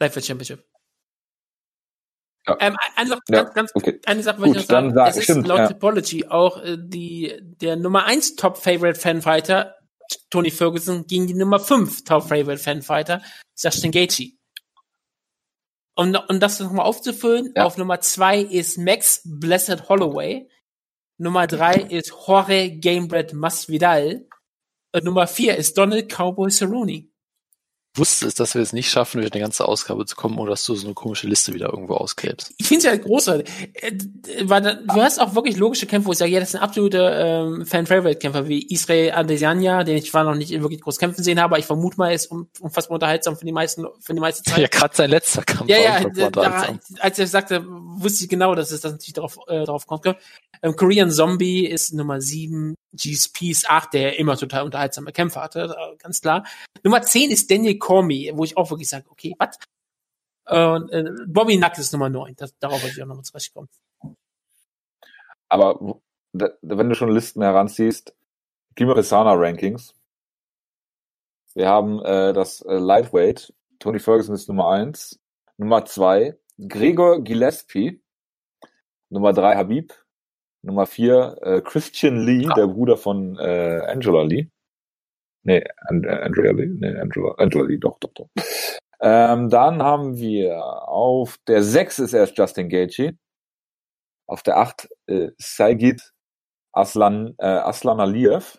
Lightweight 0.00 0.24
Championship. 0.24 0.64
Ja. 2.46 2.56
Ähm, 2.60 2.76
eine 2.94 3.08
Sache, 3.10 3.20
Ja, 3.28 3.42
ganz, 3.42 3.54
ganz, 3.54 3.70
okay. 3.74 4.00
eine 4.06 4.22
Sache 4.22 4.36
Gut, 4.38 4.48
ich 4.48 4.54
noch 4.54 4.62
sagen. 4.62 4.94
sag- 4.94 5.10
es 5.10 5.16
ist 5.16 5.24
stimmt, 5.24 5.46
laut 5.48 5.58
ja. 5.58 5.68
Topology 5.68 6.26
auch 6.28 6.62
äh, 6.62 6.76
die, 6.78 7.36
der 7.42 7.76
Nummer 7.76 8.04
1 8.04 8.36
Top 8.36 8.56
Favorite 8.56 8.98
Fanfighter, 9.00 9.74
Tony 10.30 10.50
Ferguson, 10.52 11.06
gegen 11.06 11.26
die 11.26 11.34
Nummer 11.34 11.58
5 11.58 12.04
Top 12.04 12.22
Favorite 12.22 12.58
Fanfighter, 12.62 13.20
Justin 13.58 13.90
Gaethje. 13.90 14.32
Um, 15.98 16.14
um 16.28 16.38
das 16.40 16.60
nochmal 16.60 16.86
aufzufüllen, 16.86 17.52
Ja. 17.56 17.64
auf 17.64 17.78
Nummer 17.78 18.00
2 18.00 18.40
ist 18.42 18.78
Max 18.78 19.22
Blessed 19.24 19.88
Holloway. 19.88 20.48
Nummer 21.18 21.46
3 21.46 21.74
ist 21.74 22.12
Jorge 22.12 22.78
Gamebred 22.78 23.32
Masvidal. 23.32 24.26
Und 24.92 25.04
Nummer 25.04 25.26
4 25.26 25.56
ist 25.56 25.78
Donald 25.78 26.12
Cowboy 26.12 26.50
Cerrone. 26.50 27.08
Wusste 27.96 28.26
es, 28.26 28.34
dass 28.34 28.54
wir 28.54 28.62
es 28.62 28.72
nicht 28.72 28.90
schaffen, 28.90 29.20
durch 29.20 29.32
eine 29.32 29.42
ganze 29.42 29.66
Ausgabe 29.66 30.04
zu 30.06 30.16
kommen, 30.16 30.38
oder 30.38 30.50
dass 30.50 30.64
du 30.64 30.74
so 30.74 30.86
eine 30.86 30.94
komische 30.94 31.26
Liste 31.26 31.54
wieder 31.54 31.70
irgendwo 31.70 31.94
ausklebst. 31.94 32.52
Ich 32.58 32.66
finde 32.66 32.78
es 32.78 32.84
ja 32.84 32.96
großartig. 32.96 33.48
Äh, 33.74 33.92
weil 34.42 34.62
Du 34.62 35.00
hast 35.02 35.20
auch 35.20 35.34
wirklich 35.34 35.56
logische 35.56 35.86
Kämpfe, 35.86 36.08
wo 36.08 36.12
ich 36.12 36.18
sage, 36.18 36.30
ja, 36.30 36.40
das 36.40 36.52
sind 36.52 36.60
absolute 36.60 37.12
ähm, 37.14 37.66
Fan-Favorite-Kämpfer, 37.66 38.48
wie 38.48 38.66
Israel 38.68 39.12
Adesanya, 39.12 39.84
den 39.84 39.96
ich 39.96 40.10
zwar 40.10 40.24
noch 40.24 40.34
nicht 40.34 40.50
wirklich 40.50 40.80
groß 40.80 40.98
kämpfen 40.98 41.22
sehen 41.22 41.38
habe, 41.38 41.54
aber 41.54 41.58
ich 41.58 41.66
vermute 41.66 41.96
mal, 41.96 42.12
ist 42.12 42.30
um, 42.30 42.48
unfassbar 42.60 42.94
unterhaltsam 42.94 43.36
für 43.36 43.44
die 43.44 43.52
meisten, 43.52 43.86
für 44.00 44.14
die 44.14 44.20
meiste 44.20 44.42
Zeit. 44.42 44.58
Ja, 44.58 44.68
gerade 44.68 44.94
sein 44.94 45.10
letzter 45.10 45.42
Kampf 45.42 45.70
Ja, 45.70 45.78
war 45.78 46.12
ja, 46.14 46.30
da, 46.30 46.78
als 47.00 47.18
er 47.18 47.26
sagte, 47.26 47.64
wusste 47.66 48.24
ich 48.24 48.28
genau, 48.28 48.54
dass 48.54 48.70
es 48.70 48.80
das 48.80 48.92
natürlich 48.92 49.14
darauf, 49.14 49.38
äh, 49.48 49.64
darauf 49.64 49.86
kommt. 49.86 50.06
Ähm, 50.62 50.76
Korean 50.76 51.10
Zombie 51.10 51.66
ist 51.66 51.92
Nummer 51.94 52.20
7, 52.20 52.74
GSP 52.96 53.50
ist 53.50 53.70
8, 53.70 53.92
der 53.94 54.18
immer 54.18 54.36
total 54.36 54.64
unterhaltsame 54.64 55.12
Kämpfe 55.12 55.40
hatte, 55.40 55.76
äh, 55.78 55.96
ganz 55.96 56.20
klar. 56.20 56.44
Nummer 56.82 57.02
10 57.02 57.30
ist 57.30 57.50
Daniel 57.50 57.78
Cormier, 57.78 58.36
wo 58.36 58.44
ich 58.44 58.56
auch 58.56 58.70
wirklich 58.70 58.88
sage, 58.88 59.06
okay, 59.08 59.34
was? 59.38 59.58
Äh, 60.46 61.04
Bobby 61.26 61.56
Knuckles 61.56 61.86
ist 61.86 61.92
Nummer 61.92 62.08
9, 62.08 62.34
das, 62.36 62.56
darauf 62.58 62.82
wollte 62.82 62.96
ich 62.96 63.02
auch 63.02 63.06
noch 63.06 63.16
mal 63.16 63.22
zurechtkommen. 63.22 63.68
Aber 65.48 66.00
wenn 66.32 66.88
du 66.88 66.94
schon 66.94 67.10
Listen 67.10 67.42
heranziehst, 67.42 68.14
Kimerisana 68.76 69.32
Rankings. 69.32 69.94
Wir 71.54 71.68
haben 71.68 72.00
äh, 72.04 72.34
das 72.34 72.60
äh, 72.60 72.74
Lightweight. 72.74 73.54
Tony 73.78 73.98
Ferguson 73.98 74.34
ist 74.34 74.48
Nummer 74.48 74.68
eins. 74.68 75.18
Nummer 75.56 75.86
zwei 75.86 76.36
Gregor 76.58 77.22
Gillespie. 77.22 78.02
Nummer 79.08 79.32
drei 79.32 79.56
Habib. 79.56 79.94
Nummer 80.62 80.86
vier 80.86 81.36
äh, 81.42 81.60
Christian 81.60 82.24
Lee, 82.24 82.48
der 82.56 82.66
Bruder 82.66 82.96
von 82.96 83.38
äh, 83.38 83.82
Angela 83.86 84.22
Lee. 84.22 84.48
Nee, 85.42 85.64
And 85.86 86.04
äh, 86.04 86.10
Andrea 86.10 86.52
Lee. 86.52 86.66
Nee, 86.66 86.98
Angela, 86.98 87.34
Angela 87.38 87.64
Lee, 87.64 87.78
doch, 87.78 87.98
doch, 88.00 88.12
doch. 88.14 88.28
Ähm, 89.00 89.50
dann 89.50 89.82
haben 89.82 90.16
wir 90.16 90.62
auf 90.88 91.38
der 91.46 91.62
sechs 91.62 91.98
ist 91.98 92.14
erst 92.14 92.36
Justin 92.36 92.68
Gaethje. 92.68 93.16
Auf 94.26 94.42
der 94.42 94.56
8 94.56 94.88
äh, 95.06 95.28
Saigid 95.38 96.12
Aslan, 96.72 97.34
äh, 97.38 97.46
Aslan 97.46 98.00
Aliyev. 98.00 98.58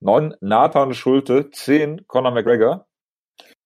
9 0.00 0.34
Nathan 0.40 0.94
Schulte. 0.94 1.50
10 1.50 2.06
Conor 2.06 2.32
McGregor. 2.32 2.86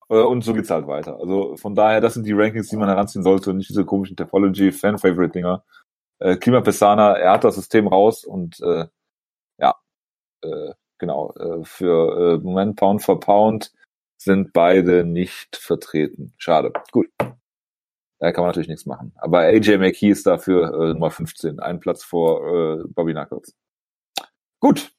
Äh, 0.08 0.22
und 0.22 0.42
so 0.42 0.52
geht's 0.52 0.70
halt 0.70 0.86
weiter. 0.86 1.18
Also 1.20 1.56
von 1.56 1.74
daher, 1.74 2.00
das 2.00 2.14
sind 2.14 2.26
die 2.26 2.32
Rankings, 2.32 2.68
die 2.68 2.76
man 2.76 2.88
heranziehen 2.88 3.22
sollte 3.22 3.54
nicht 3.54 3.70
diese 3.70 3.84
komischen 3.84 4.16
Topology 4.16 4.72
Fan-Favorite-Dinger. 4.72 5.64
Äh, 6.22 6.36
Klima 6.36 6.60
Pesana, 6.60 7.14
er 7.14 7.32
hat 7.32 7.44
das 7.44 7.56
System 7.56 7.88
raus 7.88 8.24
und 8.24 8.60
äh, 8.60 8.86
ja, 9.58 9.74
äh, 10.42 10.72
genau, 10.98 11.32
äh, 11.34 11.64
für 11.64 12.36
äh, 12.36 12.44
Moment 12.44 12.76
Pound 12.76 13.02
for 13.02 13.18
Pound 13.18 13.72
sind 14.18 14.52
beide 14.52 15.04
nicht 15.04 15.56
vertreten. 15.56 16.32
Schade. 16.38 16.72
Gut. 16.92 17.08
Da 17.18 18.30
kann 18.30 18.42
man 18.42 18.50
natürlich 18.50 18.68
nichts 18.68 18.86
machen. 18.86 19.12
Aber 19.16 19.40
AJ 19.40 19.78
McKee 19.78 20.10
ist 20.10 20.24
dafür 20.26 20.72
äh, 20.72 20.92
Nummer 20.92 21.10
15, 21.10 21.58
ein 21.58 21.80
Platz 21.80 22.04
vor 22.04 22.46
äh, 22.46 22.84
Bobby 22.86 23.14
Knuckles. 23.14 23.56
Gut. 24.60 24.92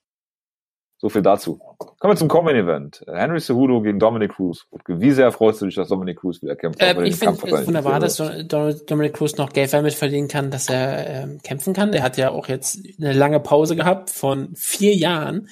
So 1.04 1.10
viel 1.10 1.22
dazu. 1.22 1.60
Kommen 2.00 2.14
wir 2.14 2.16
zum 2.16 2.30
Common 2.30 2.56
Event. 2.56 3.04
Henry 3.06 3.42
Cejudo 3.42 3.82
gegen 3.82 4.00
Dominic 4.00 4.36
Cruz. 4.36 4.66
Wie 4.88 5.12
sehr 5.12 5.34
freust 5.34 5.60
du 5.60 5.66
dich, 5.66 5.76
dass 5.76 5.90
Dominic 5.90 6.18
Cruz 6.18 6.42
wieder 6.42 6.56
kämpft? 6.56 6.82
Äh, 6.82 6.94
ich 7.04 7.18
finde 7.18 7.34
es 7.46 7.68
wunderbar, 7.68 8.00
dass 8.00 8.16
Dominic 8.48 9.14
Cruz 9.14 9.36
noch 9.36 9.52
Geld 9.52 9.74
damit 9.74 9.96
verdienen 9.96 10.30
kann, 10.30 10.50
dass 10.50 10.70
er 10.70 11.06
ähm, 11.10 11.42
kämpfen 11.44 11.74
kann. 11.74 11.92
Der 11.92 12.04
hat 12.04 12.16
ja 12.16 12.32
auch 12.32 12.48
jetzt 12.48 12.80
eine 12.98 13.12
lange 13.12 13.42
Pause 13.42 13.76
gehabt 13.76 14.12
von 14.12 14.56
vier 14.56 14.96
Jahren, 14.96 15.50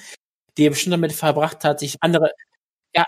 die 0.56 0.64
er 0.64 0.70
bestimmt 0.70 0.94
damit 0.94 1.12
verbracht 1.12 1.64
hat, 1.64 1.80
sich 1.80 1.96
andere. 2.00 2.30
Ja, 2.96 3.04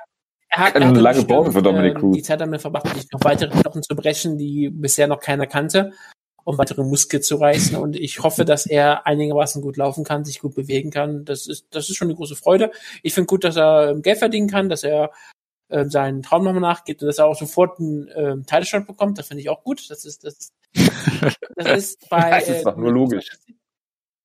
er 0.50 0.58
hat, 0.58 0.76
Eine 0.76 1.00
lange 1.00 1.20
bestimmt, 1.20 1.28
Pause 1.28 1.52
für 1.52 1.62
Dominic 1.62 1.94
ähm, 1.94 2.00
Cruz. 2.00 2.16
Die 2.16 2.22
Zeit 2.22 2.42
damit 2.42 2.60
verbracht, 2.60 2.94
sich 2.94 3.10
noch 3.10 3.24
weitere 3.24 3.58
Knochen 3.58 3.82
zu 3.82 3.96
brechen, 3.96 4.36
die 4.36 4.68
bisher 4.68 5.06
noch 5.06 5.20
keiner 5.20 5.46
kannte, 5.46 5.92
um 6.44 6.58
weitere 6.58 6.82
Muskeln 6.82 7.22
zu 7.22 7.36
reißen. 7.36 7.76
Und 7.76 7.96
ich 7.96 8.22
hoffe, 8.22 8.44
dass 8.44 8.66
er 8.66 9.06
einigermaßen 9.06 9.62
gut 9.62 9.76
laufen 9.76 10.04
kann, 10.04 10.24
sich 10.24 10.40
gut 10.40 10.54
bewegen 10.54 10.90
kann. 10.90 11.24
Das 11.24 11.46
ist, 11.46 11.66
das 11.70 11.88
ist 11.88 11.96
schon 11.96 12.08
eine 12.08 12.16
große 12.16 12.36
Freude. 12.36 12.70
Ich 13.02 13.14
finde 13.14 13.26
gut, 13.26 13.44
dass 13.44 13.56
er 13.56 13.90
ähm, 13.90 14.02
Geld 14.02 14.18
verdienen 14.18 14.48
kann, 14.48 14.68
dass 14.68 14.84
er 14.84 15.10
ähm, 15.70 15.90
seinen 15.90 16.22
Traum 16.22 16.44
nochmal 16.44 16.60
nachgeht 16.60 17.02
und 17.02 17.08
dass 17.08 17.18
er 17.18 17.26
auch 17.26 17.38
sofort 17.38 17.80
einen 17.80 18.08
ähm, 18.14 18.46
Titelshot 18.46 18.86
bekommt. 18.86 19.18
Das 19.18 19.28
finde 19.28 19.40
ich 19.40 19.48
auch 19.48 19.64
gut. 19.64 19.90
Das 19.90 20.04
ist, 20.04 20.24
das 20.24 20.52
das 21.56 21.66
ist 21.76 22.08
bei. 22.08 22.30
Das 22.30 22.48
ist 22.48 22.66
doch 22.66 22.76
nur 22.76 22.92
logisch. 22.92 23.30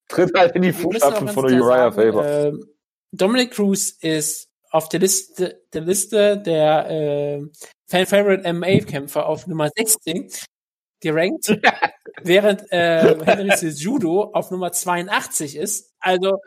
Tritt 0.08 0.34
halt 0.36 0.56
in 0.56 0.64
die 0.64 0.74
Fußstapfen 0.74 1.30
von 1.30 1.48
klar 1.48 1.62
Uriah 1.62 1.92
Faber. 1.92 2.48
ähm, 2.48 2.66
Dominic 3.12 3.52
Cruz 3.52 3.92
ist 4.02 4.50
auf 4.72 4.90
der 4.90 5.00
Liste, 5.00 5.64
der 5.74 5.82
Liste 5.82 6.38
der 6.38 6.90
äh, 6.90 7.46
Fan-Favorite 7.88 8.52
MMA-Kämpfer 8.54 9.26
auf 9.26 9.48
Nummer 9.48 9.70
16 9.76 10.32
gerankt, 11.02 11.48
während 12.24 12.72
äh, 12.72 13.16
Henry 13.26 13.50
Cejudo 13.56 14.32
auf 14.34 14.52
Nummer 14.52 14.72
82 14.72 15.56
ist. 15.56 15.94
Also 16.00 16.40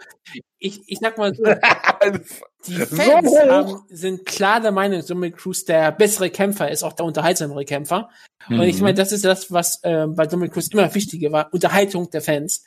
ich, 0.59 0.81
ich 0.87 0.99
sag 1.01 1.19
mal 1.19 1.35
so, 1.35 1.43
die 2.67 2.77
So 2.77 2.97
Fans 2.97 3.29
hoch. 3.29 3.39
haben, 3.49 3.83
sind 3.89 4.25
klar 4.27 4.61
der 4.61 4.73
Meinung, 4.73 5.05
Dominic 5.07 5.37
Cruz 5.37 5.65
der 5.65 5.93
bessere 5.93 6.31
Kämpfer 6.31 6.71
ist, 6.71 6.83
auch 6.83 6.93
der 6.93 7.05
unterhaltsamere 7.07 7.65
Kämpfer. 7.65 8.11
Und 8.49 8.63
ich 8.63 8.77
Mhm. 8.79 8.83
meine, 8.85 8.95
das 8.95 9.13
ist 9.13 9.25
das, 9.25 9.53
was 9.53 9.81
ähm, 9.85 10.15
bei 10.15 10.27
Dominic 10.27 10.53
Cruz 10.55 10.69
immer 10.69 10.93
wichtiger 10.95 11.31
war, 11.33 11.53
Unterhaltung 11.53 12.11
der 12.11 12.23
Fans. 12.23 12.65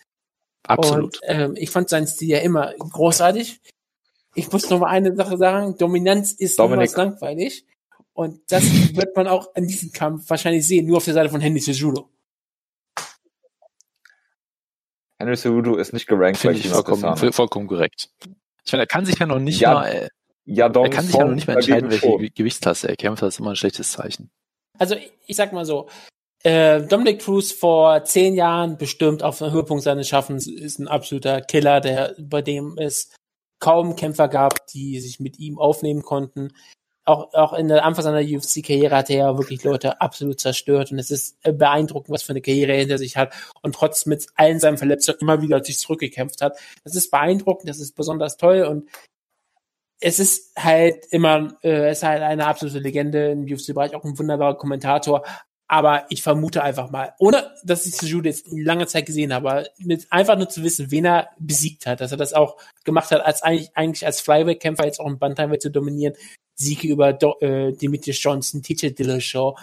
Absolut. 0.67 1.21
Und 1.21 1.29
ähm, 1.29 1.53
ich 1.57 1.69
fand 1.69 1.89
seinen 1.89 2.07
Stil 2.07 2.29
ja 2.29 2.39
immer 2.39 2.73
großartig. 2.77 3.59
Ich 4.35 4.51
muss 4.51 4.69
noch 4.69 4.79
mal 4.79 4.89
eine 4.89 5.15
Sache 5.15 5.37
sagen, 5.37 5.77
Dominanz 5.77 6.31
ist 6.33 6.57
Dominik. 6.59 6.95
langweilig. 6.97 7.65
Und 8.15 8.39
das 8.49 8.63
wird 8.95 9.13
man 9.15 9.27
auch 9.27 9.53
an 9.55 9.67
diesem 9.67 9.91
Kampf 9.91 10.29
wahrscheinlich 10.29 10.65
sehen, 10.65 10.87
nur 10.87 10.97
auf 10.97 11.05
der 11.05 11.13
Seite 11.13 11.29
von 11.29 11.41
Henry 11.41 11.59
Cejudo. 11.59 12.09
Henry 15.19 15.35
Cejudo 15.35 15.75
ist 15.75 15.93
nicht 15.93 16.07
gerankt 16.07 16.37
Finde 16.37 16.57
ich 16.57 16.69
vollkommen, 16.69 17.33
vollkommen 17.33 17.67
korrekt. 17.67 18.09
Ich 18.65 18.71
meine, 18.71 18.83
er 18.83 18.87
kann 18.87 19.05
sich 19.05 19.19
ja 19.19 19.25
noch 19.25 19.39
nicht 19.39 19.59
Ja, 19.59 19.73
mal, 19.73 19.87
äh, 19.87 20.09
Ja, 20.45 20.67
er 20.67 20.89
kann 20.89 21.05
sich 21.05 21.15
ja 21.15 21.25
noch 21.25 21.35
nicht 21.35 21.47
mehr 21.47 21.55
dagegen 21.57 21.73
entscheiden, 21.73 21.91
welche 21.91 22.05
schon. 22.07 22.19
Ge- 22.19 22.31
Gewichtsklasse 22.33 22.87
er 22.89 22.95
kämpft. 22.95 23.21
Das 23.21 23.35
ist 23.35 23.39
immer 23.39 23.51
ein 23.51 23.55
schlechtes 23.57 23.91
Zeichen. 23.91 24.29
Also 24.77 24.95
ich, 24.95 25.11
ich 25.27 25.35
sag 25.35 25.51
mal 25.53 25.65
so, 25.65 25.89
äh, 26.43 26.81
Dominic 26.87 27.21
Cruz 27.21 27.51
vor 27.51 28.03
zehn 28.05 28.33
Jahren 28.35 28.77
bestimmt 28.77 29.23
auf 29.23 29.39
dem 29.39 29.51
Höhepunkt 29.51 29.83
seines 29.83 30.07
Schaffens 30.07 30.47
ist 30.47 30.79
ein 30.79 30.87
absoluter 30.87 31.41
Killer, 31.41 31.81
der 31.81 32.15
bei 32.19 32.41
dem 32.41 32.77
es 32.77 33.13
kaum 33.59 33.95
Kämpfer 33.95 34.27
gab, 34.27 34.67
die 34.67 34.99
sich 34.99 35.19
mit 35.19 35.39
ihm 35.39 35.57
aufnehmen 35.57 36.01
konnten. 36.01 36.53
Auch, 37.05 37.33
auch 37.33 37.53
in 37.53 37.67
der 37.67 37.85
Anfang 37.85 38.03
seiner 38.03 38.19
UFC-Karriere 38.19 38.95
hat 38.95 39.11
er 39.11 39.17
ja 39.17 39.37
wirklich 39.37 39.63
Leute 39.63 40.01
absolut 40.01 40.39
zerstört 40.39 40.91
und 40.91 40.97
es 40.97 41.11
ist 41.11 41.37
äh, 41.43 41.53
beeindruckend, 41.53 42.09
was 42.09 42.23
für 42.23 42.31
eine 42.31 42.41
Karriere 42.41 42.71
er 42.71 42.79
hinter 42.79 42.97
sich 42.97 43.15
hat 43.15 43.33
und 43.61 43.75
trotz 43.75 44.07
mit 44.07 44.25
allen 44.35 44.59
seinen 44.59 44.79
Verletzungen 44.79 45.19
immer 45.21 45.41
wieder 45.41 45.63
sich 45.63 45.77
zurückgekämpft 45.77 46.41
hat. 46.41 46.57
Das 46.83 46.95
ist 46.95 47.11
beeindruckend, 47.11 47.69
das 47.69 47.79
ist 47.79 47.95
besonders 47.95 48.37
toll 48.37 48.63
und 48.63 48.89
es 49.99 50.19
ist 50.19 50.51
halt 50.57 51.05
immer, 51.11 51.55
äh, 51.63 51.89
es 51.89 51.99
ist 51.99 52.03
halt 52.03 52.21
eine 52.21 52.47
absolute 52.47 52.79
Legende 52.79 53.31
im 53.31 53.43
UFC-Bereich, 53.43 53.95
auch 53.95 54.03
ein 54.03 54.17
wunderbarer 54.17 54.57
Kommentator. 54.57 55.23
Aber 55.67 56.05
ich 56.09 56.21
vermute 56.21 56.61
einfach 56.61 56.91
mal, 56.91 57.13
ohne 57.17 57.51
dass 57.63 57.87
ich 57.87 57.99
Jude 58.01 58.29
jetzt 58.29 58.47
lange 58.51 58.85
Zeit 58.85 59.07
gesehen 59.07 59.33
habe, 59.33 59.67
mit 59.79 60.05
einfach 60.11 60.37
nur 60.37 60.47
zu 60.47 60.63
wissen, 60.63 60.91
wen 60.91 61.05
er 61.05 61.29
besiegt 61.39 61.87
hat, 61.87 62.01
dass 62.01 62.11
er 62.11 62.17
das 62.17 62.33
auch 62.33 62.57
gemacht 62.83 63.09
hat, 63.09 63.25
als 63.25 63.41
eigentlich, 63.41 63.71
eigentlich 63.75 64.05
als 64.05 64.21
Flyweight-Kämpfer 64.21 64.85
jetzt 64.85 64.99
auch 64.99 65.07
im 65.07 65.17
Bantamweight 65.17 65.63
zu 65.63 65.71
dominieren, 65.71 66.13
Siege 66.55 66.87
über 66.87 67.13
Do 67.13 67.35
äh, 67.39 67.73
Demetrius 67.73 68.21
Johnson, 68.21 68.61
TJ 68.61 68.89
Dillashaw, 68.89 69.55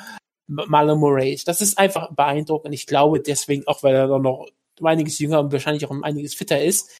Marlon 0.49 0.99
Moraes. 0.99 1.45
Das 1.45 1.61
ist 1.61 1.79
einfach 1.79 2.13
beeindruckend. 2.13 2.75
Ich 2.75 2.87
glaube 2.87 3.21
deswegen, 3.21 3.67
auch 3.69 3.83
weil 3.83 3.95
er 3.95 4.19
noch 4.19 4.49
einiges 4.83 5.19
jünger 5.19 5.41
und 5.41 5.53
wahrscheinlich 5.53 5.87
auch 5.87 6.03
einiges 6.03 6.35
fitter 6.35 6.63
ist, 6.63 6.99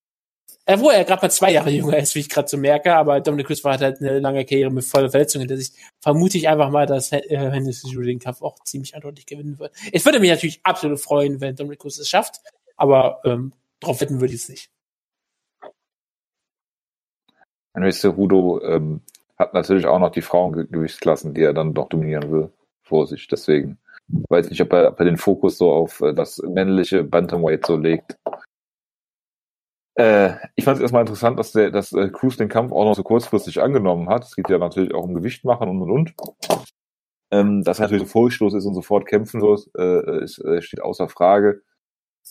wo 0.79 0.91
er 0.91 1.05
gerade 1.05 1.23
mal 1.23 1.31
zwei 1.31 1.53
Jahre 1.53 1.71
jünger 1.71 1.99
ist, 1.99 2.15
wie 2.15 2.21
ich 2.21 2.29
gerade 2.29 2.49
so 2.49 2.57
merke, 2.57 2.95
aber 2.95 3.21
Dominic 3.21 3.47
Cruz 3.47 3.65
war 3.65 3.79
halt 3.79 4.01
eine 4.01 4.19
lange 4.19 4.45
Karriere 4.45 4.71
mit 4.71 4.85
voller 4.85 5.11
Verletzungen 5.11 5.43
hinter 5.43 5.57
sich. 5.57 5.73
Vermute 6.01 6.39
ich 6.39 6.49
einfach 6.49 6.71
mal, 6.71 6.87
dass 6.87 7.13
äh, 7.13 7.73
Cejudo 7.73 8.03
den 8.03 8.19
Kampf 8.19 8.43
auch 8.43 8.59
ziemlich 8.65 8.95
eindeutig 8.95 9.27
gewinnen 9.27 9.59
wird. 9.59 9.75
Es 9.93 10.05
würde 10.05 10.21
mich 10.21 10.31
natürlich 10.31 10.61
absolut 10.63 11.01
freuen, 11.01 11.41
wenn 11.41 11.57
Dominic 11.57 11.81
Cruz 11.81 11.99
es 11.99 12.09
schafft, 12.09 12.41
aber 12.77 13.21
ähm, 13.25 13.53
drauf 13.81 14.01
wetten 14.01 14.21
würde 14.21 14.35
ich 14.35 14.43
es 14.43 14.49
nicht. 14.49 14.71
Henry 17.75 17.93
Cejudo 17.93 18.61
ähm, 18.63 19.01
hat 19.39 19.55
natürlich 19.55 19.87
auch 19.87 19.99
noch 19.99 20.13
die 20.13 20.23
Frauengewichtsklassen, 20.23 21.35
die 21.35 21.43
er 21.43 21.55
dann 21.55 21.75
doch 21.75 21.89
dominieren 21.89 22.31
will, 22.31 22.51
vor 22.83 23.07
sich. 23.07 23.27
Deswegen 23.29 23.79
weiß 24.29 24.51
nicht, 24.51 24.61
ob 24.61 24.73
er, 24.73 24.89
ob 24.89 24.99
er 24.99 25.07
den 25.07 25.17
Fokus 25.17 25.59
so 25.59 25.73
auf 25.73 26.01
äh, 26.01 26.13
das 26.13 26.39
männliche 26.39 27.03
Bantamweight 27.03 27.67
so 27.67 27.77
legt. 27.77 28.17
Äh, 29.95 30.34
ich 30.57 30.64
fand 30.64 30.76
es 30.76 30.82
erstmal 30.82 31.03
interessant, 31.03 31.38
dass 31.38 31.53
der, 31.53 31.70
dass 31.70 31.93
äh, 31.93 32.09
Cruz 32.09 32.36
den 32.36 32.49
Kampf 32.49 32.72
auch 32.72 32.84
noch 32.84 32.95
so 32.95 33.03
kurzfristig 33.03 33.61
angenommen 33.61 34.09
hat. 34.09 34.24
Es 34.24 34.34
geht 34.34 34.49
ja 34.49 34.59
natürlich 34.59 34.95
auch 34.95 35.05
um 35.05 35.14
Gewicht 35.14 35.45
machen 35.45 35.68
und 35.68 35.82
und 35.82 35.90
und. 35.90 36.14
Ähm, 37.30 37.62
dass 37.64 37.78
er 37.78 37.84
natürlich 37.84 38.05
so 38.05 38.12
furchtlos 38.12 38.55
ist 38.55 38.66
und 38.66 38.74
sofort 38.74 39.07
kämpfen 39.07 39.40
wird, 39.40 39.68
äh, 39.76 40.24
ist, 40.24 40.38
äh, 40.38 40.61
steht 40.62 40.82
außer 40.82 41.09
Frage. 41.09 41.62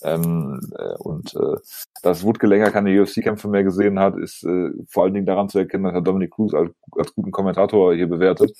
Ähm, 0.02 0.60
äh, 0.78 0.94
und 0.98 1.34
äh, 1.34 1.56
dass 2.02 2.24
Wutke 2.24 2.46
länger 2.46 2.70
keine 2.70 3.00
UFC-Kämpfe 3.00 3.48
mehr 3.48 3.64
gesehen 3.64 3.98
hat, 3.98 4.16
ist 4.16 4.44
äh, 4.44 4.70
vor 4.88 5.04
allen 5.04 5.14
Dingen 5.14 5.26
daran 5.26 5.48
zu 5.48 5.58
erkennen, 5.58 5.84
dass 5.84 5.94
er 5.94 6.02
Dominic 6.02 6.32
Cruz 6.32 6.54
als, 6.54 6.72
als 6.92 7.14
guten 7.14 7.30
Kommentator 7.30 7.94
hier 7.94 8.08
bewertet. 8.08 8.56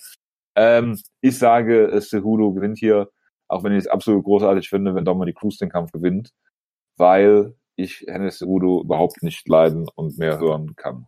Ähm, 0.54 1.00
ich 1.20 1.38
sage, 1.38 1.90
äh, 1.90 2.00
Cejudo 2.00 2.52
gewinnt 2.52 2.78
hier, 2.78 3.10
auch 3.48 3.64
wenn 3.64 3.72
ich 3.72 3.80
es 3.80 3.86
absolut 3.86 4.24
großartig 4.24 4.68
finde, 4.68 4.94
wenn 4.94 5.04
Dominic 5.04 5.36
Cruz 5.36 5.58
den 5.58 5.70
Kampf 5.70 5.92
gewinnt, 5.92 6.32
weil 6.96 7.54
ich 7.76 8.04
Hennes 8.08 8.38
Cejudo 8.38 8.82
überhaupt 8.82 9.22
nicht 9.22 9.48
leiden 9.48 9.88
und 9.94 10.18
mehr 10.18 10.38
hören 10.38 10.76
kann. 10.76 11.06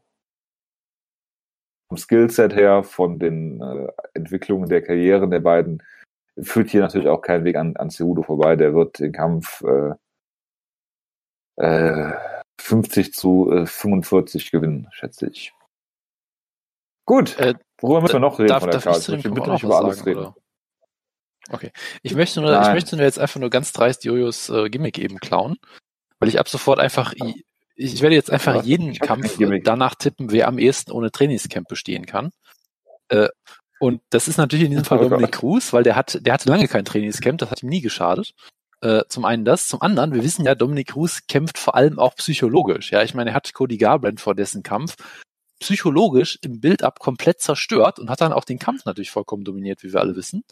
Vom 1.88 1.98
Skillset 1.98 2.54
her, 2.54 2.82
von 2.82 3.18
den 3.18 3.60
äh, 3.60 3.88
Entwicklungen 4.14 4.68
der 4.68 4.82
Karrieren 4.82 5.30
der 5.30 5.40
beiden, 5.40 5.82
führt 6.40 6.70
hier 6.70 6.80
natürlich 6.80 7.08
auch 7.08 7.20
kein 7.20 7.44
Weg 7.44 7.56
an, 7.56 7.76
an 7.76 7.90
Cejudo 7.90 8.22
vorbei. 8.22 8.56
Der 8.56 8.74
wird 8.74 8.98
den 8.98 9.12
Kampf 9.12 9.62
äh, 9.62 9.94
äh, 11.56 12.12
50 12.60 13.12
zu 13.12 13.52
äh, 13.52 13.66
45 13.66 14.50
gewinnen, 14.50 14.88
schätze 14.92 15.28
ich. 15.28 15.52
Gut, 17.06 17.38
Äh, 17.38 17.54
worüber 17.80 18.00
müssen 18.00 18.14
wir 18.14 18.20
noch 18.20 18.38
reden 18.38 18.48
darf, 18.48 18.62
von 18.62 18.70
der 18.70 18.80
darf 18.80 18.96
ich 18.96 19.02
zu 19.02 19.16
dem 19.16 19.20
Ich 19.20 19.40
auch 19.40 19.46
nicht 19.52 19.62
über 19.62 19.76
alles 19.78 19.98
sagen, 19.98 20.08
reden. 20.08 20.20
oder? 20.20 20.36
Okay. 21.50 21.70
Ich 22.02 22.14
möchte 22.14 22.40
nur, 22.40 22.58
ich 22.58 22.68
möchte 22.68 22.96
nur 22.96 23.04
jetzt 23.04 23.18
einfach 23.18 23.38
nur 23.38 23.50
ganz 23.50 23.72
dreist 23.72 24.04
Jojos 24.04 24.48
äh, 24.48 24.70
Gimmick 24.70 24.98
eben 24.98 25.18
klauen, 25.18 25.58
weil 26.24 26.28
ich 26.30 26.40
ab 26.40 26.48
sofort 26.48 26.78
einfach, 26.80 27.12
i- 27.14 27.44
ich 27.76 28.00
werde 28.00 28.14
jetzt 28.14 28.30
einfach 28.30 28.54
Was? 28.56 28.66
jeden 28.66 28.92
Ich 28.92 29.00
Kampf 29.00 29.36
danach 29.62 29.94
tippen, 29.94 30.30
wer 30.32 30.48
am 30.48 30.58
ehesten 30.58 30.90
ohne 30.92 31.10
Trainingscamp 31.10 31.68
bestehen 31.68 32.06
kann. 32.06 32.30
Äh, 33.08 33.28
und 33.78 34.00
das 34.10 34.26
ist 34.28 34.38
natürlich 34.38 34.64
in 34.64 34.70
diesem 34.70 34.84
Fall 34.86 34.98
Oh 35.00 35.08
Dominic. 35.08 35.32
Cruz, 35.32 35.72
weil 35.74 35.82
der 35.82 35.96
hat, 35.96 36.18
der 36.24 36.32
hatte 36.32 36.48
lange 36.48 36.66
kein 36.68 36.84
Trainingscamp, 36.86 37.38
das 37.38 37.50
hat 37.50 37.62
ihm 37.62 37.68
nie 37.68 37.82
geschadet. 37.82 38.30
Äh, 38.80 39.02
zum 39.08 39.24
einen 39.26 39.44
das, 39.44 39.68
zum 39.68 39.82
anderen, 39.82 40.14
wir 40.14 40.22
wissen 40.24 40.44
ja, 40.46 40.54
Dominic 40.54 40.88
Cruz 40.92 41.20
kämpft 41.28 41.58
vor 41.58 41.74
allem 41.74 41.98
auch 41.98 42.14
psychologisch. 42.16 42.90
Ja, 42.92 43.02
ich 43.02 43.14
meine, 43.14 43.30
er 43.30 43.36
hat 43.36 43.52
Cody 43.52 43.76
Garbrandt 43.76 44.20
vor 44.20 44.34
dessen 44.34 44.62
Kampf 44.62 44.96
psychologisch 45.60 46.38
im 46.42 46.60
Build-up 46.60 46.98
komplett 47.00 47.40
zerstört 47.40 47.98
und 47.98 48.10
hat 48.10 48.20
dann 48.20 48.32
auch 48.32 48.44
den 48.44 48.58
Kampf 48.58 48.84
natürlich 48.84 49.10
vollkommen 49.10 49.44
dominiert, 49.44 49.82
wie 49.82 49.92
wir 49.92 50.00
alle 50.00 50.16
wissen. 50.16 50.42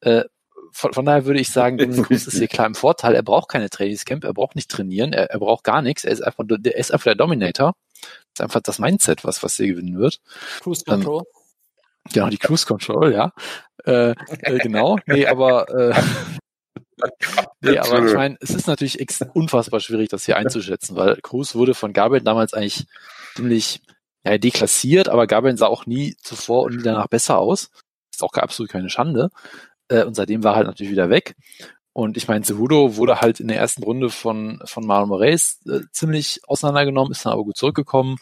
Äh, 0.00 0.24
von, 0.72 0.92
von 0.92 1.04
daher 1.04 1.24
würde 1.26 1.40
ich 1.40 1.50
sagen, 1.50 1.78
Dominic 1.78 2.06
Cruz 2.06 2.26
ist 2.26 2.38
hier 2.38 2.48
klar 2.48 2.66
im 2.66 2.74
Vorteil. 2.74 3.14
Er 3.14 3.22
braucht 3.22 3.48
keine 3.48 3.70
Trainingscamp, 3.70 4.24
er 4.24 4.34
braucht 4.34 4.56
nicht 4.56 4.70
trainieren, 4.70 5.12
er, 5.12 5.30
er 5.30 5.38
braucht 5.38 5.64
gar 5.64 5.82
nichts. 5.82 6.04
Er 6.04 6.12
ist 6.12 6.22
einfach, 6.22 6.44
der 6.46 6.76
ist 6.76 6.92
einfach 6.92 7.04
der 7.04 7.14
Dominator. 7.14 7.74
Das 8.00 8.10
ist 8.34 8.40
einfach 8.42 8.60
das 8.60 8.78
Mindset, 8.78 9.24
was, 9.24 9.42
was 9.42 9.56
hier 9.56 9.68
gewinnen 9.68 9.98
wird. 9.98 10.20
Cruise 10.60 10.84
Ähm, 10.86 10.94
Control. 10.94 11.22
Genau, 12.12 12.28
die 12.28 12.38
Cruise 12.38 12.66
Control, 12.66 13.12
ja. 13.12 13.32
Äh, 13.84 14.10
äh, 14.10 14.58
genau. 14.58 14.98
Nee, 15.06 15.26
aber 15.26 15.68
äh, 15.70 15.94
nee, 17.60 17.78
aber 17.78 18.06
ich 18.06 18.14
meine, 18.14 18.36
es 18.40 18.50
ist 18.50 18.66
natürlich 18.66 19.00
ex 19.00 19.20
unfassbar 19.34 19.80
schwierig, 19.80 20.08
das 20.08 20.24
hier 20.24 20.36
einzuschätzen, 20.36 20.96
weil 20.96 21.16
Cruz 21.22 21.54
wurde 21.54 21.74
von 21.74 21.92
Gabriel 21.92 22.22
damals 22.22 22.54
eigentlich 22.54 22.86
ziemlich 23.34 23.82
ja, 24.24 24.38
deklassiert, 24.38 25.08
aber 25.08 25.26
Gabriel 25.26 25.56
sah 25.56 25.66
auch 25.66 25.86
nie 25.86 26.16
zuvor 26.22 26.64
und 26.64 26.76
nie 26.76 26.82
danach 26.82 27.08
besser 27.08 27.38
aus. 27.38 27.70
Ist 28.12 28.22
auch 28.22 28.32
absolut 28.34 28.70
keine 28.70 28.90
Schande. 28.90 29.30
Äh, 29.88 30.04
und 30.04 30.14
seitdem 30.14 30.44
war 30.44 30.54
er 30.54 30.56
halt 30.56 30.66
natürlich 30.66 30.92
wieder 30.92 31.10
weg. 31.10 31.36
Und 31.92 32.18
ich 32.18 32.28
meine, 32.28 32.44
Cejudo 32.44 32.96
wurde 32.96 33.22
halt 33.22 33.40
in 33.40 33.48
der 33.48 33.56
ersten 33.56 33.82
Runde 33.82 34.10
von, 34.10 34.60
von 34.66 34.86
Marlon 34.86 35.08
Moraes 35.08 35.60
äh, 35.66 35.80
ziemlich 35.92 36.40
auseinandergenommen, 36.46 37.12
ist 37.12 37.24
dann 37.24 37.32
aber 37.32 37.44
gut 37.44 37.56
zurückgekommen. 37.56 38.16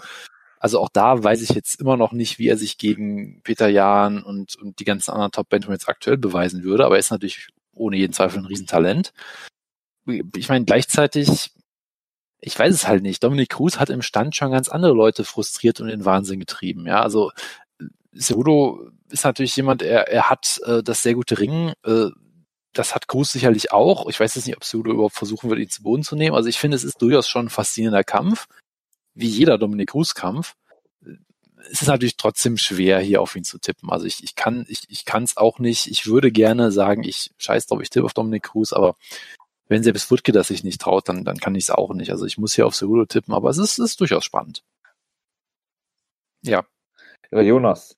Also 0.61 0.79
auch 0.81 0.89
da 0.93 1.23
weiß 1.23 1.43
ich 1.43 1.51
jetzt 1.51 1.81
immer 1.81 1.97
noch 1.97 2.13
nicht, 2.13 2.39
wie 2.39 2.49
er 2.49 2.57
sich 2.57 2.79
gegen 2.79 3.43
Peter 3.43 3.69
Jahn 3.69 4.23
und, 4.23 4.57
und 4.57 4.79
die 4.79 4.85
ganzen 4.85 5.11
anderen 5.11 5.33
top 5.33 5.49
jetzt 5.53 5.89
aktuell 5.89 6.17
beweisen 6.17 6.63
würde, 6.63 6.87
aber 6.87 6.95
er 6.95 7.01
ist 7.01 7.11
natürlich 7.11 7.49
ohne 7.75 7.97
jeden 7.97 8.13
Zweifel 8.13 8.39
ein 8.39 8.47
Riesentalent. 8.47 9.13
Ich 10.07 10.49
meine, 10.49 10.65
gleichzeitig, 10.65 11.51
ich 12.41 12.59
weiß 12.59 12.73
es 12.73 12.89
halt 12.89 13.03
nicht. 13.03 13.23
Dominic 13.23 13.51
Cruz 13.51 13.79
hat 13.79 13.91
im 13.91 14.03
Stand 14.03 14.37
schon 14.37 14.53
ganz 14.53 14.69
andere 14.69 14.95
Leute 14.95 15.25
frustriert 15.25 15.81
und 15.81 15.89
in 15.89 16.05
Wahnsinn 16.05 16.41
getrieben. 16.41 16.87
Ja, 16.87 17.03
also 17.03 17.33
Cejudo 18.19 18.91
ist 19.11 19.25
natürlich 19.25 19.57
jemand, 19.57 19.83
er, 19.83 20.09
er 20.09 20.31
hat 20.31 20.61
äh, 20.65 20.83
das 20.83 21.03
sehr 21.03 21.15
gute 21.15 21.39
Ringen. 21.39 21.73
Äh, 21.85 22.11
das 22.73 22.95
hat 22.95 23.09
Cruz 23.09 23.33
sicherlich 23.33 23.73
auch. 23.73 24.09
Ich 24.09 24.19
weiß 24.19 24.35
jetzt 24.35 24.47
nicht, 24.47 24.57
ob 24.57 24.65
Cejudo 24.65 24.93
überhaupt 24.93 25.15
versuchen 25.15 25.49
wird, 25.49 25.61
ihn 25.61 25.71
zu 25.71 25.83
Boden 25.83 26.03
zu 26.03 26.17
nehmen. 26.17 26.35
Also 26.35 26.49
ich 26.49 26.59
finde, 26.59 26.77
es 26.77 26.85
ist 26.85 27.01
durchaus 27.01 27.29
schon 27.29 27.47
ein 27.47 27.51
faszinierender 27.51 28.05
Kampf, 28.05 28.47
wie 29.15 29.29
jeder 29.29 29.59
Dominic 29.59 29.91
Cruz-Kampf. 29.91 30.55
Es 31.71 31.83
ist 31.83 31.89
natürlich 31.89 32.17
trotzdem 32.17 32.59
schwer, 32.59 33.01
hier 33.01 33.23
auf 33.23 33.37
ihn 33.37 33.45
zu 33.45 33.59
tippen. 33.59 33.91
Also 33.91 34.07
ich, 34.07 34.23
ich 34.23 34.35
kann 34.35 34.67
ich, 34.69 34.83
ich 34.89 35.05
kann 35.05 35.23
es 35.23 35.37
auch 35.37 35.59
nicht. 35.59 35.87
Ich 35.87 36.07
würde 36.07 36.31
gerne 36.31 36.73
sagen, 36.73 37.05
ich 37.05 37.31
scheiß 37.39 37.67
drauf, 37.67 37.81
ich 37.81 37.91
tippe 37.91 38.05
auf 38.05 38.13
Dominic 38.13 38.43
Cruz, 38.43 38.73
aber 38.73 38.97
wenn 39.69 39.83
selbst 39.83 40.11
Wutke 40.11 40.33
das 40.33 40.49
sich 40.49 40.63
nicht 40.63 40.81
traut, 40.81 41.09
dann, 41.09 41.25
dann 41.25 41.39
kann 41.39 41.55
ich 41.55 41.65
es 41.65 41.71
auch 41.71 41.95
nicht. 41.95 42.11
Also 42.11 42.27
ich 42.27 42.37
muss 42.39 42.55
hier 42.55 42.67
auf 42.67 42.75
Cejudo 42.75 43.07
tippen, 43.07 43.33
aber 43.33 43.49
es 43.51 43.59
ist, 43.59 43.79
ist 43.79 44.01
durchaus 44.01 44.25
spannend. 44.25 44.63
Ja, 46.43 46.65
Jonas, 47.31 47.97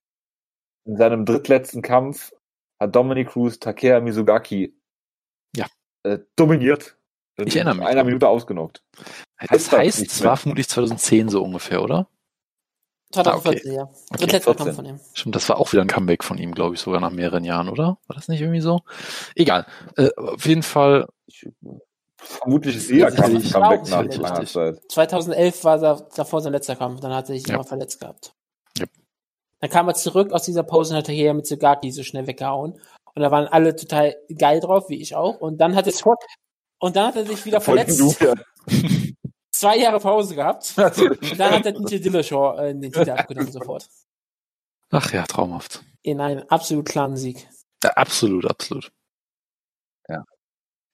in 0.86 0.96
seinem 0.96 1.24
drittletzten 1.24 1.82
Kampf 1.82 2.32
hat 2.80 2.94
Dominic 2.94 3.28
Cruz 3.30 3.58
Takea 3.58 4.00
Mizugaki 4.00 4.74
Ja. 5.56 5.66
äh, 6.04 6.18
dominiert. 6.36 6.96
Ich 7.38 7.54
erinnere 7.56 7.74
mich 7.74 7.82
In 7.84 7.88
einer. 7.90 8.04
Minute 8.04 8.28
ausgenockt. 8.28 8.82
das 8.96 9.50
Heißt 9.50 9.52
das 9.72 9.78
heißt, 9.78 9.98
nichts 10.00 10.14
es 10.16 10.24
war 10.24 10.36
vermutlich 10.38 10.68
2010 10.68 11.28
so 11.28 11.42
ungefähr, 11.42 11.82
oder? 11.82 12.08
2014, 13.12 13.72
ja. 13.72 13.88
Drittletzter 14.10 14.54
14. 14.54 14.64
Kampf 14.64 14.76
von 14.76 14.84
ihm. 14.86 15.00
Stimmt, 15.14 15.36
das 15.36 15.48
war 15.48 15.58
auch 15.58 15.72
wieder 15.72 15.82
ein 15.82 15.88
Comeback 15.88 16.24
von 16.24 16.38
ihm, 16.38 16.52
glaube 16.54 16.74
ich, 16.74 16.80
sogar 16.80 17.00
nach 17.00 17.10
mehreren 17.10 17.44
Jahren, 17.44 17.68
oder? 17.68 17.98
War 18.06 18.16
das 18.16 18.28
nicht 18.28 18.40
irgendwie 18.40 18.60
so? 18.60 18.80
Egal. 19.34 19.66
Äh, 19.96 20.10
auf 20.16 20.44
jeden 20.46 20.62
Fall, 20.62 21.06
Ich, 21.26 21.46
vermutlich 22.16 22.76
ist 22.76 22.90
jeder 22.90 23.10
Ja, 23.10 23.14
Kampf 23.14 23.34
ein 23.44 23.52
Comeback 23.52 23.88
nach 23.90 24.00
richtig. 24.04 24.20
langer 24.22 24.46
Zeit. 24.46 24.80
2011 24.90 25.64
war 25.64 25.78
davor 26.16 26.40
sein 26.40 26.52
letzter 26.52 26.76
Kampf, 26.76 27.00
dann 27.00 27.14
hat 27.14 27.28
er 27.28 27.34
sich 27.36 27.46
Ja. 27.46 27.54
immer 27.54 27.64
verletzt 27.64 28.00
gehabt. 28.00 28.34
Ja. 29.60 29.68
Dann 29.68 29.70
kam 29.70 29.88
er 29.88 29.94
zurück 29.94 30.32
aus 30.32 30.44
dieser 30.44 30.62
Pause 30.62 30.94
und 30.94 30.98
hat 30.98 31.08
er 31.08 31.14
hier 31.14 31.34
mit 31.34 31.46
Sugaki 31.46 31.90
so 31.90 32.02
schnell 32.02 32.26
weggehauen. 32.26 32.72
Und 33.14 33.22
da 33.22 33.30
waren 33.30 33.46
alle 33.46 33.74
total 33.74 34.16
geil 34.36 34.60
drauf, 34.60 34.88
wie 34.88 35.00
ich 35.00 35.14
auch. 35.14 35.40
Und 35.40 35.58
dann 35.58 35.74
hat 35.74 35.86
es 35.86 36.02
und 36.78 36.96
dann 36.96 37.06
hat 37.08 37.16
er 37.16 37.24
sich 37.24 37.44
wieder 37.46 37.60
verletzt. 37.60 37.98
Du, 37.98 38.14
ja. 38.20 38.34
Zwei 39.50 39.78
Jahre 39.78 39.98
Pause 39.98 40.34
gehabt. 40.34 40.74
Und 40.76 41.40
dann 41.40 41.50
hat 41.50 41.64
er 41.64 41.72
TJ 41.72 42.00
Dillashaw 42.00 42.58
äh, 42.58 42.74
den 42.74 42.92
Titel 42.92 43.08
abgenommen 43.08 43.50
sofort. 43.50 43.88
ach 44.90 45.10
ja, 45.14 45.24
traumhaft. 45.24 45.82
In 46.02 46.20
einem 46.20 46.44
absolut 46.48 46.84
klaren 46.86 47.16
Sieg. 47.16 47.48
Ja, 47.82 47.92
absolut, 47.92 48.44
absolut. 48.44 48.92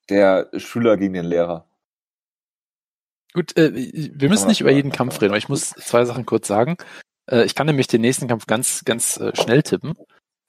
Der 0.08 0.50
Schüler 0.56 0.96
gegen 0.96 1.14
den 1.14 1.24
Lehrer. 1.24 1.66
Gut, 3.32 3.56
äh, 3.56 3.72
wir 3.74 4.28
müssen 4.28 4.48
nicht 4.48 4.60
über 4.60 4.70
jeden 4.70 4.92
Kampf 4.92 5.20
reden, 5.20 5.30
aber 5.30 5.38
ich 5.38 5.48
muss 5.48 5.70
zwei 5.70 6.04
Sachen 6.04 6.26
kurz 6.26 6.48
sagen. 6.48 6.76
Äh, 7.32 7.44
ich 7.44 7.54
kann 7.54 7.66
nämlich 7.66 7.86
den 7.86 8.02
nächsten 8.02 8.28
Kampf 8.28 8.46
ganz, 8.46 8.84
ganz 8.84 9.16
äh, 9.16 9.34
schnell 9.34 9.62
tippen. 9.62 9.94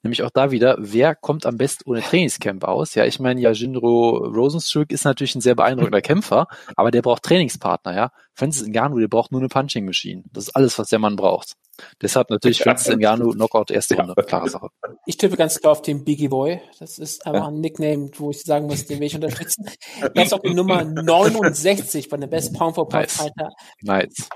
Nämlich 0.02 0.22
auch 0.22 0.30
da 0.30 0.50
wieder, 0.50 0.76
wer 0.78 1.14
kommt 1.14 1.46
am 1.46 1.56
besten 1.56 1.88
ohne 1.88 2.02
Trainingscamp 2.02 2.62
aus? 2.64 2.94
Ja, 2.94 3.06
ich 3.06 3.20
meine, 3.20 3.40
ja, 3.40 3.52
Jinro 3.52 4.18
Rosenstruck 4.18 4.90
ist 4.92 5.04
natürlich 5.06 5.34
ein 5.34 5.40
sehr 5.40 5.54
beeindruckender 5.54 6.02
Kämpfer, 6.02 6.46
aber 6.76 6.90
der 6.90 7.00
braucht 7.00 7.22
Trainingspartner, 7.22 7.96
ja. 7.96 8.10
Francis 8.34 8.68
Ngannou, 8.68 8.98
der 8.98 9.08
braucht 9.08 9.32
nur 9.32 9.40
eine 9.40 9.48
Punching 9.48 9.86
Machine. 9.86 10.22
Das 10.30 10.44
ist 10.44 10.56
alles, 10.56 10.78
was 10.78 10.88
der 10.88 10.98
Mann 10.98 11.16
braucht. 11.16 11.54
Deshalb 12.02 12.28
natürlich 12.28 12.60
Francis 12.62 12.94
Ngannou, 12.94 13.30
Knockout, 13.30 13.70
erste 13.70 13.96
Runde. 13.96 14.14
Klare 14.26 14.50
Sache. 14.50 14.68
Ich 15.06 15.16
tippe 15.16 15.38
ganz 15.38 15.58
klar 15.58 15.72
auf 15.72 15.80
den 15.80 16.04
Biggie 16.04 16.28
Boy. 16.28 16.60
Das 16.78 16.98
ist 16.98 17.26
einfach 17.26 17.48
ein 17.48 17.60
Nickname, 17.60 18.10
wo 18.18 18.30
ich 18.30 18.42
sagen 18.42 18.66
muss, 18.66 18.84
den 18.84 19.00
will 19.00 19.06
ich 19.06 19.14
unterstützen. 19.14 19.70
Er 20.00 20.22
ist 20.22 20.34
auch 20.34 20.40
die 20.40 20.52
Nummer 20.52 20.84
69 20.84 22.10
bei 22.10 22.18
der 22.18 22.26
Best 22.26 22.52
Pound 22.52 22.74
for 22.74 22.86
Pound 22.86 23.04
Nice. 23.04 23.16
Fighter 23.16 23.48
Nice. 23.80 24.28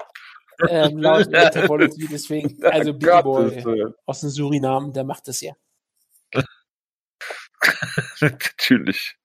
Ähm, 0.69 0.99
laut 0.99 1.31
Metabolism. 1.31 2.09
Deswegen, 2.11 2.65
also 2.65 2.93
Biggie 2.93 3.23
Boy 3.23 3.87
aus 4.07 4.21
dem 4.21 4.31
Suriname, 4.31 4.93
der 4.93 5.05
macht 5.05 5.29
das 5.29 5.41
ja. 5.41 5.53
Natürlich. 8.21 9.17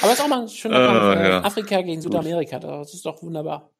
Aber 0.00 0.12
es 0.12 0.18
ist 0.18 0.24
auch 0.24 0.28
mal 0.28 0.42
ein 0.42 0.48
schöner 0.48 0.76
Ah, 0.76 0.86
Kampf. 0.86 1.20
äh, 1.20 1.28
ja. 1.28 1.42
Afrika 1.42 1.82
gegen 1.82 2.00
Südamerika. 2.00 2.58
Das 2.58 2.94
ist 2.94 3.04
doch 3.04 3.22
wunderbar. 3.22 3.70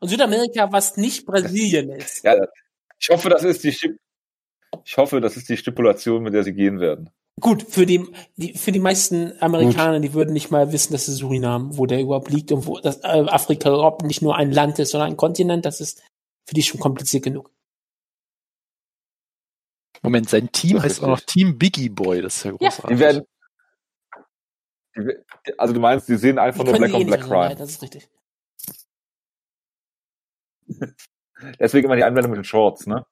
Und 0.00 0.08
Südamerika, 0.08 0.70
was 0.72 0.96
nicht 0.96 1.24
Brasilien 1.24 1.90
ist. 1.90 2.24
Ja, 2.24 2.34
ich 2.98 3.08
hoffe, 3.08 3.28
das 3.28 3.44
ist 3.44 3.64
die 3.64 3.72
Stip 3.72 3.98
ich 4.84 4.96
hoffe, 4.98 5.20
das 5.20 5.36
ist 5.36 5.48
die 5.48 5.56
Stipulation, 5.56 6.22
mit 6.22 6.34
der 6.34 6.42
sie 6.42 6.52
gehen 6.52 6.80
werden. 6.80 7.10
Gut, 7.40 7.64
für 7.68 7.84
die, 7.84 8.06
die, 8.36 8.54
für 8.54 8.72
die 8.72 8.78
meisten 8.78 9.34
Amerikaner, 9.42 10.00
die 10.00 10.14
würden 10.14 10.32
nicht 10.32 10.50
mal 10.50 10.72
wissen, 10.72 10.92
dass 10.92 11.06
es 11.06 11.18
Suriname, 11.18 11.76
wo 11.76 11.84
der 11.84 12.00
überhaupt 12.00 12.30
liegt 12.30 12.50
und 12.50 12.66
wo 12.66 12.80
das 12.80 12.98
äh, 13.04 13.26
Afrika 13.28 13.68
überhaupt 13.68 14.02
nicht 14.02 14.22
nur 14.22 14.36
ein 14.36 14.50
Land 14.52 14.78
ist, 14.78 14.92
sondern 14.92 15.10
ein 15.10 15.16
Kontinent, 15.18 15.66
das 15.66 15.80
ist 15.82 16.02
für 16.48 16.54
die 16.54 16.62
schon 16.62 16.80
kompliziert 16.80 17.24
genug. 17.24 17.50
Moment, 20.02 20.30
sein 20.30 20.50
Team 20.50 20.80
heißt 20.80 21.02
auch 21.02 21.08
noch. 21.08 21.20
Team 21.20 21.58
Biggie 21.58 21.88
Boy. 21.90 22.22
Das 22.22 22.36
ist 22.38 22.44
ja 22.44 22.52
Ja. 22.52 22.56
großartig. 22.56 22.96
Die 22.96 22.98
werden. 23.00 23.24
Die, 24.96 25.58
also 25.58 25.74
du 25.74 25.80
meinst, 25.80 26.08
die 26.08 26.16
sehen 26.16 26.38
einfach 26.38 26.64
Die 26.64 26.70
nur 26.70 26.78
Black 26.78 26.90
eh 26.90 26.94
on 26.94 26.98
nicht 27.00 27.08
Black 27.08 27.20
Crime. 27.20 27.34
unterscheiden, 27.34 27.58
das 27.58 27.70
ist 27.70 27.82
richtig. 27.82 28.08
Deswegen 31.60 31.84
immer 31.84 31.96
die 31.96 32.04
Anwendung 32.04 32.30
mit 32.30 32.38
den 32.38 32.44
Shorts, 32.44 32.86
ne? 32.86 33.04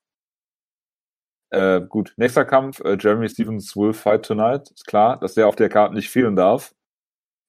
Äh, 1.54 1.86
gut, 1.88 2.12
nächster 2.16 2.44
Kampf, 2.44 2.80
äh, 2.80 2.96
Jeremy 3.00 3.28
Stevens 3.28 3.76
will 3.76 3.92
fight 3.92 4.24
tonight. 4.24 4.70
Ist 4.70 4.86
klar, 4.86 5.18
dass 5.18 5.34
der 5.34 5.46
auf 5.48 5.56
der 5.56 5.68
Karte 5.68 5.94
nicht 5.94 6.10
fehlen 6.10 6.36
darf. 6.36 6.74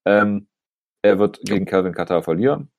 Ähm, 0.06 0.48
er 1.02 1.20
wird 1.20 1.40
gegen 1.42 1.66
Calvin 1.66 1.94
Qatar 1.94 2.24
verlieren. 2.24 2.70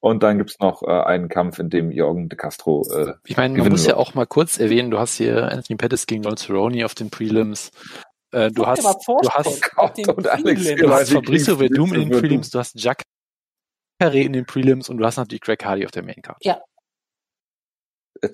Und 0.00 0.22
dann 0.22 0.38
gibt's 0.38 0.58
noch 0.60 0.82
äh, 0.82 0.86
einen 0.86 1.28
Kampf, 1.28 1.58
in 1.58 1.70
dem 1.70 1.90
Jürgen 1.90 2.28
de 2.28 2.36
Castro 2.38 2.86
äh, 2.92 3.14
Ich 3.24 3.36
meine, 3.36 3.58
man 3.58 3.70
muss 3.70 3.84
ja 3.84 3.88
wird. 3.96 3.98
auch 3.98 4.14
mal 4.14 4.26
kurz 4.26 4.58
erwähnen, 4.58 4.90
du 4.90 4.98
hast 4.98 5.16
hier 5.16 5.50
Anthony 5.50 5.76
Pettis 5.78 6.06
gegen 6.06 6.22
Donald 6.22 6.38
Cerrone 6.38 6.84
auf 6.84 6.94
den 6.94 7.10
Prelims. 7.10 7.70
Äh, 8.32 8.50
du 8.50 8.66
hast, 8.66 8.84
du 8.84 9.28
hast, 9.30 9.76
auf 9.78 9.92
den 9.94 10.08
und 10.10 10.28
Alex 10.28 10.62
Prelims. 10.62 10.80
du 10.80 10.86
Ja, 10.86 10.92
hast 10.92 11.08
die 11.10 11.14
Fabrizio 11.14 11.56
Verdum 11.56 11.94
in 11.94 12.10
den. 12.10 12.20
Prelims, 12.20 12.50
du 12.50 12.58
hast 12.58 12.78
Jack 12.78 13.02
Carré 14.00 14.22
in 14.24 14.34
den 14.34 14.44
Prelims 14.46 14.88
und 14.90 14.98
du 14.98 15.04
hast 15.06 15.16
natürlich 15.16 15.40
Greg 15.40 15.64
Hardy 15.64 15.84
auf 15.86 15.90
der 15.90 16.02
Maincard. 16.02 16.44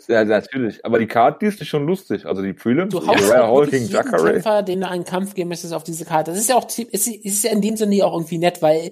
Ja, 0.08 0.24
natürlich. 0.24 0.84
Aber 0.84 0.98
die 0.98 1.06
Karte, 1.06 1.38
die 1.40 1.46
ist 1.46 1.60
nicht 1.60 1.68
schon 1.68 1.86
lustig. 1.86 2.26
Also 2.26 2.42
die 2.42 2.52
Prelims, 2.52 2.92
Du 2.92 2.98
Uriah 2.98 3.46
haust 3.46 3.72
jeden 3.72 3.88
Jacare. 3.88 4.32
Kämpfer, 4.32 4.62
den 4.62 4.80
du 4.80 4.88
einen 4.88 5.04
Kampf 5.04 5.34
geben 5.34 5.48
möchtest, 5.48 5.72
auf 5.72 5.84
diese 5.84 6.04
Karte. 6.04 6.30
Das 6.30 6.40
ist 6.40 6.48
ja 6.48 6.56
auch, 6.56 6.66
ist, 6.66 7.08
ist 7.08 7.44
ja 7.44 7.50
in 7.52 7.60
dem 7.60 7.76
Sinne 7.76 8.04
auch 8.04 8.12
irgendwie 8.14 8.38
nett, 8.38 8.62
weil 8.62 8.90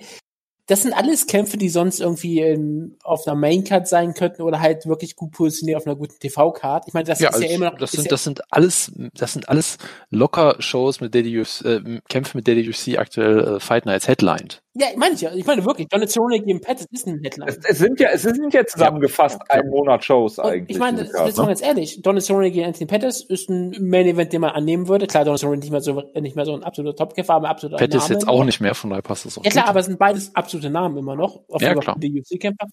das 0.71 0.83
sind 0.83 0.93
alles 0.93 1.27
Kämpfe, 1.27 1.57
die 1.57 1.69
sonst 1.69 1.99
irgendwie 1.99 2.41
in, 2.41 2.97
auf 3.03 3.27
einer 3.27 3.35
Maincard 3.35 3.89
sein 3.89 4.15
könnten 4.15 4.43
oder 4.43 4.61
halt 4.61 4.87
wirklich 4.87 5.17
gut 5.17 5.33
positioniert 5.33 5.79
auf 5.79 5.87
einer 5.87 5.97
guten 5.97 6.17
TV-Card. 6.21 6.85
Ich 6.87 6.95
meine, 6.95 7.07
das 7.07 7.19
Ja, 7.19 7.31
ist 7.31 7.35
also 7.35 7.47
ja 7.47 7.53
immer 7.53 7.71
noch, 7.73 7.79
das 7.79 7.91
sind, 7.91 8.05
ja, 8.05 8.11
das 8.11 8.23
sind 8.23 8.41
alles, 8.53 8.93
das 9.15 9.33
sind 9.33 9.49
alles 9.49 9.79
locker 10.11 10.55
Shows, 10.61 11.01
mit 11.01 11.13
der 11.13 11.23
die 11.23 11.41
UFC, 11.41 11.65
äh, 11.65 12.01
Kämpfe, 12.09 12.37
mit 12.37 12.47
der 12.47 12.55
die 12.55 12.69
UFC 12.69 12.99
aktuell 13.01 13.57
äh, 13.57 13.61
Fight 13.61 13.85
Nights 13.85 14.07
headlined. 14.07 14.63
Ja, 14.81 14.87
ich 14.91 14.97
meine 14.97 15.15
ich 15.15 15.21
ja, 15.21 15.33
ich 15.35 15.47
meine 15.47 15.65
wirklich, 15.65 15.89
Donald 15.89 16.11
Cerrone 16.11 16.41
gegen 16.41 16.61
Pettis 16.61 16.87
ist 16.91 17.07
ein 17.07 17.21
Headline. 17.23 17.49
Es, 17.49 17.59
es 17.65 17.79
sind 17.79 18.01
ja, 18.01 18.09
es 18.13 18.23
sind 18.23 18.53
ja 18.55 18.65
zusammengefasst 18.65 19.39
Ja. 19.49 19.57
ein 19.61 19.69
Monat 19.69 20.05
Shows 20.05 20.39
eigentlich. 20.39 20.71
ich 20.77 20.79
meine, 20.79 21.05
das 21.05 21.11
ist 21.29 21.37
mal 21.37 21.43
ne? 21.45 21.49
ganz 21.49 21.63
ehrlich, 21.63 22.01
Donald 22.03 22.25
Cerrone 22.25 22.51
gegen 22.51 22.67
Anthony 22.67 22.87
Pettis 22.87 23.23
ist 23.23 23.49
ein 23.51 23.71
Main-Event, 23.81 24.33
den 24.33 24.41
man 24.41 24.51
annehmen 24.51 24.89
würde. 24.89 25.07
Klar, 25.07 25.25
Donald 25.25 25.41
Cerrone 25.41 25.59
nicht 25.59 25.71
mehr 25.71 25.81
so, 25.81 26.03
nicht 26.19 26.35
mehr 26.37 26.45
so 26.47 26.55
ein 26.55 26.63
absoluter 26.65 26.97
Topkämpfer, 26.97 27.35
aber 27.35 27.49
absoluter 27.51 27.77
Pettis 27.79 28.03
Name 28.03 28.15
jetzt 28.15 28.29
auch 28.29 28.45
nicht 28.45 28.61
mehr, 28.61 28.75
von 28.75 28.91
daher 28.91 29.03
passt 29.03 29.27
das 29.27 29.39
auch. 29.39 29.45
Ja 29.45 29.51
klar, 29.51 29.65
gut. 29.65 29.71
aber 29.71 29.81
es 29.81 29.87
sind 29.87 29.99
beides 29.99 30.35
absolute 30.35 30.71
Namen 30.71 30.97
immer 30.97 31.15
noch. 31.15 31.43
Auf 31.49 31.61
Ja, 31.63 31.69
jeden 31.69 31.83
Fall 31.83 31.95
klar. 31.95 31.97
Die 32.01 32.19
UFC-Kämpfer. 32.21 32.67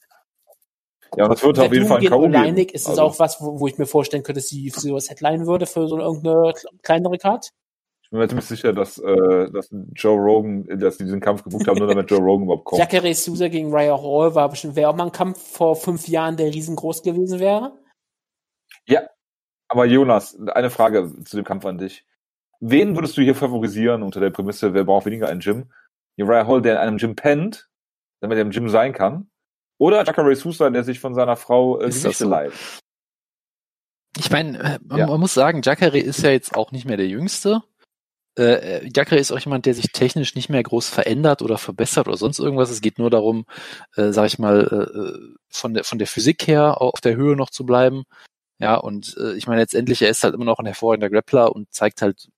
Ja, 1.15 1.23
und 1.25 1.31
das 1.33 1.43
wird 1.43 1.57
auf 1.59 1.71
jeden 1.73 1.85
Fall 1.87 1.99
ein 1.99 2.05
K.O. 2.05 2.21
geben. 2.21 2.35
Oleinik 2.35 2.73
ist 2.73 2.81
es 2.81 2.87
Also, 2.89 3.01
auch 3.03 3.19
was, 3.19 3.39
wo, 3.39 3.59
wo 3.59 3.67
ich 3.67 3.77
mir 3.77 3.85
vorstellen 3.85 4.23
könnte, 4.23 4.39
dass 4.41 4.49
die 4.49 4.69
UFC 4.69 4.81
sowas 4.81 5.09
Headline 5.09 5.47
würde 5.47 5.65
für 5.65 5.87
so 5.87 5.97
irgendeine 5.97 6.53
kleinere 6.83 7.17
Card. 7.17 7.49
Ich 8.07 8.11
bin 8.11 8.19
mir 8.19 8.27
ziemlich 8.29 8.45
sicher, 8.45 8.71
dass, 8.71 8.97
äh, 8.99 9.51
dass 9.51 9.69
Joe 9.93 10.17
Rogan, 10.17 10.65
dass 10.79 10.97
die 10.97 11.03
diesen 11.03 11.19
Kampf 11.19 11.43
gebucht 11.43 11.67
haben, 11.67 11.77
nur 11.77 11.87
damit 11.87 12.09
Joe 12.09 12.19
Rogan 12.21 12.45
überhaupt 12.45 12.65
kommt. 12.65 12.79
Jacare 12.79 13.13
Souza 13.13 13.49
gegen 13.49 13.73
Raya 13.73 13.97
Hall 14.01 14.33
war 14.33 14.47
bestimmt, 14.49 14.77
wäre 14.77 14.89
auch 14.89 14.95
mal 14.95 15.05
ein 15.05 15.11
Kampf 15.11 15.39
vor 15.51 15.75
fünf 15.75 16.07
Jahren, 16.07 16.37
der 16.37 16.53
riesengroß 16.53 17.03
gewesen 17.03 17.39
wäre. 17.39 17.73
Aber 19.69 19.85
Jonas, 19.85 20.37
eine 20.53 20.69
Frage 20.69 21.13
zu 21.25 21.35
dem 21.35 21.45
Kampf 21.45 21.65
an 21.65 21.77
dich. 21.77 22.05
Wen 22.59 22.95
würdest 22.95 23.17
du 23.17 23.21
hier 23.21 23.35
favorisieren 23.35 24.01
unter 24.01 24.19
der 24.19 24.29
Prämisse, 24.29 24.73
wer 24.73 24.83
braucht 24.85 25.05
weniger 25.05 25.27
ein 25.27 25.39
Gym? 25.39 25.71
Uriah 26.17 26.47
Hall, 26.47 26.61
der 26.61 26.73
in 26.75 26.79
einem 26.79 26.97
Gym 26.97 27.15
pennt, 27.15 27.69
damit 28.21 28.37
er 28.37 28.43
im 28.43 28.51
Gym 28.51 28.69
sein 28.69 28.93
kann? 28.93 29.29
Oder 29.77 30.03
Jacare 30.05 30.35
Sousa, 30.35 30.69
der 30.69 30.83
sich 30.83 30.99
von 30.99 31.13
seiner 31.13 31.35
Frau 31.35 31.79
äh, 31.79 31.89
Gewichte 31.89 32.11
so? 32.13 32.29
leiht? 32.29 32.53
Ich 34.17 34.31
meine, 34.31 34.57
äh, 34.57 34.79
man, 34.83 34.97
Ja. 34.97 35.07
man 35.07 35.19
muss 35.19 35.33
sagen, 35.33 35.61
Jacare 35.63 35.99
ist 35.99 36.23
ja 36.23 36.31
jetzt 36.31 36.55
auch 36.55 36.71
nicht 36.71 36.85
mehr 36.85 36.97
der 36.97 37.07
Jüngste. 37.07 37.61
Äh, 38.37 38.43
äh, 38.83 38.89
Jacare 38.93 39.19
ist 39.19 39.31
auch 39.31 39.39
jemand, 39.39 39.65
der 39.65 39.73
sich 39.73 39.91
technisch 39.91 40.35
nicht 40.35 40.49
mehr 40.49 40.61
groß 40.61 40.89
verändert 40.89 41.41
oder 41.41 41.57
verbessert 41.57 42.07
oder 42.07 42.17
sonst 42.17 42.39
irgendwas. 42.39 42.69
Es 42.69 42.81
geht 42.81 42.99
nur 42.99 43.09
darum, 43.09 43.45
äh, 43.95 44.11
sag 44.11 44.27
ich 44.27 44.39
mal, 44.39 44.67
äh, 44.71 44.99
äh, 44.99 45.35
von 45.49 45.73
der 45.73 45.83
von 45.83 45.97
der 45.97 46.07
Physik 46.07 46.47
her 46.47 46.79
auf 46.81 47.01
der 47.01 47.15
Höhe 47.15 47.35
noch 47.35 47.49
zu 47.49 47.65
bleiben. 47.65 48.03
Ja, 48.59 48.75
und 48.75 49.15
äh, 49.19 49.33
ich 49.33 49.47
meine, 49.47 49.61
letztendlich, 49.61 50.01
er 50.01 50.09
ist 50.09 50.23
halt 50.23 50.35
immer 50.35 50.45
noch 50.45 50.59
ein 50.59 50.65
hervorragender 50.65 51.09
Grappler 51.09 51.55
und 51.55 51.73
zeigt 51.73 52.01
halt 52.01 52.29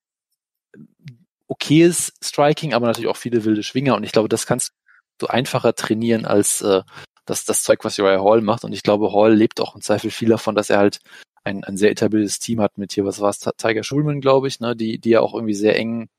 okayes 1.47 2.13
Striking, 2.23 2.73
aber 2.73 2.87
natürlich 2.87 3.09
auch 3.09 3.17
viele 3.17 3.43
wilde 3.45 3.63
Schwinger. 3.63 3.95
Und 3.95 4.03
ich 4.03 4.11
glaube, 4.11 4.29
das 4.29 4.45
kannst 4.45 4.73
du 5.17 5.27
einfacher 5.27 5.75
trainieren 5.75 6.25
als 6.25 6.61
äh, 6.61 6.81
das, 7.25 7.45
das 7.45 7.63
Zeug, 7.63 7.83
was 7.83 7.99
Uriah 7.99 8.23
Hall 8.23 8.41
macht. 8.41 8.63
Und 8.63 8.73
ich 8.73 8.83
glaube, 8.83 9.13
Hall 9.13 9.33
lebt 9.33 9.59
auch 9.61 9.75
im 9.75 9.81
Zweifel 9.81 10.11
viel 10.11 10.29
davon, 10.29 10.55
dass 10.55 10.69
er 10.69 10.79
halt 10.79 10.99
ein, 11.43 11.63
ein 11.63 11.77
sehr 11.77 11.91
etabliertes 11.91 12.39
Team 12.39 12.61
hat 12.61 12.77
mit 12.77 12.93
hier, 12.93 13.05
was 13.05 13.19
war 13.19 13.29
es, 13.29 13.39
Tiger 13.39 13.83
Schulman, 13.83 14.21
glaube 14.21 14.47
ich, 14.47 14.59
ne, 14.59 14.75
die, 14.75 14.99
die 14.99 15.09
ja 15.09 15.21
auch 15.21 15.33
irgendwie 15.33 15.53
sehr 15.53 15.77
eng, 15.77 16.09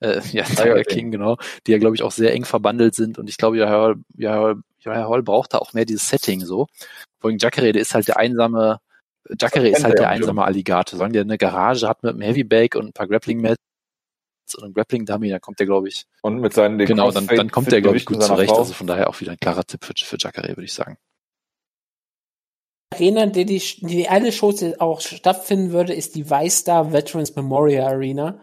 äh, 0.00 0.20
ja, 0.32 0.44
Tiger 0.44 0.82
King. 0.84 1.10
Genau, 1.10 1.36
die 1.66 1.72
ja, 1.72 1.78
glaube 1.78 1.96
ich, 1.96 2.02
auch 2.02 2.12
sehr 2.12 2.32
eng 2.32 2.44
verbandelt 2.44 2.94
sind. 2.94 3.18
Und 3.18 3.28
ich 3.28 3.36
glaube, 3.36 3.56
Uriah 3.56 3.70
Hall, 3.70 3.96
Hall, 4.24 4.56
Uriah 4.84 5.08
Hall 5.08 5.22
braucht 5.22 5.54
da 5.54 5.58
auch 5.58 5.72
mehr 5.72 5.84
dieses 5.84 6.08
Setting 6.08 6.40
so. 6.40 6.66
Vor 7.20 7.30
allem 7.30 7.38
Jacare, 7.38 7.72
der 7.72 7.82
ist 7.82 7.94
halt 7.94 8.08
der 8.08 8.18
einsame, 8.18 8.80
Jacare 9.38 9.68
ist 9.68 9.84
halt 9.84 9.94
er 9.94 9.96
der 9.96 10.04
ja 10.04 10.12
im 10.12 10.20
einsame 10.20 10.44
Alligator. 10.44 10.96
Solange 10.96 11.12
der 11.12 11.22
eine 11.22 11.38
Garage 11.38 11.88
hat 11.88 12.02
mit 12.02 12.12
einem 12.12 12.22
Heavy 12.22 12.44
Bag 12.44 12.76
und 12.76 12.86
ein 12.86 12.92
paar 12.92 13.08
Grappling 13.08 13.40
Mats 13.40 13.58
und 14.56 14.64
einem 14.64 14.74
Grappling 14.74 15.04
Dummy, 15.04 15.28
dann 15.28 15.40
kommt 15.40 15.58
der, 15.58 15.66
glaube 15.66 15.88
ich, 15.88 16.06
Und 16.22 16.40
mit 16.40 16.54
seinen 16.54 16.78
genau, 16.78 17.10
dann, 17.10 17.26
dann 17.26 17.50
kommt 17.50 17.70
der, 17.70 17.82
glaube 17.82 17.96
ich, 17.96 18.06
gut 18.06 18.22
zurecht. 18.22 18.52
Also 18.52 18.72
von 18.72 18.86
daher 18.86 19.10
auch 19.10 19.20
wieder 19.20 19.32
ein 19.32 19.38
klarer 19.38 19.64
Tipp 19.64 19.84
für, 19.84 19.92
für 19.96 20.16
Jacare, 20.18 20.48
würde 20.48 20.64
ich 20.64 20.72
sagen. 20.72 20.96
Arena, 22.90 23.26
die, 23.26 23.44
die, 23.44 23.62
die 23.80 24.08
alle 24.08 24.32
Shows 24.32 24.56
die 24.56 24.80
auch 24.80 25.00
stattfinden 25.00 25.72
würde, 25.72 25.94
ist 25.94 26.14
die 26.14 26.28
Weißstar 26.28 26.92
Veterans 26.92 27.36
Memorial 27.36 27.86
Arena, 27.86 28.40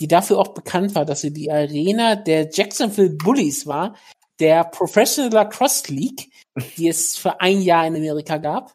die 0.00 0.08
dafür 0.08 0.38
auch 0.38 0.48
bekannt 0.48 0.94
war, 0.94 1.04
dass 1.04 1.20
sie 1.20 1.32
die 1.32 1.50
Arena 1.50 2.16
der 2.16 2.48
Jacksonville 2.50 3.10
Bullies 3.10 3.66
war, 3.66 3.94
der 4.40 4.64
Professional 4.64 5.32
Lacrosse 5.32 5.92
League, 5.92 6.30
die 6.76 6.88
es 6.88 7.16
für 7.16 7.40
ein 7.40 7.60
Jahr 7.60 7.86
in 7.86 7.96
Amerika 7.96 8.38
gab. 8.38 8.74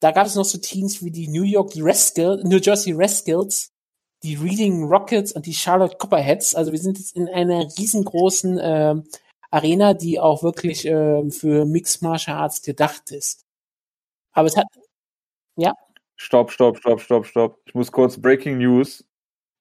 Da 0.00 0.12
gab 0.12 0.26
es 0.26 0.34
noch 0.34 0.44
so 0.44 0.58
Teams 0.58 1.02
wie 1.02 1.10
die 1.10 1.28
New 1.28 1.42
York 1.42 1.72
Rascals, 1.76 2.44
New 2.44 2.58
Jersey 2.58 2.94
Rascals, 2.96 3.70
die 4.22 4.36
Reading 4.36 4.84
Rockets 4.84 5.32
und 5.32 5.46
die 5.46 5.54
Charlotte 5.54 5.96
Copperheads. 5.96 6.54
Also 6.54 6.72
wir 6.72 6.78
sind 6.78 6.98
jetzt 6.98 7.16
in 7.16 7.28
einer 7.28 7.66
riesengroßen 7.78 8.58
ähm, 8.60 9.04
Arena, 9.50 9.94
die 9.94 10.20
auch 10.20 10.42
wirklich 10.42 10.84
ähm, 10.84 11.30
für 11.30 11.64
Mixed 11.64 12.02
Martial 12.02 12.38
Arts 12.38 12.62
gedacht 12.62 13.10
ist. 13.10 13.47
Aber 14.38 14.46
es 14.46 14.56
hat, 14.56 14.66
Stopp, 16.20 16.50
stopp, 16.52 16.78
stopp, 16.78 17.00
stopp, 17.00 17.26
stopp. 17.26 17.60
Ich 17.64 17.74
muss 17.74 17.90
kurz 17.90 18.20
Breaking 18.20 18.58
News. 18.58 19.04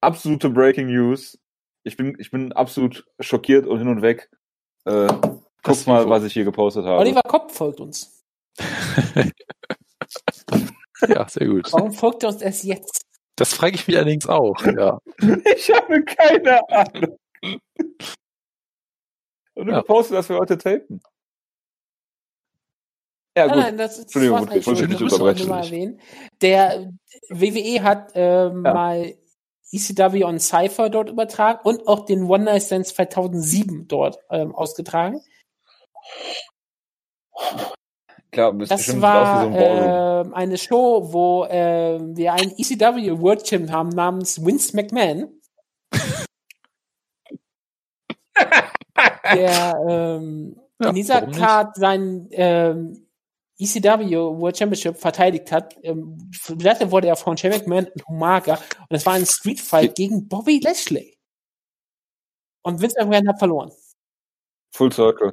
Absolute 0.01 0.49
Breaking 0.49 0.87
News. 0.87 1.39
Ich 1.83 1.97
bin, 1.97 2.15
ich 2.19 2.29
bin 2.31 2.51
absolut 2.53 3.05
schockiert 3.19 3.65
und 3.65 3.79
hin 3.79 3.87
und 3.87 4.01
weg. 4.03 4.29
Äh, 4.85 5.07
guck 5.63 5.87
mal, 5.87 5.99
Info. 6.01 6.09
was 6.11 6.23
ich 6.23 6.33
hier 6.33 6.45
gepostet 6.45 6.85
habe. 6.85 6.99
Oliver 6.99 7.21
Kopp 7.23 7.51
folgt 7.51 7.79
uns. 7.79 8.23
ja, 11.07 11.27
sehr 11.27 11.47
gut. 11.47 11.71
Warum 11.73 11.91
folgt 11.91 12.23
er 12.23 12.29
uns 12.29 12.41
erst 12.41 12.63
jetzt? 12.63 13.01
Das 13.35 13.53
frage 13.53 13.75
ich 13.75 13.87
mich 13.87 13.95
allerdings 13.97 14.27
auch, 14.27 14.59
ja. 14.63 14.99
Ich 15.55 15.71
habe 15.71 16.03
keine 16.03 16.67
Ahnung. 16.69 17.17
Und 19.53 19.65
du 19.67 19.71
Ja. 19.71 19.79
gepostet, 19.81 20.17
dass 20.17 20.29
wir 20.29 20.37
heute 20.37 20.57
tapen. 20.57 21.01
Ja, 23.37 23.45
Nein, 23.45 23.53
gut. 23.55 23.63
nein, 23.65 23.77
das 23.77 23.91
ist 23.99 24.03
Entschuldigung, 24.05 24.47
das 24.47 24.49
wollte 24.49 24.57
ich 24.59 24.67
eigentlich 24.67 24.99
nicht 24.99 25.13
unterbrechen. 25.13 25.47
mal 25.49 25.63
erwähnen. 25.63 26.01
Der 26.41 26.91
WWE 27.29 27.83
hat 27.83 28.11
ähm, 28.15 28.65
Ja. 28.65 28.73
mal 28.73 29.13
ECW 29.71 30.23
on 30.23 30.39
Cypher 30.39 30.89
dort 30.89 31.09
übertragen 31.09 31.59
und 31.63 31.87
auch 31.87 32.05
den 32.05 32.23
One 32.23 32.45
Night 32.45 32.63
Stands 32.63 32.95
2007 32.95 33.87
dort 33.87 34.17
ähm, 34.31 34.55
ausgetragen. 34.55 35.21
Klar, 38.31 38.53
das, 38.53 38.99
war 39.01 39.43
so 39.43 39.47
ein 39.49 39.55
ähm, 39.55 40.33
eine 40.33 40.57
Show, 40.57 41.13
wo 41.13 41.45
äh, 41.45 41.99
wir 42.01 42.33
einen 42.33 42.53
ECW 42.57 43.19
World 43.21 43.47
Champion 43.47 43.71
haben 43.71 43.89
namens 43.89 44.43
Vince 44.43 44.75
McMahon. 44.75 45.29
der 49.33 49.75
ähm, 49.87 50.59
Ja, 50.81 50.89
in 50.89 50.95
dieser? 50.95 51.27
Card 51.27 51.75
seinen 51.75 52.29
ähm, 52.31 53.06
ECW 53.59 54.39
World 54.39 54.57
Championship 54.57 54.97
verteidigt 54.97 55.51
hat. 55.51 55.75
Ähm, 55.83 56.29
Bewertet 56.47 56.91
wurde 56.91 57.07
er 57.07 57.15
von 57.15 57.37
Shane 57.37 57.51
McMahon 57.51 57.85
und 57.85 58.07
Umaga 58.07 58.55
und 58.89 58.95
es 58.95 59.05
war 59.05 59.13
ein 59.13 59.25
Street 59.25 59.59
Fight 59.59 59.95
gegen 59.95 60.27
Bobby 60.27 60.59
Lashley. 60.63 61.17
Und 62.63 62.81
Vince 62.81 62.95
McMahon 62.99 63.27
hat 63.27 63.39
verloren. 63.39 63.71
Full 64.73 64.91
Circle. 64.91 65.31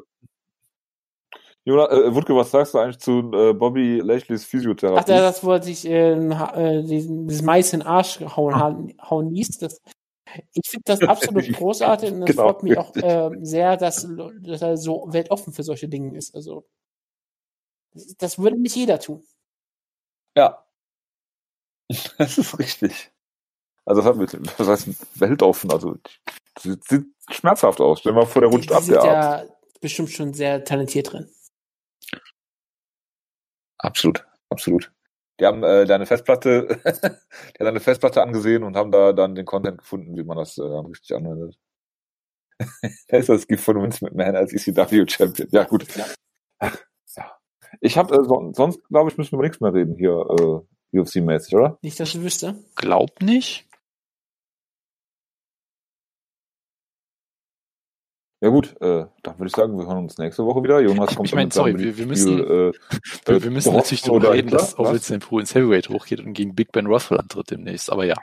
Jonas, 1.66 1.88
äh, 1.90 2.14
Wutke, 2.14 2.34
was 2.36 2.50
sagst 2.50 2.74
du 2.74 2.78
eigentlich 2.78 2.98
zu 2.98 3.32
äh, 3.32 3.54
Bobby 3.54 4.00
Lashleys 4.00 4.44
Physiotherapie? 4.44 5.00
Ach, 5.00 5.04
der 5.04 5.22
das 5.22 5.42
wollte 5.42 5.66
sich 5.66 5.86
äh, 5.86 6.12
äh, 6.12 6.82
dieses 6.82 7.42
Mais 7.42 7.72
in 7.72 7.80
den 7.80 7.86
Arsch 7.86 8.20
hauen, 8.20 8.54
hauen, 8.58 8.94
hauen 9.02 9.30
ließ. 9.30 9.58
Das, 9.58 9.80
ich 10.52 10.68
finde 10.68 10.82
das 10.84 11.00
absolut 11.02 11.50
großartig 11.52 12.12
und 12.12 12.22
es 12.22 12.36
Genau, 12.36 12.48
freut 12.48 12.62
mich 12.62 12.76
auch 12.76 12.94
richtig. 12.94 13.04
ähm, 13.06 13.44
sehr, 13.44 13.78
dass, 13.78 14.06
dass 14.42 14.60
er 14.62 14.76
so 14.76 15.06
weltoffen 15.08 15.54
für 15.54 15.62
solche 15.62 15.88
Dinge 15.88 16.14
ist. 16.16 16.34
Also 16.34 16.66
das, 17.94 18.16
das 18.16 18.38
würde 18.38 18.60
nicht 18.60 18.76
jeder 18.76 18.98
tun. 19.00 19.24
Ja. 20.36 20.60
Das 22.18 22.38
ist 22.38 22.58
richtig. 22.58 23.12
Also 23.84 24.00
das 24.00 24.08
hat 24.10 24.16
mit, 24.16 24.58
was 24.58 24.66
heißt 24.66 25.20
weltoffen, 25.20 25.70
also 25.70 25.96
das 26.54 26.62
sieht, 26.62 26.84
sieht 26.88 27.06
schmerzhaft 27.30 27.80
aus. 27.80 28.00
Stell 28.00 28.12
dir 28.12 28.20
mal 28.20 28.26
vor, 28.26 28.40
der 28.40 28.50
rutscht 28.50 28.70
Die 28.70 28.74
ab, 28.74 28.82
sind 28.82 28.94
der 28.94 29.02
Arzt. 29.02 29.48
ja 29.50 29.54
bestimmt 29.80 30.10
schon 30.10 30.32
sehr 30.32 30.64
talentiert 30.64 31.12
drin. 31.12 31.30
Absolut, 33.78 34.26
absolut. 34.48 34.90
Die 35.38 35.44
haben 35.44 35.62
äh, 35.62 35.84
deine 35.84 36.06
Festplatte, 36.06 36.68
die 36.84 37.58
haben 37.58 37.66
deine 37.66 37.80
Festplatte 37.80 38.22
angesehen 38.22 38.62
und 38.62 38.76
haben 38.76 38.90
da 38.92 39.12
dann 39.12 39.34
den 39.34 39.44
Content 39.44 39.78
gefunden, 39.78 40.16
wie 40.16 40.24
man 40.24 40.38
das 40.38 40.56
äh, 40.56 40.62
richtig 40.62 41.14
anwendet. 41.14 41.58
da 43.08 43.16
ist 43.18 43.28
das 43.28 43.46
Gift 43.46 43.64
von 43.64 43.82
Vince 43.82 44.04
McMahon 44.04 44.36
als 44.36 44.54
ECW 44.54 45.06
Champion. 45.06 45.48
Ja, 45.50 45.64
gut. 45.64 45.86
Ja. 45.96 46.72
Ich 47.84 47.98
habe 47.98 48.14
äh, 48.14 48.24
so, 48.24 48.50
sonst, 48.54 48.82
glaube 48.88 49.10
ich, 49.10 49.18
müssen 49.18 49.32
wir 49.32 49.36
über 49.36 49.44
nichts 49.44 49.60
mehr 49.60 49.74
reden 49.74 49.94
hier, 49.96 50.10
äh, 50.92 50.98
UFC-mäßig, 50.98 51.54
oder? 51.54 51.78
Nicht, 51.82 52.00
dass 52.00 52.14
ich 52.14 52.22
wüsste. 52.22 52.64
Glaub 52.76 53.20
nicht. 53.20 53.66
Ja 58.42 58.50
gut, 58.50 58.74
äh, 58.80 59.06
dann 59.22 59.38
würde 59.38 59.46
ich 59.46 59.52
sagen, 59.56 59.76
wir 59.78 59.86
hören 59.86 59.98
uns 60.04 60.18
nächste 60.18 60.44
Woche 60.44 60.62
wieder. 60.62 60.80
Jonas 60.80 61.14
kommt 61.14 61.28
Ich 61.28 61.34
mein, 61.34 61.48
dann 61.48 61.50
sorry, 61.52 61.72
mit 61.72 61.82
wir- 61.82 62.08
wir 62.08 62.16
Spiel, 62.16 62.40
äh, 62.40 62.72
Wir, 63.26 63.36
äh, 63.36 63.42
wir 63.42 63.50
müssen 63.50 63.68
Brock 63.70 63.76
natürlich 63.82 64.02
darüber 64.02 64.16
oder 64.28 64.32
reden, 64.34 64.50
dass 64.50 64.74
jetzt 64.78 65.20
Pro 65.20 65.38
ins 65.38 65.54
Heavyweight 65.54 65.88
hochgeht 65.88 66.20
und 66.20 66.32
gegen 66.34 66.54
Big 66.54 66.72
Ben 66.72 66.86
Russell 66.86 67.18
antritt 67.18 67.50
demnächst. 67.50 67.90
Aber 67.90 68.04
ja, 68.04 68.16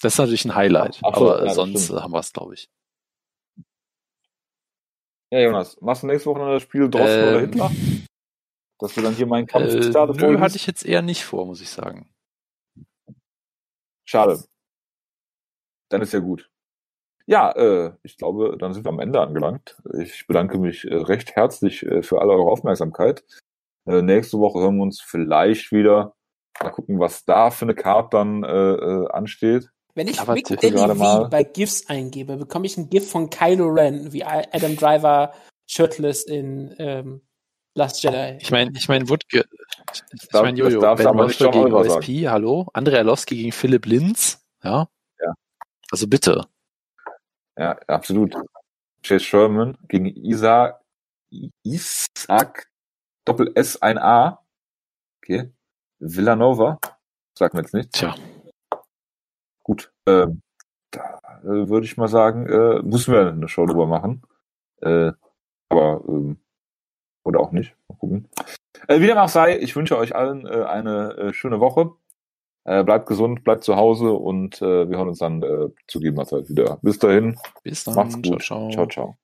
das 0.00 0.14
ist 0.14 0.18
natürlich 0.18 0.44
ein 0.44 0.54
Highlight. 0.54 1.00
Ach 1.02 1.16
so, 1.16 1.32
aber 1.32 1.44
ja, 1.46 1.54
sonst 1.54 1.84
stimmt. 1.84 1.98
äh, 1.98 2.02
haben 2.02 2.12
wir 2.12 2.20
es, 2.20 2.32
glaube 2.32 2.54
ich. 2.54 2.68
Ja, 5.32 5.40
Jonas, 5.40 5.80
machst 5.80 6.02
du 6.02 6.06
nächste 6.08 6.30
Woche 6.30 6.38
noch 6.40 6.50
das 6.52 6.62
Spiel 6.62 6.88
Drosten 6.90 7.22
oder 7.28 7.38
Ähm, 7.42 7.50
Hitler? 7.50 7.70
Dass 8.82 8.96
wir 8.96 9.04
dann 9.04 9.14
hier 9.14 9.28
meinen 9.28 9.46
Kampf 9.46 9.72
Äh, 9.72 9.82
starten 9.84 10.16
nö, 10.16 10.40
hatte 10.40 10.56
ich 10.56 10.66
jetzt 10.66 10.84
eher 10.84 11.02
nicht 11.02 11.24
vor, 11.24 11.46
muss 11.46 11.60
ich 11.60 11.70
sagen. 11.70 12.12
Schade. 14.04 14.42
Dann 15.88 16.02
ist 16.02 16.12
ja 16.12 16.18
gut. 16.18 16.50
Ja, 17.26 17.52
äh, 17.52 17.92
ich 18.02 18.16
glaube, 18.16 18.56
dann 18.58 18.74
sind 18.74 18.84
wir 18.84 18.90
am 18.90 18.98
Ende 18.98 19.20
angelangt. 19.20 19.80
Ich 20.00 20.26
bedanke 20.26 20.58
mich 20.58 20.84
äh, 20.84 20.96
recht 20.96 21.36
herzlich 21.36 21.84
äh, 21.84 22.02
für 22.02 22.20
alle 22.20 22.32
eure 22.32 22.50
Aufmerksamkeit. 22.50 23.24
Äh, 23.86 24.02
nächste 24.02 24.40
Woche 24.40 24.58
hören 24.58 24.78
wir 24.78 24.82
uns 24.82 25.00
vielleicht 25.00 25.70
wieder. 25.70 26.16
Mal 26.60 26.70
gucken, 26.70 26.98
was 26.98 27.24
da 27.24 27.52
für 27.52 27.66
eine 27.66 27.76
Karte 27.76 28.16
dann 28.16 28.42
äh, 28.42 28.48
äh, 28.48 29.08
ansteht. 29.10 29.70
Wenn 29.94 30.08
ich 30.08 30.18
Aber 30.20 30.34
Big 30.34 30.46
Daddy. 30.46 30.72
V 30.72 31.28
bei 31.28 31.44
GIFs 31.44 31.88
eingebe, 31.88 32.36
bekomme 32.36 32.66
ich 32.66 32.76
ein 32.76 32.90
GIF 32.90 33.08
von 33.08 33.30
Kylo 33.30 33.68
Ren, 33.68 34.12
wie 34.12 34.24
Adam 34.24 34.74
Driver 34.74 35.34
shirtless 35.68 36.24
in 36.24 36.74
ähm, 36.80 37.22
Last 37.74 38.02
Jedi. 38.02 38.38
Ich 38.40 38.50
meine, 38.50 38.70
ich 38.76 38.88
meine, 38.88 39.08
Wutke, 39.08 39.44
ich 40.12 40.32
meine, 40.32 40.58
Jojo, 40.58 40.80
Ben 40.80 41.28
John 41.30 41.52
gegen 41.52 41.72
OSP, 41.72 42.28
hallo? 42.28 42.68
Andrei 42.74 42.98
Arlovski 42.98 43.36
gegen 43.36 43.52
Philipp 43.52 43.86
Linz, 43.86 44.44
ja? 44.62 44.88
Ja. 45.18 45.32
Also 45.90 46.06
bitte. 46.06 46.46
Ja, 47.56 47.78
absolut. 47.86 48.34
Chase 49.02 49.24
Sherman 49.24 49.78
gegen 49.88 50.06
Isa 50.06 50.80
Isaac 51.62 52.70
Doppel 53.24 53.52
S 53.54 53.80
ein 53.80 53.98
A. 53.98 54.44
Okay. 55.22 55.52
Villanova. 55.98 56.78
Sagt 57.38 57.54
mir 57.54 57.60
jetzt 57.60 57.74
nicht. 57.74 57.92
Tja, 57.92 58.14
Gut. 59.62 59.92
Ähm, 60.06 60.42
da 60.90 61.20
äh, 61.42 61.68
würde 61.68 61.86
ich 61.86 61.96
mal 61.96 62.08
sagen, 62.08 62.46
äh, 62.46 62.82
müssen 62.82 63.14
wir 63.14 63.28
eine 63.28 63.48
Show 63.48 63.64
drüber 63.66 63.86
machen. 63.86 64.22
Äh, 64.80 65.12
aber 65.68 66.02
ähm, 66.08 66.38
oder 67.24 67.40
auch 67.40 67.52
nicht. 67.52 67.74
Mal 67.88 67.96
gucken. 67.96 68.28
Äh, 68.88 69.00
wie 69.00 69.06
dem 69.06 69.18
auch 69.18 69.28
sei, 69.28 69.58
ich 69.58 69.76
wünsche 69.76 69.96
euch 69.98 70.14
allen 70.14 70.46
äh, 70.46 70.64
eine 70.64 71.16
äh, 71.16 71.32
schöne 71.32 71.60
Woche. 71.60 71.92
Äh, 72.64 72.84
bleibt 72.84 73.06
gesund, 73.06 73.42
bleibt 73.42 73.64
zu 73.64 73.76
Hause 73.76 74.12
und 74.12 74.62
äh, 74.62 74.88
wir 74.88 74.96
hören 74.96 75.08
uns 75.08 75.18
dann 75.18 75.42
äh, 75.42 75.68
zu 75.88 75.98
gegebener 75.98 76.26
Zeit 76.26 76.48
wieder. 76.48 76.78
Bis 76.82 76.98
dahin, 76.98 77.36
bis 77.64 77.84
dann. 77.84 77.94
macht's 77.94 78.12
Ciao, 78.22 78.32
gut. 78.32 78.42
ciao. 78.42 78.70
ciao. 78.70 78.86
ciao. 78.86 79.16